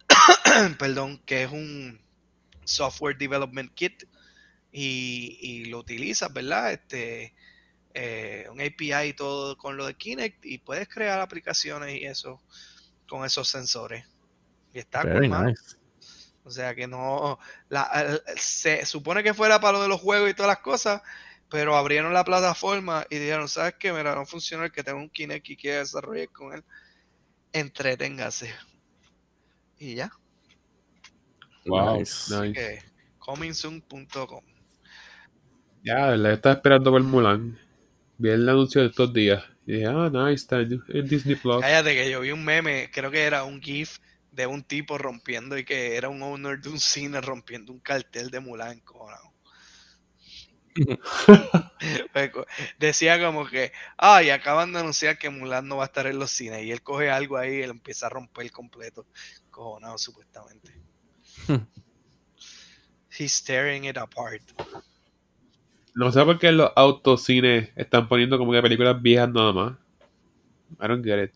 perdón, 0.78 1.20
que 1.26 1.44
es 1.44 1.50
un 1.50 2.00
Software 2.64 3.18
Development 3.18 3.72
Kit, 3.74 4.04
y, 4.72 5.38
y 5.40 5.64
lo 5.66 5.78
utilizas, 5.78 6.32
¿verdad? 6.32 6.72
Este, 6.72 7.34
eh, 7.94 8.46
un 8.50 8.60
API 8.60 9.08
y 9.08 9.12
todo 9.14 9.56
con 9.56 9.76
lo 9.76 9.86
de 9.86 9.94
Kinect, 9.94 10.44
y 10.46 10.58
puedes 10.58 10.88
crear 10.88 11.20
aplicaciones 11.20 12.00
y 12.00 12.04
eso 12.04 12.40
con 13.08 13.24
esos 13.24 13.48
sensores. 13.48 14.06
Y 14.72 14.78
está 14.78 15.02
cool, 15.02 15.28
nice. 15.28 15.76
O 16.44 16.50
sea 16.50 16.74
que 16.74 16.86
no. 16.86 17.38
la- 17.68 18.20
se 18.36 18.86
supone 18.86 19.22
que 19.22 19.34
fuera 19.34 19.60
para 19.60 19.78
lo 19.78 19.82
de 19.82 19.88
los 19.88 20.00
juegos 20.00 20.30
y 20.30 20.34
todas 20.34 20.48
las 20.50 20.60
cosas, 20.60 21.02
pero 21.48 21.76
abrieron 21.76 22.14
la 22.14 22.24
plataforma 22.24 23.04
y 23.10 23.16
dijeron: 23.18 23.48
¿Sabes 23.48 23.74
qué? 23.78 23.92
Mira, 23.92 24.14
no 24.14 24.24
funciona 24.24 24.64
el 24.64 24.72
que 24.72 24.82
tenga 24.84 24.98
un 24.98 25.10
Kinect 25.10 25.50
y 25.50 25.56
quiera 25.56 25.78
desarrollar 25.80 26.28
con 26.30 26.54
él. 26.54 26.64
Entreténgase. 27.52 28.54
Y 29.78 29.96
ya. 29.96 30.10
Wow. 31.66 31.98
Nice. 31.98 32.34
Nice. 32.34 32.84
Comingsoon.com. 33.18 34.44
Ya, 35.82 36.06
de 36.06 36.10
verdad 36.18 36.32
estaba 36.32 36.54
esperando 36.54 36.90
por 36.90 37.02
Mulan. 37.02 37.58
Vi 38.24 38.28
el 38.30 38.48
anuncio 38.48 38.82
de 38.82 38.86
estos 38.88 39.12
días. 39.12 39.42
Y 39.66 39.72
dije, 39.72 39.86
ah, 39.86 40.08
nice, 40.12 40.34
está 40.34 40.60
en 40.60 41.08
Disney 41.08 41.34
Plus. 41.36 41.62
Cállate 41.62 41.94
que 41.94 42.10
yo 42.10 42.20
vi 42.20 42.32
un 42.32 42.44
meme, 42.44 42.90
creo 42.92 43.10
que 43.10 43.22
era 43.22 43.44
un 43.44 43.60
GIF 43.62 43.98
de 44.32 44.46
un 44.46 44.64
tipo 44.64 44.98
rompiendo 44.98 45.56
y 45.56 45.64
que 45.64 45.96
era 45.96 46.08
un 46.08 46.22
owner 46.22 46.58
de 46.60 46.68
un 46.70 46.80
cine 46.80 47.20
rompiendo 47.20 47.72
un 47.72 47.80
cartel 47.80 48.30
de 48.30 48.40
Mulan, 48.40 48.80
cojonado. 48.80 49.32
Co- 52.32 52.46
Decía 52.78 53.20
como 53.20 53.46
que, 53.46 53.72
ay, 53.96 54.30
acaban 54.30 54.72
de 54.72 54.80
anunciar 54.80 55.18
que 55.18 55.30
Mulan 55.30 55.66
no 55.68 55.76
va 55.78 55.84
a 55.84 55.86
estar 55.86 56.06
en 56.06 56.18
los 56.18 56.30
cines. 56.30 56.64
Y 56.64 56.72
él 56.72 56.82
coge 56.82 57.10
algo 57.10 57.36
ahí 57.36 57.56
y 57.58 57.62
él 57.62 57.70
empieza 57.70 58.06
a 58.06 58.10
romper 58.10 58.50
completo. 58.50 59.06
Cojonado, 59.50 59.98
supuestamente. 59.98 60.72
He's 63.10 63.40
tearing 63.42 63.84
it 63.84 63.96
apart. 63.98 64.42
No 66.00 66.10
sé 66.10 66.24
por 66.24 66.38
qué 66.38 66.50
los 66.50 66.72
autocines 66.76 67.68
están 67.76 68.08
poniendo 68.08 68.38
como 68.38 68.52
que 68.52 68.62
películas 68.62 69.02
viejas 69.02 69.28
nada 69.28 69.52
más. 69.52 69.72
I 70.80 70.88
don't 70.88 71.04
get 71.04 71.24
it. 71.24 71.32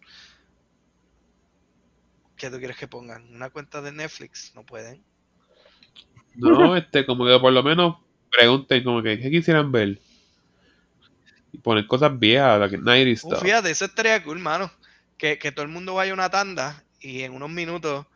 ¿Qué 2.35 2.49
tú 2.49 2.57
quieres 2.57 2.79
que 2.79 2.89
pongan? 2.89 3.29
¿Una 3.35 3.51
cuenta 3.51 3.83
de 3.83 3.93
Netflix? 3.93 4.53
No 4.55 4.65
pueden. 4.65 5.05
No, 6.35 6.75
este, 6.79 7.05
como 7.05 7.27
que 7.27 7.39
por 7.39 7.53
lo 7.53 7.63
menos 7.63 7.97
pregunten 8.31 8.83
como 8.85 9.03
que, 9.03 9.21
¿qué 9.21 9.31
quisieran 9.31 9.71
ver? 9.71 10.01
Y 11.53 11.59
poner 11.59 11.87
cosas 11.87 12.19
viejas, 12.19 12.59
90 12.73 13.11
Uh, 13.21 13.37
stuff. 13.37 13.43
fíjate, 13.43 13.71
eso 13.71 13.85
estaría 13.85 14.23
cool, 14.25 14.39
mano. 14.39 14.73
Que, 15.19 15.39
que 15.39 15.53
todo 15.53 15.67
el 15.67 15.71
mundo 15.73 15.93
vaya 15.93 16.13
a 16.13 16.15
una 16.15 16.31
tanda 16.31 16.85
y 17.01 17.21
en 17.21 17.35
unos 17.35 17.51
minutos 17.51 18.07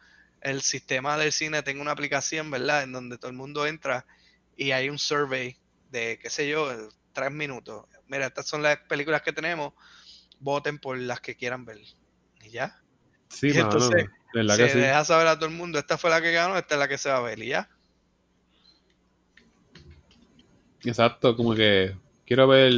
el 0.41 0.63
sistema 0.63 1.19
del 1.19 1.33
cine 1.33 1.63
tenga 1.63 1.83
una 1.83 1.91
aplicación, 1.93 2.51
¿verdad? 2.51 2.85
En 2.85 2.93
donde 2.93 3.19
todo 3.19 3.31
el 3.31 3.37
mundo 3.37 3.67
entra 3.67 4.07
y 4.57 4.71
hay 4.71 4.89
un 4.89 4.99
survey 4.99 5.59
de, 5.89 6.19
qué 6.21 6.31
sé 6.31 6.49
yo, 6.49 6.69
tres 7.13 7.31
minutos. 7.33 7.87
Mira, 8.07 8.27
estas 8.27 8.47
son 8.47 8.63
las 8.63 8.79
películas 8.89 9.23
que 9.23 9.33
tenemos. 9.33 9.73
Voten 10.41 10.79
por 10.79 10.97
las 10.99 11.21
que 11.21 11.37
quieran 11.37 11.65
ver. 11.65 11.79
Y 12.43 12.51
ya. 12.51 12.81
Sí, 13.29 13.49
y 13.49 13.53
mano, 13.55 13.63
entonces 13.65 14.07
verdad 14.33 14.57
Se 14.57 14.63
que 14.65 14.71
sí. 14.71 14.79
deja 14.79 15.05
saber 15.05 15.27
a 15.27 15.37
todo 15.37 15.49
el 15.49 15.55
mundo, 15.55 15.79
esta 15.79 15.99
fue 15.99 16.11
la 16.11 16.21
que 16.23 16.33
ganó, 16.33 16.57
esta 16.57 16.75
es 16.75 16.79
la 16.79 16.89
que 16.89 16.99
se 16.99 17.11
va 17.11 17.19
a 17.19 17.23
ver. 17.23 17.39
Y 17.41 17.49
ya. 17.49 17.69
Exacto, 20.85 21.37
como 21.37 21.55
que 21.55 21.97
quiero 22.25 22.47
ver 22.47 22.73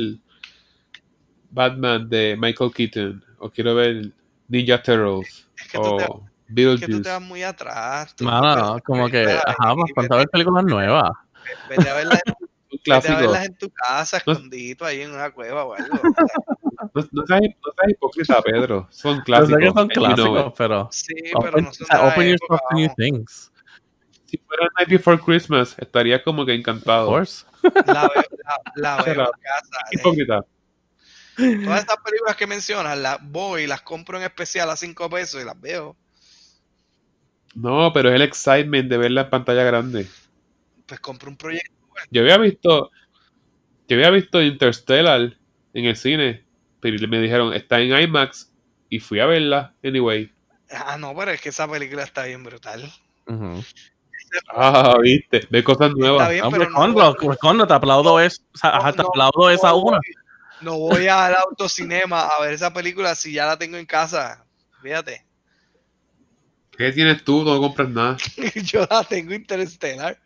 Batman 1.50 2.08
de 2.08 2.36
Michael 2.38 2.72
Keaton, 2.72 3.24
o 3.38 3.50
quiero 3.50 3.74
ver 3.74 4.10
Ninja 4.48 4.82
Turtles, 4.82 5.48
Es 5.58 5.68
que 5.68 5.78
tú 5.78 5.96
te, 5.98 6.04
o 6.04 6.24
es 6.24 6.80
que 6.80 6.86
tú 6.88 7.02
te 7.02 7.08
Beetlejuice. 7.08 7.10
vas 7.10 7.22
muy 7.22 7.42
atrás. 7.42 8.16
tú- 8.16 8.24
Mano, 8.24 8.78
como 8.84 9.08
que, 9.08 9.24
ajá, 9.46 9.74
pues 9.94 10.08
ver 10.08 10.28
películas 10.28 10.64
nuevas. 10.64 11.10
Vete 11.68 11.88
a 11.88 11.94
verlas 11.94 12.20
Un 12.80 12.94
Vete 12.94 12.96
a 12.96 13.00
clásico. 13.00 13.20
verlas 13.20 13.46
en 13.46 13.58
tu 13.58 13.70
casa, 13.70 14.22
No- 14.26 14.32
escondidito 14.32 14.84
ahí 14.86 15.02
en 15.02 15.12
una 15.12 15.30
cueva 15.32 15.64
o 15.64 15.74
algo. 15.74 15.98
No, 16.94 17.02
no 17.12 17.26
seas, 17.26 17.40
no 17.42 17.72
seas 17.76 17.90
hipócrita, 17.90 18.42
Pedro. 18.42 18.88
Son 18.90 19.12
Yo 19.12 19.18
sé 19.18 19.24
clásicos. 19.24 19.58
que 19.58 19.66
son 19.66 19.78
and 19.78 19.90
you 19.92 20.00
know 20.00 20.14
clásicos, 20.14 20.52
pero 20.56 20.88
Sí, 20.90 21.14
pero 21.42 21.60
no 21.60 21.72
son 21.74 21.84
o 21.84 21.86
sea, 21.86 21.98
open 22.08 22.22
época, 22.22 22.24
yourself 22.30 22.60
to 22.70 22.76
new 22.76 22.90
things. 22.96 23.52
Si 24.26 24.38
fuera 24.38 24.66
Night 24.78 24.88
Before 24.88 25.18
Christmas, 25.18 25.74
estaría 25.78 26.22
como 26.22 26.46
que 26.46 26.52
Of 26.52 26.58
encantado. 26.58 27.08
course. 27.08 27.44
La 27.84 28.08
veo, 28.08 28.22
la, 28.44 28.56
la 28.76 28.96
veo 29.02 29.04
Será. 29.04 29.24
en 29.24 29.30
casa. 29.42 29.78
eh. 29.90 29.96
Hipócrita. 29.96 30.40
Todas 31.64 31.80
estas 31.80 31.96
películas 32.04 32.36
que 32.36 32.46
mencionas, 32.46 32.98
las 32.98 33.18
voy 33.22 33.62
y 33.62 33.66
las 33.66 33.82
compro 33.82 34.16
en 34.18 34.24
especial 34.24 34.70
a 34.70 34.76
5 34.76 35.08
pesos 35.10 35.40
y 35.42 35.44
las 35.44 35.58
veo. 35.60 35.96
No, 37.54 37.92
pero 37.92 38.08
es 38.10 38.14
el 38.14 38.22
excitement 38.22 38.88
de 38.88 38.96
verla 38.98 39.22
en 39.22 39.30
pantalla 39.30 39.64
grande. 39.64 40.06
Pues 40.86 41.00
compro 41.00 41.28
un 41.30 41.36
proyecto. 41.36 41.72
Yo 42.10 42.22
había 42.22 42.38
visto, 42.38 42.90
yo 43.88 43.96
había 43.96 44.10
visto 44.10 44.40
Interstellar 44.42 45.36
en 45.74 45.84
el 45.84 45.96
cine, 45.96 46.44
pero 46.80 46.96
me 47.08 47.20
dijeron 47.20 47.52
está 47.52 47.80
en 47.80 48.00
IMAX 48.00 48.52
y 48.88 49.00
fui 49.00 49.20
a 49.20 49.26
verla 49.26 49.74
anyway. 49.82 50.32
Ah, 50.70 50.96
no, 50.98 51.14
pero 51.16 51.32
es 51.32 51.40
que 51.40 51.48
esa 51.48 51.68
película 51.68 52.02
está 52.04 52.24
bien 52.24 52.42
brutal. 52.44 52.90
Ah, 54.48 54.96
viste, 55.00 55.46
ve 55.50 55.64
cosas 55.64 55.88
Está 55.88 55.98
nuevas. 55.98 56.30
bien, 56.30 56.44
Hombre, 56.44 56.60
pero 56.60 56.70
no 57.54 57.66
te 57.66 57.74
aplaudo 57.74 58.20
eso. 58.20 58.42
O 58.54 58.58
sea, 58.58 58.70
no- 58.70 58.76
ajá, 58.78 58.92
te 58.92 59.02
aplaudo 59.02 59.32
no 59.38 59.50
esa 59.50 59.74
una. 59.74 59.98
No 60.60 60.78
voy 60.78 61.06
al 61.08 61.34
autocinema 61.34 62.26
a 62.26 62.40
ver 62.42 62.52
esa 62.52 62.72
película 62.72 63.14
si 63.14 63.32
ya 63.32 63.46
la 63.46 63.58
tengo 63.58 63.76
en 63.76 63.86
casa. 63.86 64.44
Fíjate, 64.82 65.26
¿Qué 66.76 66.92
tienes 66.92 67.22
tú? 67.24 67.44
No 67.44 67.58
compras 67.60 67.88
nada. 67.90 68.16
yo 68.64 68.86
la 68.90 69.04
tengo 69.04 69.34
interestelar. 69.34 70.18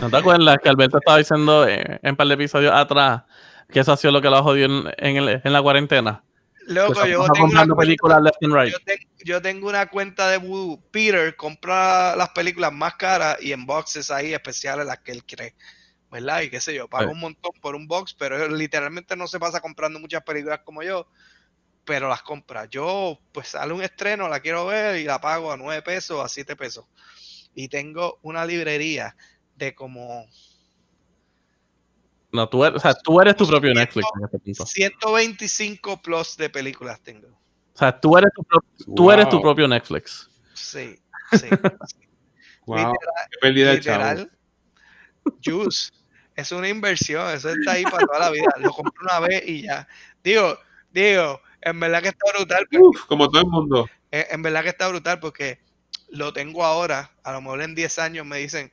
¿No 0.00 0.10
te 0.10 0.16
acuerdas 0.16 0.58
que 0.62 0.68
Alberto 0.68 0.98
estaba 0.98 1.18
diciendo 1.18 1.66
eh, 1.68 1.98
en 2.02 2.10
un 2.10 2.16
par 2.16 2.26
de 2.26 2.34
episodios 2.34 2.72
atrás 2.74 3.22
que 3.70 3.80
eso 3.80 3.92
ha 3.92 3.96
sido 3.96 4.12
lo 4.12 4.20
que 4.22 4.30
lo 4.30 4.42
jodió 4.42 4.66
en, 4.66 4.84
en, 4.98 5.16
el- 5.16 5.40
en 5.42 5.52
la 5.52 5.62
cuarentena? 5.62 6.22
Loco, 6.68 6.94
yo 7.06 7.24
tengo, 7.32 7.44
una 7.46 7.58
cuenta, 7.64 7.76
películas 7.76 8.22
left 8.22 8.42
and 8.42 8.52
right. 8.54 8.72
yo, 8.72 8.78
ten- 8.84 9.08
yo 9.24 9.40
tengo 9.42 9.68
una 9.68 9.86
cuenta 9.86 10.28
de 10.28 10.38
Voodoo. 10.38 10.80
Peter 10.90 11.36
compra 11.36 12.16
las 12.16 12.30
películas 12.30 12.72
más 12.72 12.94
caras 12.96 13.36
y 13.40 13.52
en 13.52 13.66
boxes 13.66 14.10
ahí 14.10 14.34
especiales 14.34 14.84
las 14.86 14.98
que 14.98 15.12
él 15.12 15.24
cree. 15.24 15.54
¿Verdad? 16.10 16.42
Y 16.42 16.50
qué 16.50 16.60
sé 16.60 16.74
yo, 16.74 16.88
paga 16.88 17.06
Sí. 17.06 17.12
un 17.12 17.20
montón 17.20 17.52
por 17.60 17.74
un 17.74 17.86
box, 17.88 18.14
pero 18.14 18.42
él 18.44 18.56
literalmente 18.56 19.16
no 19.16 19.26
se 19.26 19.38
pasa 19.40 19.60
comprando 19.60 19.98
muchas 20.00 20.22
películas 20.22 20.60
como 20.64 20.82
yo, 20.82 21.08
pero 21.84 22.08
las 22.08 22.22
compra. 22.22 22.64
Yo, 22.66 23.18
pues 23.32 23.48
sale 23.48 23.72
un 23.72 23.82
estreno, 23.82 24.28
la 24.28 24.40
quiero 24.40 24.66
ver 24.66 24.96
y 25.00 25.04
la 25.04 25.20
pago 25.20 25.52
a 25.52 25.56
9 25.56 25.82
pesos, 25.82 26.24
a 26.24 26.28
7 26.28 26.54
pesos. 26.56 26.84
Y 27.54 27.68
tengo 27.68 28.18
una 28.22 28.44
librería 28.46 29.16
de 29.56 29.74
como 29.74 30.26
No, 32.32 32.48
tú 32.48 32.64
eres, 32.64 32.76
o 32.76 32.80
sea, 32.80 32.94
tú 32.94 33.20
eres 33.20 33.36
tu 33.36 33.46
propio 33.46 33.72
Netflix 33.72 34.06
en 34.18 34.24
este 34.24 34.38
punto. 34.38 34.66
125 34.66 36.02
plus 36.02 36.36
de 36.36 36.50
películas 36.50 37.00
tengo. 37.00 37.28
O 37.28 37.78
sea, 37.78 37.98
tú 37.98 38.16
eres 38.16 38.30
tu, 38.34 38.42
pro- 38.42 38.64
tú 38.94 39.10
eres 39.10 39.28
tu 39.28 39.40
propio 39.40 39.66
Netflix. 39.68 40.28
Sí, 40.54 40.98
sí. 41.32 41.48
Wow. 42.66 42.76
Literal, 42.78 42.94
Qué 43.30 43.38
pérdida 43.40 43.72
literal. 43.74 44.30
Juice. 45.44 45.90
Es 46.34 46.52
una 46.52 46.68
inversión, 46.68 47.30
eso 47.30 47.48
está 47.50 47.72
ahí 47.72 47.84
para 47.84 48.04
toda 48.06 48.18
la 48.18 48.30
vida. 48.30 48.46
Lo 48.58 48.70
compro 48.72 48.92
una 49.02 49.20
vez 49.20 49.42
y 49.48 49.62
ya. 49.62 49.88
Digo, 50.22 50.58
digo, 50.90 51.40
en 51.62 51.80
verdad 51.80 52.02
que 52.02 52.08
está 52.08 52.32
brutal. 52.36 52.66
porque- 52.70 52.78
Uf, 52.78 53.04
como 53.06 53.28
todo 53.28 53.40
el 53.42 53.48
mundo. 53.48 53.88
en 54.10 54.42
verdad 54.42 54.62
que 54.62 54.68
está 54.70 54.88
brutal 54.88 55.18
porque 55.20 55.60
lo 56.10 56.32
tengo 56.32 56.64
ahora. 56.64 57.10
A 57.22 57.32
lo 57.32 57.40
mejor 57.40 57.62
en 57.62 57.74
10 57.74 57.98
años 57.98 58.26
me 58.26 58.38
dicen, 58.38 58.70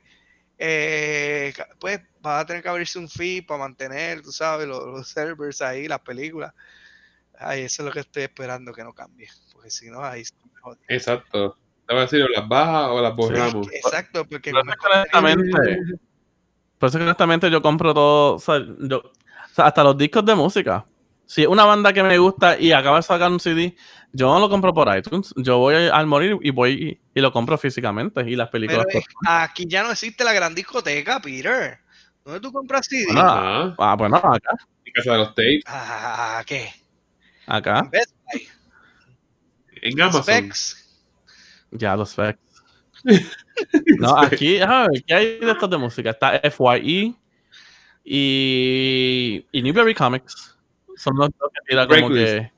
eh, 0.58 1.52
pues 1.78 2.00
va 2.24 2.40
a 2.40 2.46
tener 2.46 2.62
que 2.62 2.68
abrirse 2.68 2.98
un 2.98 3.08
feed 3.08 3.46
para 3.46 3.60
mantener, 3.60 4.22
tú 4.22 4.32
sabes, 4.32 4.66
los, 4.66 4.84
los 4.86 5.08
servers 5.08 5.60
ahí, 5.62 5.88
las 5.88 6.00
películas. 6.00 6.52
Ay, 7.38 7.62
eso 7.62 7.82
es 7.82 7.86
lo 7.86 7.92
que 7.92 8.00
estoy 8.00 8.22
esperando 8.24 8.72
que 8.72 8.84
no 8.84 8.92
cambie. 8.92 9.28
Porque 9.52 9.70
si 9.70 9.90
no, 9.90 10.02
ahí 10.04 10.24
se 10.24 10.34
me 10.44 10.60
jode. 10.60 10.78
Exacto. 10.88 11.56
Te 11.86 11.92
voy 11.94 12.00
a 12.00 12.04
decir, 12.04 12.22
o 12.22 12.28
las 12.28 12.48
bajas 12.48 12.88
o 12.90 13.02
las 13.02 13.14
borramos. 13.14 13.68
Exacto, 13.72 14.24
porque 14.26 14.50
Pero 14.52 14.60
honestamente, 14.60 15.78
por 16.78 16.88
eso 16.88 16.98
que 16.98 17.04
honestamente 17.04 17.50
yo 17.50 17.60
compro 17.60 17.92
todo, 17.92 18.34
o 18.36 18.38
sea, 18.38 18.58
yo- 18.80 18.98
o 19.00 19.54
sea, 19.54 19.66
hasta 19.66 19.84
los 19.84 19.96
discos 19.98 20.24
de 20.24 20.34
música. 20.34 20.86
Si 21.26 21.42
es 21.42 21.48
una 21.48 21.64
banda 21.64 21.92
que 21.92 22.02
me 22.02 22.18
gusta 22.18 22.58
y 22.58 22.72
acaba 22.72 22.96
de 22.96 23.02
sacar 23.02 23.30
un 23.30 23.40
CD, 23.40 23.74
yo 24.12 24.32
no 24.32 24.40
lo 24.40 24.48
compro 24.48 24.72
por 24.74 24.94
iTunes. 24.96 25.32
Yo 25.36 25.58
voy 25.58 25.74
al 25.74 26.06
morir 26.06 26.38
y 26.42 26.50
voy 26.50 27.00
y, 27.14 27.20
lo 27.20 27.32
compro 27.32 27.56
físicamente. 27.56 28.22
Y 28.28 28.36
las 28.36 28.48
Pero 28.50 28.66
películas. 28.66 28.86
aquí 29.26 29.66
ya 29.66 29.82
no 29.82 29.92
existe 29.92 30.24
la 30.24 30.32
gran 30.32 30.54
discoteca, 30.54 31.20
Peter. 31.20 31.78
¿Dónde 32.24 32.40
tú 32.40 32.52
compras 32.52 32.86
CD? 32.86 33.04
Bueno, 33.06 33.20
Ajá. 33.20 33.74
Ah, 33.78 33.96
bueno, 33.96 34.16
acá. 34.16 34.56
En 34.84 34.92
casa 34.92 35.12
de 35.12 35.18
los 35.18 35.28
tapes. 35.28 35.62
Ah, 35.66 36.42
¿qué? 36.46 36.70
Acá. 37.46 37.80
En 37.80 37.90
Best 37.90 38.14
Buy, 38.32 38.48
En 39.82 40.00
Amazon. 40.00 40.22
Specs. 40.22 41.02
Ya 41.70 41.96
los 41.96 42.14
facts. 42.14 42.40
No, 44.00 44.18
aquí, 44.18 44.58
ah, 44.60 44.88
¿qué 45.06 45.14
hay 45.14 45.38
de 45.38 45.52
estos 45.52 45.70
de 45.70 45.78
música? 45.78 46.10
Está 46.10 46.40
FYE 46.40 47.14
y, 48.02 49.46
y 49.52 49.62
Newberry 49.62 49.94
Comics. 49.94 50.56
Son 50.96 51.16
los 51.16 51.28
dos 51.38 51.50
que 51.52 51.60
tira 51.68 51.86
como 51.86 52.08
que. 52.10 52.50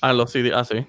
A 0.00 0.12
los 0.12 0.32
CD, 0.32 0.50
ah, 0.52 0.64
sí. 0.64 0.84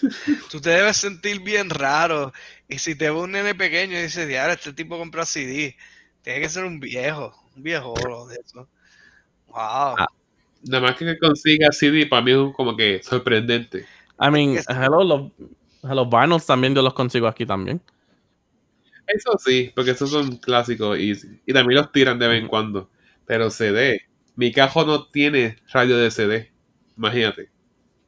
Tú 0.50 0.60
te 0.60 0.70
debes 0.70 0.96
sentir 0.96 1.40
bien 1.40 1.70
raro. 1.70 2.32
Y 2.68 2.78
si 2.78 2.94
te 2.94 3.10
ve 3.10 3.16
un 3.16 3.32
nene 3.32 3.54
pequeño 3.54 3.98
y 3.98 4.02
dices, 4.02 4.26
diablo, 4.26 4.54
este 4.54 4.72
tipo 4.72 4.98
compra 4.98 5.24
CD, 5.24 5.76
tiene 6.22 6.40
que 6.40 6.48
ser 6.48 6.64
un 6.64 6.80
viejo, 6.80 7.32
un 7.56 7.62
viejo 7.62 7.94
de 8.28 8.36
eso. 8.44 8.68
Wow. 9.48 9.94
Ah. 9.98 10.06
Nada 10.62 10.82
más 10.82 10.96
que 10.96 11.18
consiga 11.18 11.70
CD 11.70 12.06
para 12.06 12.22
mí 12.22 12.32
es 12.32 12.54
como 12.54 12.76
que 12.76 13.00
sorprendente. 13.02 13.86
I 14.20 14.30
mean, 14.30 14.58
hello, 14.68 15.04
los, 15.04 15.32
los 15.82 16.10
vinyls 16.10 16.46
también 16.46 16.74
yo 16.74 16.82
los 16.82 16.94
consigo 16.94 17.28
aquí 17.28 17.46
también. 17.46 17.80
Eso 19.06 19.38
sí, 19.38 19.70
porque 19.74 19.92
esos 19.92 20.10
son 20.10 20.36
clásicos 20.38 20.98
y, 20.98 21.12
y 21.46 21.52
también 21.52 21.80
los 21.80 21.92
tiran 21.92 22.18
de 22.18 22.26
vez 22.26 22.42
en 22.42 22.48
cuando. 22.48 22.90
Pero 23.24 23.50
CD, 23.50 24.00
mi 24.34 24.52
cajo 24.52 24.84
no 24.84 25.06
tiene 25.06 25.58
radio 25.72 25.96
de 25.96 26.10
CD. 26.10 26.52
Imagínate. 26.96 27.50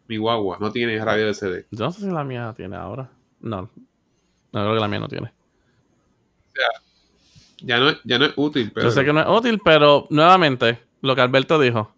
Mi 0.09 0.17
guagua 0.17 0.57
no 0.61 0.73
tiene 0.73 1.03
radio 1.05 1.27
de 1.27 1.35
CD. 1.35 1.67
Yo 1.71 1.85
no 1.85 1.93
sé 1.93 2.01
si 2.01 2.11
la 2.11 2.25
mía 2.25 2.53
tiene 2.57 2.77
ahora. 2.77 3.11
No. 3.41 3.63
No 4.53 4.61
creo 4.63 4.75
que 4.75 4.81
la 4.81 4.89
mía 4.89 4.99
no 5.01 5.09
tiene. 5.09 5.33
Ya 7.61 7.79
no, 7.79 7.93
ya 8.05 8.19
no 8.19 8.25
es 8.27 8.33
útil, 8.37 8.71
pero 8.73 8.87
Yo 8.87 8.93
sé 8.93 9.05
que 9.05 9.13
no 9.13 9.21
es 9.21 9.27
útil, 9.29 9.61
pero 9.65 10.07
nuevamente, 10.11 10.79
lo 11.03 11.15
que 11.15 11.21
Alberto 11.23 11.59
dijo. 11.59 11.93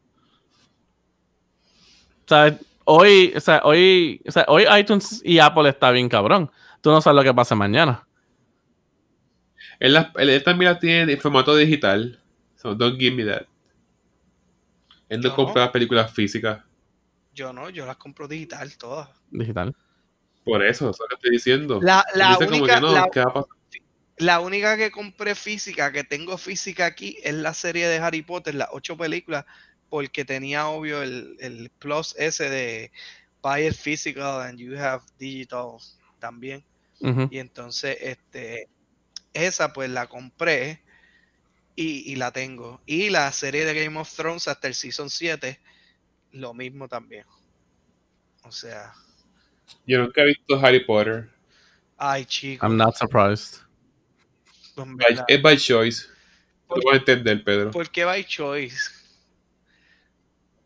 O 2.25 2.29
sea, 2.29 2.59
hoy, 2.85 3.33
o 3.37 3.41
sea, 3.41 3.61
hoy, 3.65 4.23
o 4.27 4.31
sea, 4.33 4.45
hoy 4.49 4.65
iTunes 4.79 5.21
y 5.25 5.39
Apple 5.39 5.69
está 5.69 5.91
bien 5.91 6.09
cabrón. 6.09 6.51
Tú 6.81 6.91
no 6.91 7.01
sabes 7.01 7.17
lo 7.17 7.23
que 7.23 7.35
pasa 7.35 7.55
mañana. 7.55 8.07
él, 9.79 9.95
las- 9.95 10.09
él- 10.17 10.29
él 10.31 10.43
también 10.43 10.73
las 10.73 10.81
tiene 10.81 11.11
en 11.13 11.21
formato 11.21 11.55
digital. 11.57 12.19
So 12.57 12.75
don't 12.75 12.99
give 12.99 13.17
me 13.17 13.25
that. 13.25 13.47
Él 15.09 15.21
no 15.21 15.31
No. 15.31 15.35
compra 15.37 15.63
las 15.63 15.71
películas 15.71 16.13
físicas. 16.13 16.63
Yo 17.41 17.55
no, 17.55 17.71
yo 17.71 17.87
las 17.87 17.97
compro 17.97 18.29
digital 18.29 18.77
todas. 18.77 19.09
Digital. 19.31 19.75
Por 20.45 20.63
eso, 20.63 20.91
eso 20.91 21.05
que 21.09 21.15
estoy 21.15 21.31
diciendo. 21.31 21.81
La, 21.81 22.05
la 22.15 22.35
como 22.35 22.49
única, 22.49 22.75
que 22.75 22.81
no, 22.83 22.93
la, 22.93 23.09
¿qué 23.11 23.21
va 23.21 23.31
a 23.31 23.33
pasar? 23.33 23.57
la 24.19 24.41
única 24.41 24.77
que 24.77 24.91
compré 24.91 25.35
física, 25.35 25.91
que 25.91 26.05
tengo 26.05 26.37
física 26.37 26.85
aquí, 26.85 27.17
es 27.23 27.33
la 27.33 27.55
serie 27.55 27.89
de 27.89 27.97
Harry 27.97 28.21
Potter, 28.21 28.55
las 28.57 28.69
ocho 28.73 28.95
películas, 28.95 29.47
porque 29.89 30.27
tenía 30.27 30.69
obvio 30.69 31.03
el, 31.03 31.39
el 31.41 31.71
plus 31.79 32.15
ese 32.19 32.51
de 32.51 32.93
buy 33.43 33.67
it 33.67 33.75
physical 33.75 34.43
and 34.43 34.59
you 34.59 34.79
have 34.79 35.03
digital 35.19 35.79
también. 36.19 36.63
Y 37.31 37.39
entonces, 37.39 37.97
este, 38.03 38.69
esa 39.33 39.73
pues 39.73 39.89
la 39.89 40.09
compré 40.09 40.83
y, 41.75 42.13
y 42.13 42.17
la 42.17 42.33
tengo. 42.33 42.83
Y 42.85 43.09
la 43.09 43.33
serie 43.33 43.65
de 43.65 43.83
Game 43.83 43.99
of 43.99 44.15
Thrones 44.15 44.47
hasta 44.47 44.69
el 44.69 44.75
Season 44.75 45.09
7, 45.09 45.59
lo 46.33 46.55
mismo 46.55 46.89
también. 46.89 47.25
O 48.45 48.53
sea, 48.53 48.93
Yo 49.87 49.99
nunca 49.99 50.23
he 50.23 50.27
visto 50.27 50.59
Harry 50.61 50.85
Potter. 50.85 51.29
ay 51.97 52.25
chicos, 52.25 52.63
I'm 52.69 52.77
not 52.77 52.95
surprised. 52.97 53.61
By- 54.77 55.25
es 55.29 55.43
by 55.43 55.57
choice. 55.57 56.07
Lo 56.69 56.75
Por- 56.77 56.83
puedo 56.83 56.97
entender, 56.99 57.45
Pedro. 57.45 57.71
¿Por 57.71 57.91
qué 57.91 58.05
by 58.05 58.25
choice? 58.25 58.91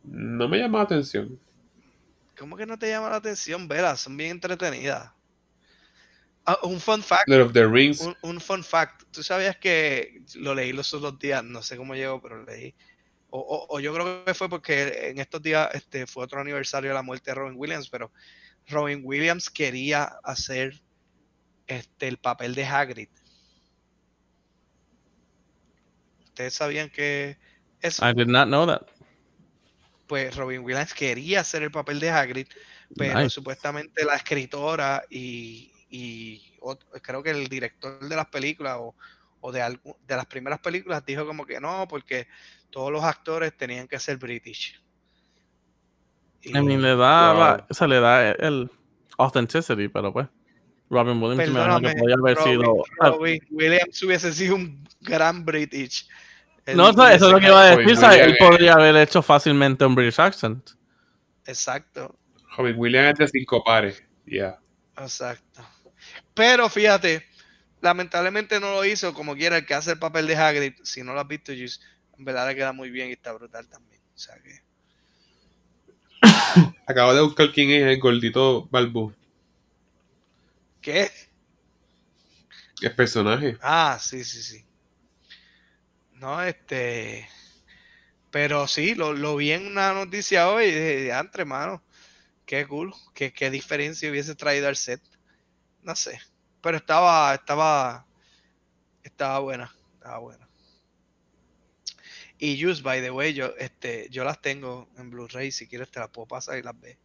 No 0.04 0.48
me 0.48 0.58
llama 0.58 0.78
la 0.78 0.84
atención. 0.84 1.38
¿Cómo 2.38 2.56
que 2.56 2.66
no 2.66 2.78
te 2.78 2.88
llama 2.88 3.08
la 3.10 3.16
atención? 3.16 3.66
Vela, 3.68 3.96
son 3.96 4.16
bien 4.16 4.32
entretenidas. 4.32 5.10
Ah, 6.46 6.58
un 6.62 6.78
fun 6.78 7.02
fact, 7.02 7.26
Lord 7.26 7.40
of 7.46 7.52
the 7.54 7.66
Rings. 7.66 8.00
un, 8.02 8.14
un 8.20 8.40
fun 8.40 8.62
fact. 8.62 9.04
¿Tú 9.10 9.22
sabías 9.22 9.56
que 9.56 10.22
lo 10.34 10.54
leí 10.54 10.72
los 10.74 10.92
otros 10.92 11.18
días? 11.18 11.42
No 11.42 11.62
sé 11.62 11.76
cómo 11.78 11.94
llegó, 11.94 12.20
pero 12.20 12.36
lo 12.36 12.44
leí. 12.44 12.74
O, 13.36 13.40
o- 13.40 13.66
o 13.76 13.80
yo 13.80 13.92
creo 13.92 14.24
que 14.24 14.32
fue 14.32 14.48
porque 14.48 15.08
en 15.10 15.18
estos 15.18 15.42
días 15.42 15.68
este, 15.74 16.06
fue 16.06 16.22
otro 16.22 16.40
aniversario 16.40 16.90
de 16.90 16.94
la 16.94 17.02
muerte 17.02 17.32
de 17.32 17.34
Robin 17.34 17.54
Williams, 17.58 17.88
pero 17.90 18.12
Robin 18.68 19.00
Williams 19.02 19.50
quería 19.50 20.04
hacer 20.22 20.80
este, 21.66 22.06
el 22.06 22.18
papel 22.18 22.54
de 22.54 22.64
Hagrid. 22.64 23.08
¿Ustedes 26.26 26.54
sabían 26.54 26.90
que 26.90 27.36
eso? 27.80 28.08
I 28.08 28.12
did 28.14 28.28
not 28.28 28.46
know 28.46 28.66
that. 28.68 28.82
pues 30.06 30.36
Robin 30.36 30.60
Williams 30.62 30.94
quería 30.94 31.40
hacer 31.40 31.62
el 31.64 31.70
papel 31.72 31.98
de 31.98 32.10
Hagrid, 32.10 32.46
pero 32.96 33.18
Nice. 33.18 33.30
supuestamente 33.30 34.04
la 34.04 34.14
escritora 34.14 35.02
y, 35.10 35.72
y 35.88 36.40
creo 37.02 37.20
que 37.22 37.30
el 37.30 37.48
director 37.48 37.98
de 38.06 38.14
las 38.14 38.26
películas 38.26 38.76
o, 38.78 38.94
o 39.40 39.50
de, 39.50 39.60
algu- 39.62 39.96
de 40.06 40.16
las 40.16 40.26
primeras 40.26 40.60
películas 40.60 41.04
dijo 41.04 41.26
como 41.26 41.44
que 41.46 41.58
no, 41.58 41.88
porque 41.88 42.28
todos 42.74 42.90
los 42.90 43.04
actores 43.04 43.56
tenían 43.56 43.86
que 43.86 44.00
ser 44.00 44.16
British. 44.16 44.82
Y- 46.42 46.48
I 46.58 46.60
mean, 46.60 46.82
le 46.82 46.96
da, 46.96 47.32
Wow. 47.32 47.40
la- 47.40 47.66
o 47.70 47.74
sea, 47.74 47.86
le 47.86 48.00
da 48.00 48.30
el 48.32 48.68
authenticity, 49.16 49.86
pero 49.88 50.12
pues. 50.12 50.26
Robin 50.90 51.20
Williams 51.22 51.36
me 51.38 51.44
imagino 51.46 51.76
que 51.80 51.86
Perdóname, 51.86 52.00
podía 52.00 52.14
haber 52.16 52.36
Robin, 52.36 52.52
sido. 52.60 52.84
Robin 53.00 53.40
Williams 53.50 54.02
hubiese 54.02 54.32
sido 54.32 54.54
un 54.56 54.88
gran 55.00 55.44
British. 55.44 56.06
Él 56.66 56.76
No, 56.76 56.90
eso, 56.90 57.06
eso 57.08 57.26
es 57.26 57.32
lo 57.32 57.40
que 57.40 57.46
iba 57.46 57.62
a 57.62 57.76
decir. 57.76 58.20
Él 58.20 58.36
podría 58.38 58.72
haber 58.74 58.96
hecho 58.96 59.22
fácilmente 59.22 59.84
un 59.86 59.94
British 59.94 60.20
accent. 60.20 60.70
Exacto. 61.46 62.14
Robin 62.56 62.74
Williams 62.76 63.20
es 63.20 63.32
de 63.32 63.38
cinco 63.38 63.62
pares. 63.64 64.02
Yeah. 64.26 64.58
Exacto. 64.98 65.62
Pero 66.34 66.68
fíjate, 66.68 67.24
lamentablemente 67.80 68.60
no 68.60 68.72
lo 68.72 68.84
hizo 68.84 69.14
como 69.14 69.34
quiera 69.34 69.58
el 69.58 69.66
que 69.66 69.74
hace 69.74 69.92
el 69.92 69.98
papel 69.98 70.26
de 70.26 70.36
Hagrid. 70.36 70.74
Si 70.82 71.02
no 71.02 71.14
lo 71.14 71.20
has 71.20 71.28
visto, 71.28 71.52
Juice, 71.52 71.80
en 72.18 72.24
verdad 72.24 72.48
le 72.48 72.54
queda 72.54 72.72
muy 72.72 72.90
bien 72.90 73.08
y 73.08 73.12
está 73.12 73.32
brutal 73.32 73.68
también. 73.68 74.00
O 74.14 74.18
sea 74.18 74.36
que, 74.42 74.62
Acabo 76.86 77.14
de 77.14 77.22
buscar 77.22 77.52
quién 77.52 77.70
es 77.70 77.82
el 77.82 78.00
gordito 78.00 78.68
Balbu. 78.70 79.12
¿qué? 80.80 81.10
El 82.82 82.94
personaje. 82.94 83.56
Ah, 83.62 83.98
sí, 84.00 84.24
sí, 84.24 84.42
sí. 84.42 84.64
No, 86.12 86.42
este. 86.42 87.28
Pero 88.30 88.66
sí, 88.66 88.94
lo, 88.94 89.12
lo 89.12 89.36
vi 89.36 89.52
en 89.52 89.66
una 89.66 89.92
noticia 89.92 90.50
hoy 90.50 90.66
dije, 90.66 91.10
entre 91.10 91.44
mano, 91.44 91.82
qué 92.46 92.66
cool, 92.66 92.92
qué, 93.14 93.32
qué 93.32 93.48
diferencia 93.50 94.10
hubiese 94.10 94.34
traído 94.34 94.68
al 94.68 94.76
set. 94.76 95.00
No 95.82 95.94
sé, 95.94 96.20
pero 96.60 96.76
estaba, 96.78 97.32
estaba, 97.34 98.06
estaba 99.04 99.38
buena, 99.38 99.74
estaba 99.94 100.18
buena. 100.18 100.48
Y 102.38 102.60
Juice, 102.60 102.82
by 102.82 103.00
the 103.00 103.10
way, 103.10 103.32
yo, 103.32 103.54
este, 103.58 104.08
yo 104.10 104.24
las 104.24 104.40
tengo 104.40 104.88
en 104.98 105.10
Blu-ray, 105.10 105.52
si 105.52 105.68
quieres 105.68 105.90
te 105.90 106.00
las 106.00 106.08
puedo 106.08 106.26
pasar 106.26 106.58
y 106.58 106.62
las 106.62 106.78
ves. 106.78 106.98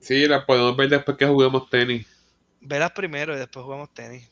Sí, 0.00 0.26
la 0.26 0.44
podemos 0.44 0.76
ver 0.76 0.88
después 0.88 1.16
que 1.16 1.26
juguemos 1.26 1.68
tenis. 1.68 2.06
Velas 2.60 2.92
primero 2.92 3.34
y 3.34 3.38
después 3.38 3.64
jugamos 3.64 3.92
tenis. 3.94 4.28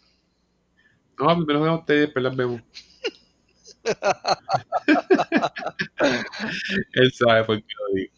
No, 1.19 1.35
primero 1.37 1.59
juguemos 1.59 1.87
tenis 1.87 1.99
y 1.99 2.07
después 2.07 2.23
las 2.23 2.37
vemos. 2.37 2.63
Él 6.93 7.13
sabe 7.13 7.45
por 7.45 7.57
qué 7.57 7.75
lo 7.79 7.95
digo. 7.95 8.13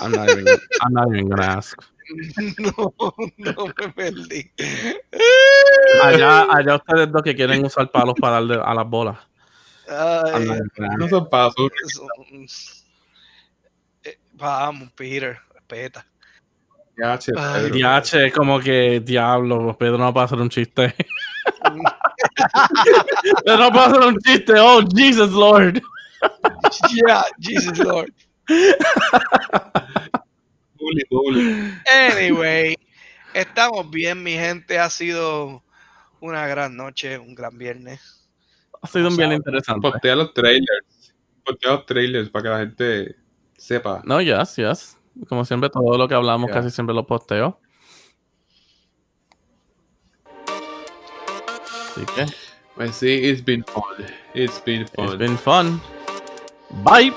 I'm 0.00 0.12
not 0.12 0.30
even, 0.30 0.46
I'm 0.80 0.92
not 0.92 1.08
even 1.08 1.28
gonna 1.28 1.58
ask. 1.58 1.76
No, 2.58 2.92
no 3.38 3.66
me 3.66 3.88
perdí. 3.94 4.50
Allá, 6.02 6.46
allá 6.50 6.76
ustedes 6.76 7.10
dos 7.10 7.22
que 7.22 7.34
quieren 7.34 7.64
usar 7.64 7.90
palos 7.90 8.14
para 8.20 8.34
darle 8.34 8.60
a 8.62 8.74
las 8.74 8.86
bolas. 8.86 9.16
Ay, 9.94 10.58
No 10.98 11.08
son 11.08 11.28
pasos. 11.28 11.70
son- 11.88 12.46
Eh, 14.04 14.18
Vamos, 14.32 14.90
Peter, 14.92 15.38
respeta. 15.54 16.04
Ya, 16.98 17.18
che, 17.18 17.32
Ay. 17.36 17.70
Diache, 17.70 18.30
como 18.32 18.58
que 18.60 19.00
diablo, 19.00 19.76
Pedro 19.78 19.96
no 19.98 20.12
va 20.12 20.22
a 20.22 20.24
hacer 20.26 20.38
un 20.38 20.48
chiste. 20.50 20.94
Pedro 23.44 23.58
no 23.58 23.70
va 23.70 23.84
a 23.84 23.86
hacer 23.86 24.00
un 24.00 24.18
chiste. 24.18 24.52
Oh, 24.58 24.82
Jesus 24.94 25.30
Lord. 25.32 25.80
Yeah, 26.92 27.24
Jesus 27.38 27.78
Lord. 27.78 28.12
Bully, 30.76 31.04
bully. 31.10 31.74
Anyway, 31.86 32.76
estamos 33.34 33.88
bien, 33.90 34.22
mi 34.22 34.32
gente. 34.32 34.78
Ha 34.78 34.90
sido 34.90 35.62
una 36.20 36.46
gran 36.46 36.76
noche, 36.76 37.18
un 37.18 37.34
gran 37.34 37.56
viernes. 37.56 38.21
Ha 38.82 38.86
sido 38.88 39.08
un 39.08 39.16
bien 39.16 39.32
interesante. 39.32 39.90
Postea 39.90 40.16
los 40.16 40.34
trailers. 40.34 41.14
Postea 41.44 41.72
los 41.72 41.86
trailers 41.86 42.28
para 42.30 42.42
que 42.42 42.48
la 42.48 42.58
gente 42.58 43.16
sepa. 43.56 44.02
No, 44.04 44.20
yes, 44.20 44.56
yes. 44.56 44.98
Como 45.28 45.44
siempre, 45.44 45.70
todo 45.70 45.96
lo 45.96 46.08
que 46.08 46.14
hablamos 46.14 46.50
casi 46.50 46.70
siempre 46.70 46.94
lo 46.94 47.06
posteo. 47.06 47.60
Así 51.90 52.06
que, 52.14 52.26
Pues 52.74 52.96
sí, 52.96 53.10
it's 53.12 53.44
been 53.44 53.64
fun. 53.64 53.82
It's 54.34 54.62
been 54.64 54.82
it's 54.82 54.92
fun. 54.92 55.18
been 55.18 55.38
fun. 55.38 55.80
Bye. 56.82 57.12